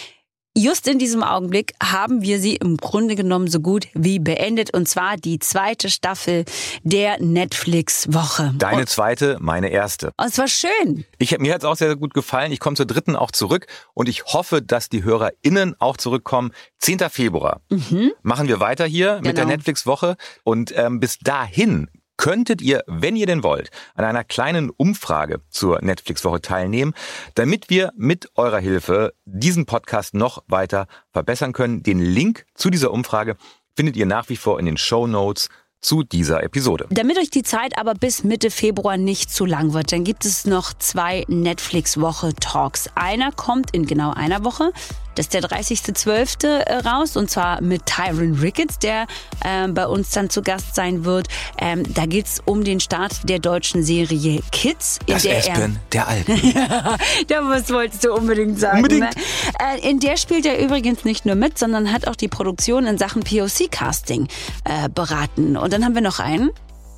Just 0.57 0.87
in 0.87 0.99
diesem 0.99 1.21
Augenblick 1.21 1.73
haben 1.83 2.21
wir 2.21 2.39
sie 2.39 2.55
im 2.55 2.77
Grunde 2.77 3.15
genommen 3.15 3.49
so 3.49 3.59
gut 3.59 3.87
wie 3.93 4.19
beendet 4.19 4.73
und 4.73 4.87
zwar 4.87 5.17
die 5.17 5.37
zweite 5.39 5.89
Staffel 5.89 6.45
der 6.81 7.21
Netflix-Woche. 7.21 8.53
Deine 8.57 8.81
und 8.81 8.89
zweite, 8.89 9.35
meine 9.41 9.67
erste. 9.67 10.13
Und 10.15 10.27
es 10.27 10.37
war 10.37 10.47
schön. 10.47 11.03
Ich, 11.17 11.37
mir 11.39 11.53
hat 11.53 11.63
es 11.63 11.65
auch 11.65 11.75
sehr, 11.75 11.89
sehr 11.89 11.97
gut 11.97 12.13
gefallen. 12.13 12.53
Ich 12.53 12.61
komme 12.61 12.77
zur 12.77 12.85
dritten 12.85 13.17
auch 13.17 13.31
zurück 13.31 13.67
und 13.93 14.07
ich 14.07 14.23
hoffe, 14.27 14.61
dass 14.61 14.87
die 14.87 15.03
HörerInnen 15.03 15.75
auch 15.79 15.97
zurückkommen. 15.97 16.53
10. 16.79 16.99
Februar 17.09 17.59
mhm. 17.69 18.13
machen 18.21 18.47
wir 18.47 18.61
weiter 18.61 18.85
hier 18.85 19.15
genau. 19.15 19.27
mit 19.27 19.37
der 19.37 19.43
genau. 19.43 19.55
Netflix-Woche 19.57 20.15
und 20.45 20.73
ähm, 20.77 21.01
bis 21.01 21.19
dahin 21.19 21.89
könntet 22.17 22.61
ihr, 22.61 22.83
wenn 22.87 23.15
ihr 23.15 23.25
denn 23.25 23.43
wollt, 23.43 23.69
an 23.95 24.05
einer 24.05 24.23
kleinen 24.23 24.69
Umfrage 24.69 25.41
zur 25.49 25.81
Netflix-Woche 25.81 26.41
teilnehmen, 26.41 26.93
damit 27.35 27.69
wir 27.69 27.91
mit 27.95 28.29
eurer 28.35 28.59
Hilfe 28.59 29.13
diesen 29.25 29.65
Podcast 29.65 30.13
noch 30.13 30.43
weiter 30.47 30.87
verbessern 31.11 31.53
können. 31.53 31.83
Den 31.83 31.99
Link 31.99 32.45
zu 32.55 32.69
dieser 32.69 32.91
Umfrage 32.91 33.35
findet 33.75 33.95
ihr 33.95 34.05
nach 34.05 34.29
wie 34.29 34.37
vor 34.37 34.59
in 34.59 34.65
den 34.65 34.77
Show 34.77 35.07
Notes 35.07 35.49
zu 35.81 36.03
dieser 36.03 36.41
Episode. 36.41 36.87
Damit 36.89 37.17
euch 37.19 37.29
die 37.29 37.43
Zeit 37.43 37.77
aber 37.77 37.93
bis 37.93 38.23
Mitte 38.23 38.49
Februar 38.49 38.97
nicht 38.97 39.29
zu 39.29 39.45
lang 39.45 39.73
wird, 39.73 39.91
dann 39.91 40.03
gibt 40.03 40.25
es 40.25 40.45
noch 40.45 40.73
zwei 40.73 41.25
Netflix-Woche-Talks. 41.27 42.89
Einer 42.95 43.31
kommt 43.31 43.71
in 43.71 43.85
genau 43.85 44.11
einer 44.11 44.43
Woche. 44.43 44.71
Das 45.15 45.25
ist 45.25 45.33
der 45.33 45.41
30.12. 45.41 46.45
Äh, 46.45 46.87
raus 46.87 47.17
und 47.17 47.29
zwar 47.29 47.61
mit 47.61 47.85
Tyron 47.85 48.35
Ricketts, 48.35 48.79
der 48.79 49.07
äh, 49.43 49.67
bei 49.67 49.87
uns 49.87 50.11
dann 50.11 50.29
zu 50.29 50.41
Gast 50.41 50.75
sein 50.75 51.05
wird. 51.05 51.27
Ähm, 51.57 51.83
da 51.93 52.05
geht's 52.05 52.41
um 52.45 52.63
den 52.63 52.79
Start 52.79 53.27
der 53.27 53.39
deutschen 53.39 53.83
Serie 53.83 54.41
Kids. 54.51 54.99
In 55.05 55.13
das 55.13 55.23
der 55.23 55.37
Espen 55.37 55.79
der 55.91 56.07
Alpen. 56.07 56.35
ja, 57.29 57.41
was 57.43 57.69
wolltest 57.71 58.03
du 58.03 58.13
unbedingt 58.13 58.59
sagen? 58.59 58.77
Unbedingt. 58.77 59.15
Ne? 59.15 59.21
Äh, 59.59 59.89
in 59.89 59.99
der 59.99 60.17
spielt 60.17 60.45
er 60.45 60.59
übrigens 60.59 61.05
nicht 61.05 61.25
nur 61.25 61.35
mit, 61.35 61.57
sondern 61.57 61.91
hat 61.91 62.07
auch 62.07 62.15
die 62.15 62.27
Produktion 62.27 62.85
in 62.85 62.97
Sachen 62.97 63.23
POC-Casting 63.23 64.27
äh, 64.63 64.89
beraten. 64.89 65.57
Und 65.57 65.73
dann 65.73 65.83
haben 65.83 65.95
wir 65.95 66.01
noch 66.01 66.19
einen. 66.19 66.51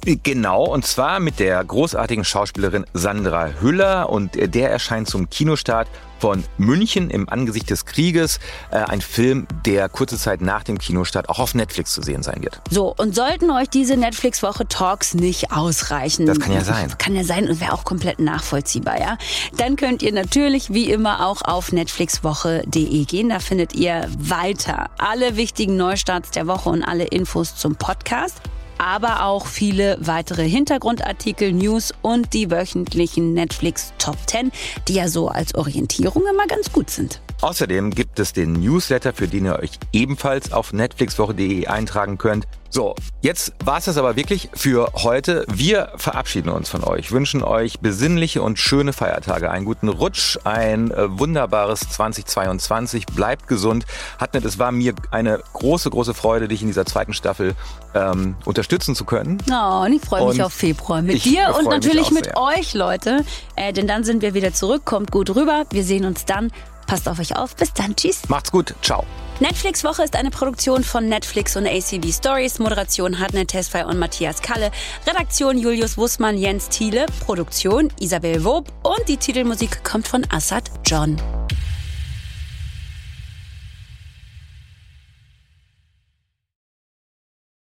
Genau, 0.05 0.63
und 0.65 0.85
zwar 0.85 1.19
mit 1.19 1.39
der 1.39 1.63
großartigen 1.63 2.23
Schauspielerin 2.23 2.85
Sandra 2.93 3.49
Hüller 3.59 4.09
und 4.09 4.31
der 4.35 4.71
erscheint 4.71 5.09
zum 5.09 5.29
Kinostart 5.29 5.87
von 6.19 6.43
München 6.57 7.09
im 7.09 7.29
Angesicht 7.29 7.69
des 7.69 7.85
Krieges. 7.85 8.39
Äh, 8.71 8.77
ein 8.77 9.01
Film, 9.01 9.47
der 9.65 9.89
kurze 9.89 10.17
Zeit 10.17 10.41
nach 10.41 10.63
dem 10.63 10.77
Kinostart 10.77 11.29
auch 11.29 11.39
auf 11.39 11.55
Netflix 11.55 11.93
zu 11.93 12.01
sehen 12.01 12.23
sein 12.23 12.41
wird. 12.41 12.61
So, 12.69 12.93
und 12.97 13.15
sollten 13.15 13.51
euch 13.51 13.69
diese 13.69 13.97
Netflix-Woche 13.97 14.67
Talks 14.67 15.13
nicht 15.13 15.51
ausreichen. 15.51 16.25
Das 16.25 16.39
kann 16.39 16.53
ja 16.53 16.63
sein. 16.63 16.93
Kann 16.97 17.15
ja 17.15 17.23
sein 17.23 17.49
und 17.49 17.59
wäre 17.59 17.73
auch 17.73 17.83
komplett 17.83 18.19
nachvollziehbar, 18.19 18.99
ja. 18.99 19.17
Dann 19.57 19.75
könnt 19.75 20.01
ihr 20.01 20.13
natürlich 20.13 20.73
wie 20.73 20.89
immer 20.89 21.25
auch 21.25 21.41
auf 21.41 21.71
netflixwoche.de 21.71 23.05
gehen. 23.05 23.29
Da 23.29 23.39
findet 23.39 23.75
ihr 23.75 24.07
weiter 24.17 24.89
alle 24.97 25.35
wichtigen 25.35 25.77
Neustarts 25.77 26.31
der 26.31 26.47
Woche 26.47 26.69
und 26.69 26.83
alle 26.83 27.05
Infos 27.05 27.55
zum 27.55 27.75
Podcast 27.75 28.41
aber 28.77 29.25
auch 29.25 29.47
viele 29.47 29.97
weitere 29.99 30.47
Hintergrundartikel, 30.47 31.53
News 31.53 31.93
und 32.01 32.33
die 32.33 32.51
wöchentlichen 32.51 33.33
Netflix 33.33 33.93
Top 33.97 34.17
10, 34.27 34.51
die 34.87 34.95
ja 34.95 35.07
so 35.07 35.27
als 35.29 35.55
Orientierung 35.55 36.23
immer 36.27 36.47
ganz 36.47 36.71
gut 36.71 36.89
sind. 36.89 37.21
Außerdem 37.41 37.91
gibt 37.91 38.19
es 38.19 38.33
den 38.33 38.53
Newsletter, 38.53 39.13
für 39.13 39.27
den 39.27 39.45
ihr 39.45 39.59
euch 39.59 39.71
ebenfalls 39.93 40.51
auf 40.51 40.73
netflixwoche.de 40.73 41.67
eintragen 41.67 42.17
könnt. 42.17 42.47
So, 42.69 42.95
jetzt 43.21 43.53
war 43.63 43.77
es 43.77 43.85
das 43.85 43.97
aber 43.97 44.15
wirklich 44.15 44.49
für 44.53 44.91
heute. 44.95 45.45
Wir 45.47 45.93
verabschieden 45.95 46.49
uns 46.49 46.69
von 46.69 46.83
euch, 46.83 47.11
wünschen 47.11 47.43
euch 47.43 47.79
besinnliche 47.79 48.41
und 48.41 48.59
schöne 48.59 48.91
Feiertage, 48.91 49.49
einen 49.49 49.65
guten 49.65 49.87
Rutsch, 49.87 50.37
ein 50.43 50.91
äh, 50.91 51.17
wunderbares 51.17 51.81
2022. 51.81 53.05
Bleibt 53.05 53.47
gesund. 53.47 53.85
Hatnet, 54.19 54.43
es 54.43 54.59
war 54.59 54.71
mir 54.71 54.95
eine 55.11 55.41
große, 55.53 55.89
große 55.89 56.13
Freude, 56.13 56.47
dich 56.47 56.61
in 56.61 56.67
dieser 56.67 56.85
zweiten 56.85 57.13
Staffel 57.13 57.55
ähm, 57.93 58.35
unterstützen 58.45 58.95
zu 58.95 59.05
können. 59.05 59.37
Oh, 59.49 59.85
und 59.85 59.93
ich 59.93 60.01
freue 60.01 60.27
mich 60.27 60.39
und 60.39 60.41
auf 60.41 60.53
Februar 60.53 61.01
mit 61.01 61.23
dir 61.23 61.55
und 61.57 61.69
natürlich 61.69 62.11
mit 62.11 62.25
sehr. 62.25 62.37
euch, 62.37 62.73
Leute. 62.73 63.23
Äh, 63.55 63.71
denn 63.73 63.87
dann 63.87 64.03
sind 64.03 64.21
wir 64.21 64.33
wieder 64.33 64.53
zurück. 64.53 64.83
Kommt 64.83 65.11
gut 65.11 65.35
rüber. 65.35 65.65
Wir 65.71 65.83
sehen 65.83 66.03
uns 66.03 66.25
dann. 66.25 66.51
Passt 66.87 67.07
auf 67.07 67.19
euch 67.19 67.35
auf. 67.35 67.55
Bis 67.55 67.73
dann. 67.73 67.95
Tschüss. 67.95 68.27
Macht's 68.29 68.51
gut. 68.51 68.73
Ciao. 68.81 69.05
Netflix 69.39 69.83
Woche 69.83 70.03
ist 70.03 70.15
eine 70.15 70.31
Produktion 70.31 70.83
von 70.83 71.07
Netflix 71.07 71.55
und 71.55 71.67
ACB 71.67 72.11
Stories. 72.11 72.57
Moderation 72.57 73.19
Hartnett 73.19 73.49
Tesfay 73.49 73.83
und 73.83 73.99
Matthias 73.99 74.41
Kalle. 74.41 74.71
Redaktion 75.05 75.59
Julius 75.59 75.97
Wussmann, 75.97 76.37
Jens 76.37 76.69
Thiele. 76.69 77.05
Produktion 77.19 77.93
Isabel 77.99 78.43
Wob. 78.43 78.73
Und 78.81 79.07
die 79.07 79.17
Titelmusik 79.17 79.83
kommt 79.83 80.07
von 80.07 80.25
Assad 80.31 80.71
John. 80.83 81.17